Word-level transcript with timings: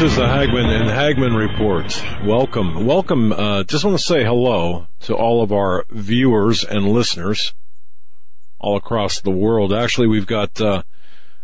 This 0.00 0.12
is 0.12 0.16
the 0.16 0.28
Hagmann 0.28 0.70
and 0.70 0.88
Hagmann 0.88 1.36
Report. 1.36 2.02
Welcome. 2.24 2.86
Welcome. 2.86 3.34
Uh, 3.34 3.64
just 3.64 3.84
want 3.84 3.98
to 3.98 4.02
say 4.02 4.24
hello 4.24 4.86
to 5.00 5.14
all 5.14 5.42
of 5.42 5.52
our 5.52 5.84
viewers 5.90 6.64
and 6.64 6.88
listeners 6.88 7.52
all 8.58 8.78
across 8.78 9.20
the 9.20 9.30
world. 9.30 9.74
Actually, 9.74 10.06
we've 10.06 10.26
got 10.26 10.58
uh, 10.58 10.84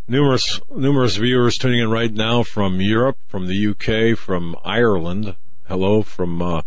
numerous 0.08 0.58
numerous 0.74 1.16
viewers 1.16 1.58
tuning 1.58 1.80
in 1.80 1.90
right 1.90 2.10
now 2.10 2.42
from 2.42 2.80
Europe, 2.80 3.18
from 3.28 3.46
the 3.46 3.66
UK, 3.68 4.16
from 4.16 4.56
Ireland. 4.64 5.36
Hello 5.68 6.00
from 6.00 6.40
uh, 6.40 6.62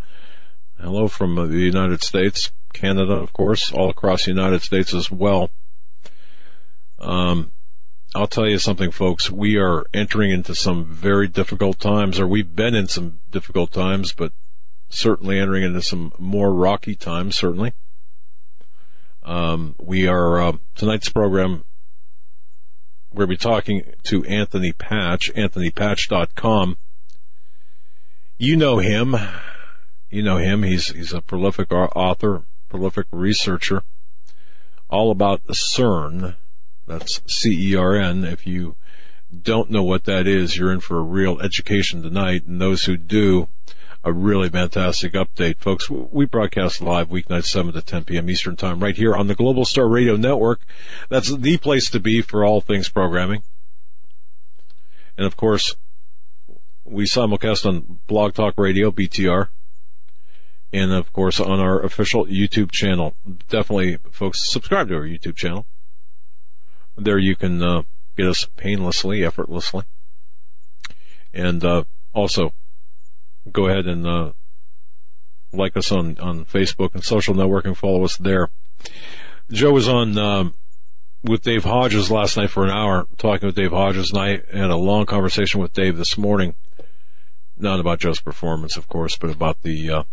hello 0.80 1.08
from 1.08 1.38
the 1.38 1.58
United 1.58 2.04
States, 2.04 2.52
Canada, 2.72 3.14
of 3.14 3.34
course, 3.34 3.72
all 3.72 3.90
across 3.90 4.26
the 4.26 4.32
United 4.32 4.62
States 4.62 4.94
as 4.94 5.10
well. 5.10 5.50
Um, 7.00 7.52
I'll 8.16 8.28
tell 8.28 8.48
you 8.48 8.58
something, 8.58 8.90
folks. 8.90 9.30
We 9.30 9.58
are 9.58 9.86
entering 9.94 10.32
into 10.32 10.56
some 10.56 10.86
very 10.86 11.28
difficult 11.28 11.80
times, 11.80 12.20
or 12.20 12.26
we've 12.26 12.56
been 12.56 12.74
in 12.74 12.88
some 12.88 13.20
difficult 13.30 13.72
times, 13.72 14.14
but 14.14 14.32
certainly 14.90 15.38
entering 15.38 15.64
into 15.64 15.84
some 15.84 16.14
more 16.18 16.52
rocky 16.52 16.96
times, 16.96 17.36
certainly. 17.36 17.74
Um, 19.22 19.76
we 19.80 20.08
are, 20.08 20.42
uh, 20.42 20.54
tonight's 20.74 21.10
program, 21.10 21.64
we're 23.14 23.26
going 23.26 23.38
to 23.38 23.46
be 23.46 23.50
talking 23.52 23.94
to 24.06 24.26
Anthony 24.26 24.72
Patch, 24.72 25.32
anthonypatch.com. 25.36 26.78
You 28.40 28.56
know 28.58 28.80
him. 28.80 29.16
You 30.10 30.24
know 30.24 30.38
him. 30.38 30.64
He's, 30.64 30.88
he's 30.88 31.14
a 31.14 31.22
prolific 31.22 31.72
author, 31.72 32.44
prolific 32.70 33.06
researcher, 33.12 33.84
all 34.90 35.12
about 35.12 35.46
CERN 35.46 36.36
that's 36.90 37.22
C-E-R-N. 37.28 38.26
If 38.26 38.46
you 38.48 38.76
don't 39.42 39.70
know 39.70 39.84
what 39.84 40.06
that 40.06 40.28
is, 40.28 40.58
you're 40.58 40.74
in 40.74 40.80
for 40.80 40.98
a 40.98 41.04
real 41.04 41.40
education 41.40 42.02
tonight. 42.02 42.46
And 42.46 42.60
those 42.60 42.86
who 42.86 42.98
do, 42.98 43.48
a 44.04 44.12
really 44.12 44.50
fantastic 44.50 45.14
update. 45.14 45.60
Folks, 45.60 45.90
we 45.90 46.26
broadcast 46.26 46.82
live 46.82 47.10
weeknights 47.10 47.46
7 47.46 47.74
to 47.74 47.82
10 47.82 48.06
p.m. 48.06 48.30
Eastern 48.30 48.56
Time 48.56 48.82
right 48.82 48.96
here 48.96 49.16
on 49.16 49.28
the 49.28 49.36
Global 49.36 49.66
Star 49.66 49.88
Radio 49.88 50.16
Network. 50.16 50.62
That's 51.10 51.36
the 51.36 51.58
place 51.58 51.90
to 51.92 52.00
be 52.00 52.22
for 52.22 52.44
all 52.44 52.60
things 52.60 52.90
programming. 52.90 53.44
And 55.16 55.28
of 55.28 55.38
course, 55.38 55.76
we 56.84 57.06
simulcast 57.06 57.66
on 57.68 58.00
Blog 58.08 58.34
Talk 58.34 58.56
Radio, 58.58 58.90
BTR. 58.90 59.50
And 60.74 60.92
of 60.92 61.14
course, 61.14 61.40
on 61.40 61.60
our 61.60 61.82
official 61.82 62.26
YouTube 62.26 62.72
channel. 62.72 63.16
Definitely, 63.48 63.98
folks, 64.12 64.50
subscribe 64.50 64.88
to 64.88 64.96
our 64.96 65.02
YouTube 65.02 65.36
channel. 65.36 65.66
There 67.00 67.18
you 67.18 67.36
can 67.36 67.64
uh, 67.64 67.84
get 68.18 68.28
us 68.28 68.48
painlessly, 68.58 69.24
effortlessly. 69.24 69.84
And 71.34 71.64
uh, 71.64 71.84
also, 72.14 72.54
go 73.52 73.68
ahead 73.68 73.88
and 73.88 74.06
uh, 74.06 74.32
like 75.54 75.78
us 75.78 75.92
on, 75.92 76.18
on 76.20 76.46
Facebook 76.46 76.94
and 76.94 77.04
social 77.04 77.34
networking. 77.34 77.76
Follow 77.76 78.04
us 78.04 78.18
there. 78.18 78.50
Joe 79.52 79.72
was 79.72 79.88
on 79.88 80.18
um, 80.18 80.54
with 81.24 81.42
Dave 81.42 81.64
Hodges 81.64 82.12
last 82.12 82.38
night 82.38 82.50
for 82.50 82.64
an 82.64 82.72
hour, 82.72 83.08
talking 83.18 83.48
with 83.48 83.56
Dave 83.56 83.72
Hodges, 83.72 84.12
and 84.12 84.20
I 84.20 84.30
had 84.56 84.70
a 84.70 84.76
long 84.76 85.06
conversation 85.06 85.60
with 85.62 85.74
Dave 85.74 85.98
this 85.98 86.18
morning. 86.18 86.56
Not 87.58 87.80
about 87.80 88.00
Joe's 88.00 88.22
performance, 88.22 88.78
of 88.78 88.88
course, 88.88 89.18
but 89.18 89.30
about 89.30 89.62
the, 89.64 89.90
uh, 89.90 90.04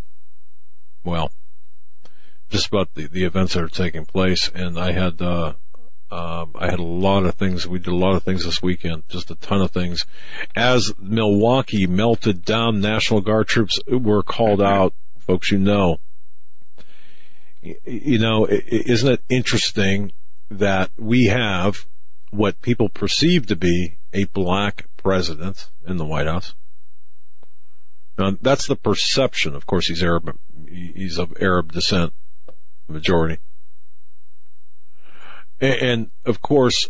well, 1.04 1.30
just 2.48 2.66
about 2.68 2.94
the, 2.94 3.06
the 3.06 3.24
events 3.24 3.54
that 3.54 3.62
are 3.62 3.68
taking 3.68 4.04
place. 4.04 4.50
And 4.54 4.78
I 4.78 4.92
had 4.92 5.22
uh, 5.22 5.54
um, 6.10 6.52
I 6.54 6.70
had 6.70 6.78
a 6.78 6.84
lot 6.84 7.24
of 7.24 7.34
things. 7.34 7.66
We 7.66 7.78
did 7.78 7.92
a 7.92 7.96
lot 7.96 8.14
of 8.14 8.22
things 8.22 8.44
this 8.44 8.62
weekend, 8.62 9.02
just 9.08 9.30
a 9.30 9.34
ton 9.34 9.60
of 9.60 9.72
things. 9.72 10.06
As 10.54 10.92
Milwaukee 10.98 11.86
melted 11.86 12.44
down, 12.44 12.80
National 12.80 13.20
Guard 13.20 13.48
troops 13.48 13.80
were 13.88 14.22
called 14.22 14.62
out. 14.62 14.94
Folks, 15.18 15.50
you 15.50 15.58
know, 15.58 15.98
you 17.62 18.18
know, 18.18 18.46
isn't 18.48 19.12
it 19.12 19.22
interesting 19.28 20.12
that 20.48 20.90
we 20.96 21.24
have 21.24 21.86
what 22.30 22.62
people 22.62 22.88
perceive 22.88 23.46
to 23.46 23.56
be 23.56 23.98
a 24.12 24.24
black 24.24 24.86
president 24.96 25.70
in 25.84 25.96
the 25.96 26.04
White 26.04 26.28
House? 26.28 26.54
Now, 28.16 28.36
that's 28.40 28.68
the 28.68 28.76
perception. 28.76 29.54
Of 29.56 29.66
course, 29.66 29.88
he's 29.88 30.02
Arab. 30.02 30.38
He's 30.68 31.18
of 31.18 31.32
Arab 31.40 31.72
descent, 31.72 32.12
majority. 32.88 33.38
And 35.60 36.10
of 36.24 36.42
course, 36.42 36.88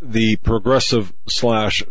the 0.00 0.36
progressive 0.36 1.12
slash 1.28 1.82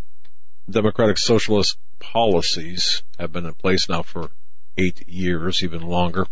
democratic 0.69 1.17
socialist 1.17 1.77
policies 1.99 3.03
have 3.17 3.31
been 3.31 3.45
in 3.45 3.53
place 3.53 3.87
now 3.89 4.01
for 4.01 4.31
eight 4.77 5.07
years, 5.07 5.63
even 5.63 5.81
longer. 5.81 6.27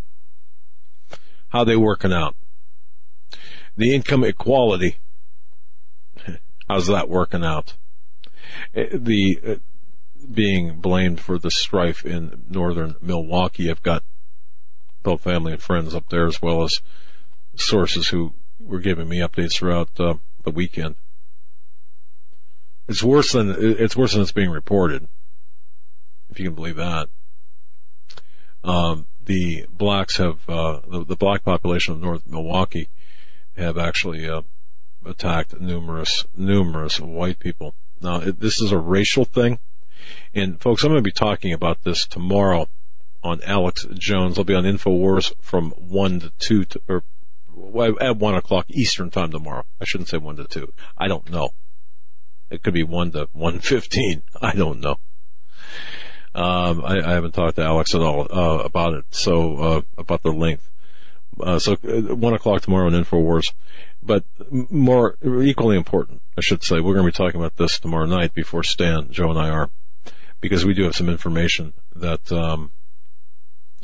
How 1.49 1.63
they 1.63 1.75
working 1.75 2.13
out? 2.13 2.35
The 3.75 3.93
income 3.93 4.23
equality. 4.23 4.97
How's 6.69 6.87
that 6.87 7.09
working 7.09 7.43
out? 7.43 7.75
The 8.73 9.39
uh, 9.47 9.55
being 10.31 10.79
blamed 10.79 11.19
for 11.19 11.37
the 11.39 11.51
strife 11.51 12.05
in 12.05 12.43
northern 12.49 12.95
Milwaukee. 13.01 13.69
I've 13.69 13.83
got 13.83 14.03
both 15.01 15.21
family 15.21 15.53
and 15.53 15.61
friends 15.61 15.95
up 15.95 16.09
there 16.09 16.27
as 16.27 16.41
well 16.41 16.63
as 16.63 16.81
sources 17.55 18.09
who 18.09 18.33
were 18.59 18.79
giving 18.79 19.09
me 19.09 19.19
updates 19.19 19.55
throughout 19.55 19.89
uh, 19.99 20.15
the 20.43 20.51
weekend. 20.51 20.95
It's 22.87 23.03
worse 23.03 23.33
than 23.33 23.55
it's 23.57 23.95
worse 23.95 24.13
than 24.13 24.23
it's 24.23 24.31
being 24.31 24.49
reported, 24.49 25.07
if 26.29 26.39
you 26.39 26.45
can 26.45 26.55
believe 26.55 26.75
that. 26.77 27.07
Um, 28.63 29.05
the 29.23 29.67
blacks 29.69 30.17
have 30.17 30.49
uh, 30.49 30.81
the, 30.87 31.05
the, 31.05 31.15
black 31.15 31.43
population 31.43 31.93
of 31.93 32.01
North 32.01 32.27
Milwaukee 32.27 32.89
have 33.55 33.77
actually 33.77 34.27
uh, 34.27 34.41
attacked 35.05 35.59
numerous 35.61 36.25
numerous 36.35 36.99
white 36.99 37.37
people. 37.37 37.75
Now 38.01 38.21
it, 38.21 38.39
this 38.39 38.59
is 38.59 38.71
a 38.71 38.79
racial 38.79 39.23
thing, 39.23 39.59
and 40.33 40.59
folks, 40.59 40.83
I'm 40.83 40.89
going 40.89 40.97
to 40.97 41.03
be 41.03 41.11
talking 41.11 41.53
about 41.53 41.83
this 41.83 42.07
tomorrow 42.07 42.67
on 43.23 43.39
Alex 43.43 43.85
Jones. 43.93 44.37
I'll 44.37 44.43
be 44.43 44.55
on 44.55 44.63
Infowars 44.63 45.31
from 45.39 45.71
one 45.71 46.19
to 46.21 46.31
two 46.39 46.65
to, 46.65 46.81
or 46.87 47.03
at 48.01 48.17
one 48.17 48.35
o'clock 48.35 48.65
Eastern 48.69 49.09
time 49.09 49.31
tomorrow. 49.31 49.65
I 49.79 49.85
shouldn't 49.85 50.09
say 50.09 50.17
one 50.17 50.35
to 50.37 50.45
two. 50.45 50.73
I 50.97 51.07
don't 51.07 51.29
know. 51.29 51.49
It 52.49 52.63
could 52.63 52.73
be 52.73 52.83
one 52.83 53.11
to 53.11 53.29
one 53.33 53.59
fifteen. 53.59 54.23
I 54.41 54.53
don't 54.53 54.79
know. 54.79 54.97
Um, 56.35 56.85
I, 56.85 56.99
I, 57.03 57.13
haven't 57.13 57.33
talked 57.33 57.55
to 57.55 57.63
Alex 57.63 57.95
at 57.95 58.01
all 58.01 58.27
uh, 58.31 58.63
about 58.63 58.93
it. 58.93 59.05
So 59.09 59.55
uh, 59.57 59.81
about 59.97 60.21
the 60.21 60.31
length. 60.31 60.69
Uh, 61.39 61.57
so 61.57 61.73
uh, 61.73 62.15
one 62.15 62.33
o'clock 62.33 62.61
tomorrow 62.61 62.85
on 62.85 62.93
Infowars. 62.93 63.51
But 64.01 64.23
more 64.49 65.17
equally 65.23 65.75
important, 65.75 66.21
I 66.37 66.41
should 66.41 66.63
say, 66.63 66.79
we're 66.79 66.93
going 66.93 67.05
to 67.05 67.11
be 67.11 67.23
talking 67.23 67.39
about 67.39 67.57
this 67.57 67.79
tomorrow 67.79 68.05
night 68.05 68.33
before 68.33 68.63
Stan, 68.63 69.11
Joe, 69.11 69.29
and 69.29 69.39
I 69.39 69.49
are, 69.49 69.71
because 70.39 70.65
we 70.65 70.73
do 70.73 70.83
have 70.83 70.95
some 70.95 71.09
information 71.09 71.73
that 71.93 72.31
um, 72.31 72.71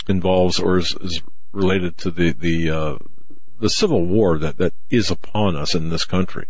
involves 0.08 0.60
or 0.60 0.78
is, 0.78 0.96
is 1.02 1.22
related 1.52 1.98
to 1.98 2.12
the 2.12 2.32
the 2.32 2.70
uh, 2.70 2.98
the 3.60 3.70
civil 3.70 4.06
war 4.06 4.38
that, 4.38 4.58
that 4.58 4.74
is 4.90 5.12
upon 5.12 5.56
us 5.56 5.76
in 5.76 5.90
this 5.90 6.06
country. 6.06 6.48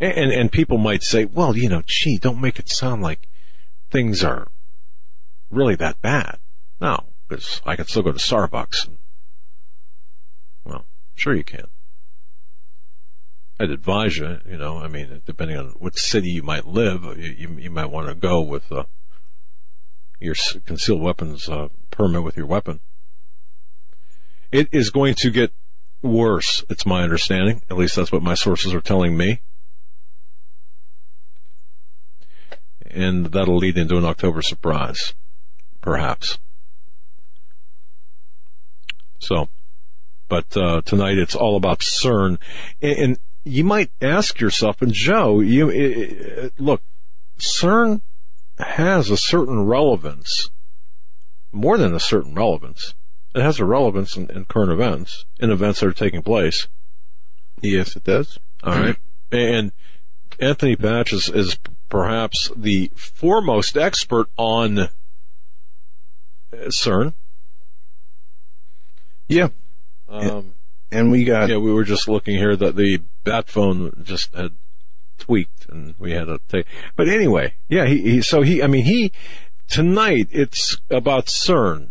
And, 0.00 0.32
and 0.32 0.50
people 0.50 0.78
might 0.78 1.02
say, 1.02 1.24
well, 1.24 1.56
you 1.56 1.68
know, 1.68 1.82
gee, 1.86 2.18
don't 2.18 2.40
make 2.40 2.58
it 2.58 2.68
sound 2.68 3.02
like 3.02 3.28
things 3.90 4.24
are 4.24 4.48
really 5.50 5.76
that 5.76 6.00
bad. 6.00 6.38
No, 6.80 7.04
because 7.28 7.62
I 7.64 7.76
can 7.76 7.86
still 7.86 8.02
go 8.02 8.10
to 8.10 8.18
Starbucks. 8.18 8.88
And, 8.88 8.98
well, 10.64 10.86
sure 11.14 11.34
you 11.34 11.44
can. 11.44 11.66
I'd 13.60 13.70
advise 13.70 14.16
you, 14.16 14.40
you 14.44 14.56
know, 14.56 14.78
I 14.78 14.88
mean, 14.88 15.22
depending 15.24 15.56
on 15.56 15.66
what 15.78 15.96
city 15.96 16.30
you 16.30 16.42
might 16.42 16.66
live, 16.66 17.04
you, 17.16 17.56
you 17.56 17.70
might 17.70 17.90
want 17.90 18.08
to 18.08 18.14
go 18.14 18.40
with 18.40 18.72
uh, 18.72 18.84
your 20.18 20.34
concealed 20.64 21.00
weapons 21.00 21.48
uh, 21.48 21.68
permit 21.92 22.24
with 22.24 22.36
your 22.36 22.46
weapon. 22.46 22.80
It 24.52 24.68
is 24.70 24.90
going 24.90 25.14
to 25.16 25.30
get 25.30 25.52
worse, 26.02 26.64
it's 26.68 26.86
my 26.86 27.02
understanding. 27.02 27.62
At 27.70 27.76
least 27.76 27.96
that's 27.96 28.12
what 28.12 28.22
my 28.22 28.34
sources 28.34 28.72
are 28.74 28.80
telling 28.80 29.16
me. 29.16 29.40
and 32.92 33.26
that'll 33.26 33.56
lead 33.56 33.78
into 33.78 33.96
an 33.96 34.04
October 34.04 34.42
surprise, 34.42 35.14
perhaps. 35.80 36.38
So, 39.18 39.48
but 40.28 40.56
uh, 40.56 40.82
tonight 40.82 41.18
it's 41.18 41.34
all 41.34 41.56
about 41.56 41.80
CERN, 41.80 42.38
and, 42.80 42.98
and, 42.98 43.18
you 43.44 43.64
might 43.64 43.90
ask 44.00 44.38
yourself, 44.38 44.82
and 44.82 44.92
Joe, 44.92 45.40
you 45.40 45.68
it, 45.68 45.98
it, 45.98 46.52
look, 46.60 46.80
CERN 47.40 48.00
has 48.58 49.10
a 49.10 49.16
certain 49.16 49.66
relevance, 49.66 50.50
more 51.50 51.76
than 51.76 51.92
a 51.92 51.98
certain 51.98 52.36
relevance. 52.36 52.94
It 53.34 53.42
has 53.42 53.58
a 53.58 53.64
relevance 53.64 54.16
in, 54.16 54.30
in 54.30 54.44
current 54.44 54.70
events, 54.70 55.24
in 55.38 55.50
events 55.50 55.80
that 55.80 55.86
are 55.86 55.92
taking 55.92 56.22
place. 56.22 56.68
Yes, 57.60 57.96
it 57.96 58.04
does. 58.04 58.38
All 58.62 58.74
right, 58.74 58.96
and 59.30 59.72
Anthony 60.38 60.76
Patch 60.76 61.12
is, 61.12 61.28
is 61.28 61.58
perhaps 61.88 62.50
the 62.56 62.90
foremost 62.94 63.76
expert 63.76 64.28
on 64.36 64.88
CERN. 66.52 67.14
Yeah. 69.28 69.48
Um, 70.08 70.54
and 70.90 71.10
we 71.10 71.24
got. 71.24 71.48
Yeah, 71.48 71.56
we 71.56 71.72
were 71.72 71.84
just 71.84 72.08
looking 72.08 72.36
here 72.36 72.54
that 72.56 72.76
the 72.76 73.00
bat 73.24 73.48
phone 73.48 74.02
just 74.04 74.34
had 74.34 74.52
tweaked 75.18 75.66
and 75.68 75.94
we 75.98 76.12
had 76.12 76.24
to 76.24 76.40
take, 76.48 76.66
but 76.96 77.08
anyway, 77.08 77.54
yeah, 77.68 77.86
he, 77.86 78.00
he, 78.00 78.22
so 78.22 78.42
he, 78.42 78.60
I 78.62 78.66
mean, 78.66 78.84
he, 78.84 79.12
tonight 79.68 80.28
it's 80.32 80.78
about 80.90 81.26
CERN, 81.26 81.90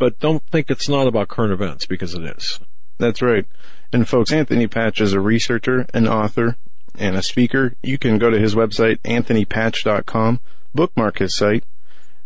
but 0.00 0.18
don't 0.18 0.42
think 0.50 0.70
it's 0.70 0.88
not 0.88 1.06
about 1.06 1.28
current 1.28 1.52
events 1.52 1.86
because 1.86 2.14
it 2.14 2.22
is. 2.22 2.58
That's 2.98 3.22
right. 3.22 3.46
And 3.92 4.08
folks, 4.08 4.32
Anthony 4.32 4.66
Patch 4.66 5.00
is 5.00 5.12
a 5.12 5.20
researcher, 5.20 5.86
an 5.92 6.08
author, 6.08 6.56
and 6.98 7.16
a 7.16 7.22
speaker. 7.22 7.74
You 7.82 7.98
can 7.98 8.18
go 8.18 8.30
to 8.30 8.38
his 8.38 8.54
website, 8.54 8.98
anthonypatch.com, 9.02 10.40
bookmark 10.74 11.18
his 11.18 11.36
site, 11.36 11.64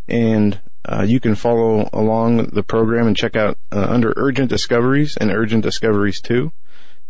and 0.08 0.60
uh, 0.84 1.04
you 1.06 1.18
can 1.18 1.34
follow 1.34 1.88
along 1.92 2.50
the 2.52 2.62
program 2.62 3.08
and 3.08 3.16
check 3.16 3.34
out 3.34 3.58
uh, 3.72 3.86
under 3.88 4.14
Urgent 4.16 4.50
Discoveries 4.50 5.16
and 5.16 5.30
Urgent 5.30 5.64
Discoveries 5.64 6.20
2. 6.20 6.52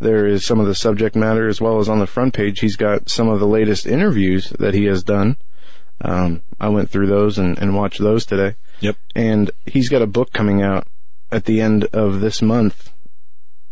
There 0.01 0.27
is 0.27 0.47
some 0.47 0.61
of 0.61 0.67
the 0.67 0.75
subject 0.75 1.15
matter 1.15 1.47
as 1.47 1.61
well 1.61 1.79
as 1.79 1.91
on 1.91 1.99
the 1.99 2.07
front 2.07 2.33
page. 2.35 2.61
He's 2.61 2.77
got 2.77 3.11
some 3.11 3.29
of 3.29 3.39
the 3.39 3.47
latest 3.47 3.87
interviews 3.87 4.51
that 4.59 4.75
he 4.75 4.85
has 4.87 5.03
done. 5.03 5.37
Um, 6.01 6.43
I 6.61 6.69
went 6.69 6.91
through 6.91 7.07
those 7.07 7.39
and, 7.39 7.59
and 7.59 7.75
watched 7.75 8.01
those 8.01 8.27
today. 8.27 8.57
Yep. 8.81 8.97
And 9.15 9.51
he's 9.67 9.89
got 9.89 10.03
a 10.03 10.07
book 10.07 10.33
coming 10.33 10.63
out 10.63 10.87
at 11.31 11.45
the 11.45 11.61
end 11.61 11.85
of 11.93 12.21
this 12.21 12.43
month, 12.43 12.93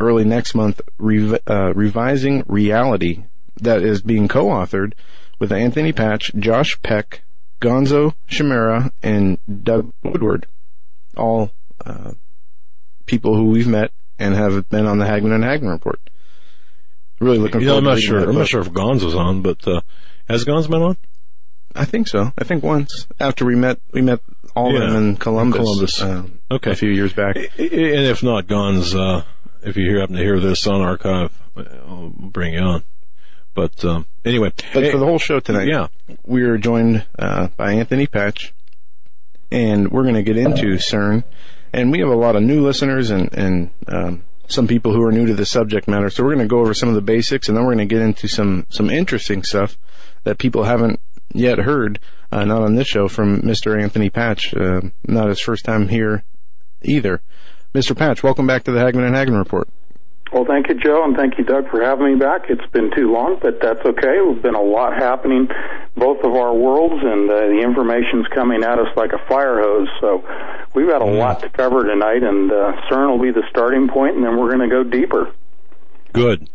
early 0.01 0.25
next 0.25 0.55
month, 0.55 0.81
rev- 0.99 1.41
uh, 1.47 1.73
revising 1.75 2.45
reality 2.47 3.25
that 3.61 3.83
is 3.83 4.03
being 4.03 4.29
co-authored 4.29 4.95
with 5.39 5.53
Anthony 5.53 5.93
Patch, 5.93 6.33
Josh 6.37 6.81
Peck, 6.83 7.23
Gonzo 7.61 8.15
Shimura, 8.29 8.91
and 9.03 9.39
Doug 9.63 9.93
Woodward, 10.03 10.47
all 11.17 11.51
uh, 11.85 12.13
people 13.07 13.37
who 13.37 13.45
we've 13.45 13.69
met 13.69 13.93
and 14.19 14.35
have 14.35 14.69
been 14.69 14.87
on 14.87 14.99
the 14.99 15.05
Hagmann 15.07 15.33
and 15.33 15.45
Hagmann 15.45 15.73
report. 15.73 16.01
Really 17.21 17.39
looking 17.39 17.61
you 17.61 17.67
know, 17.67 17.75
forward. 17.75 17.89
I'm 17.89 17.95
not 17.95 18.01
sure. 18.01 18.19
I'm 18.19 18.27
book. 18.27 18.35
not 18.35 18.49
sure 18.49 18.61
if 18.61 18.71
Gonzo's 18.73 19.15
on, 19.15 19.43
but 19.43 19.67
uh, 19.67 19.81
has 20.29 20.45
Gonz 20.45 20.69
been 20.69 20.83
on? 20.83 20.97
I 21.75 21.85
think 21.85 22.09
so. 22.09 22.33
I 22.39 22.45
think 22.45 22.63
once 22.63 23.07
after 23.21 23.45
we 23.45 23.55
met, 23.57 23.79
we 23.93 24.03
met 24.03 24.21
all 24.55 24.75
of 24.75 24.81
them 24.83 24.97
in 24.97 25.17
Columbus. 25.17 25.59
Columbus. 25.59 26.03
um, 26.03 26.39
Okay. 26.51 26.73
a 26.73 26.75
few 26.75 26.91
years 26.91 27.13
back. 27.13 27.37
And 27.37 27.47
if 27.59 28.23
not, 28.23 28.47
Gonz, 28.47 28.95
uh, 28.95 29.23
if 29.63 29.77
you 29.77 29.99
happen 29.99 30.17
to 30.17 30.23
hear 30.23 30.39
this 30.41 30.67
on 30.67 30.81
archive, 30.83 31.33
I'll 31.57 32.13
bring 32.17 32.55
you 32.55 32.61
on. 32.61 32.83
But 33.55 33.85
um, 33.85 34.07
anyway, 34.25 34.53
But 34.73 34.91
for 34.91 34.99
the 34.99 35.05
whole 35.07 35.19
show 35.19 35.41
tonight, 35.41 35.69
yeah, 35.69 35.89
we 36.25 36.43
are 36.43 36.57
joined 36.59 37.05
uh, 37.19 37.49
by 37.57 37.73
Anthony 37.73 38.07
Patch, 38.07 38.55
and 39.51 39.91
we're 39.91 40.03
going 40.05 40.15
to 40.15 40.23
get 40.23 40.37
into 40.39 40.77
CERN. 40.79 41.25
And 41.73 41.91
we 41.91 42.01
have 42.01 42.09
a 42.09 42.15
lot 42.15 42.37
of 42.37 42.43
new 42.43 42.63
listeners 42.65 43.11
and 43.11 43.33
and 43.33 43.71
um, 43.89 44.23
some 44.47 44.67
people 44.67 44.93
who 44.93 45.03
are 45.03 45.13
new 45.13 45.27
to 45.27 45.35
the 45.35 45.47
subject 45.47 45.89
matter. 45.89 46.11
So 46.11 46.23
we're 46.23 46.35
going 46.35 46.47
to 46.47 46.51
go 46.51 46.61
over 46.61 46.75
some 46.75 46.89
of 46.91 46.95
the 46.95 47.01
basics, 47.01 47.49
and 47.49 47.57
then 47.57 47.65
we're 47.65 47.75
going 47.75 47.89
to 47.89 47.95
get 47.95 48.03
into 48.03 48.29
some 48.29 48.67
some 48.69 48.91
interesting 48.91 49.43
stuff 49.43 49.79
that 50.25 50.39
people 50.39 50.65
haven't 50.65 51.01
yet 51.34 51.58
heard, 51.58 51.99
uh, 52.31 52.44
not 52.44 52.62
on 52.62 52.75
this 52.75 52.88
show, 52.88 53.08
from 53.08 53.43
Mr. 53.43 53.81
Anthony 53.81 54.11
Patch. 54.11 54.55
Uh, 54.55 54.81
not 55.06 55.29
his 55.29 55.40
first 55.40 55.64
time 55.64 55.88
here 55.88 56.25
either. 56.82 57.23
Mr. 57.75 57.96
Patch, 57.96 58.23
welcome 58.23 58.46
back 58.46 58.64
to 58.64 58.73
the 58.73 58.81
Hagmann 58.81 59.06
and 59.06 59.17
Hagmann 59.17 59.38
Report. 59.38 59.69
Well, 60.32 60.46
thank 60.46 60.69
you, 60.69 60.75
Joe, 60.75 61.05
and 61.05 61.14
thank 61.14 61.37
you, 61.37 61.44
Doug, 61.44 61.69
for 61.70 61.84
having 61.84 62.14
me 62.14 62.19
back. 62.19 62.49
It's 62.49 62.67
been 62.73 62.90
too 62.96 63.12
long, 63.12 63.38
but 63.40 63.61
that's 63.61 63.84
okay. 63.84 64.17
There's 64.17 64.40
been 64.40 64.55
a 64.55 64.62
lot 64.62 64.94
happening, 64.94 65.46
both 65.94 66.25
of 66.25 66.32
our 66.32 66.55
worlds, 66.55 67.02
and 67.05 67.31
uh, 67.31 67.49
the 67.49 67.61
information's 67.62 68.26
coming 68.35 68.64
at 68.64 68.78
us 68.78 68.88
like 68.96 69.12
a 69.12 69.19
fire 69.28 69.61
hose. 69.61 69.88
So 70.00 70.25
we've 70.75 70.88
got 70.88 71.02
a 71.02 71.05
lot 71.05 71.40
to 71.40 71.50
cover 71.50 71.85
tonight, 71.85 72.23
and 72.23 72.50
uh, 72.50 72.73
CERN 72.90 73.11
will 73.11 73.23
be 73.23 73.31
the 73.31 73.46
starting 73.50 73.88
point, 73.88 74.17
and 74.17 74.25
then 74.25 74.38
we're 74.38 74.49
going 74.56 74.69
to 74.69 74.75
go 74.75 74.85
deeper. 74.85 75.32
good. 76.12 76.49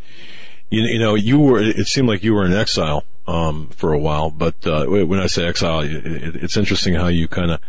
You, 0.70 0.82
you 0.82 1.00
know, 1.00 1.16
you 1.16 1.40
were. 1.40 1.60
It 1.62 1.88
seemed 1.88 2.10
like 2.10 2.24
you 2.24 2.34
were 2.34 2.46
in 2.46 2.54
exile 2.54 3.06
um, 3.28 3.68
for 3.70 3.94
a 3.94 4.00
while, 4.00 4.30
but 4.30 4.66
uh, 4.66 4.86
when 4.86 5.20
I 5.20 5.28
say 5.28 5.46
exile, 5.46 5.82
it, 5.82 5.92
it, 6.06 6.36
it's 6.38 6.58
interesting 6.58 6.94
how 6.94 7.08
you 7.08 7.28
kind 7.28 7.52
of 7.52 7.60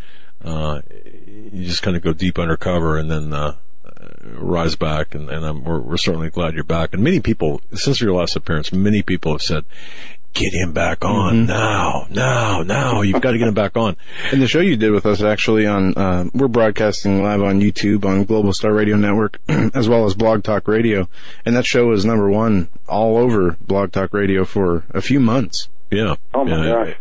uh, 0.44 0.82
you 1.52 1.64
just 1.66 1.82
kind 1.82 1.96
of 1.96 2.02
go 2.02 2.12
deep 2.12 2.38
undercover 2.38 2.96
and 2.96 3.10
then 3.10 3.32
uh, 3.32 3.56
rise 4.36 4.76
back. 4.76 5.14
And, 5.14 5.28
and 5.30 5.44
I'm, 5.44 5.64
we're, 5.64 5.80
we're 5.80 5.96
certainly 5.96 6.30
glad 6.30 6.54
you're 6.54 6.64
back. 6.64 6.92
And 6.94 7.02
many 7.02 7.20
people, 7.20 7.60
since 7.75 8.00
your 8.00 8.14
last 8.14 8.36
appearance, 8.36 8.72
many 8.72 9.02
people 9.02 9.32
have 9.32 9.42
said, 9.42 9.64
"Get 10.34 10.52
him 10.54 10.72
back 10.72 11.04
on 11.04 11.46
now, 11.46 12.06
now, 12.10 12.62
now! 12.62 13.00
You've 13.02 13.22
got 13.22 13.32
to 13.32 13.38
get 13.38 13.48
him 13.48 13.54
back 13.54 13.76
on." 13.76 13.96
And 14.32 14.42
the 14.42 14.46
show 14.48 14.60
you 14.60 14.76
did 14.76 14.90
with 14.92 15.06
us 15.06 15.22
actually 15.22 15.66
on, 15.66 15.94
uh, 15.96 16.25
we're 16.34 16.48
broadcasting 16.48 17.22
live 17.22 17.42
on 17.42 17.60
YouTube 17.60 18.04
on 18.04 18.25
Global 18.25 18.52
Star 18.52 18.72
Radio 18.72 18.96
Network, 18.96 19.38
as 19.48 19.88
well 19.88 20.04
as 20.04 20.14
Blog 20.14 20.42
Talk 20.44 20.69
Radio. 20.69 21.08
And 21.46 21.56
that 21.56 21.64
show 21.66 21.86
was 21.86 22.04
number 22.04 22.28
one 22.30 22.69
all 22.88 23.16
over 23.16 23.56
Blog 23.66 23.92
Talk 23.92 24.12
Radio 24.12 24.44
for 24.44 24.84
a 24.90 25.00
few 25.00 25.19
months. 25.20 25.69
Yeah. 25.90 26.16
Oh, 26.34 26.44
my 26.44 26.66
yeah. 26.66 26.72
gosh. 26.84 26.96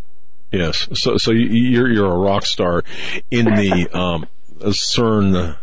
Yes. 0.52 0.88
So, 0.94 1.18
so 1.18 1.32
you- 1.32 1.48
you're 1.50 1.92
you're 1.92 2.12
a 2.14 2.18
rock 2.18 2.46
star 2.46 2.84
in 3.30 3.46
the 3.46 3.90
um, 3.94 4.28
CERN 4.60 5.58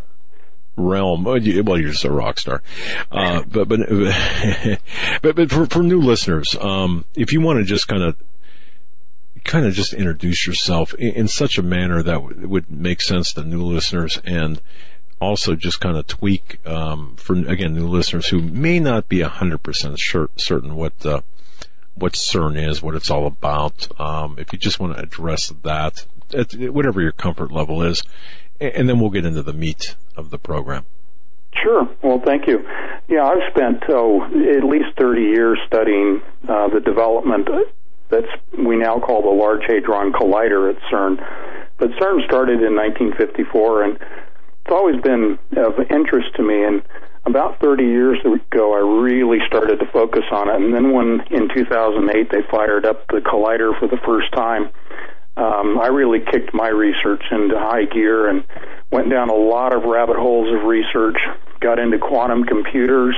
realm. 0.76 1.24
Well, 1.24 1.38
you- 1.38 1.62
well, 1.62 1.78
you're 1.78 1.90
just 1.92 2.04
a 2.04 2.10
rock 2.10 2.38
star. 2.38 2.62
Uh, 3.10 3.42
but 3.46 3.68
but 3.68 3.80
but 5.22 5.36
but 5.36 5.50
for, 5.50 5.66
for 5.66 5.82
new 5.82 6.00
listeners, 6.00 6.56
um, 6.60 7.04
if 7.14 7.32
you 7.32 7.40
want 7.40 7.58
to 7.58 7.64
just 7.64 7.88
kind 7.88 8.02
of 8.02 8.16
kind 9.44 9.66
of 9.66 9.74
just 9.74 9.92
introduce 9.92 10.46
yourself 10.46 10.94
in, 10.94 11.12
in 11.14 11.28
such 11.28 11.58
a 11.58 11.62
manner 11.62 12.02
that 12.02 12.14
w- 12.14 12.48
would 12.48 12.70
make 12.70 13.02
sense 13.02 13.32
to 13.34 13.42
new 13.44 13.62
listeners 13.62 14.18
and 14.24 14.60
also 15.20 15.54
just 15.54 15.80
kind 15.80 15.96
of 15.96 16.06
tweak 16.06 16.58
um, 16.66 17.14
for 17.16 17.34
again 17.48 17.74
new 17.74 17.86
listeners 17.86 18.28
who 18.28 18.40
may 18.40 18.78
not 18.80 19.08
be 19.08 19.20
a 19.20 19.28
hundred 19.28 19.58
percent 19.62 19.98
certain 20.36 20.76
what 20.76 21.04
uh, 21.06 21.20
what 21.94 22.14
CERN 22.14 22.56
is, 22.68 22.82
what 22.82 22.94
it's 22.96 23.10
all 23.10 23.26
about. 23.26 23.88
Um, 24.00 24.34
if 24.38 24.52
you 24.52 24.58
just 24.58 24.80
want 24.80 24.96
to 24.96 25.02
address 25.02 25.52
that, 25.62 26.06
at 26.32 26.52
whatever 26.72 27.00
your 27.00 27.12
comfort 27.12 27.52
level 27.52 27.82
is, 27.82 28.02
and 28.60 28.88
then 28.88 29.00
we'll 29.00 29.10
get 29.10 29.24
into 29.24 29.42
the 29.42 29.52
meat 29.52 29.96
of 30.16 30.30
the 30.30 30.38
program. 30.38 30.84
Sure. 31.62 31.88
Well, 32.02 32.20
thank 32.24 32.46
you. 32.46 32.66
Yeah, 33.08 33.24
I've 33.24 33.50
spent 33.50 33.84
oh, 33.88 34.24
at 34.24 34.64
least 34.64 34.96
30 34.98 35.22
years 35.22 35.58
studying 35.66 36.20
uh, 36.48 36.68
the 36.68 36.80
development 36.80 37.48
that's 38.10 38.28
we 38.56 38.76
now 38.76 38.98
call 39.00 39.22
the 39.22 39.34
Large 39.34 39.62
Hadron 39.66 40.12
Collider 40.12 40.70
at 40.70 40.80
CERN. 40.90 41.16
But 41.78 41.90
CERN 42.00 42.24
started 42.24 42.62
in 42.62 42.76
1954, 42.76 43.82
and 43.82 43.92
it's 43.96 44.70
always 44.70 45.00
been 45.02 45.38
of 45.56 45.74
interest 45.90 46.34
to 46.36 46.42
me. 46.42 46.64
And 46.64 46.82
about 47.26 47.60
30 47.60 47.84
years 47.84 48.18
ago, 48.20 48.74
I 48.74 49.02
really 49.02 49.38
started 49.46 49.80
to 49.80 49.86
focus 49.86 50.24
on 50.30 50.48
it. 50.48 50.56
And 50.56 50.74
then 50.74 50.92
when 50.92 51.20
in 51.30 51.48
2008 51.52 52.30
they 52.30 52.42
fired 52.50 52.86
up 52.86 53.06
the 53.08 53.20
collider 53.20 53.78
for 53.78 53.88
the 53.88 53.98
first 54.04 54.32
time, 54.32 54.70
um, 55.36 55.78
I 55.80 55.88
really 55.88 56.20
kicked 56.20 56.54
my 56.54 56.68
research 56.68 57.22
into 57.30 57.58
high 57.58 57.86
gear 57.86 58.28
and 58.28 58.44
went 58.90 59.10
down 59.10 59.30
a 59.30 59.34
lot 59.34 59.74
of 59.74 59.82
rabbit 59.82 60.16
holes 60.16 60.54
of 60.54 60.64
research, 60.64 61.16
got 61.60 61.78
into 61.78 61.98
quantum 61.98 62.44
computers, 62.44 63.16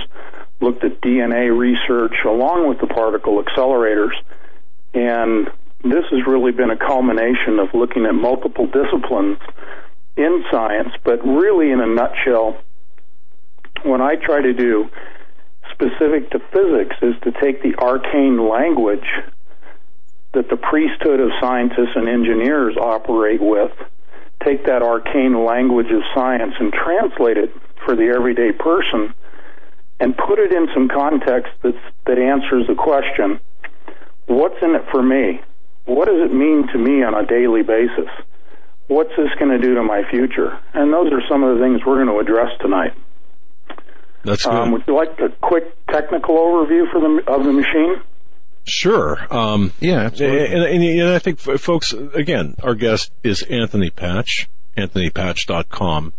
looked 0.61 0.83
at 0.85 1.03
DNA 1.03 1.57
research 1.57 2.15
along 2.25 2.69
with 2.69 2.81
the 2.81 2.87
particle 2.87 3.43
accelerators. 3.43 4.15
And 4.95 5.49
this 5.83 6.05
has 6.11 6.27
really 6.27 6.53
been 6.53 6.71
a 6.71 6.79
culmination 6.79 7.59
of 7.59 7.69
looking 7.75 8.07
at 8.07 8.15
multiple 8.15 8.67
disciplines 8.67 9.39
in 10.17 10.45
science, 10.51 10.93
but 11.05 11.23
really 11.27 11.71
in 11.71 11.81
a 11.81 11.87
nutshell, 11.87 12.57
what 13.83 14.01
I 14.01 14.17
try 14.17 14.41
to 14.41 14.55
do 14.55 14.89
specific 15.73 16.31
to 16.31 16.39
physics 16.39 16.97
is 17.03 17.15
to 17.25 17.33
take 17.33 17.63
the 17.63 17.75
arcane 17.79 18.49
language 18.49 19.05
that 20.37 20.49
the 20.49 20.57
priesthood 20.57 21.21
of 21.21 21.31
scientists 21.41 21.97
and 21.97 22.09
engineers 22.09 22.77
operate 22.77 23.41
with, 23.41 23.73
take 24.45 24.67
that 24.67 24.83
arcane 24.83 25.45
language 25.45 25.91
of 25.91 26.03
science 26.15 26.55
and 26.61 26.73
translate 26.73 27.37
it 27.37 27.51
for 27.85 27.97
the 27.97 28.13
everyday 28.15 28.53
person 28.53 29.13
and 29.99 30.17
put 30.17 30.39
it 30.39 30.53
in 30.53 30.69
some 30.73 30.89
context 30.89 31.53
that's, 31.63 31.77
that 32.07 32.19
answers 32.19 32.67
the 32.69 32.75
question, 32.75 33.41
what's 34.27 34.63
in 34.63 34.75
it 34.75 34.85
for 34.93 35.03
me? 35.03 35.41
what 35.87 36.07
does 36.07 36.21
it 36.21 36.35
mean 36.35 36.67
to 36.73 36.79
me 36.79 37.03
on 37.03 37.15
a 37.15 37.25
daily 37.25 37.63
basis? 37.63 38.11
What's 38.89 39.11
this 39.17 39.31
going 39.39 39.51
to 39.51 39.59
do 39.59 39.75
to 39.77 39.83
my 39.83 40.03
future? 40.11 40.59
And 40.75 40.93
those 40.93 41.13
are 41.13 41.23
some 41.29 41.43
of 41.43 41.57
the 41.57 41.65
things 41.65 41.81
we're 41.87 42.05
going 42.05 42.09
to 42.09 42.19
address 42.19 42.51
tonight. 42.61 42.93
That's 44.25 44.45
good. 44.45 44.53
Um, 44.53 44.73
would 44.73 44.83
you 44.87 44.95
like 44.95 45.19
a 45.21 45.29
quick 45.41 45.65
technical 45.87 46.37
overview 46.37 46.91
for 46.91 47.01
the 47.01 47.23
of 47.33 47.45
the 47.45 47.53
machine? 47.53 48.03
Sure. 48.67 49.33
Um, 49.33 49.73
Yeah, 49.81 50.01
absolutely. 50.03 50.47
and, 50.47 50.65
and, 50.65 50.85
and 51.01 51.09
I 51.11 51.19
think, 51.19 51.39
folks, 51.39 51.93
again, 51.93 52.57
our 52.63 52.75
guest 52.75 53.13
is 53.23 53.43
Anthony 53.45 53.91
Patch, 53.91 54.49
anthonypatch.com. 54.77 56.13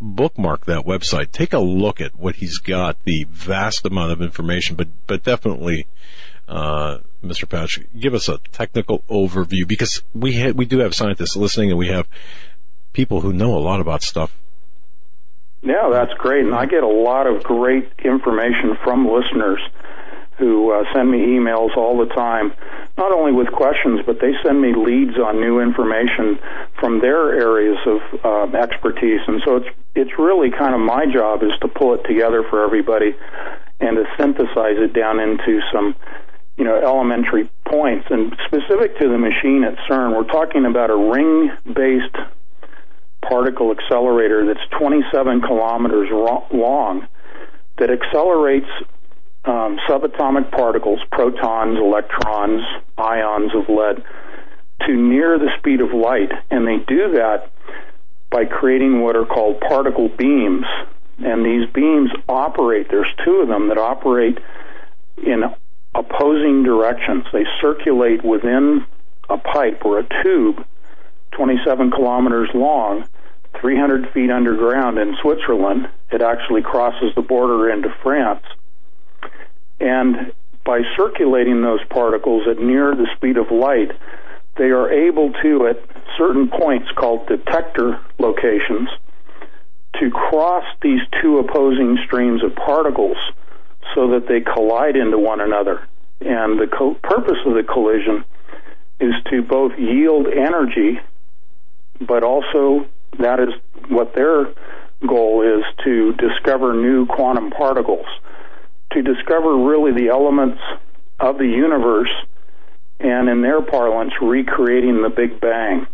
Bookmark 0.00 0.66
that 0.66 0.84
website. 0.84 1.32
Take 1.32 1.52
a 1.54 1.60
look 1.60 2.00
at 2.00 2.16
what 2.18 2.36
he's 2.36 2.58
got, 2.58 3.02
the 3.04 3.26
vast 3.30 3.86
amount 3.86 4.12
of 4.12 4.20
information, 4.20 4.76
but, 4.76 4.88
but 5.06 5.22
definitely, 5.22 5.86
uh, 6.46 6.98
Mr. 7.24 7.48
Patch, 7.48 7.80
give 7.98 8.12
us 8.12 8.28
a 8.28 8.38
technical 8.52 8.98
overview 9.08 9.66
because 9.66 10.02
we 10.14 10.38
ha- 10.38 10.52
we 10.54 10.66
do 10.66 10.80
have 10.80 10.94
scientists 10.94 11.36
listening 11.36 11.70
and 11.70 11.78
we 11.78 11.88
have 11.88 12.06
people 12.92 13.22
who 13.22 13.32
know 13.32 13.56
a 13.56 13.60
lot 13.60 13.80
about 13.80 14.02
stuff. 14.02 14.36
Yeah, 15.62 15.88
that's 15.90 16.12
great, 16.18 16.44
and 16.44 16.54
I 16.54 16.66
get 16.66 16.82
a 16.82 16.86
lot 16.86 17.26
of 17.26 17.42
great 17.42 17.88
information 18.04 18.76
from 18.84 19.08
listeners 19.08 19.60
who 20.38 20.72
uh, 20.72 20.84
send 20.92 21.10
me 21.10 21.18
emails 21.18 21.76
all 21.76 21.98
the 21.98 22.12
time, 22.12 22.52
not 22.98 23.12
only 23.12 23.32
with 23.32 23.50
questions, 23.52 24.00
but 24.04 24.20
they 24.20 24.32
send 24.42 24.60
me 24.60 24.74
leads 24.74 25.16
on 25.16 25.40
new 25.40 25.60
information 25.60 26.38
from 26.78 27.00
their 27.00 27.32
areas 27.32 27.78
of 27.86 28.00
uh, 28.24 28.56
expertise, 28.56 29.20
and 29.26 29.42
so 29.44 29.56
it's 29.56 29.68
it's 29.94 30.18
really 30.18 30.50
kind 30.50 30.74
of 30.74 30.80
my 30.80 31.06
job 31.06 31.42
is 31.42 31.52
to 31.60 31.68
pull 31.68 31.94
it 31.94 32.02
together 32.04 32.42
for 32.50 32.64
everybody 32.64 33.14
and 33.80 33.96
to 33.96 34.04
synthesize 34.18 34.78
it 34.78 34.92
down 34.92 35.20
into 35.20 35.60
some 35.72 35.94
you 36.56 36.64
know 36.64 36.76
elementary 36.76 37.48
points. 37.66 38.06
And 38.10 38.36
specific 38.46 38.98
to 38.98 39.08
the 39.08 39.18
machine 39.18 39.64
at 39.64 39.76
CERN, 39.88 40.16
we're 40.16 40.30
talking 40.30 40.66
about 40.66 40.90
a 40.90 40.96
ring-based 40.96 42.16
particle 43.22 43.72
accelerator 43.72 44.46
that's 44.46 44.66
27 44.78 45.40
kilometers 45.40 46.08
long 46.52 47.06
that 47.78 47.90
accelerates 47.90 48.68
um, 49.44 49.78
subatomic 49.88 50.50
particles, 50.50 51.00
protons, 51.10 51.78
electrons, 51.78 52.62
ions 52.96 53.52
of 53.54 53.68
lead, 53.68 54.04
to 54.86 54.96
near 54.96 55.38
the 55.38 55.50
speed 55.58 55.80
of 55.80 55.92
light. 55.92 56.32
And 56.50 56.66
they 56.66 56.78
do 56.86 57.12
that 57.12 57.50
by 58.30 58.44
creating 58.44 59.00
what 59.00 59.16
are 59.16 59.26
called 59.26 59.60
particle 59.60 60.08
beams. 60.08 60.66
And 61.18 61.44
these 61.44 61.70
beams 61.72 62.10
operate, 62.28 62.88
there's 62.90 63.12
two 63.24 63.36
of 63.42 63.48
them 63.48 63.68
that 63.68 63.78
operate 63.78 64.38
in 65.16 65.44
opposing 65.94 66.64
directions. 66.64 67.24
They 67.32 67.44
circulate 67.60 68.24
within 68.24 68.84
a 69.28 69.38
pipe 69.38 69.84
or 69.84 70.00
a 70.00 70.22
tube 70.22 70.66
27 71.32 71.90
kilometers 71.90 72.48
long, 72.54 73.04
300 73.60 74.10
feet 74.12 74.30
underground 74.30 74.98
in 74.98 75.16
Switzerland. 75.20 75.88
It 76.10 76.22
actually 76.22 76.62
crosses 76.62 77.14
the 77.14 77.22
border 77.22 77.70
into 77.70 77.94
France. 78.02 78.44
And 79.84 80.32
by 80.64 80.80
circulating 80.96 81.60
those 81.60 81.84
particles 81.90 82.48
at 82.50 82.58
near 82.58 82.94
the 82.94 83.06
speed 83.16 83.36
of 83.36 83.50
light, 83.50 83.92
they 84.56 84.70
are 84.70 84.90
able 84.90 85.30
to, 85.42 85.66
at 85.66 85.76
certain 86.16 86.48
points 86.48 86.88
called 86.96 87.28
detector 87.28 88.00
locations, 88.18 88.88
to 90.00 90.10
cross 90.10 90.64
these 90.80 91.00
two 91.20 91.38
opposing 91.38 91.98
streams 92.06 92.42
of 92.42 92.56
particles 92.56 93.18
so 93.94 94.12
that 94.12 94.26
they 94.26 94.40
collide 94.40 94.96
into 94.96 95.18
one 95.18 95.42
another. 95.42 95.86
And 96.20 96.58
the 96.58 96.66
co- 96.66 96.94
purpose 97.02 97.38
of 97.44 97.52
the 97.52 97.62
collision 97.62 98.24
is 99.00 99.12
to 99.30 99.42
both 99.42 99.72
yield 99.78 100.28
energy, 100.28 100.98
but 102.00 102.24
also 102.24 102.86
that 103.18 103.38
is 103.38 103.50
what 103.88 104.14
their 104.14 104.46
goal 105.06 105.42
is 105.42 105.62
to 105.84 106.14
discover 106.14 106.72
new 106.72 107.04
quantum 107.04 107.50
particles, 107.50 108.06
to 108.94 109.02
discover 109.02 109.56
really 109.56 109.92
the 109.92 110.08
elements 110.08 110.60
of 111.20 111.38
the 111.38 111.46
universe, 111.46 112.10
and 113.00 113.28
in 113.28 113.42
their 113.42 113.60
parlance, 113.60 114.12
recreating 114.22 115.02
the 115.02 115.10
Big 115.10 115.40
Bang. 115.40 115.86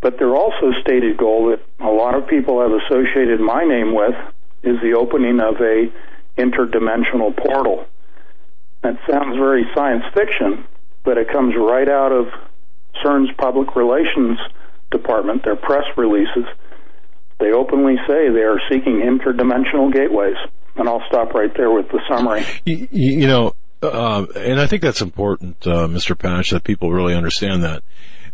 But 0.00 0.18
their 0.18 0.34
also 0.34 0.72
stated 0.80 1.16
goal 1.16 1.50
that 1.50 1.60
a 1.84 1.90
lot 1.90 2.14
of 2.14 2.28
people 2.28 2.60
have 2.60 2.72
associated 2.72 3.40
my 3.40 3.64
name 3.64 3.94
with 3.94 4.14
is 4.62 4.80
the 4.82 4.94
opening 4.94 5.40
of 5.40 5.56
a 5.60 5.90
interdimensional 6.38 7.36
portal. 7.36 7.86
That 8.82 8.98
sounds 9.10 9.36
very 9.36 9.64
science 9.74 10.04
fiction, 10.14 10.64
but 11.04 11.18
it 11.18 11.30
comes 11.30 11.54
right 11.56 11.88
out 11.88 12.12
of 12.12 12.26
CERN's 13.04 13.30
public 13.36 13.76
relations 13.76 14.38
department, 14.90 15.44
their 15.44 15.56
press 15.56 15.84
releases. 15.96 16.44
They 17.38 17.52
openly 17.52 17.96
say 18.06 18.28
they 18.28 18.42
are 18.42 18.60
seeking 18.70 19.00
interdimensional 19.00 19.92
gateways. 19.92 20.36
And 20.76 20.88
I'll 20.88 21.02
stop 21.08 21.34
right 21.34 21.54
there 21.56 21.70
with 21.70 21.88
the 21.88 22.00
summary. 22.08 22.44
You, 22.64 22.88
you 22.90 23.26
know, 23.26 23.54
uh, 23.82 24.26
and 24.36 24.60
I 24.60 24.66
think 24.66 24.82
that's 24.82 25.00
important, 25.00 25.66
uh, 25.66 25.86
Mr. 25.86 26.18
Patch, 26.18 26.50
that 26.50 26.64
people 26.64 26.92
really 26.92 27.14
understand 27.14 27.62
that. 27.64 27.82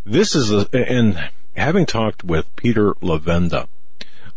This 0.05 0.35
is 0.35 0.53
a, 0.53 0.69
and 0.73 1.31
having 1.57 1.87
talked 1.87 2.25
with 2.25 2.55
Peter 2.57 2.95
Levenda, 2.95 3.69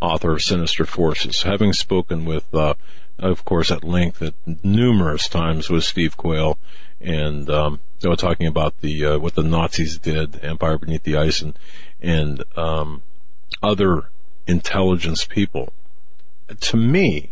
author 0.01 0.33
of 0.33 0.41
Sinister 0.41 0.85
Forces, 0.85 1.43
having 1.43 1.73
spoken 1.73 2.25
with, 2.25 2.53
uh, 2.53 2.75
of 3.17 3.43
course, 3.45 3.71
at 3.71 3.83
length 3.83 4.21
at 4.21 4.33
numerous 4.63 5.27
times 5.27 5.69
with 5.69 5.83
Steve 5.83 6.15
Quayle, 6.15 6.57
and 7.01 7.49
um, 7.49 7.79
you 8.01 8.09
know, 8.09 8.15
talking 8.15 8.47
about 8.47 8.81
the 8.81 9.05
uh, 9.05 9.19
what 9.19 9.35
the 9.35 9.43
Nazis 9.43 9.97
did, 9.97 10.43
Empire 10.43 10.77
Beneath 10.77 11.03
the 11.03 11.17
Ice, 11.17 11.41
and 11.41 11.57
and 12.01 12.43
um, 12.55 13.01
other 13.61 14.09
intelligence 14.47 15.25
people. 15.25 15.73
To 16.59 16.77
me, 16.77 17.31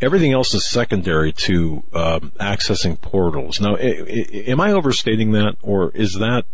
everything 0.00 0.32
else 0.32 0.54
is 0.54 0.66
secondary 0.66 1.32
to 1.32 1.82
um, 1.92 2.32
accessing 2.40 3.00
portals. 3.00 3.60
Now, 3.60 3.76
I, 3.76 3.80
I, 3.80 4.26
am 4.46 4.60
I 4.60 4.72
overstating 4.72 5.32
that, 5.32 5.56
or 5.62 5.90
is 5.90 6.14
that? 6.14 6.44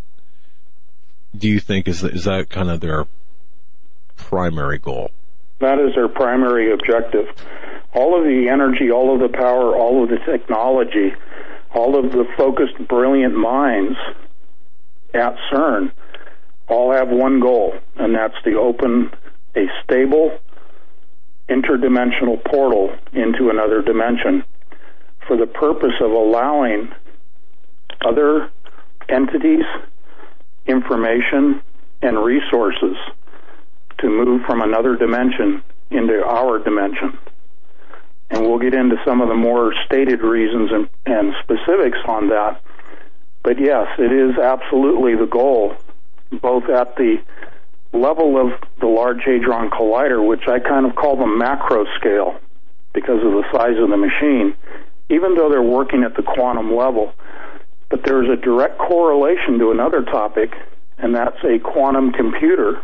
Do 1.37 1.49
you 1.49 1.61
think 1.61 1.87
is 1.87 2.01
that, 2.01 2.13
is 2.13 2.25
that 2.25 2.51
kind 2.51 2.71
of 2.71 2.81
their 2.81 3.07
primary 4.17 4.79
goal? 4.79 5.13
That 5.61 5.79
is 5.79 5.95
their 5.95 6.09
primary 6.09 6.73
objective. 6.73 7.27
All 7.93 8.19
of 8.19 8.25
the 8.25 8.49
energy, 8.49 8.91
all 8.91 9.15
of 9.15 9.21
the 9.21 9.37
power, 9.37 9.77
all 9.77 10.03
of 10.03 10.11
the 10.11 10.19
technology, 10.19 11.13
all 11.73 11.99
of 11.99 12.13
the 12.13 12.25
focused, 12.37 12.77
brilliant 12.89 13.35
minds 13.35 13.97
at 15.15 15.37
CERN 15.53 15.93
all 16.71 16.93
have 16.93 17.09
one 17.09 17.41
goal, 17.41 17.75
and 17.97 18.15
that's 18.15 18.41
to 18.45 18.59
open 18.59 19.11
a 19.57 19.67
stable, 19.83 20.39
interdimensional 21.51 22.43
portal 22.45 22.95
into 23.13 23.51
another 23.51 23.83
dimension 23.83 24.45
for 25.27 25.37
the 25.37 25.47
purpose 25.47 25.95
of 26.01 26.11
allowing 26.11 26.89
other 28.07 28.51
entities, 29.09 29.65
information, 30.67 31.61
and 32.03 32.19
resources 32.25 32.97
to 33.99 34.09
move 34.09 34.43
from 34.47 34.63
another 34.63 34.97
dimension 34.97 35.63
into 35.91 36.25
our 36.25 36.59
dimension. 36.59 37.19
And 38.31 38.43
we'll 38.43 38.61
get 38.61 38.75
into 38.75 38.97
some 39.05 39.21
of 39.21 39.29
the 39.29 39.35
more 39.35 39.75
stated 39.87 40.21
reasons 40.21 40.71
and, 40.73 40.89
and 41.05 41.35
specifics 41.43 41.99
on 42.07 42.29
that. 42.29 42.63
But 43.43 43.61
yes, 43.61 43.89
it 43.99 44.13
is 44.13 44.39
absolutely 44.39 45.17
the 45.17 45.27
goal, 45.27 45.75
both 46.41 46.69
at 46.69 46.97
the 46.97 47.17
level 47.93 48.41
of 48.41 48.53
the 48.81 48.87
Large 48.87 49.23
Hadron 49.25 49.71
Collider, 49.71 50.27
which 50.27 50.47
I 50.49 50.59
kind 50.61 50.87
of 50.87 50.95
call 50.95 51.17
the 51.17 51.27
macro 51.27 51.85
scale 51.99 52.39
because 52.93 53.19
of 53.25 53.33
the 53.33 53.45
size 53.53 53.77
of 53.79 53.91
the 53.91 53.97
machine, 53.97 54.55
even 55.09 55.35
though 55.35 55.49
they're 55.49 55.63
working 55.63 56.03
at 56.05 56.15
the 56.17 56.23
quantum 56.23 56.75
level. 56.75 57.13
But 57.89 58.05
there's 58.05 58.29
a 58.29 58.37
direct 58.41 58.79
correlation 58.79 59.59
to 59.59 59.71
another 59.71 60.03
topic, 60.03 60.53
and 60.99 61.15
that's 61.15 61.43
a 61.45 61.59
quantum 61.59 62.13
computer 62.13 62.83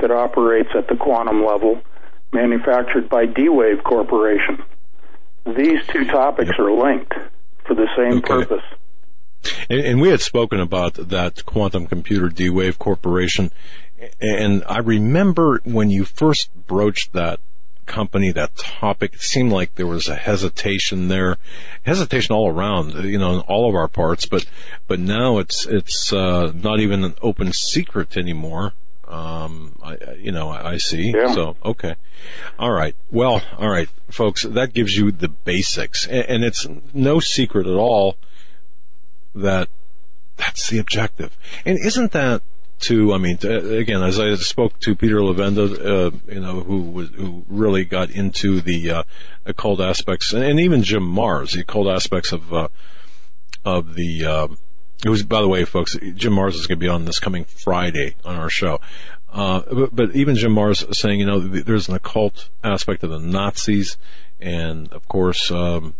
that 0.00 0.10
operates 0.10 0.70
at 0.76 0.88
the 0.88 0.96
quantum 0.96 1.44
level, 1.44 1.80
manufactured 2.32 3.08
by 3.08 3.26
D-Wave 3.26 3.84
Corporation. 3.84 4.62
These 5.46 5.86
two 5.88 6.04
topics 6.06 6.52
are 6.58 6.70
linked 6.72 7.12
for 7.66 7.74
the 7.74 7.88
same 7.96 8.18
Okay. 8.18 8.26
purpose. 8.46 8.64
And, 9.68 9.80
and 9.80 10.00
we 10.00 10.08
had 10.08 10.20
spoken 10.20 10.60
about 10.60 10.94
that 10.94 11.44
quantum 11.46 11.86
computer 11.86 12.28
D-Wave 12.28 12.78
Corporation, 12.78 13.50
and 14.20 14.64
I 14.68 14.78
remember 14.78 15.60
when 15.64 15.90
you 15.90 16.04
first 16.04 16.50
broached 16.66 17.12
that 17.12 17.40
company, 17.86 18.30
that 18.30 18.56
topic, 18.56 19.14
it 19.14 19.20
seemed 19.20 19.52
like 19.52 19.74
there 19.74 19.86
was 19.86 20.08
a 20.08 20.14
hesitation 20.14 21.08
there, 21.08 21.36
hesitation 21.82 22.34
all 22.34 22.48
around, 22.48 22.94
you 23.04 23.18
know, 23.18 23.34
in 23.34 23.40
all 23.40 23.68
of 23.68 23.74
our 23.74 23.88
parts, 23.88 24.26
but, 24.26 24.46
but 24.86 25.00
now 25.00 25.38
it's, 25.38 25.66
it's, 25.66 26.12
uh, 26.12 26.52
not 26.54 26.78
even 26.78 27.02
an 27.02 27.14
open 27.20 27.52
secret 27.52 28.16
anymore. 28.16 28.74
Um, 29.08 29.76
I, 29.82 29.96
you 30.18 30.30
know, 30.30 30.50
I, 30.50 30.74
I 30.74 30.76
see. 30.76 31.12
Yeah. 31.12 31.34
So, 31.34 31.56
okay. 31.64 31.96
All 32.60 32.70
right. 32.70 32.94
Well, 33.10 33.42
all 33.58 33.68
right, 33.68 33.88
folks, 34.08 34.44
that 34.44 34.72
gives 34.72 34.96
you 34.96 35.10
the 35.10 35.28
basics, 35.28 36.06
and, 36.06 36.24
and 36.26 36.44
it's 36.44 36.68
no 36.94 37.18
secret 37.18 37.66
at 37.66 37.74
all 37.74 38.16
that 39.34 39.68
that's 40.36 40.68
the 40.68 40.78
objective. 40.78 41.36
And 41.64 41.76
isn't 41.78 42.12
that 42.12 42.42
to, 42.80 43.12
I 43.12 43.18
mean, 43.18 43.36
to, 43.38 43.76
again, 43.76 44.02
as 44.02 44.18
I 44.18 44.34
spoke 44.36 44.78
to 44.80 44.94
Peter 44.94 45.16
Levenda, 45.16 45.68
uh, 45.78 46.10
you 46.32 46.40
know, 46.40 46.60
who 46.60 46.82
was, 46.82 47.10
who 47.10 47.44
really 47.48 47.84
got 47.84 48.10
into 48.10 48.60
the, 48.60 48.90
uh, 48.90 49.02
occult 49.44 49.80
aspects, 49.80 50.32
and, 50.32 50.42
and, 50.42 50.60
even 50.60 50.82
Jim 50.82 51.02
Marrs, 51.02 51.52
the 51.52 51.60
occult 51.60 51.88
aspects 51.88 52.32
of, 52.32 52.52
uh, 52.52 52.68
of 53.64 53.94
the, 53.94 54.24
uh, 54.24 54.48
it 55.04 55.08
was, 55.08 55.22
by 55.22 55.40
the 55.40 55.48
way, 55.48 55.64
folks, 55.64 55.96
Jim 56.14 56.34
Marrs 56.34 56.54
is 56.54 56.66
going 56.66 56.78
to 56.78 56.84
be 56.84 56.88
on 56.88 57.04
this 57.04 57.18
coming 57.18 57.44
Friday 57.44 58.16
on 58.24 58.36
our 58.36 58.50
show. 58.50 58.80
Uh, 59.32 59.62
but, 59.70 59.94
but, 59.94 60.16
even 60.16 60.34
Jim 60.36 60.54
Marrs 60.54 60.94
saying, 60.94 61.20
you 61.20 61.26
know, 61.26 61.38
there's 61.38 61.88
an 61.88 61.94
occult 61.94 62.48
aspect 62.64 63.04
of 63.04 63.10
the 63.10 63.18
Nazis, 63.18 63.96
and 64.40 64.92
of 64.92 65.06
course, 65.06 65.50
um, 65.50 65.94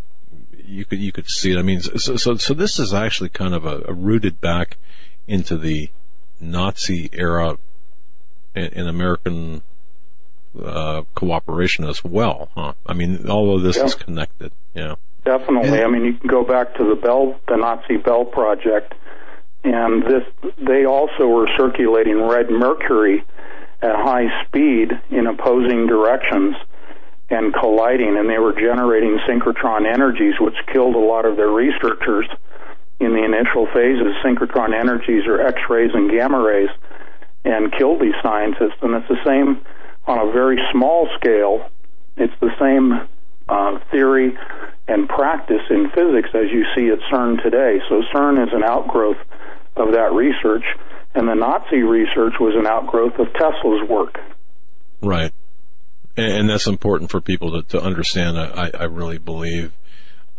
you 0.71 0.85
could 0.85 0.99
you 0.99 1.13
could 1.13 1.29
see 1.29 1.53
it. 1.53 1.59
I 1.59 1.63
mean, 1.63 1.81
so 1.81 2.17
so, 2.17 2.37
so 2.37 2.55
this 2.55 2.79
is 2.79 2.93
actually 2.93 3.29
kind 3.29 3.55
of 3.55 3.65
a, 3.65 3.83
a 3.87 3.93
rooted 3.93 4.41
back 4.41 4.79
into 5.29 5.57
the 5.57 5.91
Nazi 6.41 7.11
era 7.13 7.57
in, 8.55 8.65
in 8.65 8.89
American 8.89 9.63
uh, 10.61 11.03
cooperation 11.15 11.85
as 11.85 12.03
well, 12.05 12.49
huh? 12.55 12.73
I 12.87 12.95
mean, 12.95 13.29
all 13.29 13.55
of 13.55 13.63
this 13.63 13.77
yeah. 13.77 13.85
is 13.85 13.95
connected. 13.95 14.53
Yeah, 14.75 14.97
definitely. 15.25 15.69
And, 15.69 15.85
I 15.85 15.89
mean, 15.89 16.05
you 16.05 16.15
can 16.15 16.29
go 16.29 16.45
back 16.45 16.75
to 16.77 16.85
the 16.85 16.97
Bell, 16.97 17.39
the 17.49 17.57
Nazi 17.57 17.97
Bell 17.97 18.25
Project, 18.25 18.95
and 19.65 20.03
this 20.03 20.25
they 20.59 20.85
also 20.85 21.27
were 21.27 21.49
circulating 21.57 22.23
red 22.23 22.51
mercury 22.51 23.25
at 23.83 23.95
high 23.97 24.45
speed 24.47 24.93
in 25.11 25.27
opposing 25.27 25.87
directions 25.87 26.57
and 27.31 27.55
colliding, 27.55 28.17
and 28.19 28.29
they 28.29 28.39
were 28.39 28.53
generating 28.53 29.19
synchrotron 29.29 29.87
energies, 29.87 30.35
which 30.41 30.57
killed 30.73 30.97
a 30.97 30.99
lot 30.99 31.25
of 31.25 31.37
their 31.37 31.51
researchers 31.51 32.27
in 33.01 33.13
the 33.13 33.25
initial 33.25 33.67
phases. 33.73 34.15
Synchrotron 34.25 34.79
energies 34.79 35.27
or 35.27 35.41
X 35.41 35.59
rays 35.69 35.91
and 35.95 36.11
gamma 36.11 36.41
rays, 36.41 36.69
and 37.45 37.73
killed 37.73 38.01
these 38.01 38.15
scientists. 38.23 38.79
And 38.83 38.95
it's 38.95 39.09
the 39.09 39.23
same 39.27 39.65
on 40.07 40.29
a 40.29 40.33
very 40.33 40.59
small 40.73 41.09
scale. 41.19 41.69
It's 42.17 42.35
the 42.41 42.53
same 42.61 43.09
uh, 43.49 43.79
theory 43.91 44.37
and 44.87 45.09
practice 45.09 45.63
in 45.71 45.91
physics 45.91 46.31
as 46.35 46.51
you 46.53 46.65
see 46.77 46.91
at 46.91 46.99
CERN 47.11 47.43
today. 47.43 47.81
So 47.89 48.03
CERN 48.15 48.47
is 48.47 48.53
an 48.53 48.65
outgrowth 48.65 49.19
of 49.77 49.93
that 49.93 50.13
research, 50.13 50.65
and 51.15 51.29
the 51.29 51.35
Nazi 51.35 51.83
research 51.83 52.35
was 52.39 52.55
an 52.57 52.67
outgrowth 52.67 53.19
of 53.19 53.33
Tesla's 53.33 53.89
work. 53.89 54.19
Right 55.01 55.33
and, 56.17 56.51
that's 56.51 56.67
important 56.67 57.11
for 57.11 57.21
people 57.21 57.53
to, 57.53 57.69
to 57.69 57.83
understand. 57.83 58.39
I, 58.39 58.71
I 58.79 58.85
really 58.85 59.19
believe 59.19 59.73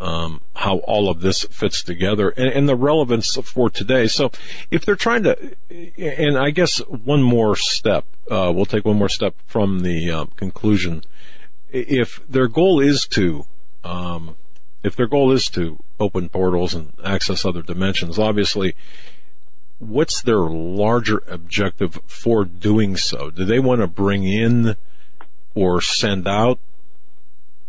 um, 0.01 0.41
how 0.55 0.77
all 0.79 1.09
of 1.09 1.21
this 1.21 1.43
fits 1.43 1.83
together 1.83 2.29
and, 2.29 2.47
and, 2.47 2.67
the 2.67 2.75
relevance 2.75 3.35
for 3.35 3.69
today. 3.69 4.07
So, 4.07 4.31
if 4.71 4.83
they're 4.83 4.95
trying 4.95 5.23
to, 5.23 5.55
and 5.97 6.37
I 6.37 6.49
guess 6.49 6.79
one 6.79 7.21
more 7.21 7.55
step, 7.55 8.05
uh, 8.29 8.51
we'll 8.53 8.65
take 8.65 8.83
one 8.83 8.97
more 8.97 9.09
step 9.09 9.35
from 9.45 9.81
the 9.81 10.09
uh, 10.09 10.25
conclusion. 10.35 11.03
If 11.69 12.19
their 12.27 12.47
goal 12.47 12.79
is 12.79 13.05
to, 13.11 13.45
um, 13.83 14.35
if 14.83 14.95
their 14.95 15.07
goal 15.07 15.31
is 15.31 15.47
to 15.49 15.77
open 15.99 16.29
portals 16.29 16.73
and 16.73 16.93
access 17.05 17.45
other 17.45 17.61
dimensions, 17.61 18.17
obviously, 18.17 18.75
what's 19.77 20.23
their 20.23 20.39
larger 20.39 21.21
objective 21.27 21.99
for 22.07 22.43
doing 22.43 22.97
so? 22.97 23.29
Do 23.29 23.45
they 23.45 23.59
want 23.59 23.81
to 23.81 23.87
bring 23.87 24.23
in 24.23 24.75
or 25.53 25.79
send 25.79 26.27
out? 26.27 26.59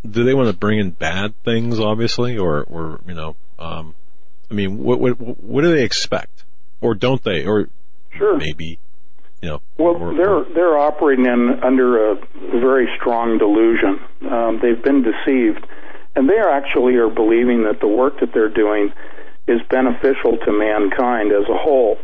Do 0.09 0.25
they 0.25 0.35
want 0.35 0.49
to 0.49 0.56
bring 0.56 0.78
in 0.78 0.90
bad 0.90 1.35
things, 1.44 1.78
obviously, 1.78 2.37
or, 2.37 2.64
or 2.64 3.00
you 3.06 3.14
know, 3.14 3.37
um, 3.59 3.94
I 4.50 4.54
mean, 4.54 4.78
what, 4.78 5.00
what 5.00 5.12
what 5.21 5.62
do 5.62 5.75
they 5.75 5.85
expect, 5.85 6.44
or 6.80 6.94
don't 6.94 7.23
they, 7.23 7.47
or 7.47 7.68
sure. 8.18 8.37
maybe, 8.37 8.78
you 9.40 9.49
know? 9.49 9.62
Well, 9.78 9.97
or, 9.97 10.14
they're 10.14 10.54
they're 10.54 10.78
operating 10.78 11.26
in 11.26 11.61
under 11.62 12.12
a 12.12 12.14
very 12.60 12.88
strong 12.99 13.38
delusion. 13.38 14.00
Um, 14.30 14.58
they've 14.60 14.82
been 14.82 15.02
deceived, 15.02 15.67
and 16.17 16.28
they 16.28 16.36
are 16.36 16.50
actually 16.50 16.97
are 16.97 17.08
believing 17.08 17.65
that 17.65 17.80
the 17.80 17.88
work 17.88 18.21
that 18.21 18.34
they're 18.34 18.52
doing 18.52 18.93
is 19.47 19.60
beneficial 19.71 20.36
to 20.45 20.52
mankind 20.52 21.32
as 21.32 21.49
a 21.49 21.56
whole. 21.56 21.99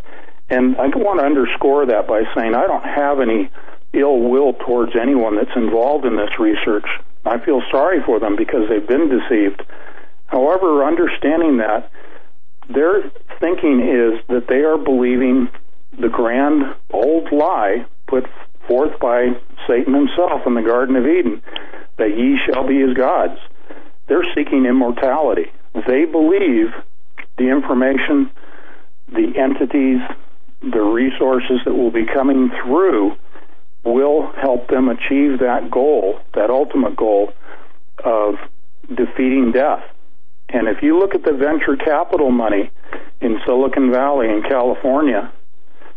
And 0.51 0.77
I 0.77 0.87
want 0.87 1.21
to 1.21 1.27
underscore 1.27 1.87
that 1.87 2.07
by 2.07 2.23
saying 2.35 2.55
I 2.55 2.67
don't 2.67 2.85
have 2.85 3.21
any 3.21 3.51
ill 3.93 4.21
will 4.21 4.55
towards 4.55 4.93
anyone 5.01 5.37
that's 5.37 5.57
involved 5.57 6.05
in 6.05 6.17
this 6.17 6.31
research. 6.39 6.87
I 7.25 7.39
feel 7.45 7.63
sorry 7.71 8.03
for 8.05 8.21
them 8.21 8.37
because 8.37 8.69
they've 8.69 8.87
been 8.87 9.09
deceived. 9.09 9.63
However, 10.27 10.85
understanding 10.85 11.59
that, 11.59 11.91
their 12.69 13.11
thinking 13.41 13.81
is 13.81 14.21
that 14.29 14.47
they 14.49 14.63
are 14.63 14.79
believing 14.79 15.49
the 15.99 16.09
grand 16.09 16.63
old 16.91 17.33
lie 17.33 17.87
put 18.07 18.27
forth 18.67 18.99
by 19.01 19.29
Satan 19.67 19.95
himself 19.95 20.43
in 20.47 20.55
the 20.55 20.63
Garden 20.63 20.97
of 20.97 21.07
Eden 21.07 21.43
that 21.97 22.17
ye 22.17 22.39
shall 22.47 22.67
be 22.67 22.81
as 22.83 22.95
gods. 22.95 23.39
They're 24.07 24.27
seeking 24.35 24.67
immortality. 24.67 25.51
They 25.87 26.05
believe 26.05 26.69
the 27.37 27.51
information, 27.51 28.31
the 29.09 29.33
entities, 29.37 30.01
the 30.63 30.81
resources 30.81 31.61
that 31.65 31.75
will 31.75 31.91
be 31.91 32.07
coming 32.07 32.51
through 32.63 33.17
will 33.93 34.31
help 34.33 34.69
them 34.69 34.89
achieve 34.89 35.41
that 35.41 35.71
goal, 35.71 36.21
that 36.35 36.51
ultimate 36.51 36.97
goal 36.97 37.33
of 38.05 38.35
defeating 38.89 39.53
death. 39.53 39.83
And 40.49 40.69
if 40.69 40.83
you 40.83 40.99
look 40.99 41.15
at 41.15 41.25
the 41.25 41.33
venture 41.33 41.77
capital 41.77 42.31
money 42.31 42.71
in 43.21 43.39
Silicon 43.45 43.91
Valley 43.91 44.29
in 44.29 44.43
California, 44.43 45.33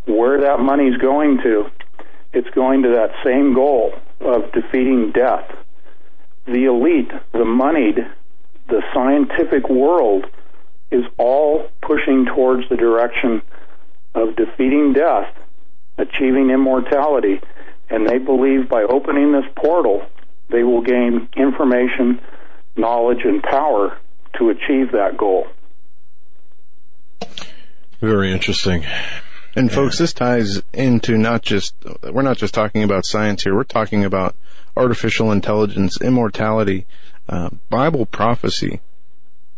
where 0.05 0.41
that 0.41 0.59
money 0.59 0.87
is 0.87 0.97
going 0.97 1.37
to, 1.43 1.69
it's 2.33 2.49
going 2.49 2.83
to 2.83 2.89
that 2.89 3.11
same 3.23 3.53
goal 3.53 3.93
of 4.19 4.51
defeating 4.51 5.11
death. 5.11 5.49
The 6.45 6.65
elite, 6.65 7.11
the 7.31 7.45
moneyed, 7.45 8.07
the 8.67 8.81
scientific 8.93 9.69
world 9.69 10.25
is 10.91 11.05
all 11.17 11.69
pushing 11.81 12.25
towards 12.25 12.67
the 12.69 12.75
direction 12.75 13.41
of 14.13 14.35
defeating 14.35 14.93
death, 14.93 15.33
achieving 15.97 16.49
immortality, 16.49 17.39
and 17.91 18.07
they 18.07 18.17
believe 18.17 18.69
by 18.69 18.83
opening 18.83 19.33
this 19.33 19.45
portal, 19.55 20.01
they 20.49 20.63
will 20.63 20.81
gain 20.81 21.27
information, 21.35 22.21
knowledge, 22.75 23.23
and 23.25 23.43
power 23.43 23.97
to 24.39 24.49
achieve 24.49 24.93
that 24.93 25.17
goal. 25.17 25.47
Very 27.99 28.31
interesting. 28.31 28.85
And 29.55 29.69
yeah. 29.69 29.75
folks, 29.75 29.97
this 29.97 30.13
ties 30.13 30.61
into 30.73 31.17
not 31.17 31.41
just, 31.41 31.75
we're 32.03 32.21
not 32.21 32.37
just 32.37 32.53
talking 32.53 32.83
about 32.83 33.05
science 33.05 33.43
here, 33.43 33.55
we're 33.55 33.63
talking 33.63 34.05
about 34.05 34.35
artificial 34.77 35.31
intelligence, 35.31 36.01
immortality, 36.01 36.87
uh, 37.27 37.49
Bible 37.69 38.05
prophecy 38.05 38.79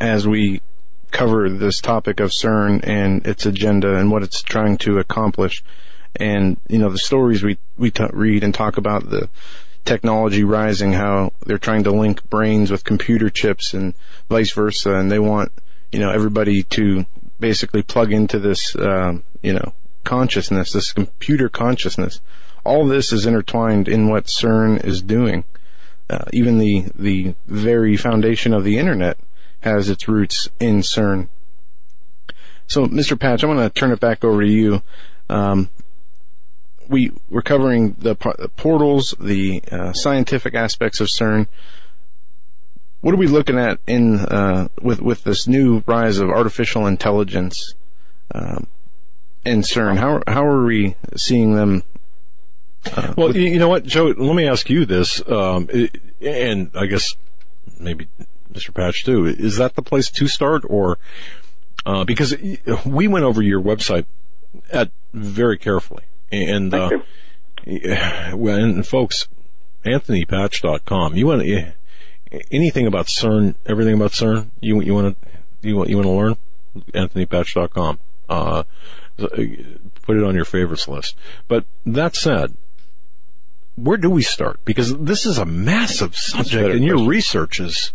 as 0.01 0.27
we 0.27 0.61
cover 1.11 1.47
this 1.47 1.79
topic 1.79 2.19
of 2.19 2.31
CERN 2.31 2.81
and 2.83 3.25
its 3.27 3.45
agenda 3.45 3.95
and 3.95 4.11
what 4.11 4.23
it's 4.23 4.41
trying 4.41 4.77
to 4.79 4.97
accomplish 4.97 5.63
and 6.15 6.57
you 6.67 6.79
know 6.79 6.89
the 6.89 6.97
stories 6.97 7.43
we 7.43 7.57
we 7.77 7.91
t- 7.91 8.05
read 8.11 8.43
and 8.43 8.53
talk 8.53 8.77
about 8.77 9.09
the 9.09 9.29
technology 9.85 10.43
rising, 10.43 10.93
how 10.93 11.31
they're 11.45 11.57
trying 11.57 11.83
to 11.83 11.91
link 11.91 12.27
brains 12.29 12.71
with 12.71 12.83
computer 12.83 13.29
chips 13.29 13.73
and 13.73 13.93
vice 14.29 14.51
versa, 14.51 14.95
and 14.95 15.11
they 15.11 15.19
want 15.19 15.51
you 15.91 15.99
know 15.99 16.11
everybody 16.11 16.63
to 16.63 17.05
basically 17.39 17.81
plug 17.81 18.11
into 18.11 18.39
this 18.39 18.75
um, 18.77 19.23
you 19.41 19.53
know 19.53 19.73
consciousness, 20.03 20.71
this 20.71 20.91
computer 20.91 21.49
consciousness. 21.49 22.19
All 22.65 22.87
this 22.87 23.11
is 23.11 23.25
intertwined 23.25 23.87
in 23.87 24.09
what 24.09 24.25
CERN 24.25 24.83
is 24.85 25.01
doing. 25.01 25.43
Uh, 26.09 26.25
even 26.31 26.57
the 26.57 26.85
the 26.95 27.35
very 27.47 27.97
foundation 27.97 28.53
of 28.53 28.63
the 28.63 28.77
internet 28.77 29.17
has 29.61 29.89
its 29.89 30.07
roots 30.07 30.49
in 30.59 30.81
CERN. 30.81 31.29
So, 32.67 32.85
Mr. 32.85 33.19
Patch, 33.19 33.43
I'm 33.43 33.53
going 33.53 33.67
to 33.67 33.73
turn 33.73 33.91
it 33.91 33.99
back 33.99 34.23
over 34.23 34.41
to 34.41 34.47
you. 34.47 34.81
Um, 35.29 35.69
we 36.87 37.11
we're 37.29 37.41
covering 37.41 37.95
the, 37.99 38.15
portals, 38.15 39.15
the 39.19 39.61
uh, 39.71 39.93
scientific 39.93 40.55
aspects 40.55 40.99
of 40.99 41.07
CERN. 41.07 41.47
What 43.01 43.13
are 43.13 43.17
we 43.17 43.27
looking 43.27 43.57
at 43.57 43.79
in 43.85 44.19
uh, 44.19 44.69
with 44.81 45.01
with 45.01 45.23
this 45.23 45.47
new 45.47 45.83
rise 45.85 46.19
of 46.19 46.29
artificial 46.29 46.87
intelligence 46.87 47.75
um, 48.33 48.67
in 49.45 49.61
CERN? 49.61 49.97
How 49.97 50.21
how 50.27 50.45
are 50.45 50.65
we 50.65 50.95
seeing 51.15 51.55
them? 51.55 51.83
Uh, 52.85 53.13
well, 53.17 53.35
you 53.35 53.59
know 53.59 53.69
what, 53.69 53.85
Joe. 53.85 54.13
Let 54.17 54.35
me 54.35 54.47
ask 54.47 54.69
you 54.69 54.85
this, 54.85 55.21
um, 55.29 55.69
and 56.21 56.71
I 56.75 56.85
guess 56.85 57.15
maybe 57.79 58.07
Mr. 58.51 58.73
Patch 58.73 59.03
too. 59.03 59.25
Is 59.25 59.57
that 59.57 59.75
the 59.75 59.81
place 59.81 60.09
to 60.11 60.27
start, 60.27 60.63
or 60.67 60.97
uh, 61.85 62.05
because 62.05 62.35
we 62.85 63.07
went 63.07 63.25
over 63.25 63.41
your 63.41 63.61
website 63.61 64.05
at 64.71 64.91
very 65.13 65.57
carefully 65.57 66.03
and, 66.33 66.73
uh, 66.73 66.89
well, 68.35 68.57
and 68.57 68.85
folks, 68.85 69.27
AnthonyPatch.com. 69.85 71.15
You 71.15 71.27
want 71.27 71.43
to, 71.43 71.73
anything 72.51 72.87
about 72.87 73.07
CERN, 73.07 73.55
everything 73.65 73.93
about 73.93 74.11
CERN, 74.11 74.49
you, 74.61 74.81
you 74.81 74.93
want 74.93 75.17
to, 75.21 75.29
you 75.67 75.77
want, 75.77 75.89
you 75.89 75.97
want 75.97 76.07
to 76.07 76.11
learn? 76.11 76.35
AnthonyPatch.com. 76.93 77.99
Uh, 78.29 78.63
put 79.17 80.17
it 80.17 80.23
on 80.23 80.35
your 80.35 80.45
favorites 80.45 80.87
list. 80.87 81.15
But 81.47 81.65
that 81.85 82.15
said, 82.15 82.55
where 83.75 83.97
do 83.97 84.09
we 84.09 84.21
start? 84.21 84.63
Because 84.65 84.97
this 84.97 85.25
is 85.25 85.37
a 85.37 85.45
massive 85.45 86.15
subject, 86.15 86.75
and 86.75 86.83
your 86.83 87.05
research 87.05 87.59
is 87.59 87.93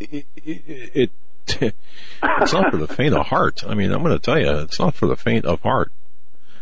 it, 0.00 0.26
it, 0.36 1.10
it 1.60 1.74
it's 2.22 2.52
not 2.52 2.70
for 2.70 2.76
the 2.76 2.88
faint 2.88 3.14
of 3.14 3.26
heart. 3.26 3.64
I 3.66 3.74
mean, 3.74 3.92
I'm 3.92 4.02
going 4.02 4.12
to 4.12 4.18
tell 4.18 4.38
you, 4.38 4.50
it's 4.58 4.78
not 4.78 4.94
for 4.94 5.06
the 5.06 5.16
faint 5.16 5.44
of 5.44 5.60
heart. 5.62 5.92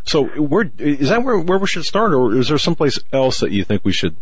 So, 0.04 0.24
where 0.24 0.70
is 0.78 1.08
that 1.08 1.22
where 1.22 1.38
where 1.38 1.58
we 1.58 1.66
should 1.66 1.84
start, 1.84 2.12
or 2.12 2.34
is 2.34 2.48
there 2.48 2.58
someplace 2.58 2.98
else 3.12 3.40
that 3.40 3.52
you 3.52 3.64
think 3.64 3.84
we 3.84 3.92
should? 3.92 4.16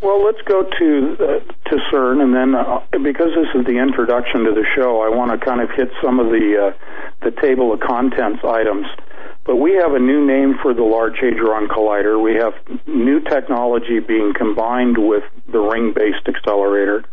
Well, 0.00 0.24
let's 0.24 0.40
go 0.42 0.62
to 0.62 1.16
uh, 1.18 1.70
to 1.70 1.76
CERN, 1.90 2.22
and 2.22 2.34
then 2.34 2.54
uh, 2.54 2.80
because 3.02 3.30
this 3.34 3.48
is 3.60 3.66
the 3.66 3.78
introduction 3.78 4.44
to 4.44 4.52
the 4.52 4.64
show, 4.76 5.02
I 5.02 5.08
want 5.08 5.32
to 5.32 5.44
kind 5.44 5.60
of 5.60 5.70
hit 5.70 5.90
some 6.02 6.20
of 6.20 6.26
the 6.26 6.70
uh, 6.70 7.24
the 7.24 7.32
table 7.40 7.72
of 7.72 7.80
contents 7.80 8.44
items. 8.44 8.86
But 9.44 9.56
we 9.56 9.72
have 9.74 9.94
a 9.94 9.98
new 9.98 10.24
name 10.24 10.56
for 10.62 10.74
the 10.74 10.84
Large 10.84 11.18
Hadron 11.20 11.68
Collider. 11.68 12.22
We 12.22 12.34
have 12.34 12.52
new 12.86 13.20
technology 13.20 13.98
being 13.98 14.34
combined 14.36 14.98
with 14.98 15.24
the 15.50 15.58
ring-based 15.58 16.28
accelerator. 16.28 17.04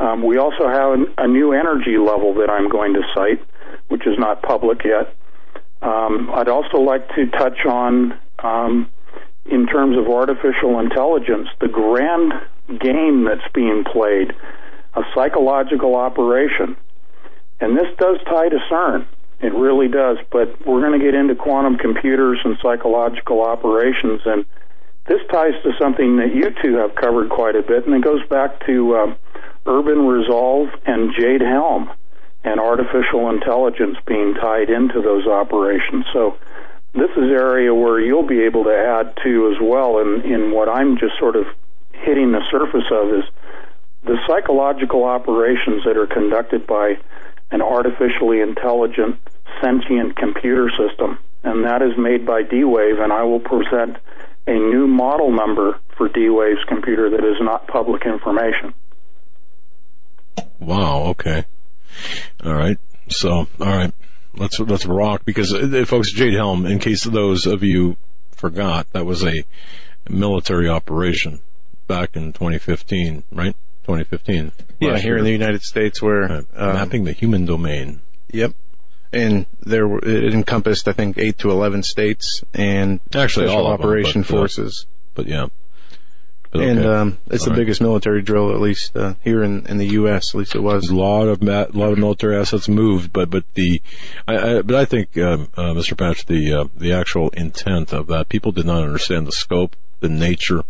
Um, 0.00 0.24
we 0.24 0.38
also 0.38 0.68
have 0.68 0.98
a 1.18 1.28
new 1.28 1.52
energy 1.52 1.98
level 1.98 2.34
that 2.40 2.50
I'm 2.50 2.68
going 2.70 2.94
to 2.94 3.02
cite, 3.14 3.44
which 3.88 4.06
is 4.06 4.18
not 4.18 4.42
public 4.42 4.84
yet. 4.84 5.14
Um, 5.82 6.30
I'd 6.34 6.48
also 6.48 6.78
like 6.78 7.08
to 7.14 7.26
touch 7.26 7.64
on, 7.66 8.18
um, 8.42 8.88
in 9.44 9.66
terms 9.66 9.96
of 9.96 10.08
artificial 10.08 10.80
intelligence, 10.80 11.48
the 11.60 11.68
grand 11.68 12.32
game 12.80 13.24
that's 13.24 13.46
being 13.54 13.84
played, 13.84 14.32
a 14.94 15.02
psychological 15.14 15.94
operation. 15.94 16.76
And 17.60 17.76
this 17.76 17.86
does 17.98 18.16
tie 18.26 18.48
to 18.48 18.58
CERN. 18.70 19.06
It 19.40 19.52
really 19.54 19.88
does. 19.88 20.18
But 20.30 20.66
we're 20.66 20.80
going 20.80 20.98
to 20.98 21.04
get 21.04 21.14
into 21.14 21.34
quantum 21.34 21.76
computers 21.76 22.40
and 22.44 22.56
psychological 22.62 23.42
operations. 23.42 24.22
And 24.24 24.46
this 25.06 25.20
ties 25.30 25.54
to 25.62 25.72
something 25.78 26.16
that 26.16 26.34
you 26.34 26.50
two 26.62 26.76
have 26.76 26.94
covered 26.94 27.30
quite 27.30 27.54
a 27.54 27.62
bit, 27.62 27.86
and 27.86 27.94
it 27.94 28.02
goes 28.02 28.26
back 28.28 28.66
to 28.66 28.96
um, 28.96 29.16
urban 29.66 30.06
resolve 30.06 30.68
and 30.86 31.12
Jade 31.14 31.42
Helm 31.42 31.90
and 32.46 32.60
artificial 32.60 33.28
intelligence 33.28 33.98
being 34.06 34.34
tied 34.34 34.70
into 34.70 35.02
those 35.02 35.26
operations. 35.26 36.06
So 36.12 36.38
this 36.94 37.10
is 37.10 37.28
area 37.28 37.74
where 37.74 38.00
you'll 38.00 38.26
be 38.26 38.44
able 38.44 38.64
to 38.64 38.70
add 38.70 39.18
to 39.24 39.52
as 39.52 39.60
well. 39.60 39.98
And 39.98 40.24
in, 40.24 40.52
what 40.52 40.68
I'm 40.68 40.96
just 40.96 41.18
sort 41.18 41.34
of 41.34 41.44
hitting 41.92 42.30
the 42.30 42.42
surface 42.48 42.86
of 42.92 43.18
is 43.18 43.24
the 44.04 44.16
psychological 44.28 45.02
operations 45.04 45.82
that 45.84 45.96
are 45.96 46.06
conducted 46.06 46.68
by 46.68 46.94
an 47.50 47.62
artificially 47.62 48.40
intelligent 48.40 49.18
sentient 49.60 50.14
computer 50.14 50.70
system. 50.70 51.18
And 51.42 51.64
that 51.64 51.82
is 51.82 51.98
made 51.98 52.24
by 52.24 52.42
D-Wave, 52.42 53.00
and 53.00 53.12
I 53.12 53.24
will 53.24 53.40
present 53.40 53.96
a 54.46 54.54
new 54.54 54.86
model 54.86 55.32
number 55.32 55.80
for 55.96 56.08
D-Wave's 56.08 56.62
computer 56.68 57.10
that 57.10 57.24
is 57.24 57.36
not 57.40 57.66
public 57.66 58.06
information. 58.06 58.72
Wow. 60.60 61.06
Okay. 61.08 61.44
All 62.44 62.54
right. 62.54 62.78
So, 63.08 63.30
all 63.30 63.46
right. 63.58 63.92
Let's 64.34 64.60
let's 64.60 64.84
rock 64.84 65.22
because, 65.24 65.54
uh, 65.54 65.84
folks, 65.86 66.12
Jade 66.12 66.34
Helm. 66.34 66.66
In 66.66 66.78
case 66.78 67.04
those 67.04 67.46
of 67.46 67.62
you 67.62 67.96
forgot, 68.32 68.92
that 68.92 69.06
was 69.06 69.24
a 69.24 69.44
military 70.08 70.68
operation 70.68 71.40
back 71.86 72.16
in 72.16 72.32
2015, 72.32 73.24
right? 73.32 73.56
2015. 73.84 74.52
Yeah, 74.80 74.98
here 74.98 75.10
year. 75.10 75.18
in 75.18 75.24
the 75.24 75.30
United 75.30 75.62
States, 75.62 76.02
where 76.02 76.22
right. 76.22 76.46
um, 76.54 76.74
mapping 76.74 77.04
the 77.04 77.12
human 77.12 77.46
domain. 77.46 78.00
Yep. 78.32 78.52
And 79.12 79.46
there, 79.60 79.86
were, 79.86 80.04
it 80.04 80.34
encompassed, 80.34 80.88
I 80.88 80.92
think, 80.92 81.16
eight 81.16 81.38
to 81.38 81.50
eleven 81.50 81.82
states 81.82 82.42
and 82.52 83.00
actually 83.14 83.46
all 83.46 83.66
operation 83.66 84.22
them, 84.22 84.28
but, 84.28 84.36
forces. 84.36 84.86
Uh, 84.86 84.92
but 85.14 85.26
yeah, 85.26 85.46
Okay. 86.56 86.70
And 86.70 86.86
um, 86.86 87.18
it's 87.26 87.42
All 87.42 87.46
the 87.46 87.50
right. 87.52 87.56
biggest 87.58 87.80
military 87.80 88.22
drill, 88.22 88.52
at 88.52 88.60
least 88.60 88.96
uh, 88.96 89.14
here 89.22 89.42
in, 89.42 89.66
in 89.66 89.78
the 89.78 89.88
U.S. 89.88 90.34
At 90.34 90.38
least 90.38 90.54
it 90.54 90.62
was. 90.62 90.88
A 90.88 90.94
lot 90.94 91.28
of 91.28 91.42
ma- 91.42 91.66
lot 91.72 91.92
of 91.92 91.98
military 91.98 92.36
assets 92.36 92.68
moved, 92.68 93.12
but 93.12 93.30
but 93.30 93.44
the 93.54 93.80
I, 94.26 94.36
I 94.36 94.62
but 94.62 94.74
I 94.74 94.84
think 94.84 95.16
um, 95.18 95.48
uh, 95.56 95.72
Mr. 95.72 95.96
Patch 95.96 96.26
the 96.26 96.52
uh, 96.52 96.64
the 96.76 96.92
actual 96.92 97.30
intent 97.30 97.92
of 97.92 98.06
that 98.08 98.28
people 98.28 98.52
did 98.52 98.66
not 98.66 98.82
understand 98.82 99.26
the 99.26 99.32
scope, 99.32 99.76
the 100.00 100.08
nature, 100.08 100.62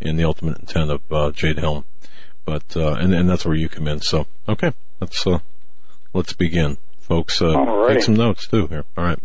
and 0.00 0.18
the 0.18 0.24
ultimate 0.24 0.58
intent 0.58 0.90
of 0.90 1.00
uh, 1.10 1.30
Jade 1.30 1.58
Helm. 1.58 1.84
But 2.44 2.76
uh, 2.76 2.94
and 2.94 3.14
and 3.14 3.28
that's 3.28 3.44
where 3.44 3.56
you 3.56 3.68
come 3.68 3.88
in. 3.88 4.00
So 4.00 4.26
okay, 4.48 4.72
let's 5.00 5.26
uh, 5.26 5.40
let's 6.12 6.32
begin, 6.32 6.78
folks. 7.00 7.38
take 7.38 8.02
some 8.02 8.14
notes 8.14 8.46
too 8.46 8.66
here. 8.68 8.84
All 8.96 9.04
right. 9.04 9.18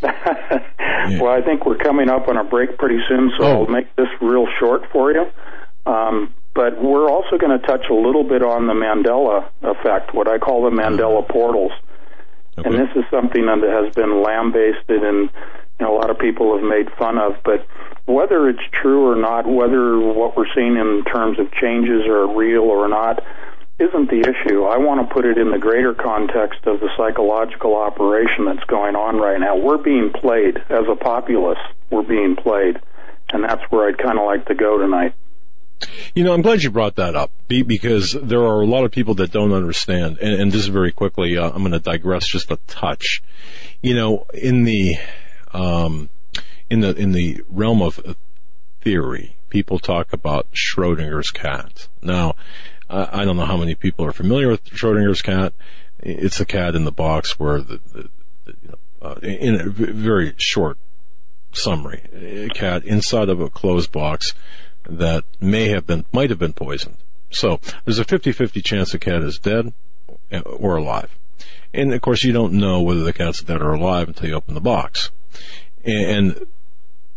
yeah. 0.02 1.20
Well, 1.20 1.32
I 1.32 1.42
think 1.42 1.66
we're 1.66 1.78
coming 1.78 2.08
up 2.08 2.28
on 2.28 2.36
a 2.36 2.44
break 2.44 2.78
pretty 2.78 3.00
soon, 3.08 3.32
so 3.38 3.44
oh. 3.44 3.64
I'll 3.64 3.66
make 3.66 3.94
this 3.96 4.06
real 4.20 4.46
short 4.60 4.82
for 4.92 5.12
you. 5.12 5.26
Um, 5.88 6.34
but 6.54 6.82
we're 6.82 7.08
also 7.08 7.38
going 7.38 7.58
to 7.58 7.66
touch 7.66 7.86
a 7.88 7.94
little 7.94 8.24
bit 8.24 8.42
on 8.42 8.66
the 8.66 8.74
Mandela 8.74 9.48
effect, 9.62 10.12
what 10.12 10.28
I 10.28 10.38
call 10.38 10.68
the 10.68 10.74
Mandela 10.76 11.26
portals. 11.26 11.72
Okay. 12.58 12.68
And 12.68 12.78
this 12.78 12.90
is 12.96 13.04
something 13.10 13.46
that 13.46 13.62
has 13.62 13.94
been 13.94 14.22
lambasted 14.22 15.02
and 15.02 15.30
you 15.78 15.86
know, 15.86 15.96
a 15.96 15.98
lot 15.98 16.10
of 16.10 16.18
people 16.18 16.58
have 16.58 16.66
made 16.66 16.90
fun 16.98 17.16
of. 17.16 17.36
But 17.44 17.64
whether 18.06 18.48
it's 18.48 18.62
true 18.82 19.08
or 19.08 19.16
not, 19.16 19.46
whether 19.46 19.98
what 19.98 20.36
we're 20.36 20.52
seeing 20.54 20.76
in 20.76 21.04
terms 21.04 21.38
of 21.38 21.52
changes 21.52 22.04
are 22.06 22.26
real 22.26 22.64
or 22.64 22.88
not, 22.88 23.22
isn't 23.78 24.10
the 24.10 24.20
issue. 24.20 24.64
I 24.64 24.78
want 24.78 25.06
to 25.06 25.14
put 25.14 25.24
it 25.24 25.38
in 25.38 25.52
the 25.52 25.58
greater 25.58 25.94
context 25.94 26.66
of 26.66 26.80
the 26.80 26.90
psychological 26.96 27.76
operation 27.76 28.44
that's 28.46 28.64
going 28.64 28.96
on 28.96 29.18
right 29.18 29.38
now. 29.38 29.56
We're 29.56 29.78
being 29.78 30.10
played 30.10 30.58
as 30.68 30.84
a 30.90 30.96
populace. 30.96 31.62
We're 31.90 32.02
being 32.02 32.34
played. 32.34 32.80
And 33.32 33.44
that's 33.44 33.62
where 33.70 33.88
I'd 33.88 33.98
kind 33.98 34.18
of 34.18 34.24
like 34.26 34.46
to 34.46 34.54
go 34.56 34.78
tonight. 34.78 35.14
You 36.14 36.24
know, 36.24 36.32
I'm 36.32 36.42
glad 36.42 36.62
you 36.62 36.70
brought 36.70 36.96
that 36.96 37.14
up 37.14 37.30
because 37.48 38.12
there 38.20 38.40
are 38.40 38.60
a 38.60 38.66
lot 38.66 38.84
of 38.84 38.90
people 38.90 39.14
that 39.14 39.30
don't 39.30 39.52
understand. 39.52 40.18
And, 40.18 40.40
and 40.40 40.52
just 40.52 40.68
very 40.70 40.92
quickly, 40.92 41.36
uh, 41.36 41.50
I'm 41.50 41.58
going 41.58 41.72
to 41.72 41.78
digress 41.78 42.26
just 42.26 42.50
a 42.50 42.56
touch. 42.66 43.22
You 43.82 43.94
know, 43.94 44.26
in 44.34 44.64
the 44.64 44.96
um, 45.52 46.10
in 46.68 46.80
the 46.80 46.94
in 46.96 47.12
the 47.12 47.42
realm 47.48 47.82
of 47.82 48.16
theory, 48.80 49.36
people 49.50 49.78
talk 49.78 50.12
about 50.12 50.52
Schrodinger's 50.52 51.30
cat. 51.30 51.88
Now, 52.02 52.34
I 52.90 53.24
don't 53.24 53.36
know 53.36 53.44
how 53.44 53.56
many 53.56 53.74
people 53.74 54.04
are 54.04 54.12
familiar 54.12 54.48
with 54.48 54.64
Schrodinger's 54.64 55.22
cat. 55.22 55.52
It's 56.00 56.40
a 56.40 56.46
cat 56.46 56.74
in 56.74 56.84
the 56.84 56.92
box 56.92 57.38
where 57.38 57.60
the, 57.60 57.80
the, 57.92 58.08
the 58.44 58.54
you 58.62 58.68
know, 58.68 58.78
uh, 59.02 59.14
in 59.22 59.60
a 59.60 59.68
very 59.68 60.34
short 60.38 60.78
summary, 61.52 62.02
a 62.14 62.48
cat 62.48 62.84
inside 62.84 63.28
of 63.28 63.40
a 63.40 63.50
closed 63.50 63.92
box 63.92 64.32
that 64.88 65.24
may 65.40 65.68
have 65.68 65.86
been, 65.86 66.04
might 66.12 66.30
have 66.30 66.38
been 66.38 66.52
poisoned. 66.52 66.96
So 67.30 67.60
there's 67.84 67.98
a 67.98 68.04
50-50 68.04 68.64
chance 68.64 68.92
the 68.92 68.98
cat 68.98 69.22
is 69.22 69.38
dead 69.38 69.72
or 70.44 70.76
alive. 70.76 71.16
And 71.74 71.92
of 71.92 72.00
course 72.00 72.24
you 72.24 72.32
don't 72.32 72.54
know 72.54 72.80
whether 72.80 73.04
the 73.04 73.12
cat's 73.12 73.42
dead 73.42 73.60
or 73.60 73.72
alive 73.72 74.08
until 74.08 74.28
you 74.28 74.34
open 74.34 74.54
the 74.54 74.60
box. 74.60 75.10
And 75.84 76.46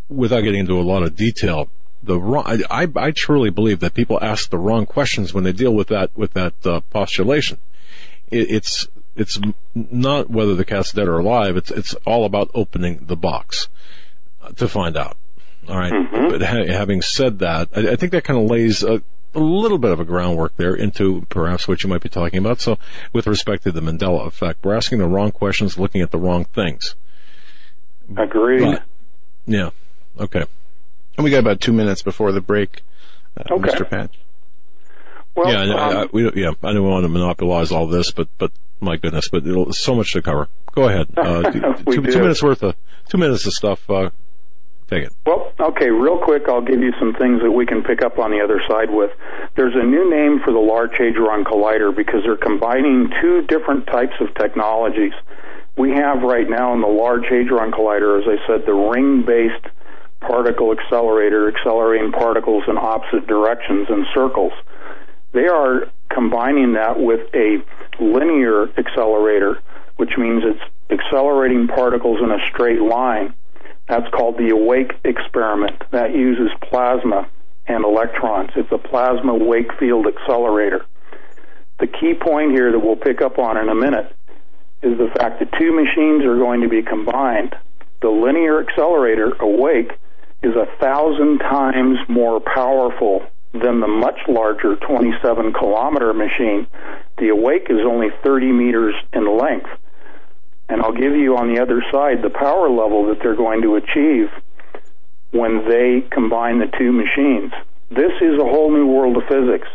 without 0.10 0.42
getting 0.42 0.60
into 0.60 0.80
a 0.80 0.82
lot 0.82 1.04
of 1.04 1.16
detail, 1.16 1.70
the 2.04 2.20
wrong, 2.20 2.64
I, 2.70 2.88
I 2.96 3.12
truly 3.12 3.50
believe 3.50 3.80
that 3.80 3.94
people 3.94 4.20
ask 4.22 4.50
the 4.50 4.58
wrong 4.58 4.86
questions 4.86 5.34
when 5.34 5.44
they 5.44 5.54
deal 5.54 5.74
with 5.74 5.88
that, 5.88 6.12
with 6.16 6.34
that 6.34 6.54
uh, 6.66 6.82
postulation. 6.82 7.60
It, 8.30 8.52
it's, 8.52 8.88
it's 9.16 9.40
not 9.74 10.30
whether 10.30 10.56
the 10.56 10.66
cat's 10.66 10.92
dead 10.92 11.08
or 11.08 11.20
alive. 11.20 11.56
It's, 11.56 11.72
it's 11.72 11.94
all 12.06 12.26
about 12.26 12.52
opening 12.54 13.06
the 13.06 13.16
box 13.16 13.70
to 14.56 14.68
find 14.68 14.98
out. 14.98 15.16
All 15.68 15.78
right. 15.78 15.92
mm-hmm. 15.92 16.30
But 16.30 16.42
ha- 16.42 16.68
having 16.68 17.02
said 17.02 17.40
that, 17.40 17.70
I, 17.76 17.92
I 17.92 17.96
think 17.96 18.12
that 18.12 18.24
kind 18.24 18.40
of 18.40 18.50
lays 18.50 18.84
a, 18.84 19.02
a, 19.36 19.40
little 19.40 19.78
bit 19.78 19.92
of 19.92 20.00
a 20.00 20.06
groundwork 20.06 20.56
there 20.58 20.76
into 20.76 21.26
perhaps 21.30 21.68
what 21.68 21.84
you 21.84 21.90
might 21.90 22.02
be 22.02 22.10
talking 22.10 22.40
about. 22.40 22.62
So, 22.62 22.78
with 23.14 23.28
respect 23.28 23.64
to 23.64 23.72
the 23.72 23.82
Mandela 23.82 24.26
effect, 24.26 24.64
we're 24.64 24.76
asking 24.76 25.00
the 25.00 25.08
wrong 25.08 25.32
questions, 25.32 25.78
looking 25.78 26.02
at 26.02 26.12
the 26.12 26.18
wrong 26.18 26.46
things. 26.46 26.96
Agreed. 28.18 28.62
But, 28.62 28.84
yeah. 29.46 29.70
Okay. 30.20 30.46
And 31.18 31.24
we 31.24 31.30
got 31.30 31.40
about 31.40 31.62
two 31.62 31.74
minutes 31.74 32.02
before 32.02 32.32
the 32.32 32.42
break, 32.42 32.82
uh, 33.38 33.54
okay. 33.54 33.70
Mr. 33.70 33.90
Patch. 33.90 34.18
Well, 35.36 35.52
yeah, 35.52 35.74
um, 35.74 35.80
I, 35.80 36.02
I, 36.02 36.06
we, 36.12 36.30
yeah, 36.36 36.52
I 36.64 36.74
don't 36.74 36.84
want 36.84 37.04
to 37.04 37.10
monopolize 37.10 37.72
all 37.72 37.88
this, 37.88 38.12
but 38.12 38.28
but 38.38 38.52
my 38.82 38.98
goodness, 38.98 39.30
but 39.30 39.44
so 39.74 39.96
much 39.96 40.14
to 40.14 40.22
cover. 40.22 40.50
Go 40.74 40.90
ahead. 40.90 41.08
Uh, 41.18 41.52
two, 41.52 42.02
two, 42.02 42.20
minutes 42.20 42.42
worth 42.42 42.64
of 42.64 42.76
two 43.08 43.18
minutes 43.18 43.46
of 43.46 43.54
stuff. 43.54 43.90
Uh, 43.90 44.10
Take 44.92 45.04
it. 45.06 45.14
Well, 45.26 45.54
okay, 45.58 45.90
real 45.90 46.18
quick, 46.18 46.44
I'll 46.50 46.62
give 46.62 46.82
you 46.82 46.92
some 47.00 47.14
things 47.14 47.42
that 47.42 47.52
we 47.52 47.66
can 47.66 47.82
pick 47.82 48.04
up 48.04 48.20
on 48.20 48.32
the 48.32 48.42
other 48.42 48.62
side 48.68 48.92
with. 48.92 49.12
There's 49.56 49.74
a 49.74 49.86
new 49.86 50.10
name 50.10 50.42
for 50.44 50.52
the 50.52 50.60
Large 50.60 50.92
Hadron 50.98 51.46
Collider 51.46 51.96
because 51.96 52.24
they're 52.26 52.36
combining 52.36 53.10
two 53.22 53.42
different 53.48 53.88
types 53.88 54.16
of 54.20 54.34
technologies. 54.36 55.14
We 55.78 55.92
have 55.92 56.24
right 56.24 56.50
now 56.50 56.74
in 56.74 56.82
the 56.82 56.88
Large 56.88 57.24
Hadron 57.30 57.72
Collider, 57.72 58.20
as 58.20 58.28
I 58.28 58.46
said, 58.46 58.66
the 58.66 58.74
ring-based 58.74 59.66
particle 60.20 60.74
accelerator, 60.78 61.48
accelerating 61.48 62.12
particles 62.12 62.64
in 62.68 62.78
opposite 62.78 63.26
directions 63.28 63.88
in 63.90 64.06
circles. 64.14 64.52
They 65.32 65.48
are 65.48 65.88
combining 66.10 66.74
that 66.74 67.00
with 67.00 67.34
a 67.34 67.64
linear 67.98 68.68
accelerator 68.78 69.62
which 70.02 70.18
means 70.18 70.42
it's 70.44 70.60
accelerating 70.90 71.68
particles 71.68 72.18
in 72.24 72.32
a 72.32 72.40
straight 72.50 72.82
line. 72.82 73.36
That's 73.92 74.08
called 74.16 74.38
the 74.38 74.52
awake 74.52 74.94
experiment. 75.04 75.84
That 75.92 76.16
uses 76.16 76.50
plasma 76.62 77.28
and 77.68 77.84
electrons. 77.84 78.52
It's 78.56 78.72
a 78.72 78.78
plasma 78.78 79.36
wake 79.36 79.74
field 79.78 80.08
accelerator. 80.08 80.86
The 81.82 81.88
key 81.88 82.14
point 82.14 82.52
here 82.52 82.72
that 82.72 82.80
we'll 82.80 82.96
pick 82.96 83.22
up 83.22 83.38
on 83.38 83.58
in 83.58 83.68
a 83.68 83.76
minute 83.76 84.16
is 84.82 84.98
the 84.98 85.12
fact 85.18 85.40
that 85.40 85.52
two 85.60 85.76
machines 85.76 86.24
are 86.24 86.38
going 86.38 86.62
to 86.62 86.70
be 86.70 86.82
combined. 86.82 87.54
The 88.02 88.08
linear 88.08 88.66
accelerator, 88.66 89.34
awake, 89.42 89.92
is 90.42 90.56
a 90.56 90.68
thousand 90.80 91.40
times 91.40 91.98
more 92.08 92.40
powerful 92.40 93.24
than 93.52 93.82
the 93.82 93.90
much 93.90 94.22
larger 94.30 94.78
27 94.78 95.52
kilometer 95.52 96.14
machine. 96.14 96.66
The 97.18 97.28
awake 97.28 97.68
is 97.70 97.80
only 97.86 98.08
30 98.24 98.54
meters 98.54 98.96
in 99.12 99.38
length. 99.38 99.70
And 100.72 100.82
I'll 100.82 100.94
give 100.94 101.18
you 101.18 101.36
on 101.36 101.54
the 101.54 101.62
other 101.62 101.84
side 101.92 102.24
the 102.24 102.30
power 102.30 102.70
level 102.70 103.08
that 103.08 103.20
they're 103.22 103.36
going 103.36 103.62
to 103.64 103.76
achieve 103.76 104.32
when 105.32 105.68
they 105.68 106.00
combine 106.10 106.60
the 106.60 106.72
two 106.80 106.94
machines. 106.94 107.52
This 107.90 108.16
is 108.22 108.40
a 108.40 108.48
whole 108.48 108.72
new 108.72 108.88
world 108.88 109.18
of 109.18 109.24
physics. 109.28 109.68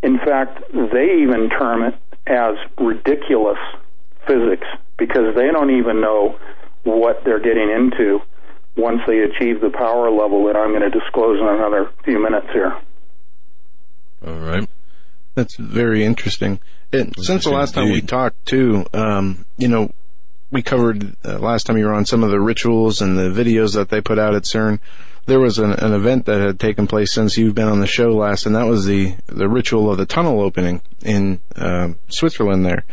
In 0.00 0.18
fact, 0.18 0.62
they 0.72 1.22
even 1.26 1.50
term 1.50 1.82
it 1.82 1.94
as 2.28 2.54
ridiculous 2.78 3.58
physics 4.28 4.66
because 4.96 5.34
they 5.34 5.50
don't 5.50 5.76
even 5.76 6.00
know 6.00 6.38
what 6.84 7.24
they're 7.24 7.42
getting 7.42 7.68
into 7.68 8.20
once 8.76 9.00
they 9.08 9.18
achieve 9.18 9.60
the 9.60 9.70
power 9.70 10.08
level 10.08 10.46
that 10.46 10.54
I'm 10.54 10.70
going 10.70 10.88
to 10.88 10.96
disclose 10.96 11.40
in 11.40 11.48
another 11.48 11.90
few 12.04 12.22
minutes 12.22 12.46
here. 12.52 12.78
All 14.24 14.38
right. 14.38 14.68
That's 15.34 15.56
very 15.56 16.04
interesting. 16.04 16.60
And 16.92 17.12
since 17.18 17.42
the 17.42 17.50
last 17.50 17.74
time 17.74 17.90
we 17.90 18.00
talked, 18.00 18.46
too, 18.46 18.86
um, 18.92 19.44
you 19.56 19.66
know, 19.66 19.90
we 20.50 20.62
covered 20.62 21.14
uh, 21.24 21.38
last 21.38 21.66
time 21.66 21.76
you 21.76 21.86
were 21.86 21.94
on 21.94 22.06
some 22.06 22.24
of 22.24 22.30
the 22.30 22.40
rituals 22.40 23.00
and 23.00 23.18
the 23.18 23.30
videos 23.30 23.74
that 23.74 23.90
they 23.90 24.00
put 24.00 24.18
out 24.18 24.34
at 24.34 24.44
CERN. 24.44 24.80
There 25.26 25.40
was 25.40 25.58
an, 25.58 25.72
an 25.72 25.92
event 25.92 26.24
that 26.24 26.40
had 26.40 26.58
taken 26.58 26.86
place 26.86 27.12
since 27.12 27.36
you've 27.36 27.54
been 27.54 27.68
on 27.68 27.80
the 27.80 27.86
show 27.86 28.08
last, 28.14 28.46
and 28.46 28.56
that 28.56 28.66
was 28.66 28.86
the 28.86 29.14
the 29.26 29.48
ritual 29.48 29.90
of 29.90 29.98
the 29.98 30.06
tunnel 30.06 30.40
opening 30.40 30.80
in 31.02 31.40
uh, 31.54 31.90
Switzerland 32.08 32.64
there, 32.64 32.84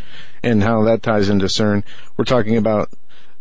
and 0.44 0.64
how 0.64 0.84
that 0.84 1.02
ties 1.02 1.30
into 1.30 1.46
CERN. 1.46 1.84
We're 2.18 2.26
talking 2.26 2.58
about 2.58 2.90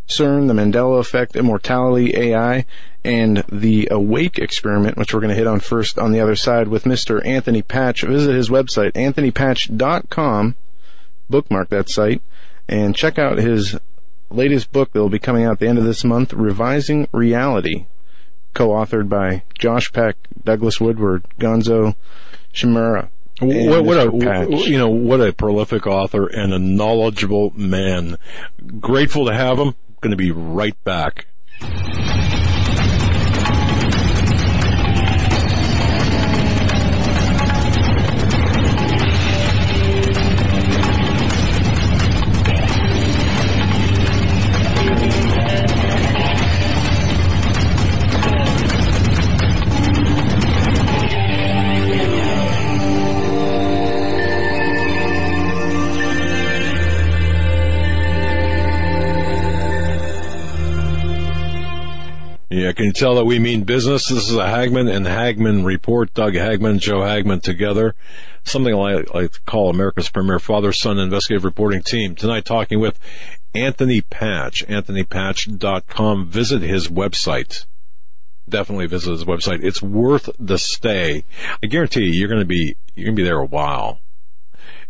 CERN, 0.07 0.47
the 0.47 0.53
Mandela 0.53 0.99
effect, 0.99 1.35
immortality, 1.35 2.15
AI, 2.15 2.65
and 3.03 3.43
the 3.51 3.89
Awake 3.91 4.39
experiment, 4.39 4.97
which 4.97 5.13
we're 5.13 5.19
going 5.19 5.29
to 5.29 5.35
hit 5.35 5.47
on 5.47 5.59
first 5.59 5.99
on 5.99 6.13
the 6.13 6.21
other 6.21 6.35
side 6.37 6.69
with 6.69 6.85
Mr. 6.85 7.23
Anthony 7.25 7.61
Patch. 7.61 8.03
Visit 8.03 8.33
his 8.33 8.49
website, 8.49 8.93
anthonypatch.com, 8.93 10.55
bookmark 11.29 11.69
that 11.69 11.89
site, 11.89 12.21
and 12.69 12.95
check 12.95 13.19
out 13.19 13.39
his 13.39 13.77
latest 14.29 14.71
book 14.71 14.91
that 14.93 14.99
will 14.99 15.09
be 15.09 15.19
coming 15.19 15.45
out 15.45 15.53
at 15.53 15.59
the 15.59 15.67
end 15.67 15.77
of 15.77 15.83
this 15.83 16.03
month, 16.03 16.33
Revising 16.33 17.07
Reality, 17.11 17.85
co-authored 18.53 19.09
by 19.09 19.43
Josh 19.57 19.91
Peck, 19.91 20.15
Douglas 20.43 20.79
Woodward, 20.79 21.25
Gonzo 21.39 21.95
Shimura. 22.53 23.09
What, 23.41 23.83
what 23.83 23.97
a 23.97 24.69
you 24.69 24.77
know 24.77 24.87
what 24.87 25.19
a 25.19 25.33
prolific 25.33 25.85
author 25.85 26.25
and 26.27 26.53
a 26.53 26.59
knowledgeable 26.59 27.51
man. 27.53 28.17
Grateful 28.79 29.25
to 29.25 29.33
have 29.33 29.59
him. 29.59 29.75
Going 29.99 30.11
to 30.11 30.17
be 30.17 30.31
right 30.31 30.81
back. 30.85 31.25
Yeah, 62.55 62.71
can 62.71 62.85
you 62.85 62.93
tell 62.93 63.15
that 63.15 63.25
we 63.25 63.37
mean 63.37 63.65
business? 63.65 64.07
This 64.07 64.29
is 64.29 64.37
a 64.37 64.47
Hagmann 64.47 64.87
and 64.87 65.05
Hagmann 65.05 65.65
report. 65.65 66.13
Doug 66.13 66.35
Hagmann, 66.35 66.79
Joe 66.79 67.01
Hagmann 67.01 67.41
together. 67.41 67.95
Something 68.45 68.73
I 68.73 69.03
like 69.13 69.33
to 69.33 69.41
call 69.45 69.69
America's 69.69 70.07
premier 70.07 70.39
father-son 70.39 70.97
investigative 70.97 71.43
reporting 71.43 71.83
team. 71.83 72.15
Tonight 72.15 72.45
talking 72.45 72.79
with 72.79 72.97
Anthony 73.53 73.99
Patch, 73.99 74.65
anthonypatch.com. 74.67 76.27
Visit 76.29 76.61
his 76.61 76.87
website. 76.87 77.65
Definitely 78.47 78.87
visit 78.87 79.11
his 79.11 79.25
website. 79.25 79.61
It's 79.61 79.81
worth 79.81 80.29
the 80.39 80.57
stay. 80.57 81.25
I 81.61 81.67
guarantee 81.67 82.05
you, 82.05 82.13
you're 82.13 82.29
going 82.29 82.39
to 82.39 82.45
be, 82.45 82.77
you're 82.95 83.07
going 83.07 83.17
to 83.17 83.21
be 83.21 83.27
there 83.27 83.39
a 83.39 83.45
while. 83.45 83.99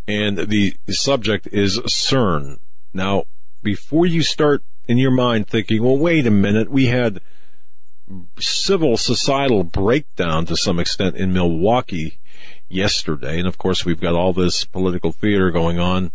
And 0.08 0.38
the 0.38 0.76
subject 0.90 1.48
is 1.52 1.80
CERN. 1.80 2.60
Now, 2.94 3.24
before 3.64 4.06
you 4.06 4.22
start 4.22 4.62
in 4.88 5.00
your 5.00 5.10
mind 5.10 5.48
thinking, 5.48 5.82
well, 5.82 5.98
wait 5.98 6.28
a 6.28 6.32
minute, 6.32 6.70
we 6.70 6.86
had 6.86 7.22
civil 8.40 8.98
societal 8.98 9.64
breakdown 9.64 10.46
to 10.46 10.56
some 10.56 10.80
extent 10.80 11.16
in 11.16 11.34
Milwaukee 11.34 12.20
yesterday. 12.68 13.40
And 13.40 13.48
of 13.48 13.58
course, 13.58 13.86
we've 13.86 14.00
got 14.00 14.16
all 14.16 14.34
this 14.34 14.66
political 14.66 15.12
theater 15.12 15.52
going 15.52 15.80
on. 15.80 16.12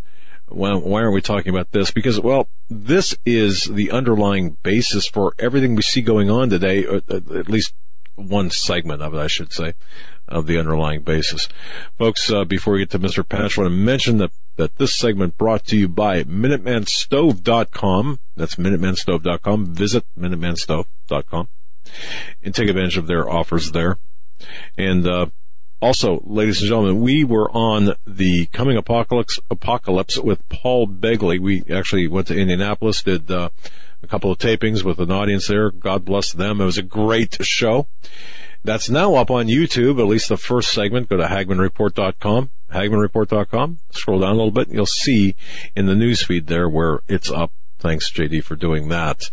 Well, 0.49 0.81
why 0.81 1.01
aren't 1.01 1.13
we 1.13 1.21
talking 1.21 1.49
about 1.49 1.71
this? 1.71 1.91
Because, 1.91 2.19
well, 2.19 2.49
this 2.69 3.15
is 3.25 3.65
the 3.65 3.91
underlying 3.91 4.57
basis 4.63 5.07
for 5.07 5.33
everything 5.39 5.75
we 5.75 5.81
see 5.81 6.01
going 6.01 6.29
on 6.29 6.49
today, 6.49 6.85
uh, 6.85 6.99
uh, 7.09 7.37
at 7.37 7.49
least 7.49 7.73
one 8.15 8.49
segment 8.49 9.01
of 9.01 9.13
it, 9.13 9.17
I 9.17 9.27
should 9.27 9.53
say, 9.53 9.73
of 10.27 10.47
the 10.47 10.59
underlying 10.59 11.03
basis. 11.03 11.47
Folks, 11.97 12.29
uh, 12.29 12.43
before 12.43 12.73
we 12.73 12.79
get 12.79 12.89
to 12.91 12.99
Mr. 12.99 13.27
Patch, 13.27 13.57
I 13.57 13.61
want 13.61 13.71
to 13.71 13.77
mention 13.77 14.17
that, 14.17 14.31
that 14.57 14.75
this 14.77 14.93
segment 14.93 15.37
brought 15.37 15.65
to 15.67 15.77
you 15.77 15.87
by 15.87 16.23
MinutemanStove.com. 16.23 18.19
That's 18.35 18.55
MinutemanStove.com. 18.55 19.73
Visit 19.73 20.03
MinutemanStove.com 20.19 21.47
and 22.43 22.53
take 22.53 22.69
advantage 22.69 22.97
of 22.97 23.07
their 23.07 23.29
offers 23.29 23.71
there. 23.71 23.97
And 24.77 25.07
uh, 25.07 25.27
also, 25.81 26.21
ladies 26.25 26.61
and 26.61 26.69
gentlemen, 26.69 27.01
we 27.01 27.23
were 27.23 27.49
on 27.51 27.95
the 28.05 28.45
coming 28.47 28.77
apocalypse 28.77 29.39
apocalypse 29.49 30.17
with 30.17 30.47
Paul 30.49 30.87
Begley. 30.87 31.39
We 31.39 31.63
actually 31.73 32.07
went 32.07 32.27
to 32.27 32.37
Indianapolis, 32.37 33.03
did 33.03 33.31
uh, 33.31 33.49
a 34.03 34.07
couple 34.07 34.31
of 34.31 34.37
tapings 34.37 34.83
with 34.83 34.99
an 34.99 35.11
audience 35.11 35.47
there. 35.47 35.71
God 35.71 36.05
bless 36.05 36.31
them. 36.31 36.61
It 36.61 36.65
was 36.65 36.77
a 36.77 36.83
great 36.83 37.43
show. 37.43 37.87
That's 38.63 38.91
now 38.91 39.15
up 39.15 39.31
on 39.31 39.47
YouTube, 39.47 39.99
at 39.99 40.05
least 40.05 40.29
the 40.29 40.37
first 40.37 40.71
segment. 40.71 41.09
Go 41.09 41.17
to 41.17 41.23
HagmannReport.com, 41.23 42.51
HagmannReport.com. 42.71 43.79
Scroll 43.89 44.19
down 44.19 44.29
a 44.29 44.35
little 44.35 44.51
bit, 44.51 44.67
and 44.67 44.75
you'll 44.75 44.85
see 44.85 45.35
in 45.75 45.87
the 45.87 45.93
newsfeed 45.93 46.45
there 46.45 46.69
where 46.69 46.99
it's 47.07 47.31
up 47.31 47.51
Thanks, 47.81 48.11
JD, 48.11 48.43
for 48.43 48.55
doing 48.55 48.89
that. 48.89 49.23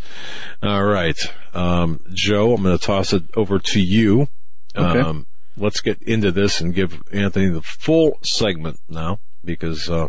All 0.62 0.84
right. 0.84 1.18
Um, 1.52 2.00
Joe, 2.12 2.54
I'm 2.54 2.62
going 2.62 2.76
to 2.76 2.84
toss 2.84 3.12
it 3.12 3.24
over 3.36 3.58
to 3.58 3.80
you. 3.80 4.28
Okay. 4.74 5.00
Um, 5.00 5.26
let's 5.56 5.82
get 5.82 6.02
into 6.02 6.32
this 6.32 6.60
and 6.60 6.74
give 6.74 7.02
Anthony 7.12 7.50
the 7.50 7.62
full 7.62 8.18
segment 8.22 8.80
now 8.88 9.20
because, 9.44 9.90
uh, 9.90 10.08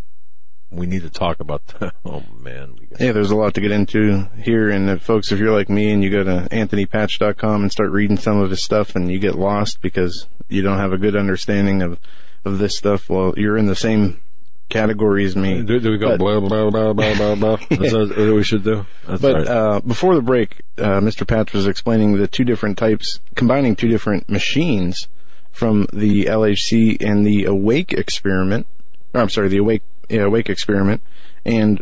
we 0.71 0.85
need 0.85 1.01
to 1.01 1.09
talk 1.09 1.39
about 1.39 1.65
that. 1.67 1.93
Oh 2.05 2.23
man. 2.39 2.75
Yeah, 2.99 3.11
there's 3.11 3.31
a 3.31 3.35
lot 3.35 3.53
to 3.55 3.61
get 3.61 3.71
into 3.71 4.29
here. 4.37 4.69
And 4.69 4.89
if, 4.89 5.03
folks, 5.03 5.31
if 5.31 5.39
you're 5.39 5.55
like 5.55 5.69
me 5.69 5.91
and 5.91 6.03
you 6.03 6.09
go 6.09 6.23
to 6.23 6.47
anthonypatch.com 6.49 7.61
and 7.61 7.71
start 7.71 7.91
reading 7.91 8.17
some 8.17 8.39
of 8.39 8.49
his 8.49 8.63
stuff 8.63 8.95
and 8.95 9.11
you 9.11 9.19
get 9.19 9.35
lost 9.35 9.81
because 9.81 10.27
you 10.47 10.61
don't 10.61 10.77
have 10.77 10.93
a 10.93 10.97
good 10.97 11.15
understanding 11.15 11.81
of, 11.81 11.99
of 12.45 12.57
this 12.57 12.77
stuff, 12.77 13.09
well, 13.09 13.33
you're 13.37 13.57
in 13.57 13.67
the 13.67 13.75
same 13.75 14.21
categories 14.69 15.35
me. 15.35 15.61
Do, 15.63 15.79
do 15.79 15.91
we 15.91 15.97
go 15.97 16.09
but, 16.09 16.19
blah 16.19 16.39
blah 16.39 16.69
blah 16.69 16.93
blah 16.93 17.15
blah 17.15 17.35
blah? 17.35 17.57
Is 17.69 17.91
that 17.91 18.13
what 18.15 18.35
we 18.35 18.43
should 18.43 18.63
do? 18.63 18.85
That's 19.07 19.21
but 19.21 19.35
right. 19.35 19.47
uh, 19.47 19.79
before 19.81 20.15
the 20.15 20.21
break, 20.21 20.61
uh, 20.77 20.99
Mr. 20.99 21.27
Patch 21.27 21.53
was 21.53 21.67
explaining 21.67 22.17
the 22.17 22.27
two 22.27 22.43
different 22.43 22.77
types, 22.77 23.19
combining 23.35 23.75
two 23.75 23.87
different 23.87 24.29
machines 24.29 25.07
from 25.51 25.87
the 25.91 26.25
LHC 26.25 27.01
and 27.01 27.25
the 27.25 27.45
Awake 27.45 27.93
experiment. 27.93 28.67
Or, 29.13 29.21
I'm 29.21 29.29
sorry, 29.29 29.49
the 29.49 29.57
Awake 29.57 29.83
yeah, 30.09 30.21
Awake 30.21 30.49
experiment. 30.49 31.01
And 31.45 31.81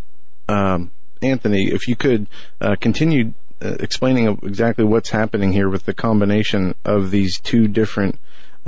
um, 0.50 0.92
Anthony, 1.22 1.72
if 1.72 1.88
you 1.88 1.96
could 1.96 2.28
uh, 2.62 2.76
continue 2.80 3.34
uh, 3.62 3.76
explaining 3.80 4.28
exactly 4.44 4.86
what's 4.86 5.10
happening 5.10 5.52
here 5.52 5.70
with 5.70 5.86
the 5.86 5.94
combination 5.94 6.76
of 6.86 7.12
these 7.12 7.40
two 7.40 7.68
different 7.68 8.20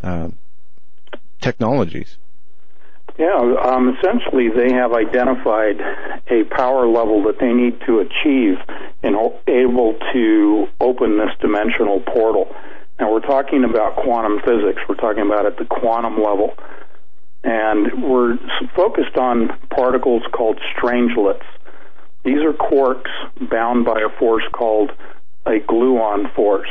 uh, 0.02 0.30
technologies. 1.42 2.18
Yeah, 3.20 3.36
um, 3.36 3.98
essentially 3.98 4.48
they 4.48 4.72
have 4.72 4.94
identified 4.94 5.82
a 6.30 6.46
power 6.46 6.88
level 6.88 7.24
that 7.24 7.38
they 7.38 7.52
need 7.52 7.82
to 7.86 8.00
achieve 8.00 8.56
in 9.04 9.14
able 9.46 10.00
to 10.14 10.68
open 10.80 11.18
this 11.18 11.36
dimensional 11.42 12.00
portal. 12.00 12.56
Now 12.98 13.12
we're 13.12 13.20
talking 13.20 13.66
about 13.66 13.98
quantum 13.98 14.40
physics. 14.40 14.82
We're 14.88 14.96
talking 14.96 15.26
about 15.26 15.46
at 15.46 15.58
the 15.58 15.66
quantum 15.66 16.24
level. 16.24 16.56
And 17.44 18.04
we're 18.04 18.38
focused 18.74 19.18
on 19.18 19.50
particles 19.70 20.24
called 20.32 20.58
strangelets. 20.78 21.46
These 22.24 22.40
are 22.40 22.54
quarks 22.54 23.12
bound 23.50 23.84
by 23.84 24.00
a 24.00 24.18
force 24.18 24.44
called 24.54 24.92
a 25.46 25.60
gluon 25.60 26.34
force. 26.36 26.70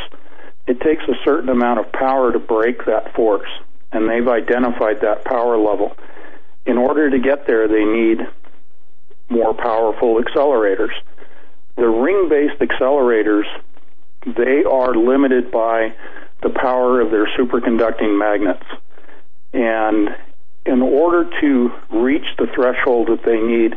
It 0.67 0.81
takes 0.81 1.03
a 1.09 1.15
certain 1.27 1.51
amount 1.51 1.81
of 1.81 1.93
power 1.93 2.33
to 2.33 2.39
break 2.39 2.87
that 2.87 3.15
force, 3.15 3.49
and 3.93 4.09
they've 4.09 4.29
identified 4.29 5.01
that 5.03 5.25
power 5.25 5.59
level. 5.59 5.95
In 6.69 6.77
order 6.77 7.09
to 7.09 7.19
get 7.19 7.47
there, 7.47 7.67
they 7.67 7.85
need 7.85 8.19
more 9.31 9.55
powerful 9.55 10.23
accelerators. 10.23 10.93
The 11.77 11.89
ring 11.89 12.29
based 12.29 12.61
accelerators, 12.61 13.45
they 14.27 14.65
are 14.65 14.95
limited 14.95 15.51
by 15.51 15.95
the 16.43 16.51
power 16.51 17.01
of 17.01 17.11
their 17.11 17.27
superconducting 17.39 18.19
magnets. 18.19 18.67
And 19.55 20.11
in 20.67 20.83
order 20.83 21.31
to 21.41 21.71
reach 21.91 22.27
the 22.37 22.49
threshold 22.55 23.09
that 23.09 23.25
they 23.25 23.41
need 23.41 23.75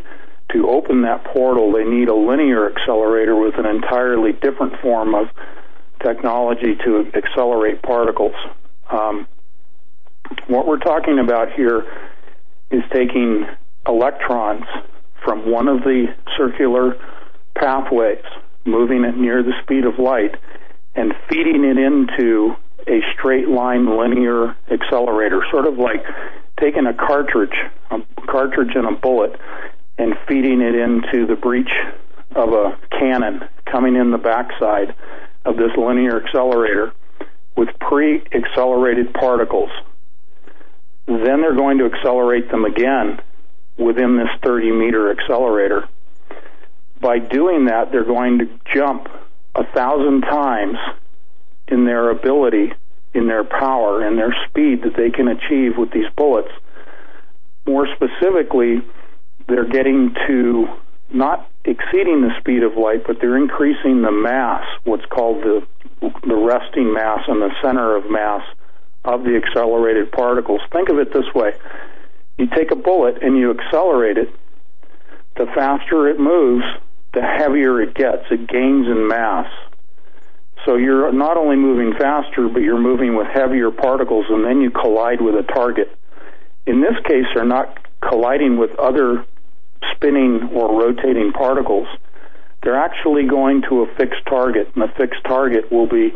to 0.51 0.69
open 0.69 1.03
that 1.03 1.23
portal, 1.23 1.71
they 1.71 1.85
need 1.85 2.09
a 2.09 2.13
linear 2.13 2.69
accelerator 2.69 3.37
with 3.37 3.55
an 3.57 3.65
entirely 3.65 4.33
different 4.33 4.81
form 4.81 5.15
of 5.15 5.29
technology 6.03 6.75
to 6.83 7.09
accelerate 7.15 7.81
particles. 7.81 8.35
Um, 8.89 9.27
what 10.47 10.67
we're 10.67 10.79
talking 10.79 11.19
about 11.19 11.53
here 11.53 11.85
is 12.71 12.83
taking 12.93 13.45
electrons 13.87 14.65
from 15.23 15.49
one 15.49 15.67
of 15.67 15.81
the 15.81 16.07
circular 16.37 16.95
pathways, 17.55 18.23
moving 18.65 19.03
it 19.03 19.17
near 19.17 19.43
the 19.43 19.53
speed 19.63 19.85
of 19.85 19.99
light, 19.99 20.35
and 20.95 21.13
feeding 21.29 21.63
it 21.63 21.77
into 21.77 22.55
a 22.87 23.01
straight 23.13 23.47
line 23.47 23.97
linear 23.97 24.55
accelerator, 24.71 25.43
sort 25.51 25.67
of 25.67 25.77
like 25.77 26.03
taking 26.59 26.85
a 26.85 26.93
cartridge, 26.93 27.55
a 27.91 27.99
cartridge 28.27 28.75
and 28.75 28.87
a 28.87 28.99
bullet, 28.99 29.39
and 29.97 30.15
feeding 30.27 30.61
it 30.61 30.75
into 30.75 31.27
the 31.27 31.35
breech 31.35 31.71
of 32.35 32.53
a 32.53 32.77
cannon 32.91 33.41
coming 33.65 33.95
in 33.95 34.11
the 34.11 34.17
backside 34.17 34.95
of 35.45 35.57
this 35.57 35.71
linear 35.77 36.23
accelerator 36.23 36.93
with 37.55 37.69
pre 37.79 38.23
accelerated 38.33 39.13
particles. 39.13 39.69
Then 41.19 41.41
they're 41.41 41.55
going 41.55 41.79
to 41.79 41.85
accelerate 41.85 42.49
them 42.49 42.63
again 42.63 43.19
within 43.77 44.17
this 44.17 44.29
30 44.43 44.71
meter 44.71 45.11
accelerator. 45.11 45.87
By 46.99 47.19
doing 47.19 47.65
that, 47.65 47.91
they're 47.91 48.05
going 48.05 48.39
to 48.39 48.49
jump 48.73 49.07
a 49.55 49.65
thousand 49.73 50.21
times 50.21 50.77
in 51.67 51.85
their 51.85 52.09
ability, 52.11 52.73
in 53.13 53.27
their 53.27 53.43
power, 53.43 54.05
in 54.05 54.15
their 54.15 54.33
speed 54.47 54.83
that 54.83 54.95
they 54.95 55.09
can 55.09 55.27
achieve 55.27 55.77
with 55.77 55.91
these 55.91 56.09
bullets. 56.15 56.51
More 57.65 57.87
specifically, 57.95 58.81
they're 59.47 59.67
getting 59.67 60.15
to 60.27 60.67
not 61.13 61.49
exceeding 61.65 62.21
the 62.21 62.31
speed 62.39 62.63
of 62.63 62.77
light, 62.77 63.05
but 63.05 63.17
they're 63.19 63.37
increasing 63.37 64.01
the 64.01 64.11
mass, 64.11 64.65
what's 64.83 65.05
called 65.05 65.43
the 65.43 65.67
the 66.01 66.35
resting 66.35 66.91
mass 66.91 67.19
and 67.27 67.39
the 67.41 67.51
center 67.61 67.95
of 67.95 68.09
mass 68.09 68.41
of 69.03 69.23
the 69.23 69.35
accelerated 69.35 70.11
particles. 70.11 70.61
Think 70.71 70.89
of 70.89 70.99
it 70.99 71.13
this 71.13 71.33
way. 71.33 71.53
You 72.37 72.47
take 72.47 72.71
a 72.71 72.75
bullet 72.75 73.21
and 73.21 73.37
you 73.37 73.51
accelerate 73.51 74.17
it. 74.17 74.29
The 75.37 75.45
faster 75.55 76.07
it 76.07 76.19
moves, 76.19 76.65
the 77.13 77.21
heavier 77.21 77.81
it 77.81 77.93
gets. 77.93 78.23
It 78.29 78.47
gains 78.47 78.87
in 78.87 79.07
mass. 79.07 79.47
So 80.65 80.75
you're 80.75 81.11
not 81.11 81.37
only 81.37 81.55
moving 81.55 81.93
faster, 81.97 82.47
but 82.47 82.61
you're 82.61 82.79
moving 82.79 83.15
with 83.15 83.27
heavier 83.27 83.71
particles, 83.71 84.25
and 84.29 84.45
then 84.45 84.61
you 84.61 84.69
collide 84.69 85.21
with 85.21 85.35
a 85.35 85.43
target. 85.43 85.95
In 86.67 86.81
this 86.81 86.95
case, 87.07 87.25
they're 87.33 87.45
not 87.45 87.79
colliding 88.07 88.57
with 88.57 88.77
other 88.77 89.25
spinning 89.95 90.49
or 90.53 90.79
rotating 90.79 91.31
particles. 91.31 91.87
They're 92.61 92.77
actually 92.77 93.25
going 93.25 93.63
to 93.69 93.81
a 93.81 93.95
fixed 93.95 94.23
target, 94.29 94.69
and 94.75 94.83
the 94.83 94.93
fixed 94.95 95.23
target 95.23 95.71
will 95.71 95.87
be 95.87 96.13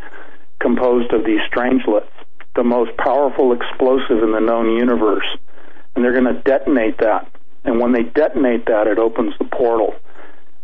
composed 0.59 1.11
of 1.11 1.25
these 1.25 1.41
strangelets, 1.51 2.11
the 2.55 2.63
most 2.63 2.95
powerful 2.97 3.53
explosive 3.53 4.23
in 4.23 4.31
the 4.31 4.39
known 4.39 4.77
universe. 4.77 5.25
And 5.95 6.03
they're 6.03 6.19
going 6.19 6.33
to 6.33 6.41
detonate 6.41 6.97
that. 6.99 7.29
And 7.63 7.79
when 7.79 7.93
they 7.93 8.03
detonate 8.03 8.65
that, 8.67 8.87
it 8.87 8.99
opens 8.99 9.33
the 9.39 9.45
portal. 9.45 9.95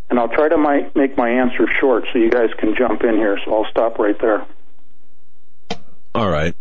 And 0.10 0.20
I'll 0.20 0.30
try 0.30 0.50
to 0.50 0.58
my, 0.58 0.90
make 0.96 1.18
my 1.18 1.30
answer 1.30 1.66
short 1.80 2.04
so 2.12 2.20
you 2.20 2.30
guys 2.30 2.50
can 2.60 2.76
jump 2.78 3.04
in 3.04 3.16
here, 3.16 3.38
so 3.46 3.56
I'll 3.56 3.72
stop 3.72 3.98
right 3.98 4.20
there. 4.20 4.46
All 6.14 6.30
right. 6.30 6.54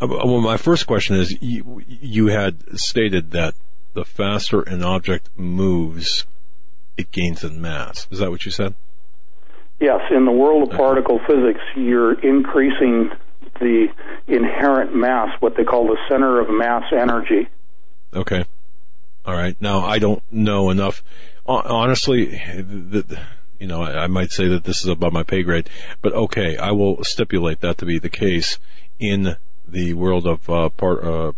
Uh, 0.00 0.06
well, 0.08 0.40
my 0.40 0.56
first 0.56 0.86
question 0.86 1.16
is 1.16 1.36
you, 1.42 1.82
you 1.86 2.28
had 2.28 2.78
stated 2.78 3.32
that 3.32 3.54
the 3.94 4.04
faster 4.04 4.62
an 4.62 4.82
object 4.82 5.28
moves, 5.36 6.26
it 6.96 7.10
gains 7.12 7.44
in 7.44 7.60
mass. 7.60 8.06
Is 8.10 8.20
that 8.20 8.30
what 8.30 8.46
you 8.46 8.50
said? 8.50 8.74
Yes. 9.80 10.00
In 10.10 10.24
the 10.24 10.32
world 10.32 10.70
of 10.70 10.76
particle 10.76 11.20
physics, 11.26 11.60
you're 11.76 12.18
increasing 12.20 13.10
the 13.58 13.88
inherent 14.26 14.94
mass, 14.94 15.28
what 15.40 15.56
they 15.56 15.64
call 15.64 15.86
the 15.86 15.98
center 16.08 16.40
of 16.40 16.48
mass 16.50 16.84
energy. 16.92 17.48
Okay. 18.14 18.44
All 19.24 19.34
right. 19.34 19.56
Now, 19.60 19.84
I 19.84 19.98
don't 19.98 20.22
know 20.32 20.70
enough. 20.70 21.02
Honestly, 21.46 22.40
you 23.58 23.66
know, 23.66 23.82
I, 23.82 24.04
I 24.04 24.06
might 24.06 24.30
say 24.30 24.48
that 24.48 24.64
this 24.64 24.82
is 24.82 24.86
above 24.86 25.12
my 25.12 25.22
pay 25.22 25.42
grade, 25.42 25.68
but 26.02 26.12
okay, 26.12 26.56
I 26.56 26.72
will 26.72 27.02
stipulate 27.04 27.60
that 27.60 27.78
to 27.78 27.86
be 27.86 27.98
the 27.98 28.10
case 28.10 28.58
in 28.98 29.36
the 29.66 29.94
world 29.94 30.26
of 30.26 30.48
uh, 30.48 30.68
part, 30.70 31.04
uh, 31.04 31.32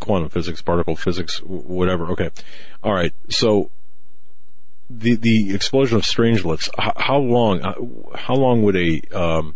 quantum 0.00 0.28
physics, 0.28 0.62
particle 0.62 0.96
physics, 0.96 1.38
whatever. 1.42 2.06
Okay, 2.12 2.30
all 2.82 2.94
right. 2.94 3.12
So 3.28 3.70
the 4.88 5.16
the 5.16 5.54
explosion 5.54 5.96
of 5.96 6.04
strangelets. 6.04 6.68
How, 6.78 6.92
how 6.96 7.18
long? 7.18 7.62
Uh, 7.62 8.16
how 8.16 8.34
long 8.34 8.62
would 8.62 8.76
a 8.76 9.00
um, 9.12 9.54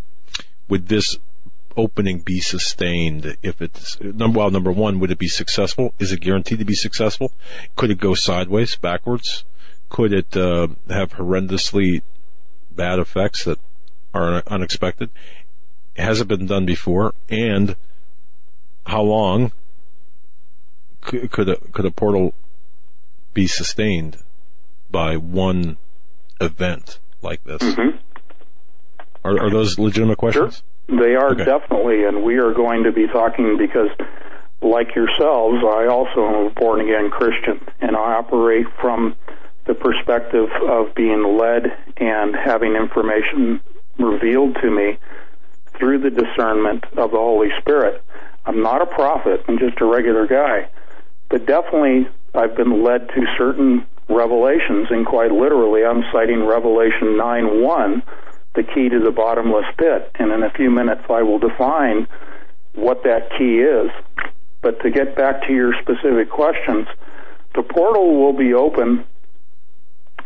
would 0.68 0.88
this 0.88 1.18
opening 1.78 2.18
be 2.20 2.40
sustained 2.40 3.36
if 3.42 3.62
it's 3.62 3.98
number 4.00 4.38
well 4.38 4.50
number 4.50 4.72
one 4.72 4.98
would 4.98 5.10
it 5.10 5.18
be 5.18 5.28
successful 5.28 5.94
is 5.98 6.12
it 6.12 6.20
guaranteed 6.20 6.58
to 6.58 6.64
be 6.64 6.74
successful 6.74 7.32
could 7.76 7.90
it 7.90 7.98
go 7.98 8.14
sideways 8.14 8.76
backwards 8.76 9.44
could 9.88 10.12
it 10.12 10.36
uh, 10.36 10.68
have 10.90 11.12
horrendously 11.12 12.02
bad 12.72 12.98
effects 12.98 13.44
that 13.44 13.58
are 14.12 14.42
unexpected 14.48 15.08
has 15.96 16.20
it 16.20 16.28
been 16.28 16.46
done 16.46 16.66
before 16.66 17.14
and 17.30 17.76
how 18.86 19.02
long 19.02 19.52
could, 21.00 21.30
could 21.30 21.48
a 21.48 21.56
could 21.56 21.84
a 21.84 21.90
portal 21.90 22.34
be 23.34 23.46
sustained 23.46 24.18
by 24.90 25.16
one 25.16 25.76
event 26.40 26.98
like 27.22 27.44
this? 27.44 27.62
Mm-hmm. 27.62 27.98
Are, 29.24 29.38
are 29.38 29.50
those 29.50 29.78
legitimate 29.78 30.18
questions? 30.18 30.56
Sure. 30.56 30.64
They 30.88 31.14
are 31.14 31.32
okay. 31.32 31.44
definitely, 31.44 32.04
and 32.04 32.22
we 32.22 32.38
are 32.38 32.52
going 32.52 32.84
to 32.84 32.92
be 32.92 33.06
talking 33.06 33.56
because, 33.58 33.90
like 34.62 34.94
yourselves, 34.94 35.58
I 35.62 35.86
also 35.86 36.26
am 36.26 36.46
a 36.46 36.50
born 36.50 36.80
again 36.80 37.10
Christian, 37.10 37.60
and 37.80 37.96
I 37.96 38.14
operate 38.14 38.66
from 38.80 39.14
the 39.66 39.74
perspective 39.74 40.48
of 40.66 40.94
being 40.94 41.36
led 41.38 41.66
and 41.98 42.34
having 42.34 42.74
information 42.74 43.60
revealed 43.98 44.56
to 44.62 44.70
me 44.70 44.98
through 45.78 45.98
the 45.98 46.10
discernment 46.10 46.84
of 46.96 47.10
the 47.10 47.18
Holy 47.18 47.50
Spirit. 47.60 48.02
I'm 48.46 48.62
not 48.62 48.80
a 48.80 48.86
prophet, 48.86 49.44
I'm 49.46 49.58
just 49.58 49.80
a 49.80 49.84
regular 49.84 50.26
guy 50.26 50.68
but 51.30 51.46
definitely 51.46 52.08
I've 52.34 52.56
been 52.56 52.82
led 52.82 53.08
to 53.08 53.26
certain 53.36 53.86
revelations, 54.08 54.88
and 54.90 55.04
quite 55.04 55.30
literally, 55.30 55.84
I'm 55.84 56.04
citing 56.12 56.46
Revelation 56.46 57.16
9 57.16 57.62
1, 57.62 58.02
the 58.58 58.64
key 58.64 58.88
to 58.88 58.98
the 58.98 59.12
bottomless 59.12 59.66
pit. 59.78 60.10
And 60.16 60.32
in 60.32 60.42
a 60.42 60.50
few 60.50 60.70
minutes, 60.70 61.02
I 61.08 61.22
will 61.22 61.38
define 61.38 62.08
what 62.74 63.04
that 63.04 63.30
key 63.38 63.60
is. 63.60 63.90
But 64.62 64.82
to 64.82 64.90
get 64.90 65.14
back 65.16 65.46
to 65.46 65.52
your 65.52 65.72
specific 65.80 66.28
questions, 66.28 66.88
the 67.54 67.62
portal 67.62 68.18
will 68.20 68.32
be 68.32 68.54
open 68.54 69.04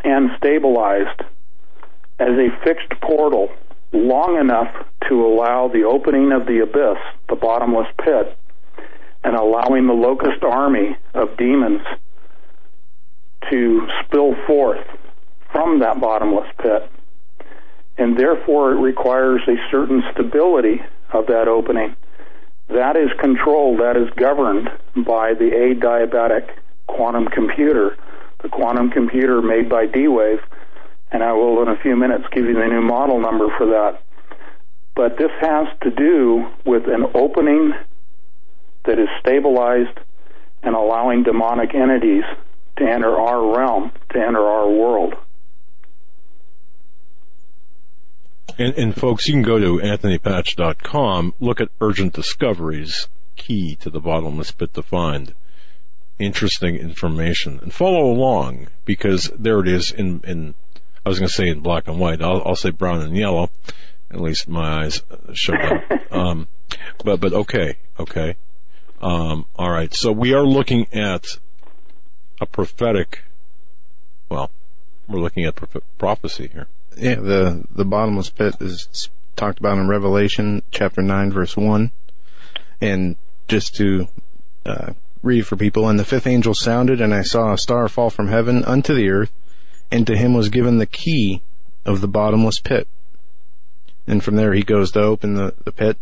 and 0.02 0.30
stabilized 0.38 1.20
as 2.18 2.30
a 2.30 2.48
fixed 2.64 2.88
portal 3.02 3.50
long 3.92 4.40
enough 4.40 4.74
to 5.09 5.26
allow 5.26 5.68
the 5.68 5.84
opening 5.84 6.32
of 6.32 6.46
the 6.46 6.61
abyss, 6.61 6.98
the 7.28 7.36
bottomless 7.36 7.88
pit, 8.02 8.38
and 9.24 9.36
allowing 9.36 9.86
the 9.86 9.92
locust 9.92 10.42
army 10.42 10.96
of 11.12 11.36
demons 11.36 11.82
to 13.50 13.86
spill 14.02 14.34
forth 14.46 14.86
from 15.52 15.80
that 15.80 16.00
bottomless 16.00 16.48
pit. 16.59 16.90
And 17.99 18.18
therefore, 18.18 18.72
it 18.72 18.80
requires 18.80 19.43
a 19.47 19.57
certain 19.70 20.03
stability 20.12 20.82
of 21.12 21.26
that 21.26 21.49
opening. 21.49 21.95
That 22.68 22.97
is 22.97 23.11
controlled, 23.20 23.80
that 23.80 23.97
is 23.97 24.09
governed 24.16 24.70
by 24.97 25.34
the 25.34 25.51
adiabatic 25.51 26.49
quantum 26.86 27.28
computer, 27.28 27.97
the 28.43 28.49
quantum 28.49 28.90
computer 28.90 29.43
made 29.43 29.68
by 29.68 29.86
D 29.86 30.09
Wave. 30.09 30.40
And 31.11 31.22
I 31.22 31.32
will, 31.32 31.61
in 31.62 31.68
a 31.68 31.76
few 31.76 31.97
minutes, 31.97 32.24
give 32.32 32.47
you 32.47 32.55
the 32.55 32.66
new 32.66 32.80
model 32.80 33.20
number 33.20 33.49
for 33.59 33.66
that. 33.66 34.03
But 34.95 35.18
this 35.18 35.30
has 35.40 35.68
to 35.82 35.90
do 35.90 36.49
with 36.64 36.86
an 36.86 37.07
opening 37.14 37.72
that 38.84 38.99
is 38.99 39.09
stabilized 39.20 39.99
and 40.62 40.74
allowing 40.74 41.22
demonic 41.22 41.74
entities 41.74 42.24
to 42.76 42.84
enter 42.84 43.14
our 43.18 43.57
realm, 43.57 43.93
to 44.11 44.18
enter 44.18 44.40
our 44.40 44.68
world. 44.70 45.14
And, 48.59 48.74
and 48.74 48.95
folks, 48.95 49.26
you 49.28 49.34
can 49.34 49.43
go 49.43 49.59
to 49.59 49.78
anthonypatch.com, 49.78 51.34
look 51.40 51.61
at 51.61 51.68
urgent 51.80 52.12
discoveries, 52.12 53.09
key 53.36 53.76
to 53.76 53.90
the 53.90 54.01
bottomless 54.01 54.51
pit 54.51 54.74
to 54.74 54.82
find 54.82 55.34
interesting 56.18 56.76
information 56.76 57.59
and 57.62 57.72
follow 57.72 58.05
along 58.11 58.68
because 58.84 59.30
there 59.36 59.61
it 59.61 59.68
is 59.68 59.90
in, 59.90 60.20
in 60.24 60.55
I 61.05 61.09
was 61.09 61.18
going 61.18 61.28
to 61.28 61.34
say 61.34 61.49
in 61.49 61.61
black 61.61 61.88
and 61.88 61.99
white. 61.99 62.22
I'll, 62.22 62.43
I'll 62.45 62.57
say 62.57 62.70
brown 62.70 63.01
and 63.01 63.16
yellow. 63.16 63.51
At 64.11 64.20
least 64.20 64.49
my 64.49 64.84
eyes 64.84 65.03
show 65.32 65.53
that. 65.53 66.07
um, 66.12 66.47
but, 67.05 67.20
but 67.20 67.32
okay, 67.32 67.76
okay. 67.99 68.36
Um, 69.01 69.47
all 69.57 69.70
right. 69.70 69.93
So 69.93 70.12
we 70.12 70.32
are 70.32 70.45
looking 70.45 70.86
at 70.93 71.38
a 72.40 72.47
prophetic, 72.47 73.24
well, 74.28 74.51
we're 75.09 75.20
looking 75.20 75.45
at 75.45 75.59
prophecy 75.99 76.51
here. 76.53 76.68
Yeah, 76.97 77.16
the, 77.16 77.64
the 77.70 77.84
bottomless 77.84 78.30
pit 78.30 78.57
is 78.61 79.11
talked 79.36 79.59
about 79.59 79.78
in 79.78 79.88
Revelation 79.88 80.62
chapter 80.70 81.03
9 81.03 81.32
verse 81.32 81.57
1. 81.57 81.90
And 82.80 83.16
just 83.49 83.74
to, 83.76 84.09
uh, 84.66 84.93
read 85.22 85.47
for 85.47 85.57
people, 85.57 85.88
and 85.88 85.99
the 85.99 86.05
fifth 86.05 86.26
angel 86.26 86.55
sounded, 86.55 87.01
and 87.01 87.14
I 87.14 87.22
saw 87.22 87.53
a 87.53 87.59
star 87.59 87.88
fall 87.88 88.11
from 88.11 88.28
heaven 88.28 88.64
unto 88.64 88.95
the 88.95 89.09
earth, 89.09 89.32
and 89.90 90.07
to 90.07 90.16
him 90.16 90.34
was 90.34 90.49
given 90.49 90.78
the 90.78 90.86
key 90.86 91.43
of 91.84 92.01
the 92.01 92.09
bottomless 92.09 92.59
pit. 92.59 92.88
And 94.07 94.22
from 94.22 94.36
there 94.36 94.53
he 94.53 94.62
goes 94.62 94.90
to 94.93 95.01
open 95.01 95.34
the, 95.34 95.55
the 95.64 95.72
pit, 95.72 95.97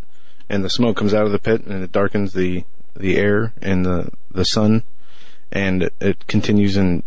and 0.49 0.64
the 0.64 0.70
smoke 0.70 0.97
comes 0.97 1.14
out 1.14 1.26
of 1.26 1.32
the 1.32 1.38
pit, 1.38 1.66
and 1.66 1.82
it 1.82 1.93
darkens 1.93 2.32
the, 2.32 2.64
the 2.97 3.16
air 3.16 3.53
and 3.61 3.84
the, 3.84 4.11
the 4.30 4.45
sun, 4.45 4.84
and 5.53 5.91
it 6.01 6.26
continues 6.26 6.76
in 6.76 7.03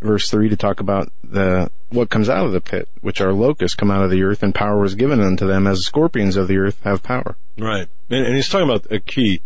verse 0.00 0.30
3 0.30 0.48
to 0.48 0.56
talk 0.56 0.80
about 0.80 1.12
the 1.22 1.70
what 1.90 2.10
comes 2.10 2.28
out 2.28 2.46
of 2.46 2.52
the 2.52 2.60
pit, 2.60 2.88
which 3.00 3.20
are 3.20 3.32
locusts 3.32 3.74
come 3.74 3.90
out 3.90 4.02
of 4.02 4.10
the 4.10 4.22
earth, 4.22 4.42
and 4.42 4.54
power 4.54 4.78
was 4.78 4.94
given 4.94 5.20
unto 5.20 5.46
them 5.46 5.66
as 5.66 5.84
scorpions 5.84 6.36
of 6.36 6.48
the 6.48 6.58
earth 6.58 6.80
have 6.84 7.02
power. 7.02 7.36
Right. 7.58 7.88
And, 8.10 8.26
and 8.26 8.36
he's 8.36 8.48
talking 8.48 8.68
about 8.68 8.86
a 8.90 9.00
key, 9.00 9.40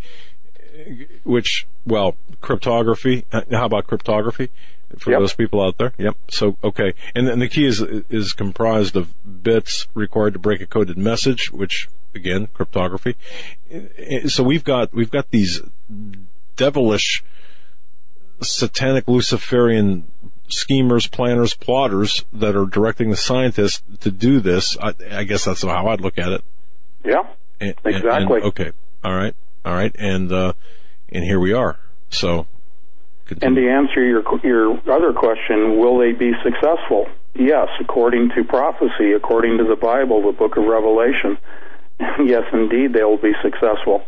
which 1.25 1.67
well, 1.87 2.17
cryptography. 2.41 3.25
How 3.33 3.67
about 3.67 3.87
cryptography 3.87 4.51
for 4.99 5.11
yep. 5.11 5.21
those 5.21 5.35
people 5.35 5.63
out 5.63 5.79
there? 5.79 5.93
Yep. 5.99 6.17
So, 6.31 6.57
okay. 6.63 6.93
And 7.15 7.27
then 7.27 7.39
the 7.39 7.49
key 7.49 7.67
is, 7.67 7.81
is 7.81 8.33
comprised 8.33 8.97
of 8.97 9.15
bits 9.43 9.87
required 9.95 10.35
to 10.35 10.39
break 10.39 10.61
a 10.61 10.67
coded 10.67 10.99
message, 10.99 11.51
which 11.53 11.89
again, 12.15 12.49
cryptography. 12.49 13.17
So 14.27 14.43
we've 14.43 14.65
got, 14.65 14.93
we've 14.93 15.11
got 15.11 15.31
these 15.31 15.61
devilish, 16.57 17.25
satanic 18.43 19.09
Luciferian 19.09 20.05
schemers, 20.49 21.07
planners, 21.07 21.55
plotters 21.55 22.25
that 22.33 22.57
are 22.57 22.67
directing 22.67 23.11
the 23.11 23.17
scientists 23.17 23.83
to 24.01 24.11
do 24.11 24.41
this. 24.41 24.77
I, 24.81 24.95
I 25.11 25.25
guess 25.25 25.45
that's 25.45 25.63
how 25.63 25.89
I'd 25.89 26.01
look 26.01 26.19
at 26.19 26.33
it. 26.33 26.45
Yeah. 27.05 27.23
And, 27.61 27.75
exactly. 27.85 28.39
And, 28.39 28.47
okay. 28.49 28.73
All 29.05 29.15
right. 29.15 29.35
All 29.65 29.75
right. 29.75 29.95
And, 29.99 30.31
uh, 30.31 30.53
and 31.11 31.25
here 31.25 31.41
we 31.41 31.53
are. 31.53 31.79
So, 32.11 32.47
continue. 33.27 33.47
and 33.47 33.57
to 33.57 33.71
answer 33.73 34.05
your 34.05 34.23
your 34.45 34.79
other 34.91 35.13
question, 35.13 35.79
will 35.79 35.99
they 35.99 36.13
be 36.13 36.33
successful? 36.43 37.07
Yes, 37.35 37.69
according 37.81 38.31
to 38.37 38.45
prophecy, 38.45 39.13
according 39.17 39.59
to 39.59 39.65
the 39.65 39.77
Bible, 39.77 40.21
the 40.23 40.37
Book 40.37 40.59
of 40.59 40.65
Revelation. 40.65 41.39
yes, 42.25 42.45
indeed, 42.53 42.93
they 42.93 43.05
will 43.05 43.17
be 43.17 43.33
successful. 43.43 44.03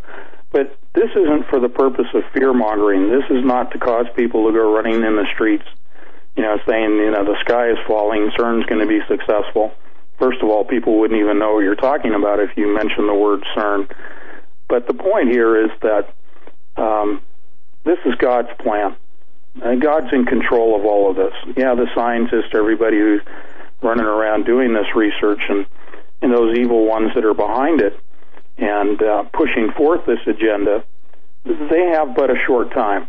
But 0.52 0.76
this 0.94 1.10
isn't 1.16 1.48
for 1.48 1.58
the 1.58 1.68
purpose 1.68 2.06
of 2.14 2.22
fear 2.32 2.52
mongering. 2.52 3.10
This 3.10 3.24
is 3.30 3.44
not 3.44 3.72
to 3.72 3.78
cause 3.78 4.06
people 4.14 4.46
to 4.46 4.52
go 4.52 4.74
running 4.74 5.02
in 5.02 5.16
the 5.16 5.26
streets, 5.34 5.64
you 6.36 6.42
know, 6.42 6.58
saying, 6.66 6.96
you 6.96 7.10
know, 7.10 7.24
the 7.24 7.36
sky 7.40 7.70
is 7.70 7.78
falling, 7.86 8.30
CERN's 8.38 8.66
going 8.66 8.80
to 8.80 8.86
be 8.86 9.00
successful. 9.08 9.72
First 10.18 10.42
of 10.42 10.48
all, 10.48 10.64
people 10.64 10.98
wouldn't 10.98 11.20
even 11.20 11.38
know 11.38 11.54
what 11.54 11.60
you're 11.60 11.74
talking 11.74 12.14
about 12.14 12.40
if 12.40 12.50
you 12.56 12.72
mention 12.74 13.06
the 13.06 13.14
word 13.14 13.44
CERN. 13.56 13.90
But 14.68 14.86
the 14.86 14.94
point 14.94 15.30
here 15.30 15.64
is 15.64 15.70
that 15.82 16.14
um, 16.76 17.22
this 17.84 17.98
is 18.04 18.14
God's 18.16 18.48
plan. 18.58 18.96
And 19.62 19.80
God's 19.80 20.12
in 20.12 20.24
control 20.24 20.74
of 20.74 20.84
all 20.84 21.10
of 21.10 21.16
this. 21.16 21.32
Yeah, 21.56 21.74
the 21.76 21.86
scientists, 21.94 22.50
everybody 22.54 22.98
who's 22.98 23.22
running 23.82 24.04
around 24.04 24.46
doing 24.46 24.74
this 24.74 24.86
research, 24.96 25.42
and 25.48 25.66
and 26.22 26.32
those 26.32 26.56
evil 26.58 26.86
ones 26.86 27.12
that 27.14 27.24
are 27.24 27.34
behind 27.34 27.82
it 27.82 28.00
and 28.56 29.02
uh, 29.02 29.24
pushing 29.32 29.70
forth 29.76 30.06
this 30.06 30.20
agenda, 30.26 30.82
they 31.44 31.90
have 31.92 32.16
but 32.16 32.30
a 32.30 32.36
short 32.46 32.72
time, 32.72 33.08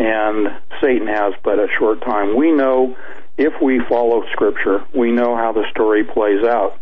and 0.00 0.48
Satan 0.80 1.06
has 1.06 1.34
but 1.44 1.58
a 1.58 1.68
short 1.78 2.00
time. 2.00 2.34
We 2.34 2.52
know 2.52 2.96
if 3.36 3.52
we 3.60 3.80
follow 3.86 4.24
Scripture, 4.32 4.82
we 4.94 5.12
know 5.12 5.36
how 5.36 5.52
the 5.52 5.66
story 5.70 6.04
plays 6.04 6.42
out. 6.42 6.80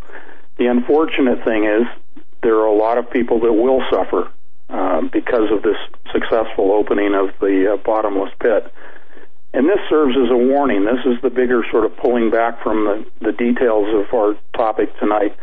The 0.56 0.66
unfortunate 0.66 1.44
thing 1.44 1.64
is 1.64 1.82
there 2.42 2.54
are 2.54 2.66
a 2.66 2.76
lot 2.76 2.96
of 2.96 3.10
people 3.10 3.40
that 3.40 3.52
will 3.52 3.82
suffer 3.90 4.30
uh, 4.70 5.02
because 5.12 5.50
of 5.50 5.62
this 5.62 5.76
successful 6.12 6.70
opening 6.70 7.14
of 7.14 7.30
the 7.40 7.74
uh, 7.74 7.76
bottomless 7.78 8.32
pit. 8.40 8.72
And 9.52 9.68
this 9.68 9.80
serves 9.88 10.14
as 10.16 10.30
a 10.30 10.36
warning. 10.36 10.84
This 10.84 11.04
is 11.04 11.20
the 11.20 11.30
bigger 11.30 11.64
sort 11.72 11.86
of 11.86 11.96
pulling 11.96 12.30
back 12.30 12.62
from 12.62 12.84
the, 12.84 13.06
the 13.20 13.32
details 13.32 13.88
of 13.94 14.14
our 14.14 14.36
topic 14.54 14.96
tonight 15.00 15.36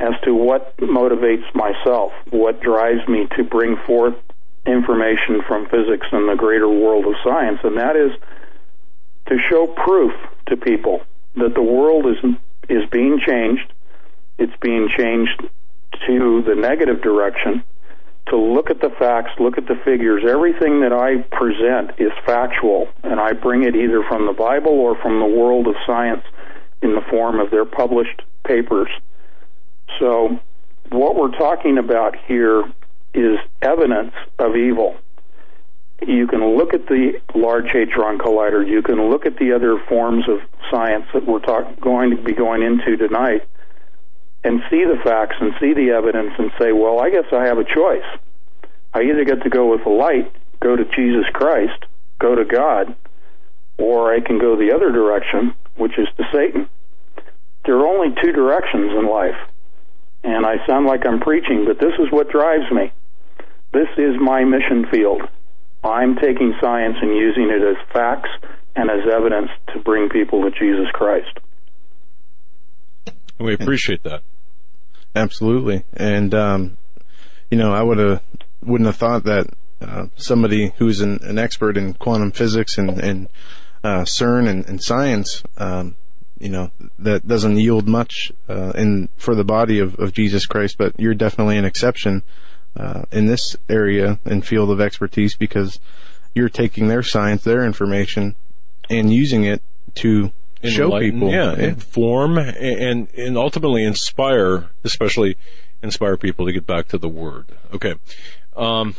as 0.00 0.14
to 0.24 0.34
what 0.34 0.76
motivates 0.78 1.54
myself, 1.54 2.12
what 2.30 2.60
drives 2.60 3.06
me 3.06 3.28
to 3.36 3.44
bring 3.44 3.76
forth 3.86 4.16
information 4.68 5.42
from 5.46 5.66
physics 5.66 6.06
and 6.12 6.28
the 6.28 6.36
greater 6.36 6.68
world 6.68 7.06
of 7.06 7.14
science, 7.24 7.58
and 7.64 7.78
that 7.78 7.96
is 7.96 8.12
to 9.26 9.36
show 9.50 9.66
proof 9.66 10.12
to 10.46 10.56
people 10.56 11.02
that 11.36 11.54
the 11.54 11.62
world 11.62 12.06
is 12.06 12.16
is 12.68 12.88
being 12.90 13.18
changed. 13.26 13.72
It's 14.38 14.56
being 14.60 14.88
changed 14.96 15.42
to 16.06 16.42
the 16.46 16.54
negative 16.54 17.02
direction, 17.02 17.64
to 18.28 18.36
look 18.36 18.70
at 18.70 18.80
the 18.80 18.90
facts, 18.98 19.30
look 19.40 19.58
at 19.58 19.66
the 19.66 19.74
figures. 19.84 20.22
Everything 20.28 20.80
that 20.80 20.92
I 20.92 21.22
present 21.34 21.98
is 21.98 22.12
factual, 22.26 22.88
and 23.02 23.18
I 23.18 23.32
bring 23.32 23.64
it 23.64 23.74
either 23.74 24.02
from 24.06 24.26
the 24.26 24.32
Bible 24.32 24.72
or 24.72 25.00
from 25.00 25.18
the 25.18 25.26
world 25.26 25.66
of 25.66 25.74
science 25.86 26.22
in 26.82 26.94
the 26.94 27.00
form 27.10 27.40
of 27.40 27.50
their 27.50 27.64
published 27.64 28.22
papers. 28.44 28.88
So, 29.98 30.38
what 30.90 31.16
we're 31.16 31.36
talking 31.36 31.78
about 31.78 32.16
here 32.26 32.64
is 33.14 33.38
evidence 33.62 34.12
of 34.38 34.56
evil. 34.56 34.96
You 36.06 36.26
can 36.28 36.56
look 36.56 36.74
at 36.74 36.86
the 36.86 37.20
Large 37.34 37.70
Hadron 37.72 38.18
Collider. 38.18 38.66
You 38.66 38.82
can 38.82 39.10
look 39.10 39.26
at 39.26 39.36
the 39.36 39.52
other 39.52 39.78
forms 39.88 40.28
of 40.28 40.38
science 40.70 41.06
that 41.12 41.26
we're 41.26 41.40
talk- 41.40 41.80
going 41.80 42.10
to 42.10 42.22
be 42.22 42.34
going 42.34 42.62
into 42.62 42.96
tonight 42.96 43.42
and 44.44 44.60
see 44.70 44.84
the 44.84 45.00
facts 45.02 45.36
and 45.40 45.52
see 45.60 45.74
the 45.74 45.90
evidence 45.90 46.32
and 46.38 46.52
say, 46.58 46.72
well, 46.72 47.00
I 47.00 47.10
guess 47.10 47.24
I 47.32 47.46
have 47.46 47.58
a 47.58 47.64
choice. 47.64 48.06
I 48.94 49.02
either 49.02 49.24
get 49.24 49.42
to 49.42 49.50
go 49.50 49.70
with 49.70 49.82
the 49.82 49.90
light, 49.90 50.32
go 50.60 50.76
to 50.76 50.84
Jesus 50.84 51.26
Christ, 51.32 51.84
go 52.20 52.36
to 52.36 52.44
God, 52.44 52.94
or 53.76 54.12
I 54.14 54.20
can 54.20 54.38
go 54.38 54.56
the 54.56 54.72
other 54.72 54.92
direction, 54.92 55.54
which 55.76 55.98
is 55.98 56.08
to 56.16 56.24
Satan. 56.32 56.68
There 57.64 57.76
are 57.76 57.86
only 57.86 58.14
two 58.22 58.32
directions 58.32 58.92
in 58.92 59.08
life. 59.08 59.36
And 60.24 60.44
I 60.44 60.64
sound 60.66 60.86
like 60.86 61.06
I'm 61.06 61.20
preaching, 61.20 61.64
but 61.66 61.78
this 61.78 61.94
is 61.98 62.10
what 62.10 62.30
drives 62.30 62.70
me. 62.72 62.92
This 63.72 63.88
is 63.96 64.14
my 64.20 64.44
mission 64.44 64.86
field. 64.90 65.22
I'm 65.84 66.16
taking 66.16 66.54
science 66.60 66.96
and 67.00 67.16
using 67.16 67.50
it 67.50 67.62
as 67.62 67.76
facts 67.92 68.30
and 68.74 68.90
as 68.90 69.00
evidence 69.12 69.50
to 69.72 69.80
bring 69.80 70.08
people 70.08 70.42
to 70.42 70.50
Jesus 70.50 70.90
Christ. 70.92 71.38
We 73.38 73.54
appreciate 73.54 74.02
that. 74.02 74.22
Absolutely. 75.14 75.84
And, 75.94 76.34
um, 76.34 76.78
you 77.50 77.58
know, 77.58 77.72
I 77.72 77.82
would 77.82 77.98
have, 77.98 78.22
wouldn't 78.62 78.86
have 78.86 78.96
thought 78.96 79.24
that, 79.24 79.46
uh, 79.80 80.06
somebody 80.16 80.72
who's 80.78 81.00
an, 81.00 81.20
an, 81.22 81.38
expert 81.38 81.76
in 81.76 81.94
quantum 81.94 82.32
physics 82.32 82.78
and, 82.78 82.98
and, 82.98 83.28
uh, 83.84 84.02
CERN 84.02 84.48
and, 84.48 84.66
and 84.66 84.82
science, 84.82 85.44
um, 85.56 85.94
you 86.38 86.48
know, 86.48 86.70
that 86.98 87.26
doesn't 87.26 87.58
yield 87.58 87.88
much, 87.88 88.32
uh, 88.48 88.72
in, 88.74 89.08
for 89.16 89.34
the 89.34 89.44
body 89.44 89.78
of, 89.78 89.94
of 89.98 90.12
Jesus 90.12 90.46
Christ, 90.46 90.76
but 90.78 90.98
you're 90.98 91.14
definitely 91.14 91.56
an 91.56 91.64
exception, 91.64 92.22
uh, 92.76 93.02
in 93.10 93.26
this 93.26 93.56
area 93.68 94.18
and 94.24 94.46
field 94.46 94.70
of 94.70 94.80
expertise 94.80 95.34
because 95.34 95.80
you're 96.34 96.48
taking 96.48 96.88
their 96.88 97.02
science, 97.02 97.42
their 97.44 97.64
information, 97.64 98.36
and 98.88 99.12
using 99.12 99.44
it 99.44 99.62
to 99.96 100.32
show 100.64 100.98
people, 100.98 101.30
yeah, 101.30 101.56
yeah, 101.56 101.68
inform 101.68 102.38
and 102.38 103.08
and 103.14 103.36
ultimately 103.36 103.84
inspire, 103.84 104.70
especially 104.84 105.36
inspire 105.82 106.16
people 106.16 106.46
to 106.46 106.52
get 106.52 106.66
back 106.66 106.88
to 106.88 106.98
the 106.98 107.08
word. 107.08 107.46
Okay, 107.72 107.94
um, 108.56 108.94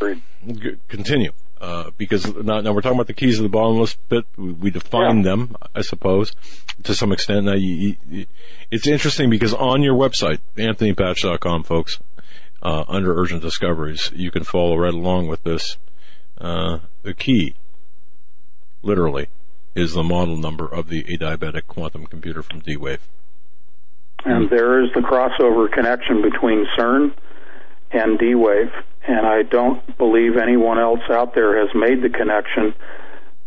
continue. 0.87 1.31
Uh, 1.60 1.91
because 1.97 2.34
now, 2.36 2.62
now, 2.62 2.72
we're 2.72 2.82
talking 2.82 2.97
about 2.97 3.07
the 3.07 3.14
keys 3.14 3.38
of 3.38 3.43
the 3.43 3.49
bottomless 3.49 3.95
pit. 4.07 4.26
We, 4.38 4.53
we 4.53 4.72
define 4.72 5.18
yeah. 5.18 5.24
them, 5.24 5.55
I 5.76 5.82
suppose, 5.82 6.34
to 6.84 6.95
some 6.95 7.12
extent. 7.12 7.45
Now, 7.45 7.55
you, 7.55 7.97
you, 8.10 8.26
it's 8.72 8.88
interesting 8.88 9.30
because 9.30 9.53
on 9.53 9.84
your 9.84 9.95
website, 9.95 10.39
anthonypatch.com, 10.55 11.64
folks, 11.64 11.99
uh, 12.62 12.86
under 12.88 13.14
urgent 13.20 13.41
discoveries, 13.41 14.10
you 14.16 14.32
can 14.32 14.43
follow 14.43 14.78
right 14.78 14.93
along 14.93 15.28
with 15.28 15.43
this. 15.43 15.78
Uh, 16.39 16.80
the 17.03 17.14
key, 17.14 17.55
literally, 18.82 19.28
is 19.76 19.93
the 19.93 20.03
model 20.03 20.38
number 20.38 20.66
of 20.66 20.88
the 20.88 21.03
adiabatic 21.03 21.68
quantum 21.68 22.05
computer 22.05 22.41
from 22.41 22.60
D-Wave. 22.60 23.01
And 24.26 24.49
there 24.49 24.84
is 24.84 24.91
the 24.93 25.01
crossover 25.01 25.72
connection 25.72 26.22
between 26.22 26.66
CERN 26.78 27.14
and 27.91 28.17
D 28.19 28.35
Wave. 28.35 28.71
And 29.07 29.25
I 29.25 29.43
don't 29.43 29.97
believe 29.97 30.37
anyone 30.37 30.77
else 30.79 30.99
out 31.09 31.33
there 31.33 31.57
has 31.65 31.73
made 31.73 32.01
the 32.03 32.09
connection 32.09 32.73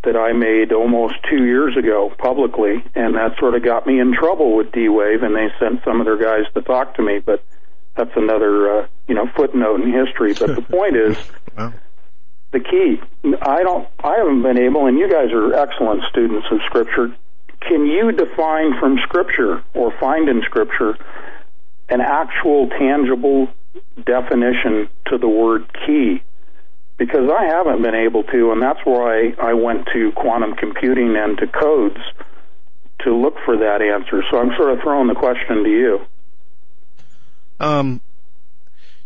that 0.04 0.16
I 0.16 0.32
made 0.32 0.72
almost 0.72 1.14
two 1.30 1.44
years 1.44 1.76
ago 1.76 2.12
publicly. 2.18 2.82
And 2.94 3.14
that 3.14 3.38
sort 3.38 3.54
of 3.54 3.62
got 3.62 3.86
me 3.86 4.00
in 4.00 4.12
trouble 4.14 4.56
with 4.56 4.72
D 4.72 4.88
Wave, 4.88 5.22
and 5.22 5.34
they 5.36 5.48
sent 5.60 5.84
some 5.84 6.00
of 6.00 6.06
their 6.06 6.16
guys 6.16 6.50
to 6.54 6.62
talk 6.62 6.96
to 6.96 7.02
me. 7.02 7.20
But 7.20 7.44
that's 7.96 8.10
another, 8.16 8.80
uh, 8.80 8.86
you 9.06 9.14
know, 9.14 9.28
footnote 9.36 9.80
in 9.82 9.92
history. 9.92 10.34
But 10.34 10.56
the 10.56 10.62
point 10.76 10.96
is, 10.96 11.16
Wow. 11.56 11.72
the 12.50 12.60
key. 12.60 13.00
I 13.42 13.62
don't. 13.62 13.86
I 14.02 14.16
haven't 14.16 14.42
been 14.42 14.58
able, 14.58 14.86
and 14.86 14.98
you 14.98 15.08
guys 15.08 15.30
are 15.32 15.54
excellent 15.54 16.02
students 16.10 16.46
of 16.50 16.58
Scripture. 16.66 17.14
Can 17.60 17.86
you 17.86 18.10
define 18.10 18.76
from 18.80 18.98
Scripture 19.04 19.62
or 19.74 19.92
find 20.00 20.28
in 20.28 20.42
Scripture 20.42 20.96
an 21.88 22.00
actual 22.00 22.68
tangible 22.70 23.48
definition 24.04 24.88
to 25.06 25.18
the 25.18 25.28
word 25.28 25.70
key? 25.86 26.22
Because 26.98 27.30
I 27.30 27.44
haven't 27.46 27.82
been 27.82 27.94
able 27.94 28.22
to, 28.24 28.52
and 28.52 28.62
that's 28.62 28.80
why 28.84 29.34
I 29.40 29.54
went 29.54 29.88
to 29.92 30.12
quantum 30.12 30.54
computing 30.54 31.16
and 31.16 31.36
to 31.38 31.46
codes 31.46 32.00
to 33.00 33.14
look 33.14 33.34
for 33.44 33.56
that 33.56 33.82
answer. 33.82 34.22
So 34.30 34.38
I'm 34.38 34.50
sort 34.56 34.70
of 34.70 34.80
throwing 34.82 35.08
the 35.08 35.14
question 35.14 35.64
to 35.64 35.70
you. 35.70 36.00
Um, 37.58 38.00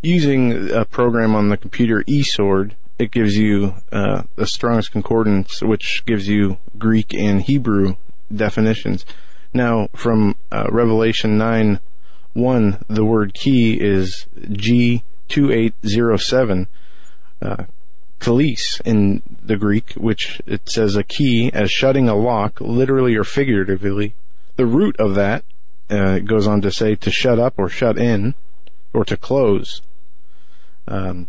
using 0.02 0.70
a 0.70 0.84
program 0.84 1.34
on 1.34 1.48
the 1.48 1.56
computer, 1.56 2.02
eSword, 2.04 2.72
it 2.98 3.10
gives 3.10 3.36
you 3.36 3.74
uh, 3.92 4.22
the 4.36 4.46
Strong's 4.46 4.88
Concordance, 4.88 5.62
which 5.62 6.04
gives 6.06 6.28
you 6.28 6.58
Greek 6.78 7.12
and 7.12 7.42
Hebrew 7.42 7.96
definitions. 8.34 9.04
Now, 9.52 9.88
from 9.94 10.36
uh, 10.50 10.66
Revelation 10.70 11.36
9 11.38 11.80
1, 12.36 12.84
the 12.88 13.04
word 13.04 13.34
key 13.34 13.80
is 13.80 14.26
G2807. 14.38 16.66
Uh, 17.42 17.64
Kalis 18.18 18.80
in 18.84 19.22
the 19.42 19.56
Greek, 19.56 19.92
which 19.92 20.40
it 20.46 20.70
says 20.70 20.96
a 20.96 21.02
key 21.02 21.50
as 21.52 21.70
shutting 21.70 22.08
a 22.08 22.14
lock, 22.14 22.60
literally 22.60 23.14
or 23.14 23.24
figuratively. 23.24 24.14
The 24.56 24.66
root 24.66 24.96
of 24.98 25.14
that 25.16 25.44
uh, 25.90 26.16
it 26.16 26.24
goes 26.24 26.46
on 26.46 26.60
to 26.62 26.70
say 26.70 26.94
to 26.96 27.10
shut 27.10 27.38
up 27.38 27.54
or 27.56 27.68
shut 27.68 27.98
in 27.98 28.34
or 28.92 29.04
to 29.04 29.16
close. 29.16 29.82
Um, 30.88 31.28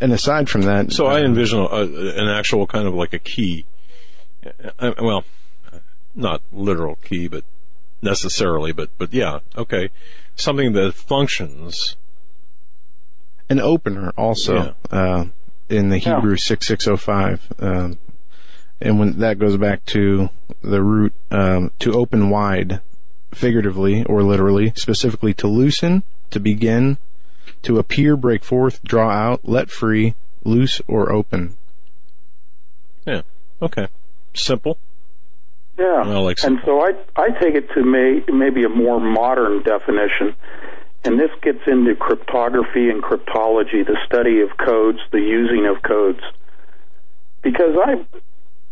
And 0.00 0.12
aside 0.12 0.50
from 0.50 0.62
that, 0.62 0.92
So 0.92 1.06
I 1.06 1.22
uh, 1.22 1.24
envision 1.24 1.60
a, 1.60 1.64
an 1.64 2.28
actual 2.28 2.66
kind 2.66 2.86
of 2.86 2.94
like 2.94 3.14
a 3.14 3.18
key. 3.18 3.64
Uh, 4.78 4.92
well, 5.00 5.24
not 6.14 6.42
literal 6.52 6.96
key, 6.96 7.28
but 7.28 7.44
necessarily, 8.02 8.72
but 8.72 8.90
but 8.98 9.12
yeah, 9.12 9.40
okay, 9.56 9.90
something 10.34 10.72
that 10.74 10.94
functions. 10.94 11.96
an 13.48 13.60
opener 13.60 14.12
also 14.16 14.74
uh, 14.90 15.24
in 15.68 15.88
the 15.88 16.00
Yeah. 16.00 16.16
Hebrew 16.16 16.36
six 16.36 16.66
six 16.66 16.86
oh 16.88 16.96
five, 16.96 17.46
um, 17.58 17.98
and 18.80 18.98
when 18.98 19.18
that 19.20 19.38
goes 19.38 19.56
back 19.56 19.84
to 19.86 20.30
the 20.62 20.82
root 20.82 21.12
um, 21.30 21.70
to 21.78 21.92
open 21.92 22.28
wide, 22.30 22.80
figuratively 23.32 24.04
or 24.04 24.22
literally, 24.22 24.72
specifically 24.76 25.32
to 25.34 25.46
loosen, 25.46 26.02
to 26.30 26.40
begin, 26.40 26.98
to 27.62 27.78
appear, 27.78 28.16
break 28.16 28.42
forth, 28.44 28.82
draw 28.82 29.10
out, 29.10 29.40
let 29.44 29.70
free, 29.70 30.14
loose 30.44 30.80
or 30.88 31.12
open. 31.12 31.56
Yeah, 33.06 33.22
okay, 33.62 33.86
simple. 34.34 34.78
Yeah. 35.78 36.02
Like 36.02 36.38
and 36.42 36.58
so 36.64 36.80
I 36.80 36.92
I 37.16 37.28
take 37.40 37.54
it 37.54 37.68
to 37.74 37.84
may, 37.84 38.22
maybe 38.32 38.64
a 38.64 38.68
more 38.68 39.00
modern 39.00 39.62
definition. 39.62 40.34
And 41.04 41.20
this 41.20 41.30
gets 41.42 41.60
into 41.66 41.94
cryptography 41.94 42.90
and 42.90 43.02
cryptology, 43.02 43.86
the 43.86 43.96
study 44.06 44.40
of 44.40 44.56
codes, 44.56 44.98
the 45.12 45.20
using 45.20 45.66
of 45.66 45.82
codes. 45.82 46.20
Because 47.42 47.76
I 47.76 48.04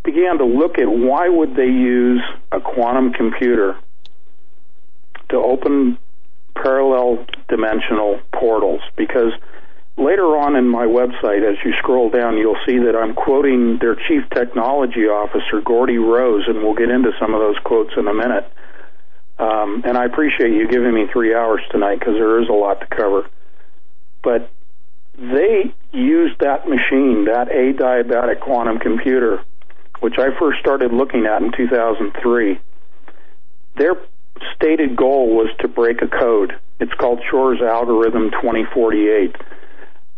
began 0.03 0.37
to 0.39 0.45
look 0.45 0.77
at 0.77 0.87
why 0.87 1.29
would 1.29 1.55
they 1.55 1.67
use 1.67 2.21
a 2.51 2.59
quantum 2.59 3.13
computer 3.13 3.77
to 5.29 5.37
open 5.37 5.97
parallel 6.55 7.25
dimensional 7.49 8.19
portals 8.33 8.81
because 8.95 9.31
later 9.97 10.37
on 10.37 10.55
in 10.55 10.67
my 10.67 10.85
website, 10.85 11.47
as 11.47 11.57
you 11.63 11.73
scroll 11.79 12.09
down, 12.09 12.37
you'll 12.37 12.59
see 12.65 12.79
that 12.79 12.95
I'm 12.95 13.13
quoting 13.13 13.77
their 13.79 13.95
chief 13.95 14.23
technology 14.33 15.07
officer, 15.07 15.61
Geordie 15.65 15.97
Rose, 15.97 16.43
and 16.47 16.63
we'll 16.63 16.75
get 16.75 16.89
into 16.89 17.11
some 17.19 17.33
of 17.33 17.39
those 17.39 17.57
quotes 17.63 17.91
in 17.97 18.07
a 18.07 18.13
minute. 18.13 18.51
Um, 19.37 19.83
and 19.85 19.97
I 19.97 20.05
appreciate 20.05 20.51
you 20.51 20.67
giving 20.67 20.93
me 20.93 21.07
three 21.11 21.35
hours 21.35 21.61
tonight 21.71 21.99
because 21.99 22.15
there 22.15 22.41
is 22.41 22.49
a 22.49 22.53
lot 22.53 22.79
to 22.81 22.87
cover. 22.87 23.29
But 24.23 24.49
they 25.17 25.73
used 25.91 26.39
that 26.39 26.67
machine, 26.67 27.25
that 27.25 27.49
adiabatic 27.49 28.41
quantum 28.41 28.79
computer, 28.79 29.43
which 29.99 30.15
I 30.17 30.37
first 30.39 30.59
started 30.59 30.91
looking 30.91 31.25
at 31.25 31.41
in 31.41 31.51
2003. 31.55 32.59
Their 33.77 33.95
stated 34.55 34.95
goal 34.95 35.35
was 35.35 35.49
to 35.59 35.67
break 35.67 36.01
a 36.01 36.07
code. 36.07 36.53
It's 36.79 36.93
called 36.93 37.21
Shor's 37.29 37.61
Algorithm 37.61 38.31
2048 38.31 39.35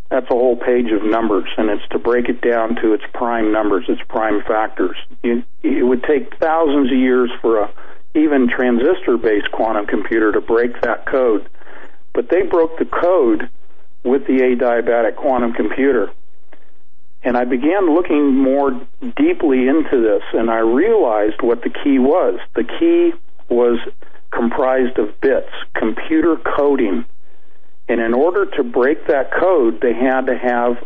that's 0.09 0.27
a 0.27 0.33
whole 0.33 0.55
page 0.55 0.91
of 0.91 1.03
numbers, 1.03 1.49
and 1.57 1.69
it's 1.69 1.87
to 1.91 1.99
break 1.99 2.29
it 2.29 2.41
down 2.41 2.75
to 2.75 2.93
its 2.93 3.03
prime 3.13 3.51
numbers, 3.51 3.85
its 3.89 4.01
prime 4.07 4.41
factors. 4.43 4.95
It, 5.23 5.45
would 5.63 6.03
take 6.03 6.37
thousands 6.37 6.91
of 6.91 6.97
years 6.97 7.29
for 7.41 7.61
a 7.61 7.73
even 8.15 8.49
transistor-based 8.49 9.51
quantum 9.51 9.85
computer 9.85 10.31
to 10.31 10.41
break 10.41 10.81
that 10.81 11.05
code, 11.05 11.47
but 12.13 12.29
they 12.29 12.41
broke 12.43 12.77
the 12.79 12.85
code 12.85 13.49
with 14.03 14.25
the 14.27 14.39
adiabatic 14.39 15.15
quantum 15.15 15.53
computer. 15.53 16.11
And 17.23 17.35
I 17.35 17.43
began 17.43 17.93
looking 17.93 18.35
more 18.35 18.71
deeply 19.17 19.67
into 19.67 20.01
this, 20.01 20.23
and 20.33 20.49
I 20.49 20.59
realized 20.59 21.41
what 21.41 21.61
the 21.61 21.69
key 21.69 21.99
was. 21.99 22.39
The 22.55 22.63
key 22.63 23.13
was 23.49 23.79
comprised 24.31 24.97
of 24.97 25.19
bits, 25.19 25.49
computer 25.73 26.37
coding. 26.57 27.05
And 27.89 28.01
in 28.01 28.13
order 28.13 28.45
to 28.45 28.63
break 28.63 29.07
that 29.07 29.31
code, 29.31 29.79
they 29.81 29.93
had 29.93 30.27
to 30.27 30.37
have 30.37 30.83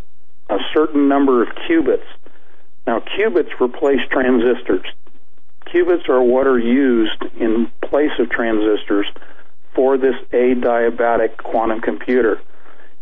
a 0.49 0.57
certain 0.73 1.07
number 1.07 1.41
of 1.41 1.49
qubits. 1.49 2.05
Now, 2.85 2.99
qubits 2.99 3.59
replace 3.59 4.01
transistors. 4.11 4.85
Qubits 5.67 6.09
are 6.09 6.21
what 6.21 6.47
are 6.47 6.59
used 6.59 7.23
in 7.39 7.71
place 7.81 8.11
of 8.19 8.29
transistors 8.29 9.07
for 9.73 9.97
this 9.97 10.15
adiabatic 10.31 11.37
quantum 11.37 11.79
computer. 11.81 12.41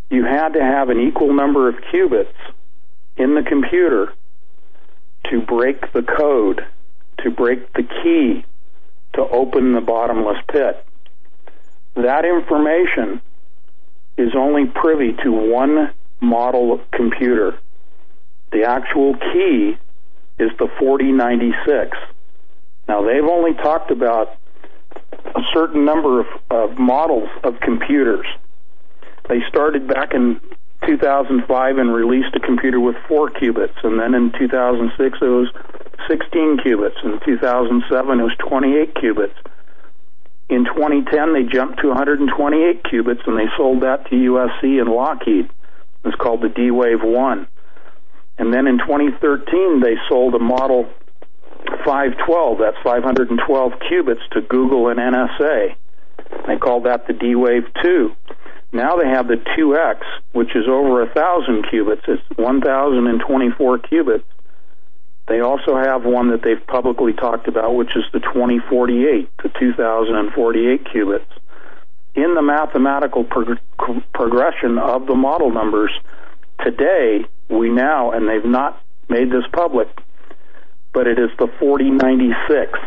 You 0.09 0.23
had 0.23 0.53
to 0.53 0.61
have 0.61 0.89
an 0.89 0.99
equal 0.99 1.33
number 1.33 1.67
of 1.67 1.75
qubits 1.91 2.33
in 3.17 3.35
the 3.35 3.43
computer 3.43 4.13
to 5.29 5.41
break 5.41 5.91
the 5.93 6.03
code, 6.03 6.65
to 7.23 7.31
break 7.31 7.73
the 7.73 7.83
key 7.83 8.45
to 9.13 9.21
open 9.21 9.73
the 9.73 9.81
bottomless 9.81 10.37
pit. 10.47 10.85
That 11.95 12.25
information 12.25 13.21
is 14.19 14.35
only 14.35 14.65
privy 14.65 15.13
to 15.23 15.31
one 15.31 15.93
model 16.19 16.81
computer. 16.91 17.57
The 18.51 18.63
actual 18.63 19.15
key 19.15 19.77
is 20.37 20.51
the 20.59 20.67
4096. 20.79 21.97
Now, 22.87 23.01
they've 23.03 23.23
only 23.23 23.53
talked 23.53 23.91
about 23.91 24.35
a 25.35 25.41
certain 25.53 25.85
number 25.85 26.19
of, 26.19 26.27
of 26.49 26.77
models 26.77 27.29
of 27.43 27.59
computers. 27.61 28.25
They 29.29 29.41
started 29.47 29.87
back 29.87 30.13
in 30.13 30.41
2005 30.85 31.77
and 31.77 31.93
released 31.93 32.35
a 32.35 32.39
computer 32.39 32.79
with 32.79 32.95
four 33.07 33.29
qubits, 33.29 33.83
and 33.83 33.99
then 33.99 34.13
in 34.15 34.31
2006 34.37 35.17
it 35.21 35.25
was 35.25 35.49
16 36.07 36.57
qubits. 36.57 37.03
In 37.03 37.19
2007 37.25 38.19
it 38.19 38.23
was 38.23 38.35
28 38.39 38.95
qubits. 38.95 39.35
In 40.49 40.65
2010 40.65 41.33
they 41.33 41.43
jumped 41.43 41.79
to 41.81 41.87
128 41.89 42.83
qubits, 42.83 43.27
and 43.27 43.37
they 43.37 43.49
sold 43.55 43.83
that 43.83 44.05
to 44.09 44.15
USC 44.15 44.81
and 44.81 44.89
Lockheed. 44.89 45.49
It's 46.03 46.15
called 46.15 46.41
the 46.41 46.49
D-Wave 46.49 47.03
1. 47.03 47.47
And 48.39 48.53
then 48.53 48.67
in 48.67 48.79
2013 48.79 49.81
they 49.81 49.95
sold 50.07 50.33
a 50.33 50.39
model 50.39 50.89
512, 51.85 52.57
that's 52.57 52.77
512 52.83 53.71
qubits 53.91 54.27
to 54.31 54.41
Google 54.41 54.89
and 54.89 54.97
NSA. 54.97 55.75
They 56.47 56.57
called 56.57 56.85
that 56.85 57.05
the 57.05 57.13
D-Wave 57.13 57.65
2. 57.83 58.15
Now 58.71 58.95
they 58.97 59.07
have 59.07 59.27
the 59.27 59.41
2X, 59.57 60.01
which 60.31 60.55
is 60.55 60.65
over 60.67 61.01
a 61.01 61.13
thousand 61.13 61.65
qubits. 61.65 62.07
It's 62.07 62.23
1,024 62.37 63.79
qubits. 63.79 64.23
They 65.29 65.41
also 65.41 65.77
have 65.77 66.03
one 66.05 66.31
that 66.31 66.41
they've 66.41 66.65
publicly 66.65 67.13
talked 67.13 67.47
about, 67.47 67.75
which 67.75 67.95
is 67.95 68.03
the 68.11 68.19
2048, 68.19 69.29
the 69.43 69.49
2,048 69.59 70.83
qubits. 70.85 71.21
In 72.15 72.33
the 72.33 72.41
mathematical 72.41 73.23
prog- 73.23 73.59
progression 74.11 74.79
of 74.79 75.05
the 75.05 75.13
model 75.13 75.51
numbers, 75.51 75.91
today 76.65 77.25
we 77.47 77.69
now, 77.69 78.11
and 78.11 78.27
they've 78.27 78.43
not 78.43 78.81
made 79.07 79.29
this 79.29 79.45
public, 79.53 79.87
but 80.93 81.05
it 81.05 81.19
is 81.19 81.29
the 81.37 81.47
4096. 81.59 82.79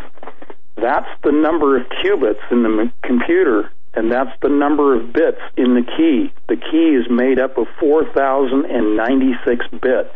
That's 0.74 1.08
the 1.22 1.30
number 1.30 1.76
of 1.76 1.86
qubits 2.04 2.42
in 2.50 2.64
the 2.64 2.68
m- 2.70 2.92
computer, 3.04 3.70
and 3.94 4.10
that's 4.10 4.36
the 4.42 4.48
number 4.48 4.96
of 4.96 5.12
bits 5.12 5.40
in 5.56 5.74
the 5.74 5.82
key. 5.96 6.32
The 6.48 6.56
key 6.56 6.96
is 6.96 7.08
made 7.08 7.38
up 7.38 7.56
of 7.56 7.68
4,096 7.78 9.66
bits. 9.80 10.14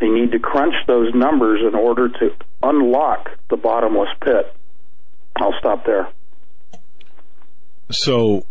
They 0.00 0.08
need 0.08 0.32
to 0.32 0.38
crunch 0.38 0.74
those 0.86 1.12
numbers 1.14 1.60
in 1.66 1.74
order 1.74 2.08
to 2.08 2.30
unlock 2.62 3.30
the 3.50 3.56
bottomless 3.56 4.08
pit. 4.24 4.54
I'll 5.36 5.54
stop 5.58 5.84
there. 5.84 6.08
So, 7.90 8.46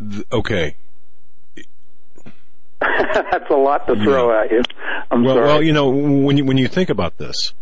th- 0.00 0.24
okay. 0.32 0.76
That's 2.80 3.50
a 3.50 3.56
lot 3.56 3.86
to 3.86 3.94
throw 3.96 4.40
at 4.40 4.50
you. 4.50 4.62
I'm 5.10 5.24
well, 5.24 5.36
sorry. 5.36 5.46
well, 5.46 5.62
you 5.62 5.72
know, 5.72 5.88
when 5.88 6.36
you 6.36 6.44
when 6.44 6.56
you 6.56 6.68
think 6.68 6.90
about 6.90 7.18
this, 7.18 7.52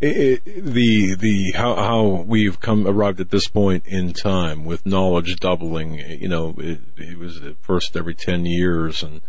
it, 0.00 0.42
it, 0.44 0.64
the 0.64 1.14
the 1.14 1.52
how 1.56 1.76
how 1.76 2.24
we've 2.26 2.60
come 2.60 2.86
arrived 2.86 3.20
at 3.20 3.30
this 3.30 3.46
point 3.46 3.86
in 3.86 4.12
time 4.12 4.64
with 4.64 4.84
knowledge 4.84 5.36
doubling. 5.36 5.98
You 5.98 6.28
know, 6.28 6.54
it, 6.58 6.80
it 6.96 7.18
was 7.18 7.42
at 7.42 7.56
first 7.62 7.96
every 7.96 8.14
ten 8.14 8.44
years, 8.44 9.02
and 9.02 9.20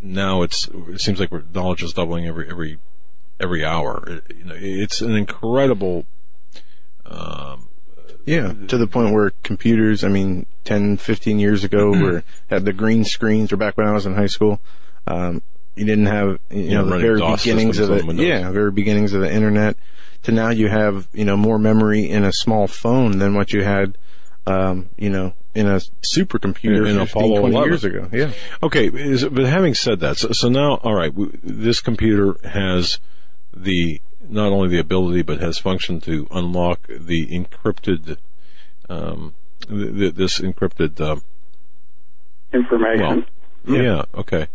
now 0.00 0.42
it's 0.42 0.68
it 0.88 1.00
seems 1.00 1.20
like 1.20 1.30
we're, 1.30 1.42
knowledge 1.54 1.82
is 1.82 1.92
doubling 1.92 2.26
every 2.26 2.48
every 2.50 2.78
every 3.40 3.64
hour. 3.64 4.04
It, 4.08 4.36
you 4.38 4.44
know, 4.44 4.54
it's 4.56 5.00
an 5.00 5.14
incredible. 5.14 6.06
Um, 7.06 7.68
Yeah, 8.26 8.52
to 8.68 8.76
the 8.76 8.86
point 8.86 9.14
where 9.14 9.30
computers, 9.42 10.04
I 10.04 10.08
mean, 10.08 10.44
10, 10.64 10.98
15 10.98 11.38
years 11.38 11.64
ago, 11.64 11.90
were 12.02 12.24
had 12.50 12.64
the 12.66 12.74
green 12.74 13.04
screens, 13.04 13.52
or 13.52 13.56
back 13.56 13.78
when 13.78 13.86
I 13.86 13.92
was 13.92 14.04
in 14.04 14.14
high 14.14 14.26
school, 14.26 14.60
um, 15.06 15.40
you 15.76 15.86
didn't 15.86 16.06
have, 16.06 16.38
you 16.50 16.70
know, 16.72 16.84
the 16.84 16.98
very 16.98 17.18
DOS 17.20 17.42
beginnings 17.44 17.78
of 17.78 17.88
the, 17.88 18.14
yeah, 18.22 18.50
very 18.50 18.70
beginnings 18.72 19.14
of 19.14 19.22
the 19.22 19.32
internet. 19.32 19.76
To 20.24 20.32
now 20.32 20.50
you 20.50 20.68
have, 20.68 21.08
you 21.12 21.24
know, 21.24 21.36
more 21.36 21.58
memory 21.58 22.10
in 22.10 22.24
a 22.24 22.32
small 22.32 22.66
phone 22.66 23.18
than 23.18 23.34
what 23.34 23.52
you 23.52 23.62
had, 23.62 23.96
um, 24.46 24.90
you 24.98 25.08
know, 25.08 25.32
in 25.58 25.66
a 25.66 25.80
supercomputer 26.02 26.88
In 26.88 26.96
15, 26.96 27.00
Apollo 27.00 27.40
20 27.40 27.54
11. 27.56 27.70
years 27.70 27.84
ago. 27.84 28.08
Yeah. 28.12 28.30
Okay, 28.62 28.86
is, 28.88 29.24
but 29.24 29.44
having 29.46 29.74
said 29.74 30.00
that, 30.00 30.16
so, 30.18 30.28
so 30.32 30.48
now, 30.48 30.76
all 30.84 30.94
right, 30.94 31.10
w- 31.10 31.36
this 31.42 31.80
computer 31.80 32.36
has 32.44 32.98
the 33.54 34.00
not 34.28 34.52
only 34.52 34.68
the 34.68 34.78
ability 34.78 35.22
but 35.22 35.40
has 35.40 35.58
function 35.58 36.00
to 36.02 36.26
unlock 36.30 36.86
the 36.88 37.26
encrypted, 37.26 38.18
um, 38.88 39.34
th- 39.68 39.94
th- 39.94 40.14
this 40.14 40.38
encrypted. 40.40 41.00
Um, 41.00 41.22
Information. 42.52 43.26
well, 43.66 43.82
yeah, 43.82 44.02
okay. 44.14 44.46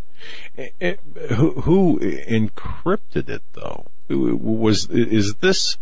Eh, 0.56 0.68
eh, 0.80 0.94
who, 1.34 1.50
who 1.60 1.98
encrypted 2.00 3.28
it 3.28 3.42
though? 3.52 3.86
Was 4.08 4.88
is 4.90 5.34
this? 5.40 5.76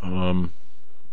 Um, 0.00 0.52
a- 0.52 0.61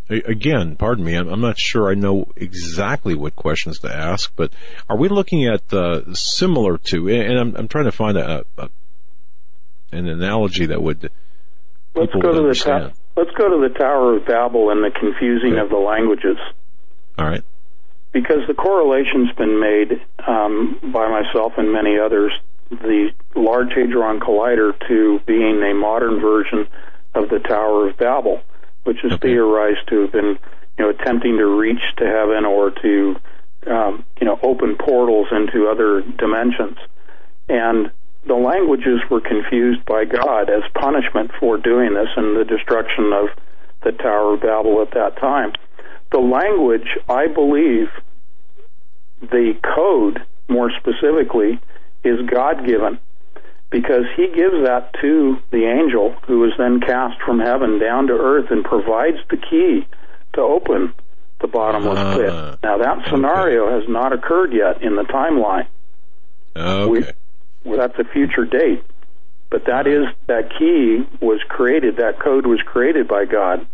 again, 0.09 0.75
pardon 0.75 1.03
me, 1.05 1.15
I'm, 1.15 1.41
not 1.41 1.57
sure 1.57 1.89
I 1.89 1.93
know 1.93 2.27
exactly 2.35 3.15
what 3.15 3.35
questions 3.35 3.79
to 3.79 3.93
ask, 3.95 4.31
but 4.35 4.51
are 4.89 4.97
we 4.97 5.07
looking 5.09 5.45
at 5.45 5.71
uh, 5.73 6.13
similar 6.13 6.77
to? 6.77 7.07
And 7.09 7.39
I'm, 7.39 7.55
I'm 7.55 7.67
trying 7.67 7.85
to 7.85 7.91
find 7.91 8.17
a, 8.17 8.43
a 8.57 8.69
an 9.91 10.07
analogy 10.07 10.67
that 10.67 10.81
would 10.81 11.09
let's 11.95 12.13
go 12.13 12.31
to 12.31 12.47
the 12.47 12.53
ta- 12.53 12.91
let's 13.17 13.31
go 13.31 13.49
to 13.49 13.67
the 13.67 13.73
Tower 13.77 14.17
of 14.17 14.25
Babel 14.25 14.69
and 14.69 14.83
the 14.83 14.91
confusing 14.91 15.53
Okay. 15.53 15.61
of 15.61 15.69
the 15.69 15.77
languages. 15.77 16.37
All 17.17 17.25
right. 17.25 17.43
because 18.13 18.47
the 18.47 18.53
correlation's 18.53 19.31
been 19.35 19.59
made 19.59 19.99
um, 20.27 20.79
by 20.93 21.09
myself 21.09 21.53
and 21.57 21.73
many 21.73 21.97
others, 21.99 22.31
the 22.69 23.09
Large 23.35 23.73
Hadron 23.75 24.19
Collider 24.19 24.71
to 24.87 25.19
being 25.25 25.61
a 25.63 25.73
modern 25.73 26.21
version 26.21 26.67
of 27.15 27.29
the 27.29 27.39
Tower 27.39 27.89
of 27.89 27.97
Babel, 27.97 28.41
which 28.89 29.03
is 29.03 29.13
Okay. 29.13 29.33
theorized 29.33 29.85
to 29.87 30.01
have 30.01 30.11
been, 30.11 30.39
you 30.75 30.79
know, 30.79 30.89
attempting 30.89 31.37
to 31.37 31.45
reach 31.45 31.83
to 31.97 32.07
heaven 32.07 32.43
or 32.43 32.71
to, 32.71 33.15
um, 33.67 34.03
you 34.19 34.25
know, 34.25 34.39
open 34.41 34.77
portals 34.77 35.27
into 35.31 35.67
other 35.67 36.01
dimensions. 36.01 36.75
And 37.47 37.91
the 38.25 38.33
languages 38.33 38.99
were 39.11 39.21
confused 39.21 39.85
by 39.85 40.05
God 40.05 40.49
as 40.49 40.63
punishment 40.73 41.29
for 41.39 41.57
doing 41.57 41.93
this 41.93 42.09
and 42.17 42.35
the 42.35 42.45
destruction 42.45 43.13
of 43.13 43.27
the 43.83 43.91
Tower 43.91 44.33
of 44.33 44.41
Babel 44.41 44.81
at 44.81 44.89
that 44.95 45.17
time. 45.17 45.53
The 46.11 46.19
language, 46.19 46.97
I 47.07 47.27
believe, 47.27 47.89
the 49.21 49.53
code, 49.61 50.25
more 50.47 50.71
specifically, 50.71 51.59
is 52.03 52.27
God 52.27 52.65
given 52.65 52.97
because 53.69 54.05
he 54.15 54.27
gives 54.27 54.65
that 54.65 54.91
to 55.01 55.37
the 55.51 55.65
angel 55.65 56.15
who 56.27 56.43
is 56.45 56.51
then 56.57 56.79
cast 56.79 57.21
from 57.21 57.39
heaven 57.39 57.79
down 57.79 58.07
to 58.07 58.13
earth 58.13 58.47
and 58.49 58.63
provides 58.63 59.17
the 59.29 59.37
key 59.37 59.87
to 60.33 60.41
open 60.41 60.93
the 61.41 61.47
bottomless 61.47 61.99
Ah, 61.99 62.13
pit. 62.15 62.59
Now, 62.63 62.77
that 62.79 63.07
scenario 63.09 63.79
has 63.79 63.87
not 63.87 64.11
occurred 64.11 64.53
yet 64.53 64.81
in 64.81 64.95
the 64.95 65.03
timeline. 65.03 65.67
Okay. 66.55 67.13
Well, 67.63 67.77
that's 67.77 67.97
a 67.99 68.11
future 68.11 68.45
date. 68.45 68.83
But 69.49 69.65
that 69.65 69.87
is 69.87 70.05
that 70.27 70.51
key 70.57 71.07
was 71.21 71.41
created, 71.47 71.97
that 71.97 72.19
code 72.19 72.45
was 72.45 72.61
created 72.65 73.07
by 73.07 73.25
God, 73.25 73.65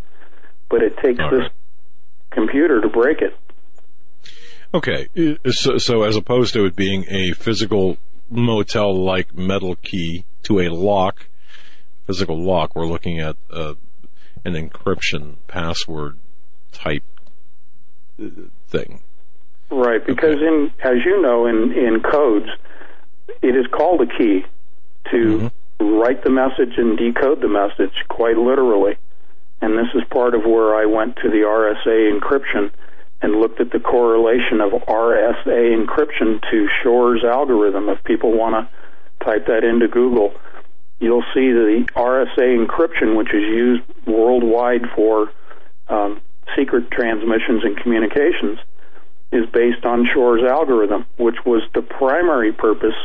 but 0.70 0.82
it 0.82 0.98
takes 1.04 1.20
All 1.20 1.32
this 1.32 1.50
computer 2.32 2.82
to 2.82 2.88
break 2.88 3.22
it. 3.22 3.36
Okay, 4.74 5.08
uh, 5.18 5.52
so, 5.52 5.78
so 5.78 6.04
as 6.04 6.16
opposed 6.16 6.54
to 6.54 6.66
it 6.66 6.76
being 6.76 7.06
a 7.10 7.32
physical 7.34 7.98
motel-like 8.30 9.36
metal 9.36 9.76
key 9.76 10.26
to 10.44 10.60
a 10.60 10.70
lock, 10.70 11.28
physical 12.06 12.42
lock, 12.42 12.76
we're 12.76 12.86
looking 12.86 13.20
at 13.20 13.36
uh, 13.50 13.74
an 14.44 14.54
encryption 14.54 15.36
password 15.48 16.18
type 16.72 17.04
uh, 18.22 18.28
thing. 18.68 19.02
Right, 19.72 20.06
because 20.06 20.36
Okay. 20.36 20.48
in 20.48 20.72
as 20.84 21.04
you 21.04 21.22
know 21.22 21.48
in 21.48 21.72
in 21.74 22.02
codes, 22.02 22.48
it 23.42 23.56
is 23.56 23.66
called 23.72 24.02
a 24.02 24.06
key 24.06 24.46
to 25.12 25.52
write 25.80 26.24
the 26.24 26.30
message 26.30 26.78
and 26.78 26.98
decode 26.98 27.42
the 27.42 27.48
message 27.48 27.94
quite 28.08 28.38
literally. 28.38 28.96
And 29.62 29.78
this 29.78 29.88
is 29.96 30.04
part 30.12 30.36
of 30.36 30.46
where 30.46 30.76
I 30.76 30.86
went 30.86 31.16
to 31.18 31.30
the 31.30 31.44
RSA 31.48 32.20
encryption 32.20 32.72
and 33.26 33.42
looked 33.42 33.60
at 33.60 33.72
the 33.72 33.80
correlation 33.80 34.62
of 34.62 34.72
RSA 34.86 35.74
encryption 35.74 36.40
to 36.52 36.68
Shor's 36.84 37.24
algorithm. 37.24 37.90
If 37.90 38.04
people 38.04 38.38
want 38.38 38.54
to 38.54 39.26
type 39.26 39.48
that 39.48 39.64
into 39.64 39.88
Google, 39.88 40.32
you'll 41.00 41.26
see 41.34 41.50
the 41.50 41.88
RSA 41.96 42.68
encryption, 42.68 43.18
which 43.18 43.34
is 43.34 43.42
used 43.42 43.82
worldwide 44.06 44.84
for 44.96 45.32
um, 45.88 46.22
secret 46.56 46.92
transmissions 46.92 47.64
and 47.64 47.76
communications, 47.78 48.60
is 49.32 49.50
based 49.52 49.86
on 49.86 50.08
Shor's 50.14 50.44
algorithm, 50.44 51.08
which 51.18 51.44
was 51.48 51.64
the 51.74 51.82
primary 51.82 52.54
purpose 52.54 52.96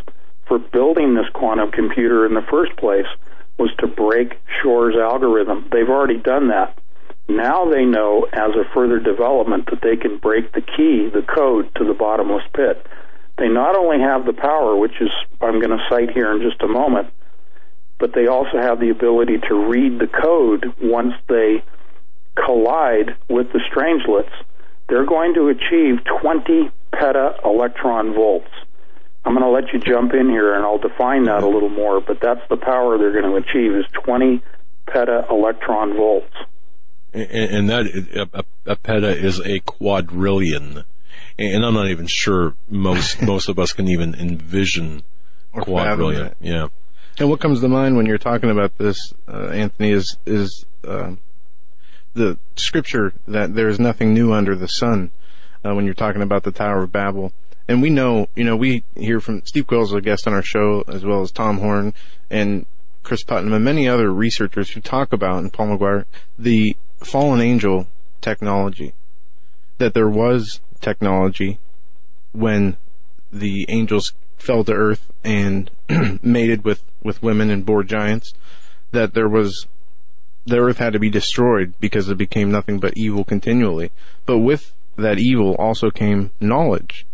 for 0.46 0.58
building 0.58 1.14
this 1.14 1.30
quantum 1.32 1.70
computer 1.70 2.26
in 2.26 2.34
the 2.34 2.44
first 2.50 2.76
place, 2.76 3.08
was 3.58 3.70
to 3.78 3.86
break 3.86 4.38
Shor's 4.62 4.96
algorithm. 4.96 5.70
They've 5.72 5.88
already 5.88 6.18
done 6.18 6.48
that. 6.48 6.78
Now 7.36 7.70
they 7.70 7.84
know, 7.84 8.26
as 8.32 8.50
a 8.56 8.64
further 8.74 8.98
development, 8.98 9.66
that 9.70 9.80
they 9.82 9.96
can 9.96 10.18
break 10.18 10.52
the 10.52 10.62
key, 10.62 11.08
the 11.08 11.22
code 11.22 11.72
to 11.76 11.84
the 11.84 11.94
bottomless 11.94 12.44
pit. 12.54 12.84
They 13.38 13.48
not 13.48 13.76
only 13.76 14.00
have 14.00 14.26
the 14.26 14.32
power, 14.32 14.76
which 14.76 15.00
is 15.00 15.10
I'm 15.40 15.60
going 15.60 15.70
to 15.70 15.86
cite 15.88 16.10
here 16.10 16.32
in 16.32 16.42
just 16.42 16.60
a 16.62 16.68
moment, 16.68 17.08
but 17.98 18.14
they 18.14 18.26
also 18.26 18.58
have 18.58 18.80
the 18.80 18.90
ability 18.90 19.38
to 19.48 19.54
read 19.54 19.98
the 19.98 20.08
code 20.08 20.74
once 20.82 21.14
they 21.28 21.62
collide 22.34 23.16
with 23.28 23.52
the 23.52 23.60
strangelets. 23.70 24.32
They're 24.88 25.06
going 25.06 25.34
to 25.34 25.48
achieve 25.48 26.04
20 26.20 26.70
peta 26.92 27.36
electron 27.44 28.12
volts. 28.12 28.50
I'm 29.24 29.34
going 29.34 29.44
to 29.44 29.50
let 29.50 29.72
you 29.72 29.78
jump 29.78 30.14
in 30.14 30.28
here 30.28 30.54
and 30.54 30.64
I'll 30.64 30.78
define 30.78 31.24
that 31.24 31.42
a 31.42 31.48
little 31.48 31.68
more, 31.68 32.00
but 32.00 32.20
that's 32.20 32.46
the 32.48 32.56
power 32.56 32.98
they're 32.98 33.12
going 33.12 33.30
to 33.30 33.48
achieve 33.48 33.72
is 33.76 33.84
20 34.04 34.42
peta 34.86 35.26
electron 35.30 35.94
volts. 35.94 36.34
And, 37.12 37.30
and 37.30 37.70
that 37.70 37.86
a, 37.86 38.40
a, 38.40 38.72
a 38.72 38.76
peta 38.76 39.08
is 39.08 39.40
a 39.40 39.60
quadrillion, 39.60 40.84
and 41.38 41.64
I'm 41.64 41.74
not 41.74 41.88
even 41.88 42.06
sure 42.06 42.54
most 42.68 43.22
most 43.22 43.48
of 43.48 43.58
us 43.58 43.72
can 43.72 43.88
even 43.88 44.14
envision 44.14 45.02
Or 45.52 45.62
quadrillion. 45.62 46.34
Yeah. 46.40 46.68
And 47.18 47.28
what 47.28 47.40
comes 47.40 47.60
to 47.60 47.68
mind 47.68 47.96
when 47.96 48.06
you're 48.06 48.18
talking 48.18 48.50
about 48.50 48.78
this, 48.78 49.12
uh, 49.28 49.48
Anthony, 49.48 49.90
is 49.90 50.16
is 50.24 50.64
uh, 50.86 51.12
the 52.14 52.38
scripture 52.56 53.12
that 53.26 53.54
there 53.54 53.68
is 53.68 53.78
nothing 53.78 54.14
new 54.14 54.32
under 54.32 54.54
the 54.54 54.68
sun. 54.68 55.10
Uh, 55.62 55.74
when 55.74 55.84
you're 55.84 55.92
talking 55.92 56.22
about 56.22 56.42
the 56.44 56.52
Tower 56.52 56.84
of 56.84 56.92
Babel, 56.92 57.34
and 57.68 57.82
we 57.82 57.90
know, 57.90 58.28
you 58.34 58.44
know, 58.44 58.56
we 58.56 58.82
hear 58.96 59.20
from 59.20 59.42
Steve 59.44 59.66
Quayle's 59.66 59.92
a 59.92 60.00
guest 60.00 60.26
on 60.26 60.32
our 60.32 60.42
show, 60.42 60.82
as 60.88 61.04
well 61.04 61.20
as 61.20 61.30
Tom 61.30 61.58
Horn 61.58 61.92
and 62.30 62.64
Cris 63.02 63.22
Putnam 63.22 63.52
and 63.52 63.64
many 63.64 63.88
other 63.88 64.12
researchers 64.12 64.70
who 64.70 64.80
talk 64.80 65.12
about, 65.12 65.38
and 65.38 65.52
Paul 65.52 65.78
McGuire, 65.78 66.04
the 66.38 66.76
fallen 67.02 67.40
angel 67.40 67.86
technology. 68.20 68.94
That 69.78 69.94
there 69.94 70.08
was 70.08 70.60
technology 70.80 71.58
when 72.32 72.76
the 73.32 73.66
angels 73.68 74.12
fell 74.38 74.64
to 74.64 74.72
earth 74.72 75.10
and 75.24 75.70
mated 76.22 76.64
with, 76.64 76.82
with 77.02 77.22
women 77.22 77.50
and 77.50 77.64
bore 77.64 77.82
giants, 77.82 78.34
that 78.92 79.14
there 79.14 79.28
was 79.28 79.66
the 80.46 80.58
earth 80.58 80.78
had 80.78 80.92
to 80.92 80.98
be 80.98 81.10
destroyed 81.10 81.74
because 81.80 82.08
it 82.08 82.16
became 82.16 82.50
nothing 82.50 82.78
but 82.78 82.96
evil 82.96 83.24
continually. 83.24 83.90
But 84.26 84.38
with 84.38 84.72
that 84.96 85.18
evil 85.18 85.54
also 85.56 85.90
came 85.90 86.30
knowledge. 86.40 87.06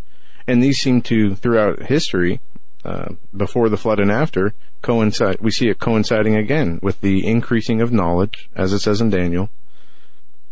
And 0.47 0.62
these 0.62 0.78
seem 0.78 1.03
to, 1.03 1.34
throughout 1.34 1.84
history, 1.84 2.41
uh, 2.84 3.14
before 3.37 3.68
the 3.68 3.76
flood 3.76 3.99
and 3.99 4.12
after, 4.12 4.55
coincide, 4.80 5.39
we 5.41 5.51
see 5.51 5.68
it 5.68 5.80
coinciding 5.80 6.37
again 6.37 6.78
with 6.82 7.01
the 7.01 7.26
increasing 7.26 7.80
of 7.80 7.93
knowledge, 7.93 8.49
as 8.55 8.72
it 8.72 8.78
says 8.78 9.01
in 9.01 9.11
Daniel, 9.11 9.51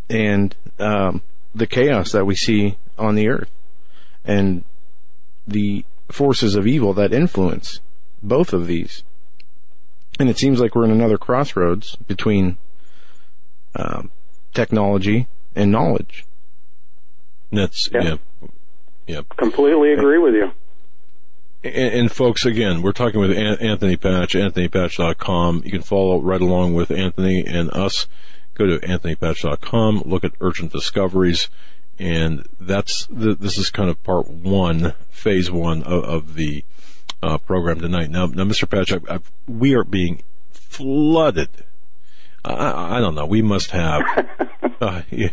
and, 0.09 0.55
um, 0.78 1.22
the 1.55 1.66
chaos 1.66 2.12
that 2.12 2.26
we 2.26 2.34
see 2.34 2.76
on 2.98 3.14
the 3.14 3.28
earth. 3.28 3.50
And 4.24 4.64
the 5.46 5.84
forces 6.11 6.55
of 6.55 6.66
evil 6.66 6.92
that 6.94 7.12
influence 7.12 7.80
both 8.22 8.52
of 8.52 8.66
these. 8.66 9.02
And 10.18 10.30
it 10.30 10.38
seems 10.38 10.61
like 10.61 10.74
we're 10.74 10.84
in 10.84 10.90
another 10.90 11.18
crossroads 11.18 11.96
between 11.96 12.57
um, 13.74 14.11
technology 14.52 15.26
and 15.55 15.70
knowledge. 15.70 16.24
That's 17.50 17.90
yeah. 17.92 18.02
yeah. 18.02 18.48
yeah. 19.07 19.20
Completely 19.36 19.92
agree 19.92 20.18
with 20.18 20.34
you. 20.34 20.52
And, 21.62 21.94
and, 21.94 22.12
folks, 22.12 22.44
again, 22.44 22.82
we're 22.82 22.92
talking 22.92 23.20
with 23.20 23.30
Anthony 23.30 23.96
Patch, 23.96 24.34
anthonypatch.com. 24.34 25.62
You 25.64 25.70
can 25.70 25.82
follow 25.82 26.20
right 26.20 26.40
along 26.40 26.74
with 26.74 26.90
Anthony 26.90 27.44
and 27.46 27.70
us. 27.70 28.07
Go 28.55 28.66
to 28.66 28.78
anthonypatch.com, 28.78 30.02
look 30.07 30.24
at 30.24 30.32
urgent 30.40 30.72
discoveries, 30.72 31.48
and 31.98 32.46
that's 32.61 33.07
the, 33.07 33.34
this 33.34 33.59
is 33.59 33.70
kind 33.70 33.90
of 33.90 34.02
part 34.02 34.30
one, 34.30 34.94
phase 35.11 35.50
one 35.50 35.82
of, 35.82 36.05
of 36.05 36.34
the 36.34 36.64
uh, 37.22 37.38
program 37.38 37.80
tonight. 37.80 38.11
Now, 38.11 38.26
now, 38.26 38.44
Mr. 38.44 38.68
Patch, 38.68 38.92
I, 38.92 39.14
I, 39.14 39.20
we 39.48 39.74
are 39.74 39.84
being 39.84 40.22
flooded. 40.52 41.48
I, 42.44 42.98
I, 42.98 43.00
don't 43.00 43.14
know. 43.14 43.26
We 43.26 43.42
must 43.42 43.70
have. 43.70 44.02
Uh, 44.80 45.02
yeah, 45.09 45.28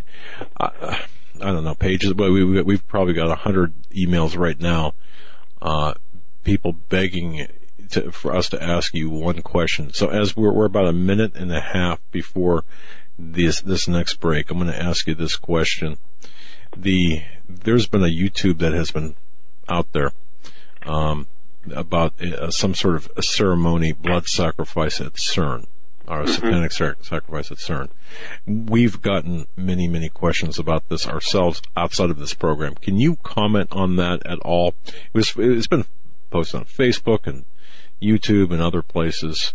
I, 0.59 1.01
I, 1.41 1.51
don't 1.51 1.63
know 1.63 1.73
pages, 1.73 2.13
but 2.13 2.31
we, 2.31 2.43
we 2.43 2.61
we've 2.61 2.87
probably 2.87 3.13
got 3.13 3.31
a 3.31 3.35
hundred 3.35 3.73
emails 3.89 4.37
right 4.37 4.57
now. 4.59 4.93
Uh, 5.61 5.95
people 6.43 6.73
begging 6.73 7.47
to, 7.91 8.11
for 8.11 8.35
us 8.35 8.49
to 8.49 8.61
ask 8.61 8.93
you 8.93 9.09
one 9.09 9.41
question. 9.41 9.93
So 9.93 10.09
as 10.09 10.35
we're, 10.35 10.51
we're 10.51 10.65
about 10.65 10.87
a 10.87 10.93
minute 10.93 11.35
and 11.35 11.51
a 11.51 11.59
half 11.59 11.99
before 12.11 12.63
this 13.21 13.61
this 13.61 13.87
next 13.87 14.15
break, 14.15 14.49
I'm 14.49 14.57
going 14.57 14.71
to 14.71 14.81
ask 14.81 15.07
you 15.07 15.15
this 15.15 15.35
question. 15.35 15.97
The 16.75 17.23
there's 17.47 17.87
been 17.87 18.03
a 18.03 18.07
YouTube 18.07 18.59
that 18.59 18.73
has 18.73 18.91
been 18.91 19.15
out 19.69 19.91
there. 19.93 20.11
Um, 20.85 21.27
about 21.71 22.19
uh, 22.21 22.49
some 22.51 22.73
sort 22.73 22.95
of 22.95 23.11
a 23.15 23.23
ceremony, 23.23 23.91
blood 23.91 24.27
sacrifice 24.27 24.99
at 24.99 25.13
CERN, 25.13 25.65
or 26.07 26.21
a 26.21 26.25
mm-hmm. 26.25 26.33
satanic 26.33 26.71
sacrifice 26.71 27.51
at 27.51 27.57
CERN. 27.57 27.89
We've 28.45 29.01
gotten 29.01 29.47
many, 29.55 29.87
many 29.87 30.09
questions 30.09 30.57
about 30.57 30.89
this 30.89 31.07
ourselves 31.07 31.61
outside 31.77 32.09
of 32.09 32.19
this 32.19 32.33
program. 32.33 32.75
Can 32.75 32.97
you 32.97 33.17
comment 33.17 33.69
on 33.71 33.95
that 33.97 34.25
at 34.25 34.39
all? 34.39 34.73
It 34.87 35.13
was, 35.13 35.33
it's 35.37 35.67
been 35.67 35.85
posted 36.29 36.61
on 36.61 36.65
Facebook 36.65 37.27
and 37.27 37.45
YouTube 38.01 38.51
and 38.51 38.61
other 38.61 38.81
places. 38.81 39.53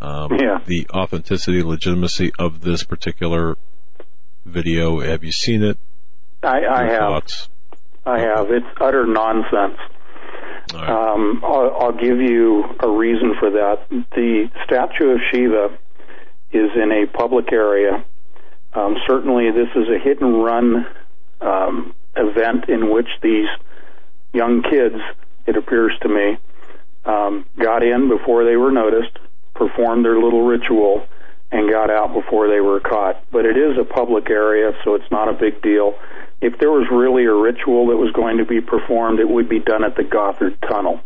Um, 0.00 0.34
yeah. 0.38 0.58
The 0.66 0.86
authenticity, 0.92 1.62
legitimacy 1.62 2.32
of 2.38 2.62
this 2.62 2.82
particular 2.84 3.56
video. 4.44 5.00
Have 5.00 5.24
you 5.24 5.32
seen 5.32 5.62
it? 5.62 5.78
I, 6.42 6.64
I 6.66 6.84
have. 6.84 6.98
Thoughts? 6.98 7.48
I 8.04 8.18
have. 8.18 8.50
It's 8.50 8.66
utter 8.80 9.06
nonsense. 9.06 9.78
Right. 10.72 10.88
Um, 10.88 11.40
I'll, 11.44 11.76
I'll 11.78 11.92
give 11.92 12.18
you 12.18 12.64
a 12.80 12.88
reason 12.88 13.34
for 13.38 13.50
that. 13.50 13.86
The 13.90 14.50
statue 14.64 15.10
of 15.10 15.20
Shiva 15.30 15.78
is 16.52 16.70
in 16.74 16.92
a 16.92 17.06
public 17.06 17.52
area. 17.52 18.04
Um, 18.72 18.96
certainly, 19.06 19.50
this 19.50 19.68
is 19.76 19.88
a 19.88 19.98
hit 20.02 20.20
and 20.20 20.42
run 20.42 20.86
um, 21.40 21.94
event 22.16 22.68
in 22.68 22.90
which 22.90 23.08
these 23.22 23.46
young 24.32 24.62
kids, 24.62 24.96
it 25.46 25.56
appears 25.56 25.92
to 26.02 26.08
me, 26.08 26.38
um, 27.04 27.46
got 27.60 27.84
in 27.84 28.08
before 28.08 28.44
they 28.44 28.56
were 28.56 28.72
noticed, 28.72 29.16
performed 29.54 30.04
their 30.04 30.18
little 30.20 30.42
ritual, 30.42 31.06
and 31.52 31.70
got 31.70 31.90
out 31.90 32.12
before 32.12 32.48
they 32.48 32.60
were 32.60 32.80
caught. 32.80 33.24
But 33.30 33.46
it 33.46 33.56
is 33.56 33.78
a 33.78 33.84
public 33.84 34.30
area, 34.30 34.72
so 34.84 34.94
it's 34.94 35.10
not 35.10 35.28
a 35.28 35.32
big 35.32 35.62
deal 35.62 35.94
if 36.44 36.58
there 36.58 36.70
was 36.70 36.86
really 36.90 37.24
a 37.24 37.32
ritual 37.32 37.88
that 37.88 37.96
was 37.96 38.12
going 38.12 38.36
to 38.36 38.44
be 38.44 38.60
performed, 38.60 39.18
it 39.18 39.28
would 39.28 39.48
be 39.48 39.60
done 39.60 39.82
at 39.82 39.96
the 39.96 40.02
Gotthard 40.02 40.60
Tunnel. 40.60 41.00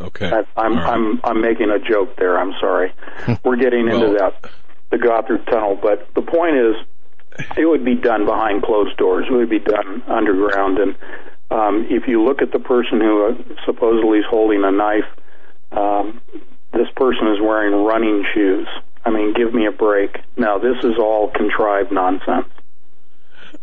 Okay. 0.00 0.30
I'm 0.56 0.74
right. 0.74 0.88
I'm 0.88 1.20
I'm 1.22 1.40
making 1.40 1.70
a 1.70 1.78
joke 1.78 2.16
there. 2.16 2.38
I'm 2.38 2.52
sorry. 2.58 2.92
We're 3.44 3.56
getting 3.56 3.86
well, 3.86 4.04
into 4.04 4.18
that 4.18 4.50
the 4.90 4.96
Gotthard 4.96 5.44
Tunnel, 5.46 5.78
but 5.80 6.08
the 6.14 6.22
point 6.22 6.56
is, 6.56 6.74
it 7.56 7.64
would 7.64 7.84
be 7.84 7.94
done 7.94 8.24
behind 8.24 8.62
closed 8.62 8.96
doors. 8.96 9.26
It 9.30 9.32
would 9.32 9.50
be 9.50 9.60
done 9.60 10.02
underground, 10.08 10.78
and 10.78 10.96
um, 11.50 11.86
if 11.90 12.08
you 12.08 12.24
look 12.24 12.42
at 12.42 12.50
the 12.50 12.58
person 12.58 13.00
who 13.00 13.26
uh, 13.26 13.54
supposedly 13.66 14.18
is 14.18 14.24
holding 14.28 14.64
a 14.64 14.72
knife, 14.72 15.06
um, 15.72 16.20
this 16.72 16.88
person 16.96 17.28
is 17.28 17.40
wearing 17.40 17.84
running 17.84 18.24
shoes. 18.34 18.68
I 19.04 19.10
mean, 19.10 19.34
give 19.34 19.54
me 19.54 19.66
a 19.66 19.72
break. 19.72 20.18
Now, 20.36 20.58
this 20.58 20.76
is 20.84 20.98
all 20.98 21.30
contrived 21.30 21.90
nonsense. 21.90 22.48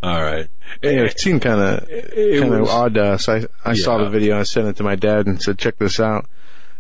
All 0.02 0.22
right. 0.22 0.48
Yeah, 0.84 1.04
it 1.04 1.20
seemed 1.20 1.42
kind 1.42 1.60
of 1.60 1.88
kind 1.90 2.54
of 2.54 2.68
odd 2.68 2.96
to 2.96 3.04
us. 3.14 3.30
I 3.30 3.46
I 3.64 3.72
yeah. 3.72 3.84
saw 3.84 3.98
the 3.98 4.10
video. 4.10 4.38
I 4.38 4.44
sent 4.44 4.68
it 4.68 4.76
to 4.78 4.84
my 4.84 4.96
dad 4.96 5.26
and 5.26 5.42
said, 5.42 5.58
"Check 5.58 5.78
this 5.78 6.00
out." 6.00 6.26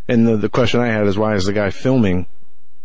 And 0.08 0.28
the 0.28 0.38
the 0.38 0.50
question 0.50 0.82
I 0.82 0.88
had 0.88 1.08
is, 1.08 1.18
why 1.18 1.36
is 1.36 1.46
the 1.46 1.54
guy 1.54 1.70
filming 1.70 2.28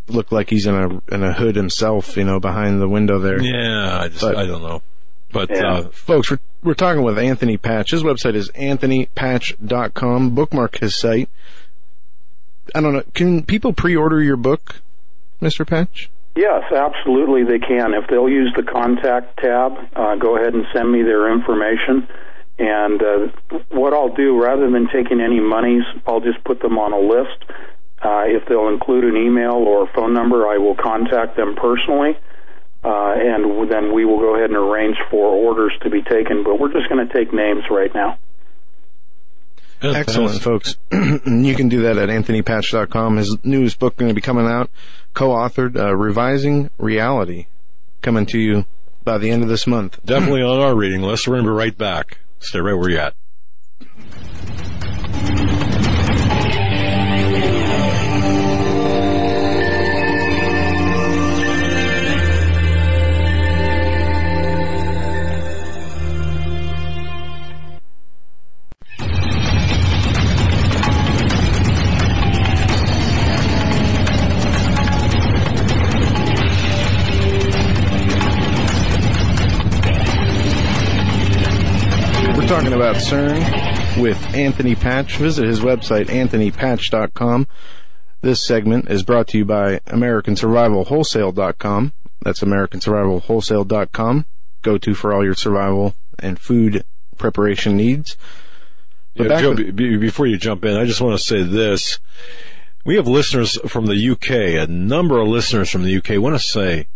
look 0.09 0.33
like 0.33 0.51
he's 0.51 0.67
in 0.67 0.75
a 0.75 1.15
in 1.15 1.23
a 1.23 1.33
hood 1.33 1.57
himself? 1.57 2.17
You 2.17 2.25
know, 2.25 2.41
behind 2.41 2.81
the 2.81 2.89
window 2.89 3.19
there. 3.19 3.43
Yeah, 3.43 3.99
I 4.01 4.09
just 4.09 4.21
but, 4.21 4.37
I 4.37 4.47
don't 4.47 4.63
know. 4.63 4.83
But 5.33 5.51
yeah. 5.51 5.73
uh, 5.73 5.89
folks, 5.91 6.31
we're 6.31 6.41
we're 6.63 6.75
talking 6.75 7.03
with 7.03 7.19
Anthony 7.19 7.57
Patch. 7.57 7.91
His 7.91 8.03
website 8.03 8.35
is 8.35 8.51
anthonypatch.com. 8.53 10.35
Bookmark 10.35 10.79
his 10.79 10.97
site. 10.97 11.29
I 12.75 12.81
don't 12.81 12.93
know. 12.93 13.03
Can 13.15 13.45
people 13.45 13.73
pre-order 13.73 14.23
your 14.23 14.37
book, 14.37 14.81
Mr. 15.41 15.67
Patch? 15.67 16.11
Yes, 16.35 16.65
absolutely 16.73 17.45
they 17.45 17.59
can. 17.59 17.93
If 17.93 18.09
they'll 18.09 18.29
use 18.29 18.53
the 18.57 18.63
contact 18.63 19.39
tab, 19.39 19.73
uh, 19.95 20.17
go 20.17 20.37
ahead 20.37 20.55
and 20.55 20.65
send 20.73 20.91
me 20.91 21.03
their 21.03 21.31
information. 21.31 22.09
And 22.59 23.03
uh, 23.03 23.59
what 23.71 23.93
I'll 23.93 24.15
do, 24.15 24.41
rather 24.43 24.71
than 24.71 24.89
taking 24.89 25.21
any 25.21 25.41
monies, 25.41 25.85
I'll 26.07 26.21
just 26.21 26.43
put 26.45 26.61
them 26.61 26.79
on 26.79 26.93
a 26.93 27.01
list. 27.01 27.45
Uh, 28.01 28.25
if 28.27 28.49
they'll 28.49 28.69
include 28.69 29.05
an 29.05 29.17
email 29.17 29.53
or 29.53 29.89
phone 29.95 30.15
number, 30.15 30.49
I 30.49 30.59
will 30.59 30.75
contact 30.75 31.37
them 31.37 31.55
personally. 31.55 32.19
Uh, 32.83 33.15
and 33.15 33.71
then 33.71 33.95
we 33.95 34.05
will 34.05 34.19
go 34.19 34.35
ahead 34.35 34.51
and 34.51 34.57
arrange 34.57 34.97
for 35.11 35.29
orders 35.29 35.73
to 35.83 35.91
be 35.91 36.03
taken. 36.03 36.45
But 36.45 36.59
we're 36.59 36.73
just 36.73 36.89
going 36.89 37.07
to 37.07 37.13
take 37.13 37.33
names 37.33 37.65
right 37.71 37.95
now. 37.95 38.19
Excellent, 39.83 40.41
folks. 40.41 40.77
you 40.93 41.55
can 41.55 41.69
do 41.69 41.83
that 41.83 41.99
at 41.99 42.09
anthonypatch.com. 42.09 43.17
His 43.17 43.37
newest 43.43 43.79
book 43.79 43.97
going 43.97 44.09
to 44.09 44.15
be 44.15 44.21
coming 44.21 44.47
out, 44.47 44.71
co-authored, 45.15 45.77
uh, 45.77 45.95
Revising 45.97 46.71
Reality, 46.79 47.47
coming 48.01 48.27
to 48.27 48.39
you 48.39 48.65
by 49.05 49.19
the 49.19 49.31
end 49.31 49.43
of 49.43 49.49
this 49.49 49.67
month. 49.67 49.99
Definitely 50.05 50.43
on 50.43 50.61
our 50.61 50.77
reading 50.77 51.03
list. 51.03 51.27
We're 51.27 51.35
going 51.35 51.47
to 51.47 51.51
be 51.51 51.57
right 51.57 51.77
back. 51.77 52.19
Stay 52.39 52.61
right 52.61 52.75
where 52.75 52.91
you're 52.91 53.01
at. 53.01 53.15
Talking 82.73 82.87
about 82.87 83.03
CERN 83.03 84.03
with 84.03 84.17
Anthony 84.35 84.75
Patch. 84.75 85.19
Visit 85.19 85.47
his 85.47 85.61
website, 85.61 86.07
anthonypatch.com. 86.07 87.47
This 88.23 88.41
segment 88.41 88.89
is 88.89 89.03
brought 89.03 89.29
to 89.29 89.37
you 89.39 89.45
by 89.45 89.81
AmericanSurvivalWholesale.com. 89.81 91.93
That's 92.23 92.41
AmericanSurvivalWholesale.com. 92.41 94.25
Go 94.63 94.79
to 94.79 94.95
for 94.95 95.13
all 95.13 95.23
your 95.23 95.35
survival 95.35 95.95
and 96.19 96.39
food 96.39 96.83
preparation 97.19 97.77
needs. 97.77 98.17
Yeah, 99.17 99.39
Joe, 99.39 99.55
b- 99.55 99.99
before 99.99 100.27
you 100.27 100.39
jump 100.39 100.65
in, 100.65 100.75
I 100.75 100.87
just 100.87 101.03
want 101.03 101.19
to 101.19 101.23
say 101.23 101.43
this. 101.43 101.99
We 102.87 102.97
have 102.97 103.07
listeners 103.07 103.59
from 103.71 103.85
the 103.85 104.11
UK, 104.11 104.31
a 104.67 104.67
number 104.67 105.19
of 105.19 105.29
listeners 105.29 105.69
from 105.69 105.83
the 105.83 105.95
UK. 105.95 106.13
I 106.13 106.19
want 106.19 106.37
to 106.37 106.43
say 106.43 106.89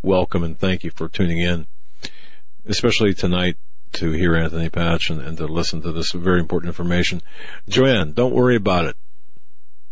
welcome 0.00 0.44
and 0.44 0.56
thank 0.56 0.84
you 0.84 0.92
for 0.92 1.08
tuning 1.08 1.38
in, 1.38 1.66
especially 2.66 3.14
tonight 3.14 3.56
to 3.94 4.12
hear 4.12 4.34
Anthony 4.36 4.68
Patch 4.68 5.10
and, 5.10 5.20
and 5.20 5.36
to 5.38 5.46
listen 5.46 5.82
to 5.82 5.92
this 5.92 6.12
very 6.12 6.40
important 6.40 6.68
information. 6.68 7.22
Joanne, 7.68 8.12
don't 8.12 8.34
worry 8.34 8.56
about 8.56 8.86
it. 8.86 8.96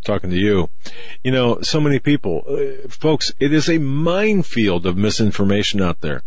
talking 0.07 0.31
to 0.31 0.37
you. 0.37 0.71
You 1.23 1.33
know, 1.33 1.59
so 1.63 1.81
many 1.81 1.99
people, 1.99 2.45
uh, 2.49 2.89
folks, 2.89 3.33
it 3.39 3.53
is 3.53 3.69
a 3.69 3.79
minefield 3.79 4.87
of 4.87 4.97
misinformation 4.97 5.83
out 5.83 6.01
there. 6.01 6.23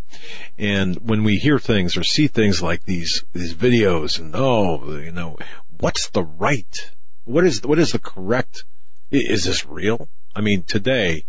And 0.58 0.98
when 0.98 1.24
we 1.24 1.38
hear 1.38 1.58
things 1.58 1.98
or 1.98 2.04
see 2.04 2.28
things 2.28 2.62
like 2.62 2.84
these, 2.84 3.24
these 3.34 3.56
videos 3.56 4.20
and, 4.20 4.36
oh, 4.36 4.98
you 4.98 5.12
know, 5.12 5.38
what's 5.80 6.10
the 6.10 6.24
right? 6.24 6.92
What 7.26 7.46
is, 7.46 7.64
what 7.64 7.80
is 7.80 7.92
the 7.94 8.00
correct? 8.00 8.66
Is 9.12 9.46
this 9.46 9.66
real? 9.66 10.10
I 10.36 10.42
mean, 10.42 10.64
today, 10.64 11.26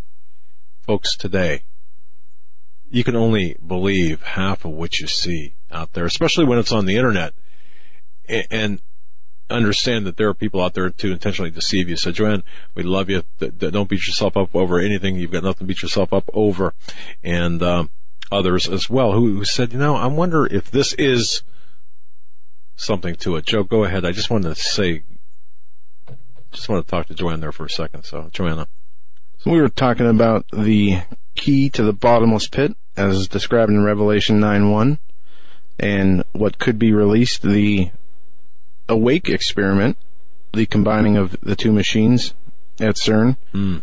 folks, 0.82 1.16
today, 1.16 1.62
you 2.90 3.04
can 3.04 3.16
only 3.16 3.56
believe 3.64 4.22
half 4.22 4.64
of 4.64 4.72
what 4.72 4.98
you 4.98 5.06
see 5.06 5.54
out 5.70 5.92
there, 5.92 6.04
especially 6.04 6.44
when 6.44 6.58
it's 6.58 6.72
on 6.72 6.86
the 6.86 6.96
internet. 6.96 7.34
And 8.50 8.80
understand 9.50 10.06
that 10.06 10.16
there 10.16 10.28
are 10.28 10.34
people 10.34 10.62
out 10.62 10.74
there 10.74 10.90
to 10.90 11.12
intentionally 11.12 11.50
deceive 11.50 11.88
you. 11.88 11.96
So, 11.96 12.12
Joanne, 12.12 12.42
we 12.74 12.82
love 12.82 13.10
you. 13.10 13.22
Don't 13.38 13.88
beat 13.88 14.06
yourself 14.06 14.36
up 14.36 14.54
over 14.54 14.78
anything. 14.78 15.16
You've 15.16 15.32
got 15.32 15.42
nothing 15.42 15.66
to 15.66 15.72
beat 15.72 15.82
yourself 15.82 16.12
up 16.12 16.30
over. 16.32 16.74
And 17.22 17.62
um, 17.62 17.90
others 18.30 18.68
as 18.68 18.88
well 18.88 19.12
who, 19.12 19.44
said, 19.44 19.72
you 19.72 19.78
know, 19.78 19.96
I 19.96 20.06
wonder 20.06 20.46
if 20.46 20.70
this 20.70 20.92
is 20.94 21.42
something 22.76 23.16
to 23.16 23.36
it. 23.36 23.46
Joe, 23.46 23.62
go 23.62 23.84
ahead. 23.84 24.04
I 24.04 24.12
just 24.12 24.30
wanted 24.30 24.54
to 24.54 24.60
say, 24.60 25.02
just 26.52 26.68
want 26.68 26.86
to 26.86 26.90
talk 26.90 27.06
to 27.08 27.14
Joanne 27.14 27.40
there 27.40 27.52
for 27.52 27.64
a 27.64 27.70
second. 27.70 28.04
So, 28.04 28.28
Joanna. 28.32 28.66
So 29.38 29.50
we 29.50 29.60
were 29.60 29.68
talking 29.68 30.06
about 30.06 30.46
the 30.52 31.02
key 31.34 31.70
to 31.70 31.82
the 31.82 31.92
bottomless 31.92 32.48
pit 32.48 32.76
as 32.96 33.26
described 33.28 33.70
in 33.70 33.82
Revelation 33.82 34.40
9-1 34.40 34.98
and 35.80 36.22
what 36.32 36.58
could 36.58 36.78
be 36.78 36.92
released, 36.92 37.42
the 37.42 37.90
awake 38.88 39.28
experiment, 39.28 39.96
the 40.52 40.66
combining 40.66 41.16
of 41.16 41.36
the 41.40 41.56
two 41.56 41.72
machines 41.72 42.34
at 42.78 42.96
CERN, 42.96 43.36
mm. 43.54 43.82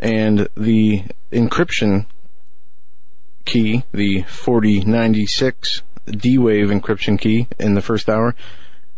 and 0.00 0.48
the 0.56 1.04
encryption 1.30 2.06
key, 3.44 3.84
the 3.92 4.22
4096 4.22 5.82
D-Wave 6.06 6.68
encryption 6.68 7.18
key 7.18 7.46
in 7.58 7.74
the 7.74 7.82
first 7.82 8.08
hour. 8.08 8.34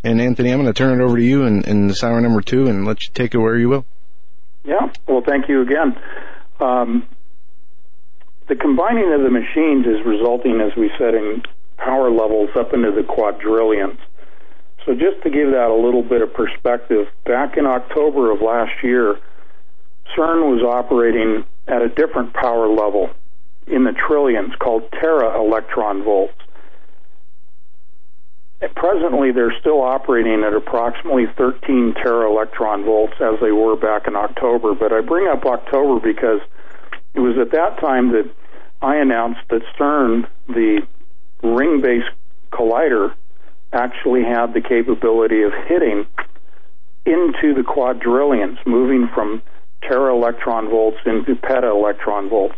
And 0.02 0.18
Anthony, 0.20 0.50
I'm 0.50 0.62
going 0.62 0.72
to 0.72 0.76
turn 0.76 0.98
it 0.98 1.04
over 1.04 1.16
to 1.16 1.22
you 1.22 1.44
in, 1.44 1.62
in 1.64 1.88
this 1.88 2.02
hour 2.02 2.20
number 2.22 2.40
two 2.40 2.68
and 2.68 2.86
let 2.86 3.02
you 3.06 3.12
take 3.12 3.34
it 3.34 3.38
where 3.38 3.58
you 3.58 3.68
will. 3.68 3.84
Yeah, 4.64 4.90
well, 5.06 5.22
thank 5.26 5.48
you 5.48 5.60
again. 5.60 5.94
Um, 6.58 7.06
the 8.48 8.56
combining 8.56 9.12
of 9.12 9.20
the 9.22 9.30
machines 9.30 9.84
is 9.86 10.04
resulting, 10.06 10.60
as 10.60 10.74
we 10.76 10.90
said, 10.98 11.14
in 11.14 11.42
power 11.80 12.10
levels 12.10 12.50
up 12.56 12.72
into 12.72 12.92
the 12.92 13.02
quadrillions. 13.02 13.98
So 14.86 14.94
just 14.94 15.22
to 15.24 15.30
give 15.30 15.50
that 15.50 15.68
a 15.68 15.74
little 15.74 16.02
bit 16.02 16.22
of 16.22 16.32
perspective, 16.32 17.08
back 17.24 17.56
in 17.56 17.66
October 17.66 18.30
of 18.30 18.40
last 18.40 18.72
year, 18.82 19.18
CERN 20.16 20.50
was 20.50 20.62
operating 20.62 21.44
at 21.68 21.82
a 21.82 21.88
different 21.88 22.34
power 22.34 22.68
level 22.68 23.10
in 23.66 23.84
the 23.84 23.92
trillions 23.92 24.54
called 24.58 24.90
tera 24.92 25.38
electron 25.38 26.02
volts. 26.02 26.34
presently, 28.74 29.30
they're 29.30 29.54
still 29.60 29.82
operating 29.82 30.42
at 30.42 30.54
approximately 30.54 31.26
13 31.36 31.94
tera 32.02 32.30
electron 32.30 32.84
volts 32.84 33.14
as 33.20 33.38
they 33.40 33.52
were 33.52 33.76
back 33.76 34.06
in 34.06 34.16
October. 34.16 34.74
But 34.74 34.92
I 34.92 35.00
bring 35.02 35.28
up 35.28 35.44
October 35.44 36.00
because 36.00 36.40
it 37.14 37.20
was 37.20 37.36
at 37.38 37.52
that 37.52 37.78
time 37.78 38.12
that 38.12 38.28
I 38.80 38.96
announced 38.96 39.40
that 39.50 39.62
CERN, 39.78 40.26
the 40.48 40.86
ring 41.42 41.80
based 41.80 42.10
collider, 42.52 43.14
actually 43.72 44.24
had 44.24 44.52
the 44.52 44.60
capability 44.60 45.42
of 45.42 45.52
hitting 45.66 46.06
into 47.06 47.54
the 47.54 47.62
quadrillions, 47.62 48.58
moving 48.66 49.08
from 49.14 49.42
tera 49.82 50.14
electron 50.14 50.68
volts 50.68 50.98
into 51.06 51.34
peta 51.36 51.68
electron 51.68 52.28
volts. 52.28 52.56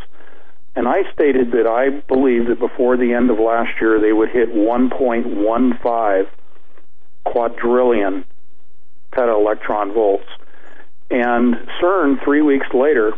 And 0.74 0.88
I 0.88 1.02
stated 1.12 1.52
that 1.52 1.66
I 1.66 1.90
believe 2.08 2.46
that 2.46 2.58
before 2.58 2.96
the 2.96 3.12
end 3.12 3.30
of 3.30 3.38
last 3.38 3.80
year 3.80 4.00
they 4.00 4.12
would 4.12 4.30
hit 4.30 4.54
1.15 4.54 6.26
quadrillion 7.24 8.24
peta 9.12 9.32
electron 9.32 9.92
volts. 9.92 10.28
And 11.10 11.56
CERN, 11.80 12.24
three 12.24 12.40
weeks 12.40 12.66
later, 12.72 13.12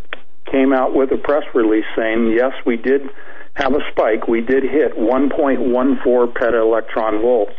came 0.50 0.72
out 0.72 0.94
with 0.94 1.12
a 1.12 1.16
press 1.16 1.44
release 1.54 1.84
saying, 1.96 2.32
yes, 2.36 2.52
we 2.66 2.76
did 2.76 3.02
have 3.54 3.72
a 3.72 3.80
spike. 3.90 4.26
We 4.28 4.40
did 4.40 4.64
hit 4.64 4.96
1.14 4.96 6.34
peta 6.34 6.58
electron 6.58 7.20
volts. 7.20 7.54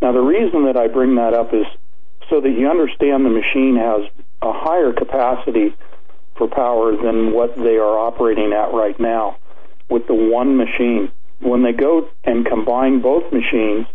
Now, 0.00 0.12
the 0.12 0.20
reason 0.20 0.66
that 0.66 0.76
I 0.76 0.88
bring 0.88 1.16
that 1.16 1.34
up 1.34 1.52
is 1.52 1.66
so 2.30 2.40
that 2.40 2.50
you 2.50 2.68
understand 2.68 3.24
the 3.24 3.30
machine 3.30 3.76
has 3.76 4.10
a 4.42 4.52
higher 4.52 4.92
capacity 4.92 5.74
for 6.36 6.48
power 6.48 6.92
than 6.92 7.32
what 7.32 7.56
they 7.56 7.76
are 7.76 7.98
operating 7.98 8.52
at 8.52 8.72
right 8.72 8.98
now 9.00 9.36
with 9.88 10.06
the 10.06 10.14
one 10.14 10.56
machine. 10.56 11.10
When 11.40 11.62
they 11.62 11.72
go 11.72 12.08
and 12.24 12.46
combine 12.46 13.00
both 13.00 13.32
machines, 13.32 13.86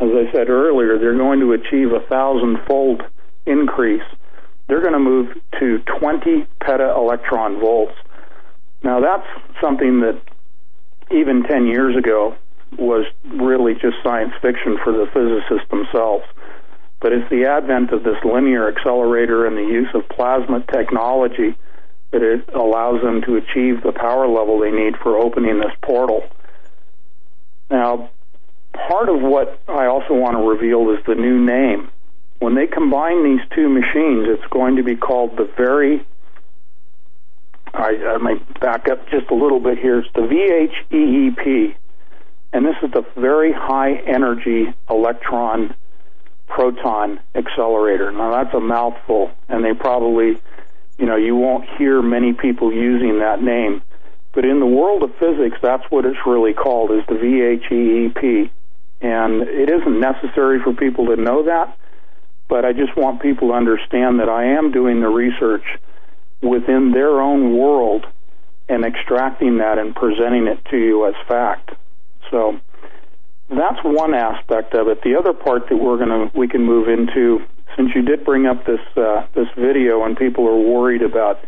as 0.00 0.08
I 0.10 0.32
said 0.32 0.48
earlier, 0.48 0.98
they're 0.98 1.16
going 1.16 1.40
to 1.40 1.52
achieve 1.52 1.92
a 1.92 2.00
thousand 2.08 2.58
fold 2.66 3.02
increase. 3.46 4.02
They're 4.68 4.80
going 4.80 4.92
to 4.92 4.98
move 4.98 5.36
to 5.60 5.78
20 6.00 6.46
peta 6.60 6.94
electron 6.96 7.60
volts. 7.60 7.94
Now, 8.82 9.00
that's 9.00 9.26
something 9.60 10.00
that 10.00 10.20
even 11.10 11.42
10 11.42 11.66
years 11.66 11.96
ago 11.96 12.36
was 12.78 13.06
really 13.24 13.74
just 13.74 13.96
science 14.02 14.32
fiction 14.40 14.78
for 14.82 14.92
the 14.92 15.06
physicists 15.12 15.68
themselves. 15.70 16.24
But 17.00 17.12
it's 17.12 17.28
the 17.30 17.46
advent 17.46 17.90
of 17.92 18.04
this 18.04 18.16
linear 18.24 18.68
accelerator 18.68 19.46
and 19.46 19.56
the 19.56 19.62
use 19.62 19.88
of 19.94 20.08
plasma 20.08 20.64
technology 20.72 21.56
that 22.12 22.22
it 22.22 22.48
allows 22.54 23.02
them 23.02 23.22
to 23.22 23.36
achieve 23.36 23.82
the 23.82 23.92
power 23.92 24.28
level 24.28 24.60
they 24.60 24.70
need 24.70 24.96
for 25.02 25.16
opening 25.16 25.58
this 25.58 25.72
portal. 25.82 26.22
Now, 27.70 28.10
part 28.72 29.08
of 29.08 29.20
what 29.20 29.60
I 29.66 29.86
also 29.86 30.14
want 30.14 30.36
to 30.36 30.48
reveal 30.48 30.90
is 30.90 31.04
the 31.06 31.14
new 31.14 31.44
name. 31.44 31.90
When 32.38 32.54
they 32.54 32.66
combine 32.66 33.24
these 33.24 33.46
two 33.54 33.68
machines, 33.68 34.26
it's 34.28 34.46
going 34.50 34.76
to 34.76 34.82
be 34.82 34.96
called 34.96 35.36
the 35.36 35.50
very 35.56 36.06
I, 37.74 38.14
I 38.14 38.18
might 38.18 38.42
uh, 38.42 38.58
back 38.60 38.88
up 38.88 39.08
just 39.08 39.30
a 39.30 39.34
little 39.34 39.60
bit 39.60 39.78
here. 39.78 40.00
It's 40.00 40.08
the 40.14 40.22
VHEEP, 40.22 41.74
and 42.52 42.66
this 42.66 42.76
is 42.82 42.90
the 42.92 43.04
very 43.16 43.52
high 43.52 43.94
energy 43.94 44.72
electron 44.90 45.74
proton 46.48 47.18
accelerator. 47.34 48.12
Now 48.12 48.42
that's 48.42 48.54
a 48.54 48.60
mouthful, 48.60 49.30
and 49.48 49.64
they 49.64 49.72
probably, 49.72 50.38
you 50.98 51.06
know, 51.06 51.16
you 51.16 51.34
won't 51.34 51.66
hear 51.78 52.02
many 52.02 52.34
people 52.34 52.72
using 52.72 53.20
that 53.20 53.42
name. 53.42 53.82
But 54.34 54.44
in 54.44 54.60
the 54.60 54.66
world 54.66 55.02
of 55.02 55.14
physics, 55.16 55.56
that's 55.62 55.84
what 55.90 56.04
it's 56.04 56.18
really 56.26 56.54
called, 56.54 56.90
is 56.90 57.04
the 57.06 57.14
VHEEP. 57.14 58.50
And 59.00 59.42
it 59.42 59.68
isn't 59.68 60.00
necessary 60.00 60.60
for 60.62 60.72
people 60.72 61.06
to 61.06 61.16
know 61.16 61.44
that, 61.44 61.76
but 62.48 62.64
I 62.64 62.72
just 62.72 62.96
want 62.96 63.20
people 63.20 63.48
to 63.48 63.54
understand 63.54 64.20
that 64.20 64.28
I 64.28 64.44
am 64.56 64.70
doing 64.72 65.00
the 65.00 65.08
research 65.08 65.64
within 66.42 66.90
their 66.92 67.20
own 67.20 67.56
world 67.56 68.06
and 68.68 68.84
extracting 68.84 69.58
that 69.58 69.78
and 69.78 69.94
presenting 69.94 70.46
it 70.46 70.64
to 70.70 70.76
you 70.76 71.06
as 71.06 71.14
fact. 71.28 71.70
So 72.30 72.58
that's 73.48 73.78
one 73.84 74.14
aspect 74.14 74.74
of 74.74 74.88
it. 74.88 75.02
The 75.02 75.16
other 75.16 75.32
part 75.32 75.68
that 75.68 75.76
we're 75.76 75.98
gonna 75.98 76.30
we 76.34 76.48
can 76.48 76.64
move 76.64 76.88
into, 76.88 77.44
since 77.76 77.90
you 77.94 78.02
did 78.02 78.24
bring 78.24 78.46
up 78.46 78.64
this 78.66 78.80
uh, 78.96 79.26
this 79.34 79.48
video 79.56 80.04
and 80.04 80.16
people 80.16 80.46
are 80.48 80.58
worried 80.58 81.02
about, 81.02 81.44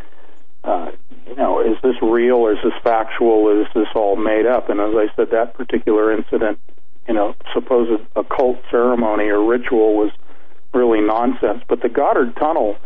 uh, 0.64 0.90
you 1.26 1.36
know, 1.36 1.60
is 1.60 1.76
this 1.82 1.96
real 2.02 2.36
or 2.36 2.52
is 2.52 2.58
this 2.62 2.74
factual? 2.82 3.60
Is 3.60 3.66
this 3.74 3.88
all 3.94 4.16
made 4.16 4.46
up? 4.46 4.68
And 4.68 4.80
as 4.80 4.94
I 4.94 5.06
said, 5.16 5.30
that 5.30 5.54
particular 5.54 6.12
incident, 6.12 6.58
you 7.08 7.14
know, 7.14 7.34
supposed 7.52 8.02
occult 8.16 8.58
ceremony 8.70 9.24
or 9.24 9.42
ritual 9.42 9.96
was 9.96 10.10
really 10.74 11.00
nonsense. 11.00 11.62
But 11.68 11.80
the 11.80 11.88
Gotthard 11.88 12.38
Tunnel 12.38 12.76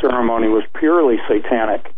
ceremony 0.00 0.48
was 0.48 0.64
purely 0.74 1.18
satanic 1.28 1.92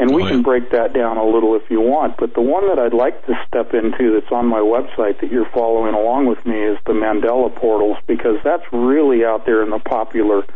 and 0.00 0.14
we 0.14 0.22
oh, 0.22 0.24
yeah. 0.24 0.30
can 0.32 0.42
break 0.42 0.70
that 0.70 0.94
down 0.94 1.18
a 1.18 1.24
little 1.24 1.54
if 1.56 1.70
you 1.70 1.78
want. 1.78 2.16
But 2.16 2.32
the 2.32 2.40
one 2.40 2.66
that 2.68 2.78
I'd 2.78 2.94
like 2.94 3.26
to 3.26 3.34
step 3.46 3.74
into 3.74 4.14
that's 4.14 4.32
on 4.32 4.46
my 4.46 4.60
website 4.60 5.20
that 5.20 5.30
you're 5.30 5.50
following 5.50 5.94
along 5.94 6.24
with 6.24 6.44
me 6.46 6.58
is 6.58 6.78
the 6.86 6.94
Mandela 6.94 7.54
portals 7.54 7.98
because 8.06 8.38
that's 8.42 8.64
really 8.72 9.26
out 9.26 9.44
there 9.44 9.62
in 9.62 9.68
the 9.68 9.78
popular, 9.78 10.46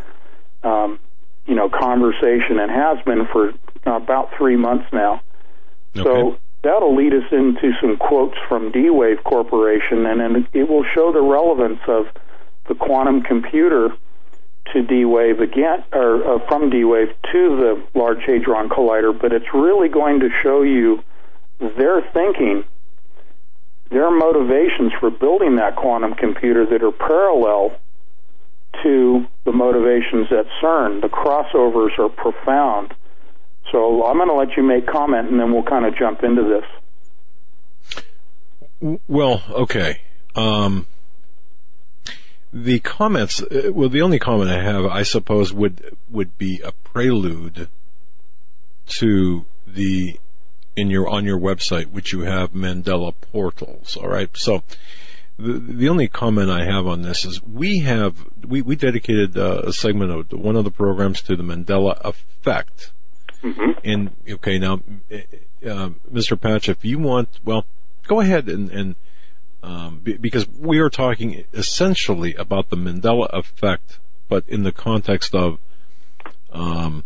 um, 0.62 0.98
you 1.46 1.54
know, 1.54 1.68
conversation 1.68 2.58
and 2.58 2.70
has 2.70 3.04
been 3.04 3.26
for 3.26 3.52
about 3.84 4.32
three 4.34 4.56
months 4.56 4.86
now. 4.94 5.20
Okay. 5.94 6.04
So 6.04 6.38
that'll 6.62 6.96
lead 6.96 7.12
us 7.12 7.30
into 7.30 7.72
some 7.82 7.98
quotes 7.98 8.38
from 8.48 8.72
D-Wave 8.72 9.22
Corporation, 9.24 10.06
and, 10.06 10.22
and 10.22 10.48
it 10.54 10.70
will 10.70 10.84
show 10.94 11.12
the 11.12 11.20
relevance 11.20 11.80
of 11.86 12.06
the 12.66 12.74
quantum 12.74 13.20
computer 13.20 13.90
to 14.72 14.82
D-Wave 14.82 15.40
again, 15.40 15.84
or 15.92 16.36
uh, 16.36 16.48
from 16.48 16.70
D-Wave 16.70 17.08
to 17.32 17.56
the 17.56 17.98
Large 17.98 18.24
Hadron 18.26 18.68
Collider, 18.68 19.12
but 19.18 19.32
it's 19.32 19.52
really 19.52 19.88
going 19.88 20.20
to 20.20 20.28
show 20.42 20.62
you 20.62 21.02
their 21.58 22.00
thinking, 22.12 22.64
their 23.90 24.10
motivations 24.10 24.92
for 24.98 25.10
building 25.10 25.56
that 25.56 25.76
quantum 25.76 26.14
computer 26.14 26.66
that 26.66 26.82
are 26.82 26.92
parallel 26.92 27.78
to 28.82 29.26
the 29.44 29.52
motivations 29.52 30.26
at 30.32 30.46
CERN. 30.60 31.00
The 31.00 31.08
crossovers 31.08 31.98
are 31.98 32.08
profound. 32.08 32.94
So 33.70 34.04
I'm 34.04 34.16
going 34.16 34.28
to 34.28 34.34
let 34.34 34.56
you 34.56 34.62
make 34.62 34.86
comment, 34.86 35.30
and 35.30 35.38
then 35.38 35.52
we'll 35.52 35.62
kind 35.62 35.84
of 35.84 35.96
jump 35.96 36.22
into 36.22 36.42
this. 36.42 36.64
Well, 39.08 39.42
okay. 39.50 40.00
Um, 40.34 40.86
the 42.54 42.78
comments, 42.78 43.42
uh, 43.42 43.72
well, 43.72 43.88
the 43.88 44.00
only 44.00 44.20
comment 44.20 44.48
I 44.48 44.62
have, 44.62 44.86
I 44.86 45.02
suppose, 45.02 45.52
would 45.52 45.96
would 46.08 46.38
be 46.38 46.60
a 46.64 46.70
prelude 46.70 47.68
to 49.00 49.44
the 49.66 50.20
in 50.76 50.88
your 50.88 51.08
on 51.08 51.24
your 51.24 51.38
website, 51.38 51.86
which 51.86 52.12
you 52.12 52.20
have 52.20 52.52
Mandela 52.52 53.12
portals. 53.20 53.96
All 53.96 54.08
right, 54.08 54.30
so 54.34 54.62
the 55.36 55.54
the 55.54 55.88
only 55.88 56.06
comment 56.06 56.48
I 56.48 56.64
have 56.64 56.86
on 56.86 57.02
this 57.02 57.24
is 57.24 57.42
we 57.42 57.80
have 57.80 58.24
we 58.46 58.62
we 58.62 58.76
dedicated 58.76 59.36
uh, 59.36 59.62
a 59.64 59.72
segment 59.72 60.12
of 60.12 60.38
one 60.38 60.54
of 60.54 60.62
the 60.62 60.70
programs 60.70 61.22
to 61.22 61.34
the 61.34 61.42
Mandela 61.42 62.00
effect. 62.04 62.92
Mm-hmm. 63.42 63.70
And 63.82 64.10
okay, 64.30 64.58
now, 64.58 64.74
uh, 65.12 65.90
Mr. 66.10 66.40
Patch, 66.40 66.68
if 66.68 66.84
you 66.84 67.00
want, 67.00 67.40
well, 67.44 67.66
go 68.06 68.20
ahead 68.20 68.48
and 68.48 68.70
and 68.70 68.94
um, 69.64 70.00
because 70.04 70.46
we 70.46 70.78
are 70.78 70.90
talking 70.90 71.44
essentially 71.54 72.34
about 72.34 72.68
the 72.68 72.76
Mandela 72.76 73.30
effect, 73.32 73.98
but 74.28 74.44
in 74.46 74.62
the 74.62 74.72
context 74.72 75.34
of 75.34 75.58
um, 76.52 77.02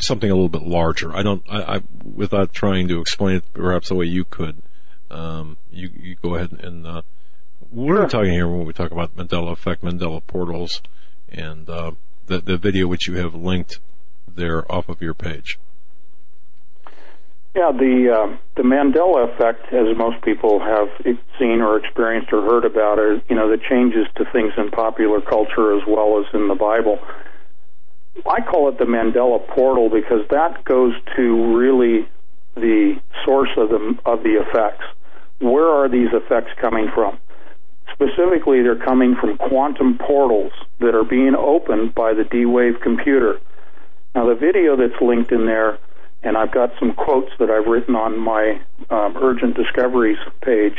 something 0.00 0.30
a 0.30 0.34
little 0.34 0.48
bit 0.48 0.62
larger. 0.62 1.14
I 1.14 1.24
don't, 1.24 1.42
I, 1.48 1.76
I, 1.76 1.80
without 2.04 2.52
trying 2.52 2.86
to 2.86 3.00
explain 3.00 3.36
it 3.36 3.52
perhaps 3.52 3.88
the 3.88 3.96
way 3.96 4.04
you 4.04 4.24
could, 4.24 4.62
um, 5.10 5.56
you, 5.72 5.90
you 6.00 6.14
go 6.14 6.36
ahead 6.36 6.52
and, 6.52 6.86
uh, 6.86 7.02
what 7.70 7.96
are 7.96 8.02
we 8.04 8.08
talking 8.08 8.32
here 8.32 8.46
when 8.46 8.64
we 8.64 8.72
talk 8.72 8.92
about 8.92 9.16
Mandela 9.16 9.50
effect, 9.50 9.82
Mandela 9.82 10.24
portals, 10.24 10.82
and, 11.28 11.68
uh, 11.68 11.90
the, 12.26 12.38
the 12.38 12.56
video 12.56 12.86
which 12.86 13.08
you 13.08 13.16
have 13.16 13.34
linked 13.34 13.80
there 14.28 14.70
off 14.70 14.88
of 14.88 15.02
your 15.02 15.14
page? 15.14 15.58
Yeah, 17.56 17.72
the 17.72 18.12
uh, 18.12 18.36
the 18.54 18.62
Mandela 18.62 19.32
effect, 19.32 19.72
as 19.72 19.96
most 19.96 20.20
people 20.22 20.60
have 20.60 20.88
seen 21.38 21.62
or 21.62 21.78
experienced 21.78 22.30
or 22.30 22.42
heard 22.42 22.66
about, 22.66 22.98
are 22.98 23.14
you 23.30 23.34
know 23.34 23.48
the 23.50 23.56
changes 23.56 24.06
to 24.16 24.26
things 24.30 24.52
in 24.58 24.70
popular 24.70 25.22
culture 25.22 25.74
as 25.74 25.82
well 25.88 26.20
as 26.20 26.26
in 26.34 26.48
the 26.48 26.54
Bible. 26.54 26.98
I 28.28 28.42
call 28.42 28.68
it 28.68 28.78
the 28.78 28.84
Mandela 28.84 29.40
portal 29.48 29.88
because 29.88 30.28
that 30.28 30.66
goes 30.66 30.92
to 31.16 31.56
really 31.56 32.06
the 32.56 33.00
source 33.24 33.56
of 33.56 33.70
the 33.70 33.98
of 34.04 34.22
the 34.22 34.36
effects. 34.36 34.84
Where 35.38 35.66
are 35.66 35.88
these 35.88 36.12
effects 36.12 36.52
coming 36.60 36.90
from? 36.94 37.18
Specifically, 37.94 38.60
they're 38.60 38.84
coming 38.84 39.16
from 39.16 39.38
quantum 39.38 39.96
portals 39.96 40.52
that 40.80 40.94
are 40.94 41.04
being 41.04 41.34
opened 41.34 41.94
by 41.94 42.12
the 42.12 42.24
D-Wave 42.24 42.80
computer. 42.82 43.40
Now, 44.14 44.26
the 44.28 44.34
video 44.34 44.76
that's 44.76 45.00
linked 45.00 45.32
in 45.32 45.46
there, 45.46 45.78
and 46.26 46.36
I've 46.36 46.50
got 46.50 46.72
some 46.80 46.92
quotes 46.92 47.30
that 47.38 47.50
I've 47.50 47.66
written 47.66 47.94
on 47.94 48.18
my 48.18 48.60
um, 48.90 49.16
Urgent 49.16 49.56
Discoveries 49.56 50.18
page, 50.42 50.74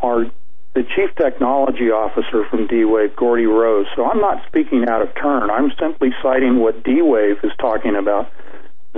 are 0.00 0.26
the 0.74 0.82
Chief 0.94 1.14
Technology 1.16 1.90
Officer 1.90 2.44
from 2.50 2.66
D-Wave, 2.66 3.16
Geordie 3.18 3.46
Rose. 3.46 3.86
So 3.96 4.04
I'm 4.04 4.20
not 4.20 4.46
speaking 4.46 4.86
out 4.86 5.00
of 5.00 5.14
turn. 5.14 5.50
I'm 5.50 5.72
simply 5.80 6.10
citing 6.22 6.58
what 6.58 6.84
D-Wave 6.84 7.38
is 7.42 7.52
talking 7.58 7.96
about. 7.96 8.30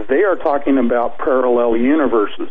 They 0.08 0.24
are 0.24 0.34
talking 0.34 0.78
about 0.78 1.18
parallel 1.18 1.76
universes. 1.76 2.50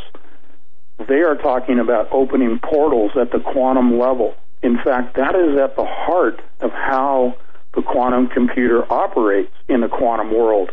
They 1.09 1.21
are 1.21 1.35
talking 1.35 1.79
about 1.79 2.07
opening 2.13 2.59
portals 2.59 3.11
at 3.19 3.33
the 3.33 3.39
quantum 3.39 3.99
level. 3.99 4.35
In 4.63 4.77
fact, 4.77 5.17
that 5.17 5.35
is 5.35 5.57
at 5.57 5.75
the 5.75 5.85
heart 5.85 6.41
of 6.61 6.71
how 6.71 7.35
the 7.75 7.81
quantum 7.81 8.27
computer 8.29 8.89
operates 8.91 9.51
in 9.67 9.81
the 9.81 9.89
quantum 9.89 10.33
world. 10.33 10.71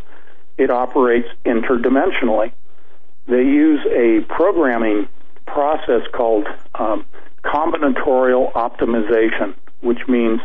It 0.57 0.71
operates 0.71 1.29
interdimensionally. 1.45 2.53
They 3.27 3.43
use 3.43 3.81
a 3.87 4.21
programming 4.29 5.09
process 5.47 6.03
called 6.13 6.47
um, 6.75 7.05
combinatorial 7.45 8.53
optimization, 8.53 9.55
which 9.81 10.07
means 10.09 10.41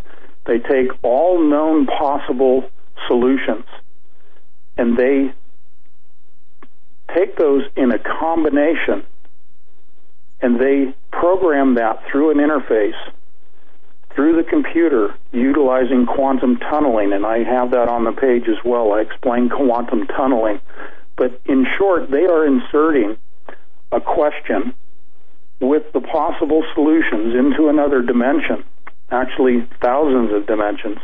they 0.45 0.59
take 0.59 0.91
all 1.03 1.41
known 1.41 1.85
possible 1.85 2.69
solutions 3.07 3.65
and 4.77 4.97
they 4.97 5.33
take 7.13 7.37
those 7.37 7.63
in 7.75 7.91
a 7.91 7.99
combination 7.99 9.03
and 10.41 10.59
they 10.59 10.93
program 11.11 11.75
that 11.75 12.03
through 12.09 12.31
an 12.31 12.37
interface 12.37 12.97
through 14.19 14.35
the 14.35 14.43
computer 14.43 15.15
utilizing 15.31 16.05
quantum 16.05 16.57
tunneling 16.57 17.13
and 17.13 17.25
I 17.25 17.41
have 17.45 17.71
that 17.71 17.87
on 17.87 18.03
the 18.03 18.11
page 18.11 18.49
as 18.49 18.61
well. 18.65 18.91
I 18.91 18.99
explain 18.99 19.47
quantum 19.47 20.07
tunneling. 20.07 20.59
But 21.15 21.39
in 21.45 21.65
short, 21.77 22.11
they 22.11 22.25
are 22.25 22.45
inserting 22.45 23.15
a 23.93 24.01
question 24.01 24.73
with 25.61 25.83
the 25.93 26.01
possible 26.01 26.65
solutions 26.73 27.33
into 27.33 27.69
another 27.69 28.01
dimension, 28.01 28.65
actually 29.09 29.65
thousands 29.81 30.33
of 30.33 30.45
dimensions. 30.47 30.97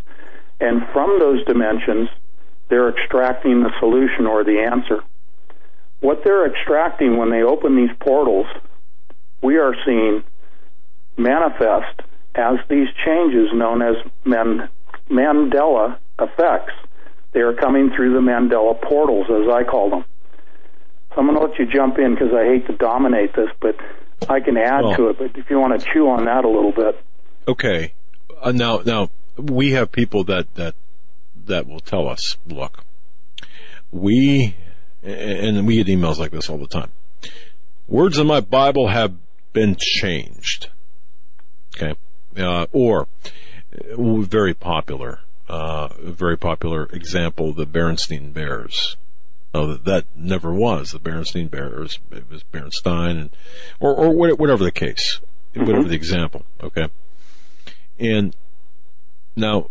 And 0.59 0.81
from 0.91 1.17
those 1.17 1.41
dimensions, 1.45 2.09
they're 2.67 2.89
extracting 2.89 3.63
the 3.63 3.71
solution 3.79 4.25
or 4.27 4.43
the 4.43 4.59
answer. 4.59 5.01
What 6.01 6.25
they're 6.25 6.51
extracting 6.51 7.15
when 7.15 7.29
they 7.29 7.43
open 7.43 7.77
these 7.77 7.95
portals, 7.97 8.47
we 9.41 9.55
are 9.55 9.73
seeing 9.85 10.21
manifest 11.15 12.01
as 12.37 12.57
these 12.69 12.87
changes 13.05 13.49
known 13.53 13.81
as 13.81 13.95
Mandela 15.09 15.97
effects. 16.19 16.73
They 17.33 17.41
are 17.41 17.53
coming 17.53 17.91
through 17.95 18.13
the 18.13 18.21
Mandela 18.21 18.79
portals, 18.81 19.27
as 19.29 19.53
I 19.53 19.63
call 19.63 19.89
them. 19.89 20.05
So 21.09 21.21
I'm 21.21 21.27
going 21.27 21.37
to 21.37 21.45
let 21.45 21.59
you 21.59 21.65
jump 21.65 21.97
in 21.97 22.13
because 22.13 22.33
I 22.33 22.45
hate 22.45 22.67
to 22.67 22.77
dominate 22.77 23.35
this, 23.35 23.49
but 23.61 23.75
I 24.29 24.39
can 24.39 24.57
add 24.57 24.83
well, 24.83 24.95
to 24.95 25.09
it, 25.09 25.17
but 25.19 25.37
if 25.37 25.49
you 25.49 25.59
want 25.59 25.79
to 25.79 25.85
chew 25.93 26.09
on 26.09 26.25
that 26.25 26.45
a 26.45 26.49
little 26.49 26.71
bit. 26.71 27.01
Okay. 27.47 27.93
Uh, 28.41 28.51
now, 28.51 28.81
now 28.85 29.09
we 29.37 29.71
have 29.71 29.91
people 29.91 30.23
that 30.25 30.53
that 30.55 30.75
that 31.45 31.67
will 31.67 31.79
tell 31.79 32.07
us, 32.07 32.37
look, 32.47 32.83
we 33.91 34.55
and 35.03 35.67
we 35.67 35.75
get 35.75 35.87
emails 35.87 36.17
like 36.17 36.31
this 36.31 36.49
all 36.49 36.57
the 36.57 36.67
time. 36.67 36.91
Words 37.87 38.17
in 38.17 38.27
my 38.27 38.39
Bible 38.39 38.87
have 38.87 39.13
been 39.53 39.75
changed. 39.77 40.69
Okay, 41.75 41.93
uh, 42.37 42.67
or 42.71 43.07
uh, 43.73 44.21
very 44.21 44.53
popular, 44.53 45.19
uh, 45.47 45.89
very 45.99 46.37
popular 46.37 46.85
example, 46.91 47.53
the 47.53 47.67
Berenstein 47.67 48.33
Bears. 48.33 48.97
Uh, 49.53 49.77
that 49.83 50.05
never 50.15 50.53
was 50.53 50.91
the 50.91 50.99
Berenstein 50.99 51.49
Bears. 51.49 51.99
It 52.11 52.29
was 52.29 52.43
Berenstein, 52.43 53.11
and 53.11 53.29
or 53.79 53.95
or 53.95 54.11
whatever 54.11 54.63
the 54.65 54.71
case, 54.71 55.21
mm-hmm. 55.53 55.65
whatever 55.65 55.87
the 55.87 55.95
example. 55.95 56.43
Okay, 56.61 56.89
and 57.97 58.35
now 59.35 59.69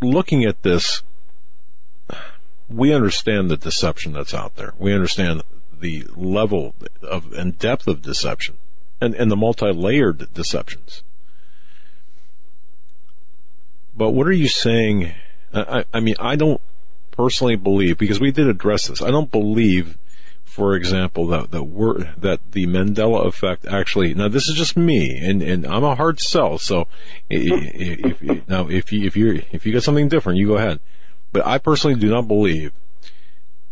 looking 0.00 0.44
at 0.44 0.62
this, 0.62 1.02
we 2.68 2.94
understand 2.94 3.50
the 3.50 3.56
deception 3.56 4.12
that's 4.12 4.34
out 4.34 4.56
there. 4.56 4.74
We 4.78 4.94
understand 4.94 5.42
the 5.80 6.06
level 6.14 6.74
of 7.02 7.32
and 7.32 7.58
depth 7.58 7.88
of 7.88 8.02
deception, 8.02 8.56
and 9.02 9.14
and 9.16 9.30
the 9.30 9.36
multi-layered 9.36 10.32
deceptions. 10.32 11.02
But 13.94 14.10
what 14.10 14.26
are 14.26 14.32
you 14.32 14.48
saying? 14.48 15.12
I, 15.52 15.84
I 15.92 16.00
mean, 16.00 16.14
I 16.18 16.36
don't 16.36 16.60
personally 17.10 17.56
believe, 17.56 17.98
because 17.98 18.20
we 18.20 18.30
did 18.30 18.46
address 18.48 18.86
this, 18.86 19.02
I 19.02 19.10
don't 19.10 19.30
believe, 19.30 19.98
for 20.44 20.74
example, 20.74 21.26
that 21.26 21.50
that 21.50 21.64
we're, 21.64 22.14
that 22.16 22.40
the 22.52 22.66
Mandela 22.66 23.26
effect 23.26 23.66
actually. 23.66 24.14
Now, 24.14 24.28
this 24.28 24.48
is 24.48 24.54
just 24.56 24.76
me, 24.76 25.18
and, 25.18 25.42
and 25.42 25.66
I'm 25.66 25.84
a 25.84 25.94
hard 25.94 26.20
sell. 26.20 26.58
So, 26.58 26.86
if, 27.28 28.22
if, 28.22 28.48
now 28.48 28.68
if 28.68 28.92
you 28.92 29.04
if 29.04 29.16
you 29.16 29.42
if 29.50 29.66
you 29.66 29.72
got 29.72 29.82
something 29.82 30.08
different, 30.08 30.38
you 30.38 30.46
go 30.46 30.56
ahead. 30.56 30.80
But 31.32 31.46
I 31.46 31.58
personally 31.58 31.98
do 31.98 32.08
not 32.08 32.28
believe 32.28 32.72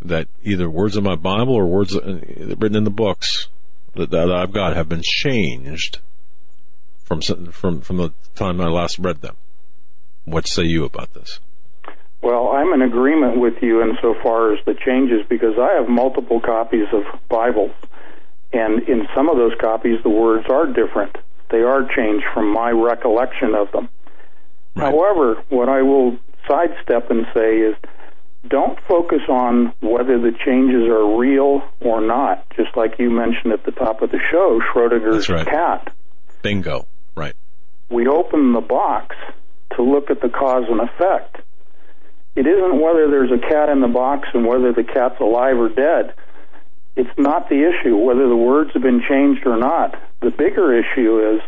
that 0.03 0.29
either 0.43 0.69
words 0.69 0.97
in 0.97 1.05
my 1.05 1.17
Bible 1.17 1.55
or 1.55 1.67
words 1.67 1.95
uh, 1.95 2.21
written 2.59 2.77
in 2.77 2.85
the 2.85 2.91
books 2.91 3.49
that, 3.95 4.11
that 4.11 4.31
I've 4.31 4.53
got 4.53 4.77
have 4.77 4.89
been 4.89 5.03
changed 5.03 5.99
from 7.05 7.21
from 7.21 7.81
from 7.81 7.97
the 7.97 8.13
time 8.35 8.61
I 8.61 8.69
last 8.69 8.99
read 8.99 9.21
them. 9.21 9.37
What 10.25 10.47
say 10.47 10.63
you 10.63 10.85
about 10.85 11.15
this? 11.15 11.41
Well, 12.23 12.49
I'm 12.49 12.73
in 12.75 12.83
agreement 12.83 13.41
with 13.41 13.55
you 13.63 13.83
insofar 13.83 14.53
as 14.53 14.59
the 14.67 14.75
changes 14.75 15.27
because 15.29 15.55
I 15.59 15.81
have 15.81 15.89
multiple 15.89 16.41
copies 16.41 16.87
of 16.93 17.03
Bibles, 17.29 17.73
and 18.53 18.87
in 18.89 19.09
some 19.15 19.29
of 19.29 19.37
those 19.37 19.55
copies 19.61 20.03
the 20.03 20.11
words 20.11 20.47
are 20.51 20.67
different. 20.67 21.17
They 21.51 21.63
are 21.63 21.83
changed 21.97 22.27
from 22.33 22.53
my 22.53 22.71
recollection 22.71 23.55
of 23.55 23.73
them. 23.73 23.89
Right. 24.77 24.93
However, 24.93 25.43
what 25.49 25.69
I 25.69 25.83
will 25.83 26.19
sidestep 26.47 27.11
and 27.11 27.27
say 27.35 27.59
is 27.59 27.75
don't 28.49 28.79
focus 28.89 29.21
on 29.29 29.73
whether 29.81 30.19
the 30.19 30.33
changes 30.45 30.89
are 30.89 31.19
real 31.19 31.63
or 31.81 32.01
not. 32.01 32.47
Just 32.57 32.77
like 32.77 32.99
you 32.99 33.11
mentioned 33.11 33.53
at 33.53 33.65
the 33.65 33.73
top 33.73 34.03
of 34.03 34.11
the 34.11 34.21
show, 34.31 34.61
Schrodinger's 34.73 35.29
right. 35.29 35.47
cat. 35.47 35.93
Bingo. 36.43 36.87
Right. 37.17 37.35
we 37.91 38.07
open 38.07 38.53
the 38.53 38.61
box 38.61 39.17
to 39.77 39.83
look 39.83 40.11
at 40.11 40.21
the 40.23 40.29
cause 40.29 40.65
and 40.69 40.81
effect. 40.81 41.43
It 42.37 42.47
isn't 42.47 42.81
whether 42.81 43.11
there's 43.11 43.33
a 43.33 43.39
cat 43.39 43.69
in 43.69 43.81
the 43.81 43.89
box 43.89 44.29
and 44.33 44.47
whether 44.47 44.73
the 44.73 44.85
cat's 44.85 45.21
alive 45.21 45.59
or 45.59 45.69
dead. 45.69 46.15
It's 46.97 47.11
not 47.19 47.49
the 47.49 47.69
issue 47.69 47.97
whether 47.97 48.29
the 48.29 48.37
words 48.37 48.71
have 48.75 48.83
been 48.83 49.03
changed 49.07 49.47
or 49.47 49.59
not. 49.59 50.01
The 50.21 50.31
bigger 50.31 50.79
issue 50.79 51.35
is 51.35 51.41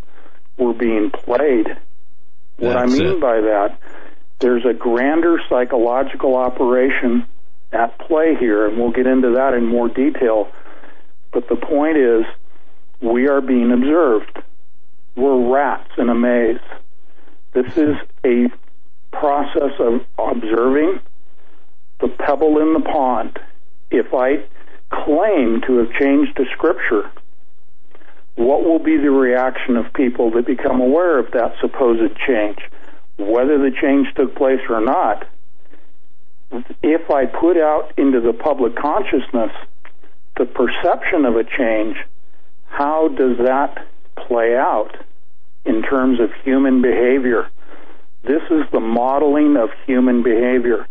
we're 0.59 0.73
being 0.73 1.11
played. 1.11 1.69
What 2.59 2.77
I 2.77 2.87
mean 2.87 3.07
it. 3.07 3.21
by 3.21 3.41
that, 3.41 3.79
there's 4.43 4.67
a 4.67 4.75
grander 4.75 5.39
psychological 5.49 6.37
operation 6.37 7.25
at 7.73 7.97
play 8.01 8.35
here, 8.35 8.67
and 8.67 8.77
we'll 8.77 8.91
get 8.91 9.07
into 9.07 9.31
that 9.37 9.55
in 9.55 9.65
more 9.65 9.89
detail. 9.89 10.51
But 11.33 11.49
the 11.49 11.57
point 11.57 11.97
is, 11.97 12.25
we 13.01 13.29
are 13.29 13.41
being 13.41 13.73
observed. 13.73 14.43
We're 15.17 15.51
rats 15.51 15.91
in 15.97 16.09
a 16.09 16.15
maze. 16.15 16.59
This 17.55 17.77
is 17.79 17.97
a 18.25 18.49
process 19.13 19.73
of 19.79 20.05
observing 20.19 21.01
the 22.01 22.09
pebble 22.09 22.61
in 22.61 22.75
the 22.75 22.81
pond. 22.81 23.39
If 23.91 24.13
I 24.13 24.45
claim 24.91 25.61
to 25.67 25.79
have 25.79 25.93
changed 25.93 26.39
a 26.41 26.45
scripture, 26.53 27.11
what 28.35 28.65
will 28.65 28.79
be 28.79 28.97
the 28.97 29.11
reaction 29.11 29.77
of 29.77 29.93
people 29.93 30.31
that 30.33 30.47
become 30.47 30.81
aware 30.81 31.19
of 31.19 31.31
that 31.33 31.55
supposed 31.61 32.17
change? 32.27 32.59
Whether 33.19 33.59
the 33.59 33.71
change 33.81 34.09
took 34.15 34.35
place 34.35 34.61
or 34.69 34.81
not, 34.81 35.27
if 36.83 37.11
I 37.11 37.27
put 37.27 37.57
out 37.57 37.93
into 37.97 38.21
the 38.21 38.33
public 38.33 38.77
consciousness 38.77 39.53
the 40.37 40.47
perception 40.47 41.25
of 41.25 41.37
a 41.37 41.45
change, 41.45 41.97
how 42.67 43.09
does 43.09 43.39
that 43.39 43.87
play 44.17 44.57
out 44.57 44.97
in 45.65 45.83
terms 45.83 46.21
of 46.21 46.31
human 46.45 46.83
behavior? 46.83 47.49
This 48.25 48.43
is 48.51 48.63
the 48.73 48.81
modeling 48.81 49.57
of 49.57 49.71
human 49.87 50.23
behavior. 50.23 50.87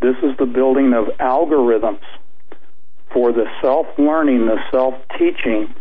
This 0.00 0.16
is 0.22 0.36
the 0.38 0.46
building 0.46 0.94
of 0.94 1.06
algorithms 1.18 2.04
for 3.12 3.32
the 3.32 3.46
self 3.60 3.86
learning, 3.98 4.46
the 4.46 4.58
self 4.70 4.94
teaching 5.18 5.74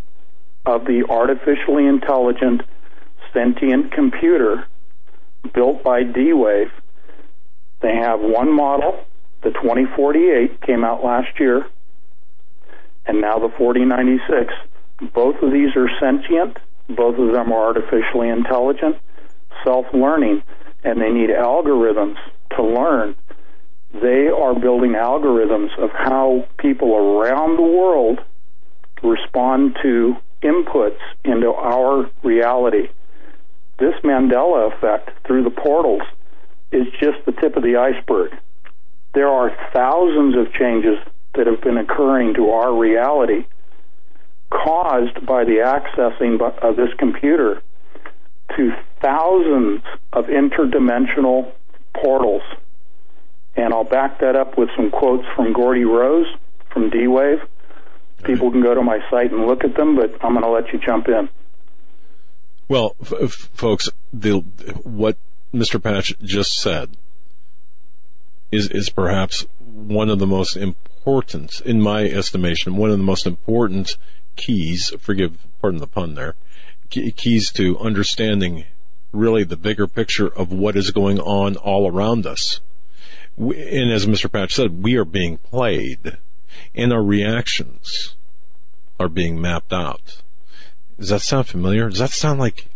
of 0.65 0.85
the 0.85 1.05
artificially 1.09 1.85
intelligent 1.85 2.61
sentient 3.33 3.91
computer 3.91 4.65
built 5.53 5.83
by 5.83 6.03
D 6.03 6.33
Wave. 6.33 6.71
They 7.81 7.95
have 7.95 8.19
one 8.19 8.51
model, 8.53 9.05
the 9.43 9.51
2048 9.51 10.61
came 10.61 10.83
out 10.83 11.03
last 11.03 11.39
year, 11.39 11.65
and 13.05 13.21
now 13.21 13.39
the 13.39 13.49
4096. 13.57 14.53
Both 15.13 15.41
of 15.43 15.51
these 15.51 15.75
are 15.75 15.89
sentient, 15.99 16.57
both 16.89 17.19
of 17.19 17.33
them 17.33 17.51
are 17.51 17.67
artificially 17.67 18.29
intelligent, 18.29 18.97
self 19.63 19.85
learning, 19.93 20.41
and 20.83 20.99
they 20.99 21.11
need 21.11 21.29
algorithms 21.29 22.17
to 22.55 22.63
learn. 22.63 23.15
They 23.93 24.27
are 24.27 24.59
building 24.59 24.93
algorithms 24.93 25.77
of 25.77 25.91
how 25.91 26.47
people 26.57 26.95
around 26.95 27.57
the 27.57 27.61
world 27.61 28.19
respond 29.03 29.77
to 29.83 30.15
inputs 30.41 30.99
into 31.23 31.51
our 31.53 32.09
reality. 32.23 32.89
This 33.79 33.93
Mandela 34.03 34.73
effect 34.73 35.25
through 35.25 35.43
the 35.43 35.51
portals 35.51 36.01
is 36.71 36.87
just 36.99 37.23
the 37.25 37.31
tip 37.31 37.55
of 37.55 37.63
the 37.63 37.77
iceberg. 37.77 38.31
There 39.13 39.29
are 39.29 39.55
thousands 39.73 40.35
of 40.35 40.51
changes 40.53 40.97
that 41.35 41.47
have 41.47 41.61
been 41.61 41.77
occurring 41.77 42.33
to 42.35 42.49
our 42.49 42.75
reality 42.75 43.45
caused 44.49 45.25
by 45.25 45.43
the 45.43 45.57
accessing 45.57 46.41
of 46.41 46.75
this 46.75 46.89
computer 46.97 47.61
to 48.55 48.71
thousands 49.01 49.81
of 50.13 50.25
interdimensional 50.25 51.51
portals. 51.93 52.43
And 53.55 53.73
I'll 53.73 53.83
back 53.83 54.19
that 54.19 54.35
up 54.35 54.57
with 54.57 54.69
some 54.75 54.89
quotes 54.91 55.25
from 55.35 55.53
Geordie 55.53 55.83
Rose 55.83 56.27
from 56.71 56.89
D 56.89 57.07
Wave. 57.07 57.39
People 58.23 58.51
can 58.51 58.61
go 58.61 58.73
to 58.73 58.81
my 58.81 58.99
site 59.09 59.31
and 59.31 59.45
look 59.45 59.63
at 59.63 59.75
them, 59.75 59.95
but 59.95 60.13
I'm 60.23 60.33
going 60.33 60.43
to 60.43 60.49
let 60.49 60.73
you 60.73 60.79
jump 60.79 61.07
in. 61.07 61.29
Well, 62.69 62.95
f- 63.01 63.49
folks, 63.53 63.89
the 64.11 64.39
what 64.83 65.17
Mr. 65.53 65.81
Patch 65.81 66.13
just 66.21 66.53
said 66.53 66.97
is 68.51 68.67
is 68.69 68.89
perhaps 68.89 69.45
one 69.59 70.09
of 70.09 70.19
the 70.19 70.27
most 70.27 70.57
important, 70.57 71.61
in 71.61 71.81
my 71.81 72.03
estimation, 72.05 72.75
one 72.75 72.91
of 72.91 72.97
the 72.97 73.03
most 73.03 73.25
important 73.25 73.97
keys. 74.35 74.93
Forgive, 74.99 75.47
pardon 75.61 75.79
the 75.79 75.87
pun 75.87 76.15
there. 76.15 76.35
Keys 76.89 77.51
to 77.51 77.79
understanding 77.79 78.65
really 79.13 79.43
the 79.43 79.57
bigger 79.57 79.87
picture 79.87 80.27
of 80.27 80.51
what 80.51 80.75
is 80.75 80.91
going 80.91 81.19
on 81.19 81.55
all 81.55 81.89
around 81.89 82.25
us. 82.25 82.59
We, 83.37 83.57
and 83.57 83.91
as 83.91 84.05
Mr. 84.05 84.31
Patch 84.31 84.53
said, 84.53 84.83
we 84.83 84.95
are 84.95 85.05
being 85.05 85.37
played, 85.37 86.17
and 86.75 86.91
our 86.91 87.03
reactions 87.03 88.15
are 88.99 89.09
being 89.09 89.39
mapped 89.39 89.71
out. 89.71 90.21
Does 90.99 91.09
that 91.09 91.21
sound 91.21 91.47
familiar? 91.47 91.89
Does 91.89 91.99
that 91.99 92.09
sound 92.09 92.39
like 92.39 92.69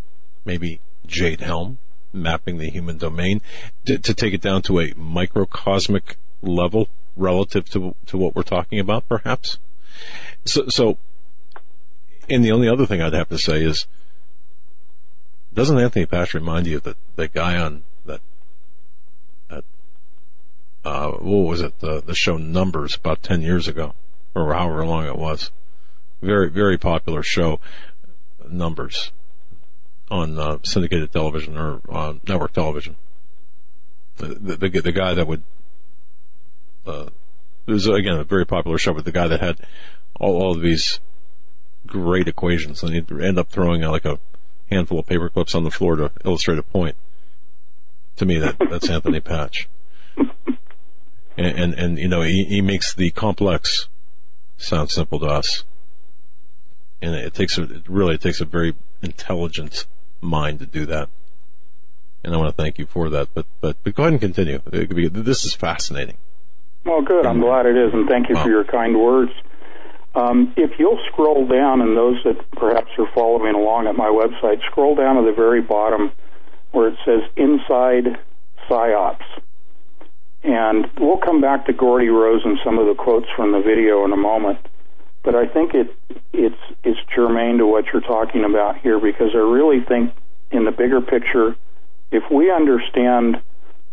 maybe 0.46 0.80
Jade 1.06 1.42
Helm 1.42 1.80
mapping 2.14 2.58
the 2.58 2.70
human 2.70 2.98
domain 2.98 3.42
to, 3.86 3.98
to 3.98 4.14
take 4.14 4.34
it 4.34 4.42
down 4.42 4.62
to 4.64 4.80
a 4.80 4.94
microcosmic 4.96 6.18
level 6.42 6.88
relative 7.16 7.70
to 7.70 7.96
to 8.06 8.18
what 8.18 8.36
we're 8.36 8.44
talking 8.44 8.80
about, 8.80 9.08
perhaps? 9.08 9.58
So, 10.46 10.68
so, 10.70 10.98
and 12.30 12.44
the 12.44 12.52
only 12.52 12.68
other 12.68 12.86
thing 12.86 13.02
I'd 13.02 13.14
have 13.14 13.30
to 13.30 13.38
say 13.38 13.64
is, 13.64 13.88
doesn't 15.54 15.80
Anthony 15.80 16.06
Patch 16.06 16.34
remind 16.34 16.68
you 16.68 16.78
of 16.78 16.84
the 16.84 16.96
the 17.16 17.28
guy 17.28 17.58
on 17.58 17.84
that 18.06 18.22
that 19.50 19.64
uh, 20.86 21.12
what 21.12 21.48
was 21.48 21.62
it 21.62 21.80
the 21.80 22.02
the 22.02 22.16
show 22.16 22.38
Numbers 22.38 22.96
about 22.96 23.24
ten 23.24 23.42
years 23.42 23.68
ago 23.68 23.96
or 24.36 24.54
however 24.54 24.86
long 24.86 25.06
it 25.06 25.18
was? 25.18 25.52
Very 26.22 26.50
very 26.50 26.78
popular 26.78 27.24
show 27.24 27.60
numbers 28.50 29.12
on 30.10 30.38
uh, 30.38 30.58
syndicated 30.64 31.12
television 31.12 31.58
or 31.58 31.82
uh, 31.90 32.14
network 32.28 32.54
television. 32.54 32.96
The, 34.18 34.58
the, 34.58 34.82
the 34.82 34.92
guy 34.92 35.14
that 35.14 35.26
would, 35.26 35.44
uh, 36.86 37.08
it 37.66 37.72
was 37.72 37.88
again 37.88 38.18
a 38.18 38.24
very 38.24 38.46
popular 38.46 38.78
show, 38.78 38.94
but 38.94 39.06
the 39.06 39.12
guy 39.12 39.28
that 39.28 39.40
had 39.40 39.60
all, 40.20 40.42
all 40.42 40.52
of 40.56 40.62
these 40.62 41.00
great 41.88 42.28
equations 42.28 42.84
and 42.84 42.94
he'd 42.94 43.12
end 43.12 43.40
up 43.40 43.50
throwing 43.50 43.84
out 43.84 43.92
like 43.92 44.06
a 44.06 44.20
handful 44.70 45.00
of 45.00 45.08
paper 45.08 45.30
clips 45.30 45.56
on 45.56 45.64
the 45.64 45.72
floor 45.72 45.96
to 45.96 46.12
illustrate 46.26 46.60
a 46.60 46.64
point. 46.64 46.96
To 48.18 48.26
me, 48.26 48.38
that 48.38 48.58
that's 48.70 48.90
Anthony 48.90 49.20
Patch. 49.20 49.68
And, 51.38 51.60
and, 51.60 51.74
and 51.74 51.98
you 51.98 52.08
know, 52.08 52.22
he, 52.22 52.44
he 52.44 52.62
makes 52.62 52.94
the 52.94 53.12
complex 53.12 53.88
sound 54.58 54.92
simple 54.92 55.20
to 55.20 55.26
us 55.26 55.64
and 57.02 57.16
it 57.16 57.34
takes 57.34 57.58
a, 57.58 57.64
it 57.64 57.88
really 57.88 58.16
it 58.16 58.22
takes 58.22 58.42
a 58.42 58.46
very 58.46 58.76
intelligent 59.02 59.86
mind 60.22 60.60
to 60.60 60.66
do 60.66 60.86
that. 60.86 61.10
And 62.24 62.34
I 62.36 62.38
want 62.38 62.56
to 62.56 62.62
thank 62.62 62.78
you 62.78 62.86
for 62.86 63.10
that. 63.10 63.30
But 63.34 63.46
but, 63.62 63.78
but 63.84 63.96
go 63.96 64.04
ahead 64.04 64.14
and 64.14 64.22
continue. 64.22 64.60
Be- 64.60 65.08
This 65.08 65.44
is 65.44 65.54
fascinating. 65.54 66.18
Well, 66.86 67.02
good. 67.02 67.26
I'm 67.26 67.40
glad 67.40 67.66
it 67.68 67.76
is, 67.78 67.94
and 67.94 68.08
thank 68.08 68.30
you 68.30 68.36
Wow. 68.36 68.44
for 68.44 68.50
your 68.50 68.64
kind 68.64 69.00
words. 69.00 69.32
Um, 70.14 70.54
if 70.58 70.72
you'll 70.80 71.00
scroll 71.12 71.48
down, 71.48 71.80
and 71.82 71.96
those 71.96 72.18
that 72.26 72.52
perhaps 72.52 72.90
are 72.98 73.08
following 73.14 73.56
along 73.56 73.88
at 73.88 73.96
my 73.96 74.08
website, 74.10 74.60
scroll 74.70 74.96
down 74.96 75.16
to 75.16 75.22
the 75.22 75.32
very 75.36 75.62
bottom 75.62 76.12
where 76.72 76.88
it 76.90 76.96
says 77.06 77.22
Inside 77.38 78.18
PsyOps. 78.70 79.24
And 80.44 80.88
we'll 81.00 81.18
come 81.18 81.40
back 81.40 81.66
to 81.68 81.74
Geordie 81.74 82.10
Rose 82.10 82.42
and 82.44 82.58
some 82.66 82.80
of 82.80 82.88
the 82.88 82.96
quotes 82.96 83.28
from 83.36 83.52
the 83.52 83.60
video 83.62 84.04
in 84.06 84.12
a 84.12 84.18
moment. 84.18 84.58
But 85.24 85.36
I 85.36 85.48
think 85.48 85.74
it 85.74 85.96
it's 86.34 86.62
it's 86.84 87.00
germane 87.16 87.60
to 87.60 87.68
what 87.68 87.86
you're 87.94 88.02
talking 88.02 88.44
about 88.44 88.80
here 88.80 89.00
because 89.00 89.32
I 89.34 89.40
really 89.40 89.82
think 89.82 90.14
in 90.52 90.66
the 90.66 90.72
bigger 90.72 91.02
picture, 91.02 91.56
if 92.12 92.24
we 92.32 92.52
understand 92.52 93.42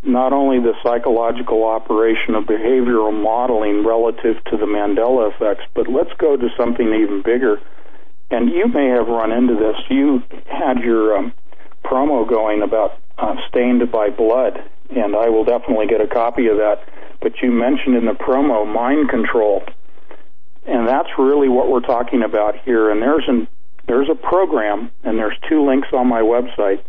not 0.02 0.32
only 0.32 0.60
the 0.60 0.74
psychological 0.82 1.64
operation 1.64 2.34
of 2.34 2.44
behavioral 2.44 3.12
modeling 3.12 3.84
relative 3.84 4.42
to 4.44 4.56
the 4.56 4.66
Mandela 4.66 5.32
effects, 5.34 5.64
but 5.74 5.88
let's 5.88 6.12
go 6.18 6.36
to 6.36 6.48
something 6.56 6.86
even 6.86 7.22
bigger. 7.22 7.60
And 8.30 8.50
you 8.50 8.68
may 8.68 8.88
have 8.88 9.08
run 9.08 9.32
into 9.32 9.54
this. 9.54 9.76
You 9.88 10.22
had 10.46 10.78
your 10.78 11.16
um, 11.16 11.32
promo 11.84 12.28
going 12.28 12.62
about 12.62 12.98
uh, 13.16 13.34
stained 13.48 13.90
by 13.90 14.10
blood, 14.10 14.62
and 14.90 15.16
I 15.16 15.28
will 15.30 15.44
definitely 15.44 15.86
get 15.86 16.00
a 16.00 16.06
copy 16.06 16.46
of 16.46 16.58
that. 16.58 16.86
But 17.20 17.42
you 17.42 17.50
mentioned 17.50 17.96
in 17.96 18.04
the 18.04 18.12
promo 18.12 18.66
mind 18.72 19.08
control, 19.08 19.64
and 20.68 20.86
that's 20.86 21.08
really 21.18 21.48
what 21.48 21.70
we're 21.70 21.80
talking 21.80 22.22
about 22.22 22.60
here. 22.64 22.90
And 22.90 23.02
there's 23.02 23.24
an 23.26 23.48
there's 23.86 24.08
a 24.10 24.14
program, 24.14 24.90
and 25.02 25.18
there's 25.18 25.36
two 25.48 25.66
links 25.66 25.88
on 25.92 26.06
my 26.06 26.20
website 26.20 26.82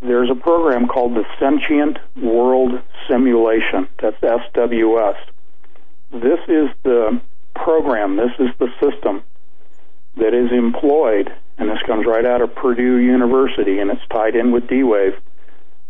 there's 0.00 0.30
a 0.30 0.34
program 0.34 0.86
called 0.86 1.14
the 1.14 1.24
Sentient 1.40 1.98
World 2.16 2.80
Simulation. 3.08 3.88
That's 4.00 4.16
SWS. 4.20 5.16
This 6.12 6.38
is 6.46 6.68
the 6.84 7.20
program, 7.54 8.16
this 8.16 8.30
is 8.38 8.48
the 8.58 8.68
system 8.80 9.24
that 10.16 10.34
is 10.34 10.52
employed 10.52 11.32
and 11.58 11.68
this 11.68 11.82
comes 11.86 12.06
right 12.06 12.24
out 12.24 12.40
of 12.40 12.54
Purdue 12.54 12.98
University, 12.98 13.80
and 13.80 13.90
it's 13.90 14.06
tied 14.12 14.36
in 14.36 14.52
with 14.52 14.68
D-Wave. 14.68 15.14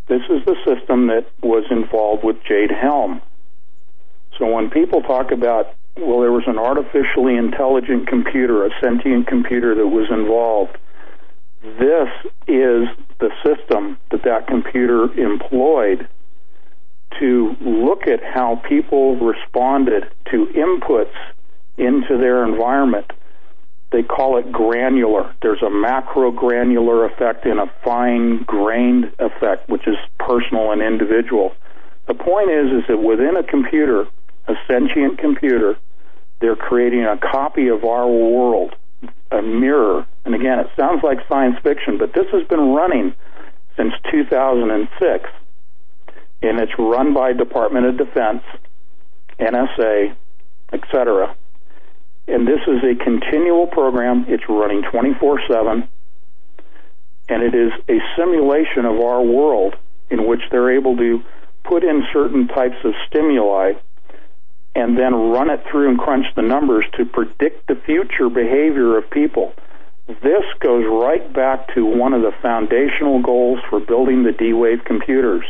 This 0.06 0.22
is 0.30 0.42
the 0.46 0.56
system 0.64 1.08
that 1.08 1.26
was 1.42 1.64
involved 1.70 2.24
with 2.24 2.42
Jade 2.42 2.70
Helm. 2.70 3.20
So 4.38 4.50
when 4.50 4.70
people 4.70 5.02
talk 5.02 5.30
about, 5.30 5.74
well, 5.98 6.20
there 6.20 6.32
was 6.32 6.44
an 6.46 6.58
artificially 6.58 7.36
intelligent 7.36 8.06
computer, 8.06 8.64
a 8.64 8.70
sentient 8.80 9.26
computer 9.26 9.74
that 9.74 9.86
was 9.86 10.08
involved, 10.10 10.78
this 11.62 12.08
is 12.46 12.88
the 13.18 13.30
system 13.44 13.98
that 14.10 14.22
that 14.24 14.46
computer 14.46 15.12
employed 15.18 16.08
to 17.18 17.56
look 17.60 18.06
at 18.06 18.22
how 18.22 18.56
people 18.68 19.16
responded 19.16 20.04
to 20.30 20.46
inputs 20.54 21.14
into 21.76 22.16
their 22.16 22.44
environment. 22.44 23.12
They 23.90 24.02
call 24.02 24.38
it 24.38 24.52
granular. 24.52 25.34
There's 25.42 25.62
a 25.62 25.70
macro 25.70 26.30
granular 26.30 27.06
effect 27.06 27.44
and 27.46 27.58
a 27.58 27.72
fine 27.82 28.44
grained 28.44 29.12
effect, 29.18 29.68
which 29.68 29.88
is 29.88 29.96
personal 30.18 30.70
and 30.72 30.82
individual. 30.82 31.54
The 32.06 32.14
point 32.14 32.50
is, 32.50 32.82
is 32.82 32.84
that 32.88 32.98
within 32.98 33.36
a 33.36 33.42
computer, 33.42 34.06
a 34.46 34.54
sentient 34.68 35.18
computer, 35.18 35.76
they're 36.40 36.56
creating 36.56 37.04
a 37.04 37.18
copy 37.18 37.68
of 37.68 37.84
our 37.84 38.06
world, 38.08 38.74
a 39.30 39.42
mirror. 39.42 40.06
And 40.24 40.34
again, 40.34 40.58
it 40.58 40.68
sounds 40.76 41.02
like 41.02 41.18
science 41.28 41.56
fiction, 41.62 41.98
but 41.98 42.12
this 42.12 42.26
has 42.32 42.46
been 42.48 42.74
running 42.74 43.14
since 43.76 43.92
2006 44.10 45.30
and 46.42 46.60
it's 46.60 46.72
run 46.78 47.14
by 47.14 47.32
Department 47.32 47.86
of 47.86 47.96
Defense, 47.96 48.42
NSA, 49.40 50.14
etc. 50.72 51.36
And 52.28 52.46
this 52.46 52.60
is 52.66 52.82
a 52.84 53.02
continual 53.02 53.66
program. 53.66 54.26
It's 54.28 54.44
running 54.48 54.82
24 54.90 55.40
7. 55.48 55.88
And 57.30 57.42
it 57.42 57.54
is 57.54 57.72
a 57.88 57.98
simulation 58.16 58.84
of 58.84 59.00
our 59.00 59.22
world 59.22 59.74
in 60.10 60.26
which 60.26 60.40
they're 60.50 60.70
able 60.70 60.96
to 60.96 61.22
put 61.64 61.84
in 61.84 62.02
certain 62.12 62.48
types 62.48 62.76
of 62.84 62.94
stimuli 63.06 63.72
and 64.78 64.96
then 64.96 65.14
run 65.14 65.50
it 65.50 65.64
through 65.70 65.90
and 65.90 65.98
crunch 65.98 66.26
the 66.36 66.42
numbers 66.42 66.84
to 66.96 67.04
predict 67.04 67.66
the 67.66 67.74
future 67.74 68.28
behavior 68.28 68.96
of 68.96 69.10
people. 69.10 69.52
This 70.06 70.44
goes 70.60 70.84
right 70.88 71.32
back 71.34 71.74
to 71.74 71.84
one 71.84 72.14
of 72.14 72.22
the 72.22 72.32
foundational 72.40 73.20
goals 73.20 73.58
for 73.68 73.80
building 73.80 74.22
the 74.22 74.32
D 74.32 74.52
Wave 74.52 74.84
computers 74.84 75.44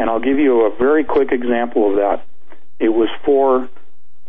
and 0.00 0.08
I'll 0.08 0.20
give 0.20 0.38
you 0.38 0.66
a 0.66 0.76
very 0.76 1.04
quick 1.04 1.30
example 1.30 1.90
of 1.90 1.96
that. 1.96 2.24
It 2.78 2.88
was 2.88 3.10
for 3.22 3.68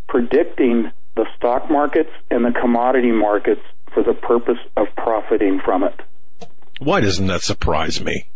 predicting 0.10 0.92
the 1.16 1.26
stock 1.38 1.72
markets 1.72 2.10
and 2.30 2.44
the 2.44 2.52
commodity 2.52 3.12
markets 3.12 3.62
for 3.94 4.04
the 4.04 4.14
purpose 4.14 4.58
of 4.76 4.88
profiting 4.98 5.62
from 5.64 5.84
it. 5.84 5.98
Why 6.80 7.00
doesn't 7.00 7.28
that 7.28 7.44
surprise 7.44 8.04
me? 8.04 8.28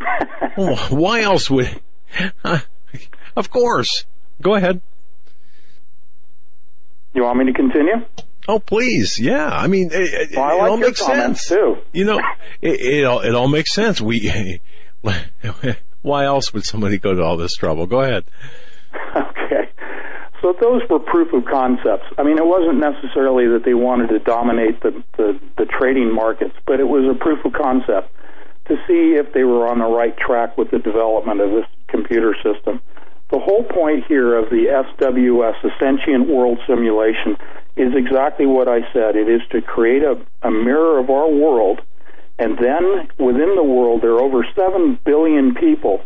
Why 0.56 1.22
else 1.22 1.48
would? 1.48 1.80
of 3.36 3.50
course. 3.50 4.04
Go 4.42 4.54
ahead. 4.54 4.82
You 7.14 7.22
want 7.24 7.38
me 7.38 7.46
to 7.46 7.52
continue? 7.52 7.94
Oh, 8.46 8.58
please. 8.58 9.18
Yeah. 9.20 9.46
I 9.46 9.66
mean, 9.66 9.90
it, 9.92 10.30
well, 10.36 10.44
I 10.44 10.66
it 10.66 10.70
all 10.70 10.76
makes 10.76 11.04
sense. 11.04 11.48
too. 11.48 11.76
You 11.92 12.04
know, 12.04 12.18
it, 12.62 12.80
it 12.80 13.04
all 13.04 13.20
it 13.20 13.34
all 13.34 13.48
makes 13.48 13.74
sense. 13.74 14.00
We 14.00 14.60
why 16.02 16.24
else 16.24 16.52
would 16.54 16.64
somebody 16.64 16.98
go 16.98 17.14
to 17.14 17.22
all 17.22 17.36
this 17.36 17.54
trouble? 17.54 17.86
Go 17.86 18.00
ahead. 18.00 18.24
Okay. 19.14 19.70
So 20.42 20.54
those 20.60 20.82
were 20.90 20.98
proof 20.98 21.32
of 21.32 21.44
concepts. 21.46 22.04
I 22.16 22.22
mean, 22.22 22.36
it 22.38 22.44
wasn't 22.46 22.78
necessarily 22.78 23.46
that 23.48 23.64
they 23.64 23.74
wanted 23.74 24.08
to 24.08 24.18
dominate 24.18 24.80
the, 24.82 25.02
the, 25.16 25.40
the 25.56 25.64
trading 25.64 26.14
markets, 26.14 26.54
but 26.66 26.80
it 26.80 26.84
was 26.86 27.04
a 27.10 27.18
proof 27.18 27.44
of 27.44 27.52
concept 27.54 28.12
to 28.66 28.76
see 28.86 29.16
if 29.18 29.32
they 29.32 29.42
were 29.44 29.66
on 29.66 29.78
the 29.78 29.86
right 29.86 30.16
track 30.16 30.56
with 30.58 30.70
the 30.70 30.78
development 30.78 31.40
of 31.40 31.50
this 31.50 31.64
computer 31.88 32.36
system. 32.44 32.80
The 33.30 33.38
whole 33.38 33.64
point 33.64 34.06
here 34.06 34.36
of 34.36 34.50
the 34.50 34.66
SWS, 34.98 35.62
the 35.62 35.70
Sentient 35.78 36.28
World 36.28 36.58
Simulation, 36.66 37.36
is 37.76 37.94
exactly 37.94 38.46
what 38.46 38.68
I 38.68 38.80
said. 38.92 39.16
It 39.16 39.28
is 39.28 39.42
to 39.50 39.60
create 39.60 40.02
a, 40.02 40.18
a 40.42 40.50
mirror 40.50 40.98
of 40.98 41.10
our 41.10 41.30
world 41.30 41.80
and 42.38 42.56
then 42.56 43.08
within 43.18 43.56
the 43.56 43.64
world, 43.64 44.02
there 44.02 44.12
are 44.12 44.20
over 44.20 44.46
7 44.54 44.98
billion 45.04 45.54
people. 45.54 46.00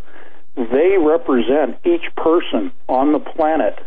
They 0.57 0.97
represent 0.99 1.79
each 1.85 2.15
person 2.17 2.73
on 2.89 3.13
the 3.13 3.19
planet 3.19 3.79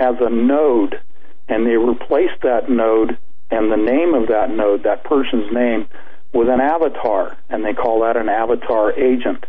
as 0.00 0.16
a 0.20 0.30
node, 0.30 1.00
and 1.48 1.66
they 1.66 1.76
replace 1.76 2.32
that 2.42 2.68
node 2.68 3.18
and 3.50 3.70
the 3.70 3.76
name 3.76 4.14
of 4.14 4.28
that 4.28 4.50
node, 4.50 4.82
that 4.84 5.04
person's 5.04 5.52
name, 5.52 5.86
with 6.32 6.48
an 6.48 6.60
avatar, 6.60 7.36
and 7.50 7.64
they 7.64 7.74
call 7.74 8.00
that 8.00 8.16
an 8.16 8.28
avatar 8.28 8.92
agent. 8.98 9.44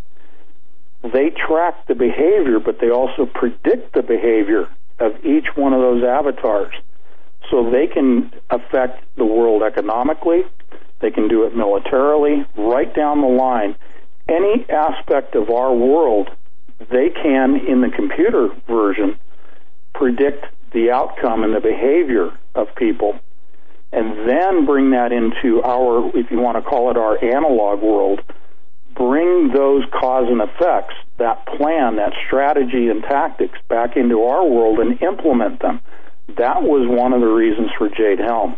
They 1.03 1.31
track 1.31 1.85
the 1.87 1.95
behavior, 1.95 2.59
but 2.59 2.79
they 2.79 2.89
also 2.89 3.25
predict 3.25 3.93
the 3.93 4.01
behavior 4.01 4.69
of 4.99 5.25
each 5.25 5.47
one 5.55 5.73
of 5.73 5.81
those 5.81 6.03
avatars. 6.03 6.73
So 7.51 7.69
they 7.69 7.87
can 7.87 8.31
affect 8.49 9.03
the 9.17 9.25
world 9.25 9.63
economically, 9.63 10.43
they 11.01 11.11
can 11.11 11.27
do 11.27 11.43
it 11.43 11.55
militarily, 11.55 12.45
right 12.55 12.93
down 12.95 13.21
the 13.21 13.27
line. 13.27 13.75
Any 14.29 14.65
aspect 14.69 15.35
of 15.35 15.49
our 15.49 15.75
world, 15.75 16.29
they 16.89 17.09
can, 17.09 17.57
in 17.57 17.81
the 17.81 17.89
computer 17.89 18.47
version, 18.67 19.19
predict 19.93 20.45
the 20.71 20.91
outcome 20.91 21.43
and 21.43 21.53
the 21.53 21.59
behavior 21.59 22.31
of 22.55 22.73
people, 22.75 23.19
and 23.91 24.27
then 24.27 24.65
bring 24.65 24.91
that 24.91 25.11
into 25.11 25.61
our, 25.61 26.09
if 26.17 26.31
you 26.31 26.39
want 26.39 26.57
to 26.57 26.67
call 26.67 26.89
it 26.89 26.97
our 26.97 27.21
analog 27.21 27.81
world, 27.81 28.21
bring 28.95 29.51
those 29.53 29.83
cause 29.91 30.25
and 30.27 30.41
effects, 30.41 30.95
that 31.17 31.45
plan, 31.45 31.97
that 31.97 32.13
strategy 32.27 32.89
and 32.89 33.03
tactics 33.03 33.57
back 33.69 33.95
into 33.95 34.23
our 34.23 34.45
world 34.47 34.79
and 34.79 35.01
implement 35.01 35.61
them. 35.61 35.81
That 36.37 36.63
was 36.63 36.87
one 36.87 37.13
of 37.13 37.21
the 37.21 37.27
reasons 37.27 37.69
for 37.77 37.89
Jade 37.89 38.19
Helm 38.19 38.55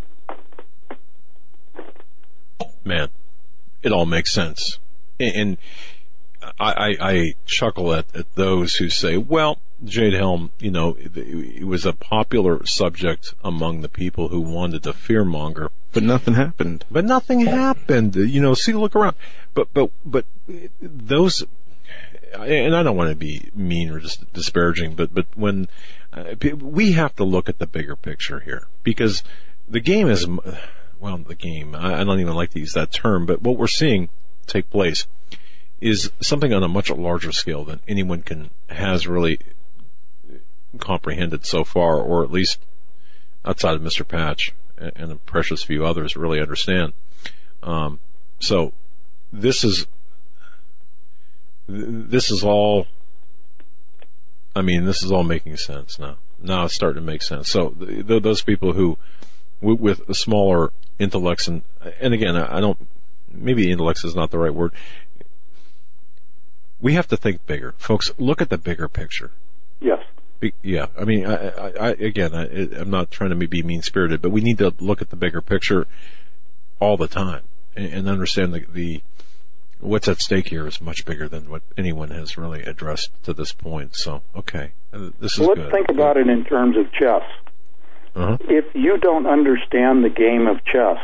man, 2.85 3.09
it 3.83 3.91
all 3.91 4.05
makes 4.05 4.31
sense. 4.31 4.79
And 5.19 5.57
I, 6.59 6.71
I, 6.71 6.97
I 6.99 7.33
chuckle 7.45 7.93
at, 7.93 8.05
at 8.15 8.33
those 8.35 8.75
who 8.75 8.89
say, 8.89 9.17
well, 9.17 9.59
Jade 9.83 10.13
Helm, 10.13 10.51
you 10.59 10.71
know, 10.71 10.95
it 10.99 11.65
was 11.65 11.85
a 11.85 11.93
popular 11.93 12.65
subject 12.65 13.33
among 13.43 13.81
the 13.81 13.89
people 13.89 14.29
who 14.29 14.41
wanted 14.41 14.83
to 14.83 14.93
fearmonger. 14.93 15.69
But 15.91 16.03
nothing 16.03 16.33
happened. 16.33 16.85
But 16.89 17.05
nothing 17.05 17.41
happened. 17.41 18.15
You 18.15 18.41
know, 18.41 18.53
see, 18.53 18.73
look 18.73 18.95
around. 18.95 19.15
But, 19.53 19.73
but, 19.73 19.91
but 20.05 20.25
those, 20.81 21.45
and 22.33 22.75
I 22.75 22.83
don't 22.83 22.97
want 22.97 23.09
to 23.09 23.15
be 23.15 23.49
mean 23.53 23.91
or 23.91 23.99
just 23.99 24.31
disparaging, 24.33 24.95
but, 24.95 25.13
but 25.13 25.27
when, 25.35 25.67
uh, 26.13 26.35
we 26.59 26.93
have 26.93 27.15
to 27.17 27.23
look 27.23 27.49
at 27.49 27.59
the 27.59 27.67
bigger 27.67 27.95
picture 27.95 28.39
here 28.39 28.67
because 28.83 29.23
the 29.67 29.79
game 29.79 30.09
is, 30.09 30.27
well, 30.99 31.17
the 31.17 31.35
game. 31.35 31.75
I, 31.75 32.01
I 32.01 32.03
don't 32.03 32.19
even 32.19 32.35
like 32.35 32.51
to 32.51 32.59
use 32.59 32.73
that 32.73 32.93
term, 32.93 33.25
but 33.25 33.41
what 33.41 33.57
we're 33.57 33.67
seeing 33.67 34.09
take 34.47 34.69
place 34.69 35.07
is 35.81 36.11
something 36.21 36.53
on 36.53 36.63
a 36.63 36.67
much 36.67 36.89
larger 36.89 37.31
scale 37.31 37.63
than 37.63 37.81
anyone 37.87 38.21
can 38.21 38.49
has 38.69 39.07
really 39.07 39.39
comprehended 40.79 41.45
so 41.45 41.63
far, 41.63 41.99
or 41.99 42.23
at 42.23 42.31
least 42.31 42.59
outside 43.43 43.75
of 43.75 43.81
Mr. 43.81 44.07
Patch 44.07 44.53
and 44.77 45.11
a 45.11 45.15
precious 45.15 45.63
few 45.63 45.85
others 45.85 46.15
really 46.15 46.41
understand. 46.41 46.93
Um, 47.63 47.99
so 48.39 48.73
this 49.31 49.63
is 49.63 49.87
this 51.67 52.31
is 52.31 52.43
all. 52.43 52.87
I 54.55 54.61
mean, 54.61 54.85
this 54.85 55.03
is 55.03 55.11
all 55.11 55.23
making 55.23 55.57
sense 55.57 55.99
now. 55.99 56.17
Now 56.39 56.65
it's 56.65 56.75
starting 56.75 57.01
to 57.01 57.05
make 57.05 57.21
sense. 57.21 57.49
So 57.49 57.69
th- 57.69 58.23
those 58.23 58.41
people 58.41 58.73
who, 58.73 58.97
with 59.59 60.15
smaller 60.15 60.71
intellects 60.99 61.47
and 61.47 61.63
and 61.99 62.13
again, 62.13 62.35
I 62.35 62.59
don't 62.59 62.87
maybe 63.31 63.69
intellects 63.69 64.03
is 64.05 64.15
not 64.15 64.31
the 64.31 64.37
right 64.37 64.53
word. 64.53 64.73
We 66.79 66.93
have 66.93 67.07
to 67.07 67.17
think 67.17 67.45
bigger, 67.45 67.73
folks. 67.77 68.11
Look 68.17 68.41
at 68.41 68.49
the 68.49 68.57
bigger 68.57 68.87
picture. 68.87 69.31
Yes. 69.79 69.99
Be, 70.39 70.53
yeah, 70.61 70.87
I 70.99 71.05
mean, 71.05 71.25
I, 71.25 71.49
I, 71.49 71.71
I 71.79 71.89
again, 71.91 72.35
I, 72.35 72.45
am 72.79 72.89
not 72.89 73.09
trying 73.09 73.29
to 73.29 73.47
be 73.47 73.63
mean 73.63 73.81
spirited, 73.81 74.21
but 74.21 74.31
we 74.31 74.41
need 74.41 74.57
to 74.57 74.73
look 74.79 75.01
at 75.01 75.09
the 75.09 75.15
bigger 75.15 75.41
picture 75.41 75.87
all 76.79 76.97
the 76.97 77.07
time 77.07 77.43
and, 77.75 77.91
and 77.91 78.09
understand 78.09 78.53
the, 78.53 78.65
the 78.71 79.01
what's 79.79 80.07
at 80.07 80.19
stake 80.19 80.49
here 80.49 80.67
is 80.67 80.81
much 80.81 81.05
bigger 81.05 81.27
than 81.29 81.49
what 81.49 81.61
anyone 81.77 82.09
has 82.09 82.37
really 82.37 82.63
addressed 82.63 83.11
to 83.23 83.33
this 83.33 83.53
point. 83.53 83.95
So, 83.95 84.21
okay, 84.35 84.71
uh, 84.93 85.09
this 85.19 85.33
is. 85.33 85.37
So 85.37 85.45
let's 85.45 85.61
good. 85.61 85.71
think 85.71 85.89
about 85.89 86.17
it 86.17 86.27
in 86.27 86.43
terms 86.45 86.75
of 86.77 86.91
chess. 86.91 87.23
Uh-huh. 88.15 88.37
If 88.41 88.65
you 88.73 88.97
don't 88.97 89.27
understand 89.27 90.03
the 90.03 90.09
game 90.09 90.47
of 90.47 90.63
chess, 90.65 90.97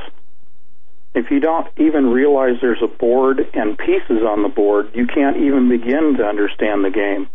if 1.14 1.30
you 1.30 1.40
don't 1.40 1.68
even 1.78 2.08
realize 2.08 2.56
there's 2.62 2.82
a 2.82 2.88
board 2.88 3.40
and 3.54 3.78
pieces 3.78 4.24
on 4.24 4.44
the 4.44 4.50
board, 4.50 4.92
you 4.94 5.08
can't 5.08 5.38
even 5.38 5.68
begin 5.68 6.16
to 6.18 6.24
understand 6.24 6.86
the 6.86 6.90
game. 6.90 7.28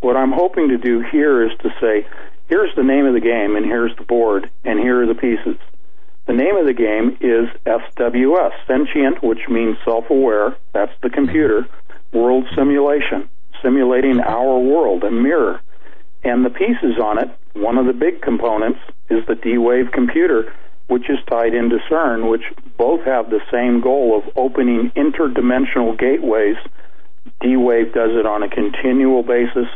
What 0.00 0.16
I'm 0.16 0.32
hoping 0.32 0.68
to 0.68 0.78
do 0.78 1.00
here 1.12 1.46
is 1.46 1.56
to 1.60 1.70
say, 1.80 2.06
here's 2.48 2.74
the 2.74 2.82
name 2.82 3.06
of 3.06 3.14
the 3.14 3.20
game, 3.20 3.56
and 3.56 3.64
here's 3.64 3.94
the 3.96 4.04
board, 4.04 4.50
and 4.64 4.80
here 4.80 5.02
are 5.02 5.06
the 5.06 5.14
pieces. 5.14 5.56
The 6.26 6.32
name 6.32 6.56
of 6.56 6.66
the 6.66 6.74
game 6.74 7.16
is 7.20 7.48
SWS, 7.64 8.52
sentient, 8.66 9.22
which 9.22 9.48
means 9.48 9.76
self-aware. 9.84 10.56
That's 10.72 10.92
the 11.00 11.10
computer. 11.10 11.66
World 12.12 12.46
simulation, 12.56 13.28
simulating 13.62 14.20
our 14.20 14.58
world, 14.58 15.04
a 15.04 15.10
mirror. 15.10 15.60
And 16.24 16.44
the 16.44 16.50
pieces 16.50 16.98
on 17.00 17.22
it, 17.22 17.30
one 17.52 17.78
of 17.78 17.86
the 17.86 17.92
big 17.92 18.20
components 18.20 18.80
is 19.08 19.24
the 19.26 19.36
D-Wave 19.36 19.92
computer, 19.92 20.52
which 20.88 21.10
is 21.10 21.18
tied 21.28 21.54
into 21.54 21.78
CERN, 21.90 22.30
which 22.30 22.44
both 22.76 23.04
have 23.04 23.30
the 23.30 23.40
same 23.50 23.80
goal 23.80 24.16
of 24.18 24.36
opening 24.36 24.90
interdimensional 24.96 25.98
gateways. 25.98 26.56
D-Wave 27.40 27.92
does 27.92 28.10
it 28.12 28.26
on 28.26 28.42
a 28.42 28.48
continual 28.48 29.22
basis 29.22 29.66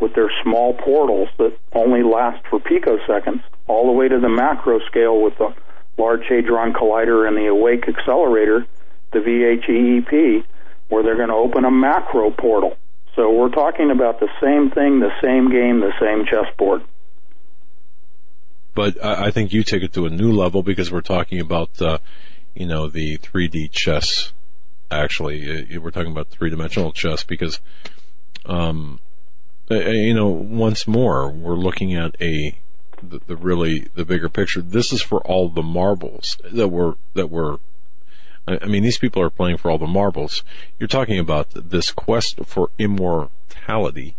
with 0.00 0.14
their 0.14 0.30
small 0.42 0.72
portals 0.74 1.28
that 1.38 1.56
only 1.74 2.02
last 2.02 2.44
for 2.48 2.58
picoseconds, 2.58 3.42
all 3.66 3.86
the 3.86 3.92
way 3.92 4.08
to 4.08 4.18
the 4.18 4.28
macro 4.28 4.80
scale 4.86 5.20
with 5.20 5.36
the 5.36 5.54
Large 5.98 6.26
Hadron 6.28 6.72
Collider 6.72 7.28
and 7.28 7.36
the 7.36 7.46
Awake 7.46 7.86
Accelerator, 7.86 8.66
the 9.12 9.18
VHEEP, 9.18 10.44
where 10.88 11.02
they're 11.02 11.16
going 11.16 11.28
to 11.28 11.34
open 11.34 11.64
a 11.66 11.70
macro 11.70 12.30
portal. 12.30 12.76
So 13.14 13.30
we're 13.30 13.50
talking 13.50 13.90
about 13.90 14.20
the 14.20 14.28
same 14.40 14.70
thing, 14.70 15.00
the 15.00 15.12
same 15.22 15.50
game, 15.50 15.80
the 15.80 15.92
same 16.00 16.24
chessboard. 16.24 16.82
But 18.74 19.02
I 19.04 19.30
think 19.30 19.52
you 19.52 19.62
take 19.62 19.82
it 19.82 19.92
to 19.94 20.06
a 20.06 20.10
new 20.10 20.32
level 20.32 20.62
because 20.62 20.92
we're 20.92 21.00
talking 21.00 21.40
about, 21.40 21.82
uh, 21.82 21.98
you 22.54 22.66
know, 22.66 22.88
the 22.88 23.18
3D 23.18 23.70
chess. 23.72 24.32
Actually, 24.90 25.78
we're 25.78 25.90
talking 25.90 26.12
about 26.12 26.28
three 26.28 26.50
dimensional 26.50 26.92
chess 26.92 27.22
because, 27.24 27.60
um, 28.46 29.00
you 29.70 30.14
know, 30.14 30.28
once 30.28 30.86
more, 30.88 31.30
we're 31.30 31.54
looking 31.54 31.94
at 31.94 32.16
a 32.20 32.58
the, 33.02 33.20
the 33.26 33.36
really 33.36 33.88
the 33.94 34.04
bigger 34.04 34.28
picture. 34.28 34.62
This 34.62 34.92
is 34.92 35.02
for 35.02 35.20
all 35.26 35.48
the 35.48 35.62
marbles 35.62 36.36
that 36.50 36.68
were 36.68 36.96
that 37.14 37.30
were. 37.30 37.60
I 38.48 38.66
mean, 38.66 38.82
these 38.82 38.98
people 38.98 39.22
are 39.22 39.30
playing 39.30 39.58
for 39.58 39.70
all 39.70 39.78
the 39.78 39.86
marbles. 39.86 40.42
You're 40.78 40.88
talking 40.88 41.18
about 41.18 41.50
this 41.54 41.92
quest 41.92 42.40
for 42.46 42.70
immortality, 42.78 44.16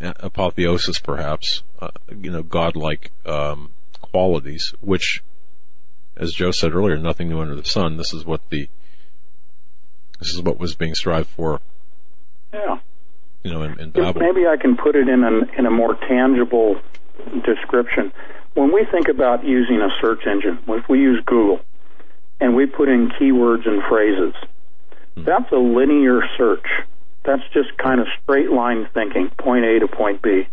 apotheosis, 0.00 0.98
perhaps. 0.98 1.62
Uh, 1.80 1.88
you 2.10 2.30
know, 2.30 2.42
godlike 2.42 3.10
um, 3.26 3.70
qualities, 4.00 4.74
which, 4.80 5.22
as 6.16 6.32
Joe 6.32 6.50
said 6.50 6.74
earlier, 6.74 6.98
nothing 6.98 7.28
new 7.28 7.40
under 7.40 7.54
the 7.54 7.64
sun. 7.64 7.96
This 7.96 8.12
is 8.12 8.24
what 8.24 8.48
the 8.50 8.68
this 10.18 10.28
is 10.28 10.42
what 10.42 10.58
was 10.58 10.74
being 10.74 10.94
strived 10.94 11.28
for. 11.28 11.60
Yeah. 12.52 12.78
You 13.42 13.52
know, 13.52 13.62
in, 13.62 13.80
in 13.80 13.90
Babel. 13.90 14.20
Maybe 14.20 14.46
I 14.46 14.56
can 14.60 14.76
put 14.76 14.94
it 14.96 15.08
in 15.08 15.24
a 15.24 15.58
in 15.58 15.66
a 15.66 15.70
more 15.70 15.96
tangible 16.08 16.80
description. 17.44 18.12
When 18.54 18.72
we 18.72 18.86
think 18.90 19.08
about 19.08 19.44
using 19.44 19.80
a 19.80 19.88
search 20.00 20.26
engine, 20.26 20.58
if 20.68 20.88
we 20.88 20.98
use 20.98 21.22
Google 21.24 21.60
and 22.40 22.54
we 22.54 22.66
put 22.66 22.88
in 22.88 23.10
keywords 23.10 23.66
and 23.66 23.82
phrases, 23.88 24.34
hmm. 25.14 25.24
that's 25.24 25.50
a 25.52 25.56
linear 25.56 26.20
search. 26.36 26.66
That's 27.24 27.42
just 27.52 27.76
kind 27.76 28.00
of 28.00 28.06
straight 28.22 28.50
line 28.50 28.88
thinking, 28.94 29.30
point 29.38 29.64
A 29.64 29.80
to 29.80 29.88
point 29.88 30.22
B. 30.22 30.48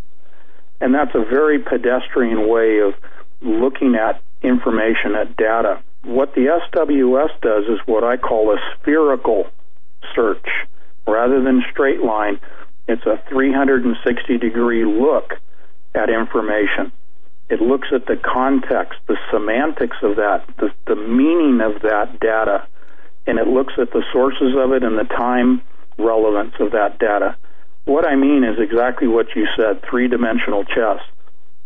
And 0.79 0.93
that's 0.93 1.15
a 1.15 1.23
very 1.23 1.59
pedestrian 1.59 2.47
way 2.47 2.79
of 2.79 2.93
looking 3.41 3.95
at 3.95 4.21
information, 4.41 5.15
at 5.15 5.35
data. 5.37 5.81
What 6.03 6.35
the 6.35 6.59
SWS 6.71 7.41
does 7.41 7.65
is 7.65 7.79
what 7.85 8.03
I 8.03 8.17
call 8.17 8.51
a 8.53 8.57
spherical 8.75 9.47
search. 10.13 10.47
Rather 11.07 11.41
than 11.41 11.63
straight 11.71 12.01
line, 12.01 12.39
it's 12.87 13.05
a 13.05 13.21
360 13.29 14.37
degree 14.37 14.85
look 14.85 15.33
at 15.95 16.09
information. 16.09 16.91
It 17.49 17.61
looks 17.61 17.87
at 17.93 18.05
the 18.05 18.17
context, 18.17 18.99
the 19.07 19.17
semantics 19.31 19.97
of 20.03 20.17
that, 20.17 20.45
the, 20.57 20.69
the 20.85 20.95
meaning 20.95 21.61
of 21.61 21.81
that 21.81 22.19
data, 22.19 22.67
and 23.25 23.39
it 23.39 23.47
looks 23.47 23.73
at 23.79 23.91
the 23.91 24.03
sources 24.11 24.53
of 24.57 24.73
it 24.73 24.83
and 24.83 24.97
the 24.97 25.05
time 25.05 25.61
relevance 25.97 26.53
of 26.59 26.71
that 26.71 26.99
data. 26.99 27.35
What 27.85 28.05
I 28.05 28.15
mean 28.15 28.43
is 28.43 28.59
exactly 28.59 29.07
what 29.07 29.27
you 29.35 29.47
said 29.55 29.81
three 29.89 30.07
dimensional 30.07 30.63
chess. 30.65 30.99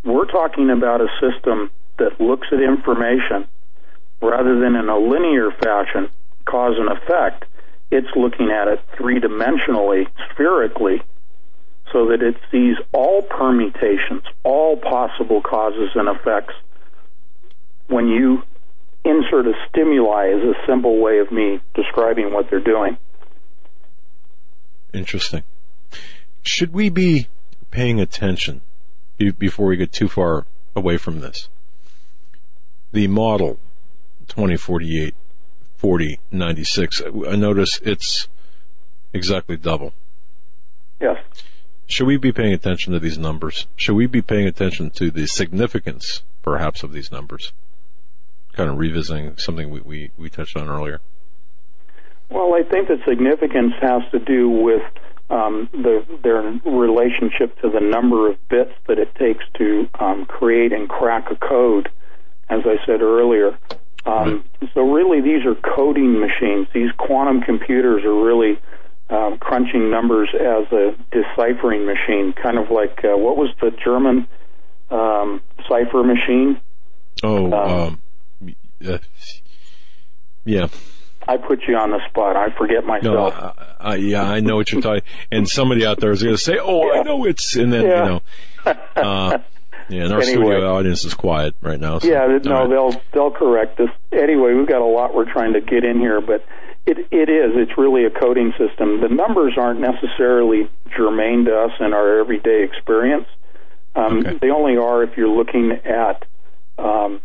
We're 0.03 0.25
talking 0.25 0.69
about 0.69 1.01
a 1.01 1.07
system 1.19 1.71
that 1.97 2.19
looks 2.19 2.47
at 2.51 2.61
information 2.61 3.47
rather 4.21 4.59
than 4.59 4.75
in 4.75 4.87
a 4.87 4.97
linear 4.97 5.51
fashion, 5.51 6.09
cause 6.45 6.75
and 6.77 6.89
effect. 6.89 7.45
It's 7.89 8.15
looking 8.15 8.51
at 8.51 8.67
it 8.67 8.79
three 8.97 9.19
dimensionally, 9.19 10.07
spherically, 10.31 11.01
so 11.91 12.07
that 12.09 12.21
it 12.21 12.37
sees 12.51 12.77
all 12.93 13.21
permutations, 13.23 14.23
all 14.43 14.77
possible 14.77 15.41
causes 15.41 15.89
and 15.95 16.07
effects 16.07 16.53
when 17.91 18.07
you 18.07 18.41
insert 19.03 19.47
a 19.47 19.53
stimuli 19.69 20.27
is 20.27 20.43
a 20.43 20.53
simple 20.65 20.99
way 20.99 21.19
of 21.19 21.31
me 21.31 21.59
describing 21.73 22.33
what 22.33 22.49
they're 22.49 22.59
doing. 22.59 22.97
Interesting. 24.93 25.43
Should 26.43 26.73
we 26.73 26.89
be 26.89 27.27
paying 27.69 27.99
attention 27.99 28.61
before 29.37 29.67
we 29.67 29.77
get 29.77 29.91
too 29.91 30.07
far 30.07 30.45
away 30.75 30.97
from 30.97 31.19
this? 31.19 31.49
The 32.91 33.07
model 33.07 33.59
2048 34.27 35.15
4096, 35.81 37.01
I 37.27 37.35
notice 37.35 37.79
it's 37.83 38.27
exactly 39.13 39.57
double. 39.57 39.93
Yes. 40.99 41.17
Should 41.87 42.05
we 42.05 42.17
be 42.17 42.31
paying 42.31 42.53
attention 42.53 42.93
to 42.93 42.99
these 42.99 43.17
numbers? 43.17 43.65
Should 43.75 43.95
we 43.95 44.05
be 44.05 44.21
paying 44.21 44.45
attention 44.45 44.91
to 44.91 45.09
the 45.09 45.25
significance, 45.25 46.21
perhaps, 46.43 46.83
of 46.83 46.91
these 46.91 47.11
numbers? 47.11 47.51
Kind 48.53 48.69
of 48.69 48.77
revisiting 48.77 49.37
something 49.37 49.71
we, 49.71 49.81
we, 49.81 50.11
we 50.17 50.29
touched 50.29 50.55
on 50.55 50.69
earlier. 50.69 51.01
Well, 52.31 52.53
I 52.53 52.63
think 52.63 52.87
the 52.87 52.97
significance 53.05 53.73
has 53.81 54.03
to 54.11 54.19
do 54.19 54.49
with 54.49 54.81
um, 55.29 55.69
the, 55.73 56.05
their 56.23 56.41
relationship 56.63 57.59
to 57.61 57.69
the 57.69 57.81
number 57.81 58.29
of 58.29 58.37
bits 58.47 58.71
that 58.87 58.99
it 58.99 59.13
takes 59.15 59.43
to 59.57 59.89
um, 59.99 60.25
create 60.25 60.71
and 60.71 60.87
crack 60.87 61.29
a 61.29 61.35
code, 61.35 61.89
as 62.49 62.61
I 62.65 62.77
said 62.85 63.01
earlier. 63.01 63.57
Um, 64.05 64.45
right. 64.61 64.71
So, 64.73 64.89
really, 64.91 65.19
these 65.19 65.45
are 65.45 65.55
coding 65.55 66.19
machines. 66.19 66.67
These 66.73 66.91
quantum 66.97 67.41
computers 67.41 68.03
are 68.05 68.23
really 68.23 68.59
um, 69.09 69.37
crunching 69.37 69.91
numbers 69.91 70.29
as 70.33 70.71
a 70.71 70.95
deciphering 71.11 71.85
machine, 71.85 72.33
kind 72.33 72.57
of 72.57 72.71
like 72.71 73.03
uh, 73.03 73.17
what 73.17 73.35
was 73.35 73.49
the 73.59 73.71
German 73.83 74.27
um, 74.89 75.41
cipher 75.67 76.03
machine? 76.03 76.59
Oh, 77.23 77.51
um, 77.51 77.99
um, 78.39 78.55
yeah. 80.45 80.67
I 81.31 81.37
put 81.37 81.61
you 81.67 81.77
on 81.77 81.91
the 81.91 81.99
spot. 82.09 82.35
I 82.35 82.55
forget 82.57 82.83
myself. 82.85 83.33
No, 83.33 83.53
I, 83.79 83.93
I, 83.93 83.95
yeah, 83.95 84.23
I 84.23 84.41
know 84.41 84.57
what 84.57 84.71
you're 84.71 84.81
talking. 84.81 85.03
And 85.31 85.47
somebody 85.47 85.85
out 85.85 85.99
there 85.99 86.11
is 86.11 86.21
going 86.21 86.35
to 86.35 86.41
say, 86.41 86.57
"Oh, 86.61 86.85
yeah. 86.85 86.99
I 86.99 87.03
know 87.03 87.25
it's," 87.25 87.55
and 87.55 87.71
then 87.71 87.85
yeah. 87.85 88.03
you 88.03 88.09
know. 88.09 88.21
Uh, 88.95 89.39
yeah, 89.89 90.03
and 90.03 90.13
our 90.13 90.21
anyway. 90.21 90.45
studio 90.45 90.73
audience 90.75 91.03
is 91.03 91.15
quiet 91.15 91.55
right 91.61 91.79
now. 91.79 91.97
So, 91.97 92.07
yeah, 92.07 92.37
no, 92.43 92.61
right. 92.61 92.69
they'll 92.69 93.01
they'll 93.11 93.31
correct 93.31 93.79
us. 93.79 93.89
Anyway, 94.11 94.53
we've 94.53 94.67
got 94.67 94.81
a 94.81 94.85
lot 94.85 95.15
we're 95.15 95.31
trying 95.31 95.53
to 95.53 95.61
get 95.61 95.83
in 95.83 95.99
here, 95.99 96.21
but 96.21 96.45
it, 96.85 96.97
it 97.11 97.29
is. 97.29 97.51
It's 97.55 97.77
really 97.77 98.05
a 98.05 98.09
coding 98.09 98.53
system. 98.57 99.01
The 99.01 99.09
numbers 99.09 99.53
aren't 99.57 99.79
necessarily 99.79 100.69
germane 100.95 101.45
to 101.45 101.57
us 101.57 101.71
in 101.79 101.93
our 101.93 102.19
everyday 102.19 102.63
experience. 102.63 103.27
Um, 103.95 104.19
okay. 104.19 104.37
They 104.41 104.49
only 104.49 104.77
are 104.77 105.03
if 105.03 105.17
you're 105.17 105.35
looking 105.35 105.71
at, 105.71 106.25
um, 106.77 107.21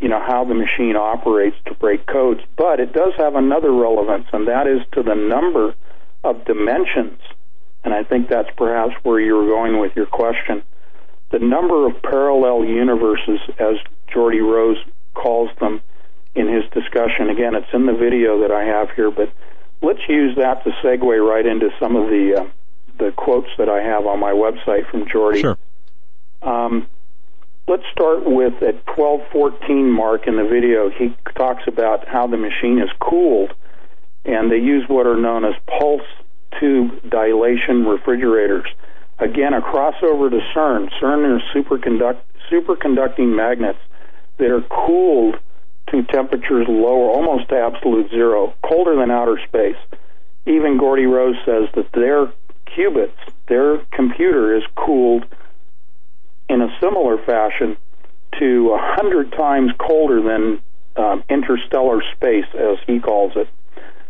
you 0.00 0.08
know, 0.08 0.20
how 0.20 0.44
the 0.44 0.54
machine 0.54 0.96
operates 0.96 1.56
to 1.66 1.74
break 1.74 2.06
codes. 2.06 2.40
But 2.56 2.80
it 2.80 2.92
does 2.92 3.12
have 3.18 3.34
another 3.34 3.72
relevance, 3.72 4.26
and 4.32 4.46
that 4.48 4.66
is 4.66 4.80
to 4.92 5.02
the 5.02 5.14
number 5.14 5.74
of 6.24 6.44
dimensions. 6.44 7.20
And 7.84 7.94
I 7.94 8.04
think 8.04 8.28
that's 8.28 8.50
perhaps 8.56 8.94
where 9.02 9.20
you 9.20 9.34
were 9.34 9.46
going 9.46 9.80
with 9.80 9.94
your 9.96 10.06
question. 10.06 10.62
The 11.30 11.38
number 11.38 11.86
of 11.86 12.00
parallel 12.02 12.64
universes, 12.64 13.40
as 13.58 13.76
Geordie 14.12 14.40
Rose 14.40 14.78
calls 15.14 15.50
them, 15.60 15.80
in 16.34 16.46
his 16.48 16.64
discussion. 16.70 17.30
Again, 17.30 17.54
it's 17.54 17.72
in 17.72 17.86
the 17.86 17.92
video 17.92 18.40
that 18.42 18.52
I 18.52 18.64
have 18.64 18.90
here, 18.92 19.10
but 19.10 19.32
let's 19.82 20.00
use 20.08 20.36
that 20.36 20.62
to 20.64 20.70
segue 20.82 21.28
right 21.28 21.44
into 21.44 21.70
some 21.80 21.96
of 21.96 22.08
the 22.08 22.40
uh, 22.40 22.46
the 22.98 23.12
quotes 23.12 23.48
that 23.58 23.68
I 23.68 23.82
have 23.82 24.06
on 24.06 24.18
my 24.18 24.32
website 24.32 24.90
from 24.90 25.08
Geordie. 25.08 25.40
Sure. 25.40 25.58
Um, 26.42 26.86
let's 27.68 27.84
start 27.92 28.24
with 28.24 28.54
at 28.62 28.80
1214 28.96 29.90
mark 29.90 30.26
in 30.26 30.36
the 30.36 30.44
video. 30.44 30.88
He 30.88 31.14
talks 31.36 31.62
about 31.66 32.08
how 32.08 32.26
the 32.26 32.38
machine 32.38 32.78
is 32.78 32.88
cooled, 32.98 33.52
and 34.24 34.50
they 34.50 34.56
use 34.56 34.84
what 34.88 35.06
are 35.06 35.16
known 35.16 35.44
as 35.44 35.54
pulse 35.66 36.08
tube 36.58 37.10
dilution 37.10 37.84
refrigerators. 37.84 38.66
Again, 39.18 39.52
a 39.52 39.60
crossover 39.60 40.30
to 40.30 40.40
CERN. 40.54 40.88
CERN 41.00 41.36
is 41.36 41.42
superconduct, 41.54 42.20
superconducting 42.50 43.36
magnets 43.36 43.78
that 44.38 44.50
are 44.50 44.62
cooled 44.62 45.36
to 45.90 46.02
temperatures 46.04 46.66
lower, 46.68 47.10
almost 47.10 47.50
to 47.50 47.56
absolute 47.56 48.10
zero, 48.10 48.54
colder 48.66 48.96
than 48.96 49.10
outer 49.10 49.38
space. 49.46 49.76
Even 50.46 50.78
Geordie 50.78 51.06
Rose 51.06 51.36
says 51.44 51.68
that 51.74 51.92
their 51.92 52.32
qubits, 52.66 53.18
their 53.48 53.78
computer 53.92 54.56
is 54.56 54.62
cooled 54.74 55.24
in 56.48 56.62
a 56.62 56.68
similar 56.80 57.18
fashion 57.24 57.76
to 58.38 58.70
a 58.74 58.78
hundred 58.80 59.32
times 59.32 59.70
colder 59.78 60.22
than 60.22 60.60
um, 60.96 61.22
interstellar 61.28 62.02
space, 62.14 62.46
as 62.54 62.78
he 62.86 63.00
calls 63.00 63.32
it. 63.36 63.48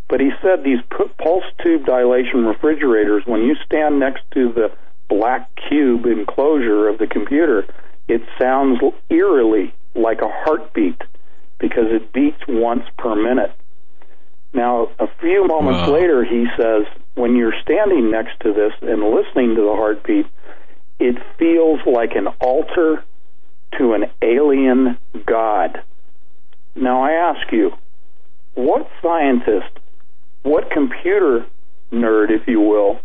But 0.08 0.20
he 0.20 0.30
said 0.42 0.64
these 0.64 0.80
pulse 1.18 1.44
tube 1.62 1.84
dilution 1.84 2.46
refrigerators, 2.46 3.24
when 3.26 3.42
you 3.42 3.56
stand 3.66 4.00
next 4.00 4.22
to 4.32 4.52
the 4.52 4.70
black 5.08 5.50
cube 5.68 6.06
enclosure 6.06 6.88
of 6.88 6.98
the 6.98 7.06
computer, 7.06 7.66
it 8.08 8.22
sounds 8.40 8.80
eerily 9.10 9.74
like 9.94 10.20
a 10.22 10.28
heartbeat 10.28 11.00
because 11.58 11.86
it 11.88 12.12
beats 12.12 12.40
once 12.48 12.84
per 12.96 13.14
minute. 13.14 13.52
Now, 14.54 14.88
a 14.98 15.08
few 15.20 15.46
moments 15.46 15.86
Wow. 15.86 15.94
later, 15.94 16.24
he 16.24 16.46
says, 16.56 16.86
when 17.14 17.36
you're 17.36 17.54
standing 17.62 18.10
next 18.10 18.40
to 18.40 18.52
this 18.54 18.72
and 18.80 19.02
listening 19.02 19.56
to 19.56 19.62
the 19.62 19.74
heartbeat, 19.76 20.26
it 20.98 21.16
feels 21.38 21.80
like 21.86 22.12
an 22.14 22.28
altar 22.40 23.04
to 23.78 23.92
an 23.92 24.06
alien 24.22 24.98
god. 25.26 25.82
Now, 26.74 27.02
I 27.02 27.12
ask 27.12 27.52
you, 27.52 27.72
what 28.54 28.88
scientist, 29.02 29.78
what 30.42 30.70
computer 30.70 31.46
nerd, 31.92 32.30
if 32.30 32.46
you 32.46 32.60
will, 32.60 33.00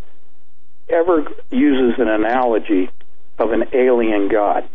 ever 0.89 1.27
uses 1.51 1.99
an 1.99 2.07
analogy 2.07 2.89
of 3.37 3.51
an 3.51 3.65
alien 3.73 4.29
god? 4.29 4.67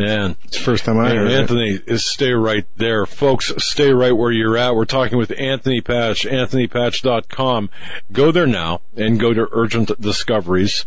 Man, 0.00 0.36
It's 0.44 0.56
the 0.56 0.64
first 0.64 0.84
time 0.86 0.98
I 0.98 1.10
Hey, 1.10 1.16
heard 1.16 1.30
it. 1.30 1.40
Anthony, 1.40 1.78
is 1.86 2.08
stay 2.10 2.32
right 2.32 2.64
there. 2.78 3.04
Folks, 3.04 3.52
stay 3.58 3.92
right 3.92 4.12
where 4.12 4.32
you're 4.32 4.56
at. 4.56 4.74
We're 4.74 4.86
talking 4.86 5.18
with 5.18 5.30
Anthony 5.38 5.82
Patch, 5.82 6.24
anthonypatch.com. 6.24 7.68
Go 8.10 8.32
there 8.32 8.46
now 8.46 8.80
and 8.96 9.20
go 9.20 9.34
to 9.34 9.46
Urgent 9.52 10.00
Discoveries, 10.00 10.86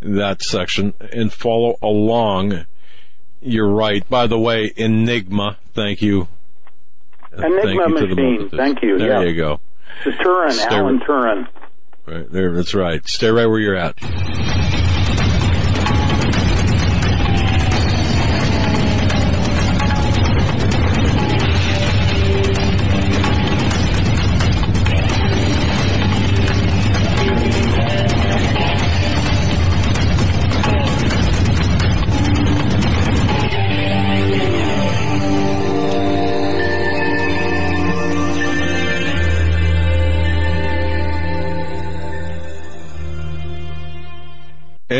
that 0.00 0.42
section, 0.42 0.94
and 1.12 1.32
follow 1.32 1.76
along. 1.80 2.66
You're 3.40 3.70
right. 3.70 4.08
By 4.08 4.26
the 4.26 4.40
way, 4.40 4.72
Enigma, 4.76 5.58
thank 5.74 6.02
you. 6.02 6.26
Enigma 7.32 7.62
Thank 7.62 7.74
you 7.74 7.88
machine. 8.16 8.48
Thank 8.50 8.82
you, 8.82 8.98
There 8.98 9.22
yeah. 9.22 9.28
you 9.28 9.36
go. 9.36 9.60
The 10.04 10.10
Turing, 10.10 10.50
Stay 10.52 10.74
Alan 10.74 10.98
right- 10.98 11.06
Turing. 11.06 11.48
Right 12.06 12.32
there, 12.32 12.52
that's 12.56 12.74
right. 12.74 13.06
Stay 13.06 13.28
right 13.30 13.46
where 13.46 13.60
you're 13.60 13.76
at. 13.76 13.94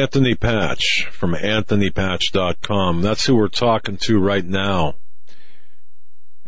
Anthony 0.09 0.35
Patch 0.35 1.07
from 1.11 1.35
anthonypatch.com. 1.35 3.03
That's 3.03 3.27
who 3.27 3.37
we're 3.37 3.49
talking 3.49 3.99
to 4.05 4.19
right 4.19 4.43
now. 4.43 4.95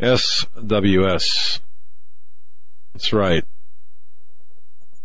SWS. 0.00 1.60
That's 2.94 3.12
right. 3.12 3.44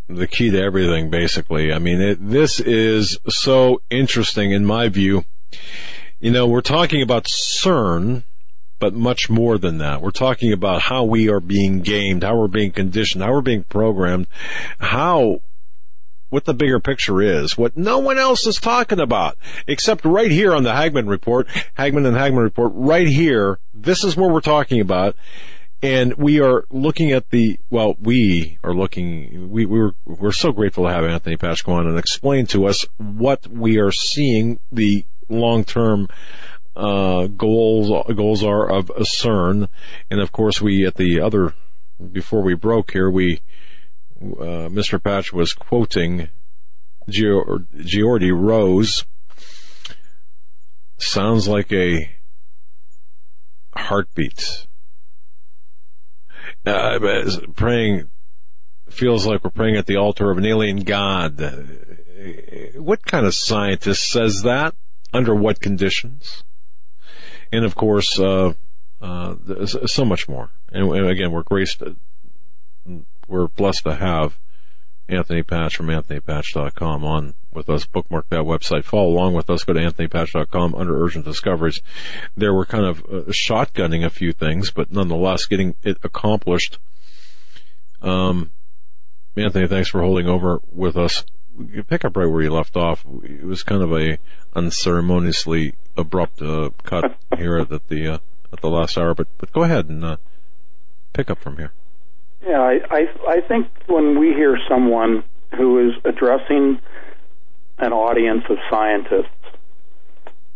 The 0.08 0.26
key 0.26 0.52
to 0.52 0.62
everything, 0.62 1.10
basically. 1.10 1.74
I 1.74 1.80
mean, 1.80 2.00
it, 2.00 2.30
this 2.30 2.62
is 2.62 3.18
so 3.28 3.82
interesting 3.90 4.54
in 4.54 4.64
my 4.66 4.88
view. 4.88 5.26
You 6.22 6.32
know, 6.32 6.48
we're 6.48 6.62
talking 6.62 7.02
about 7.02 7.26
CERN, 7.26 8.24
but 8.80 8.94
much 8.94 9.30
more 9.30 9.58
than 9.58 9.80
that. 9.80 10.02
We're 10.02 10.12
talking 10.12 10.54
about 10.54 10.84
how 10.84 11.04
we 11.04 11.28
are 11.28 11.42
being 11.42 11.82
gamed, 11.82 12.24
how 12.24 12.38
we're 12.38 12.48
being 12.48 12.72
conditioned, 12.72 13.22
how 13.22 13.34
we're 13.34 13.42
being 13.42 13.66
programmed, 13.66 14.28
how 14.80 15.42
what 16.36 16.44
the 16.44 16.54
bigger 16.54 16.82
picture 16.82 17.22
is, 17.22 17.58
what 17.58 17.78
no 17.78 17.98
one 17.98 18.18
else 18.18 18.46
is 18.46 18.58
talking 18.58 19.00
about, 19.00 19.38
except 19.68 20.04
right 20.04 20.30
here 20.30 20.54
on 20.54 20.64
the 20.64 20.74
Hagmann 20.74 21.08
Report, 21.08 21.48
Hagmann 21.76 22.06
and 22.06 22.18
Hagmann 22.18 22.44
Report, 22.44 22.74
right 22.76 23.08
here. 23.08 23.58
This 23.74 24.04
is 24.04 24.18
what 24.18 24.32
we're 24.32 24.42
talking 24.42 24.82
about. 24.82 25.16
And 25.82 26.14
we 26.16 26.42
are 26.42 26.66
looking 26.70 27.14
at 27.14 27.30
the, 27.30 27.58
well, 27.70 27.96
we 28.02 28.58
are 28.66 28.74
looking, 28.74 29.50
we, 29.50 29.66
we're, 29.66 29.94
we're 30.04 30.34
so 30.34 30.52
grateful 30.52 30.84
to 30.84 30.92
have 30.92 31.06
Anthony 31.06 31.38
go 31.38 31.72
on 31.72 31.88
and 31.88 31.98
explain 31.98 32.48
to 32.48 32.68
us 32.68 32.86
what 32.98 33.48
we 33.48 33.80
are 33.80 33.94
seeing 33.94 34.60
the 34.74 35.06
long-term, 35.30 36.10
uh, 36.76 37.28
goals, 37.28 38.14
goals 38.14 38.44
are 38.44 38.70
of 38.70 38.88
CERN. 38.88 39.70
And 40.12 40.20
of 40.20 40.34
course 40.34 40.62
we, 40.62 40.86
at 40.86 40.96
the 40.96 41.22
other, 41.22 41.54
before 42.12 42.42
we 42.42 42.56
broke 42.56 42.92
here, 42.92 43.10
we, 43.10 43.40
uh, 44.34 44.70
Mr. 44.70 45.02
Patch 45.02 45.32
was 45.34 45.54
quoting 45.54 46.30
Geordie 47.10 48.32
Rose. 48.32 49.06
Sounds 50.98 51.48
like 51.48 51.72
a 51.72 52.10
heartbeat. 53.76 54.68
Uh, 56.66 57.00
praying 57.56 58.10
feels 58.90 59.26
like 59.26 59.44
we're 59.44 59.50
praying 59.52 59.76
at 59.76 59.86
the 59.86 59.98
altar 59.98 60.32
of 60.32 60.38
an 60.38 60.46
alien 60.46 60.78
god. 60.78 61.40
What 62.76 63.06
kind 63.06 63.26
of 63.26 63.36
scientist 63.36 64.10
says 64.10 64.42
that? 64.44 64.74
Under 65.14 65.36
what 65.36 65.60
conditions? 65.60 66.44
And 67.52 67.66
of 67.66 67.76
course, 67.76 68.20
uh, 68.20 68.54
uh, 69.02 69.36
so 69.66 70.06
much 70.06 70.28
more. 70.28 70.52
And 70.72 71.08
again, 71.08 71.32
we're 71.32 71.44
graced 71.44 71.84
we're 73.28 73.48
blessed 73.48 73.84
to 73.84 73.96
have 73.96 74.38
Anthony 75.08 75.44
Patch 75.44 75.76
from 75.76 75.88
AnthonyPatch.com 75.88 77.04
on 77.04 77.36
with 77.52 77.70
us. 77.70 77.86
Bookmark 77.86 78.28
that 78.30 78.44
website. 78.44 78.84
Follow 78.84 79.10
along 79.10 79.34
with 79.34 79.50
us. 79.50 79.64
Go 79.64 79.74
to 79.74 79.80
AnthonyPatch.com 79.80 80.76
under 80.76 81.04
Urgent 81.04 81.26
Discoveries. 81.26 81.82
There 82.36 82.54
we're 82.54 82.66
kind 82.66 82.86
of 82.86 83.00
uh, 83.02 83.32
shotgunning 83.32 84.04
a 84.04 84.10
few 84.10 84.34
things, 84.34 84.72
but 84.72 84.92
nonetheless 84.92 85.46
getting 85.46 85.76
it 85.84 85.98
accomplished. 86.04 86.80
Um, 88.02 88.52
Anthony, 89.36 89.68
thanks 89.68 89.90
for 89.90 90.02
holding 90.02 90.28
over 90.28 90.60
with 90.72 90.98
us. 90.98 91.24
You 91.58 91.84
pick 91.84 92.04
up 92.04 92.18
right 92.18 92.30
where 92.30 92.42
you 92.42 92.52
left 92.52 92.76
off. 92.76 93.06
It 93.24 93.44
was 93.44 93.64
kind 93.64 93.82
of 93.82 93.94
a 93.94 94.18
unceremoniously 94.56 95.76
abrupt 95.96 96.42
uh, 96.42 96.72
cut 96.84 97.18
here 97.38 97.58
at 97.58 97.70
the 97.70 98.14
uh, 98.14 98.18
at 98.52 98.62
the 98.62 98.70
last 98.70 98.98
hour, 98.98 99.14
but 99.14 99.28
but 99.38 99.52
go 99.54 99.64
ahead 99.64 99.88
and 99.88 100.04
uh, 100.04 100.18
pick 101.14 101.30
up 101.30 101.40
from 101.40 101.58
here. 101.58 101.72
Yeah, 102.46 102.60
I, 102.62 102.80
I 102.92 103.08
I 103.28 103.42
think 103.42 103.68
when 103.88 104.20
we 104.20 104.28
hear 104.34 104.58
someone 104.70 105.24
who 105.58 105.90
is 105.90 105.96
addressing 106.06 106.80
an 107.80 107.92
audience 107.92 108.44
of 108.50 108.58
scientists 108.70 109.30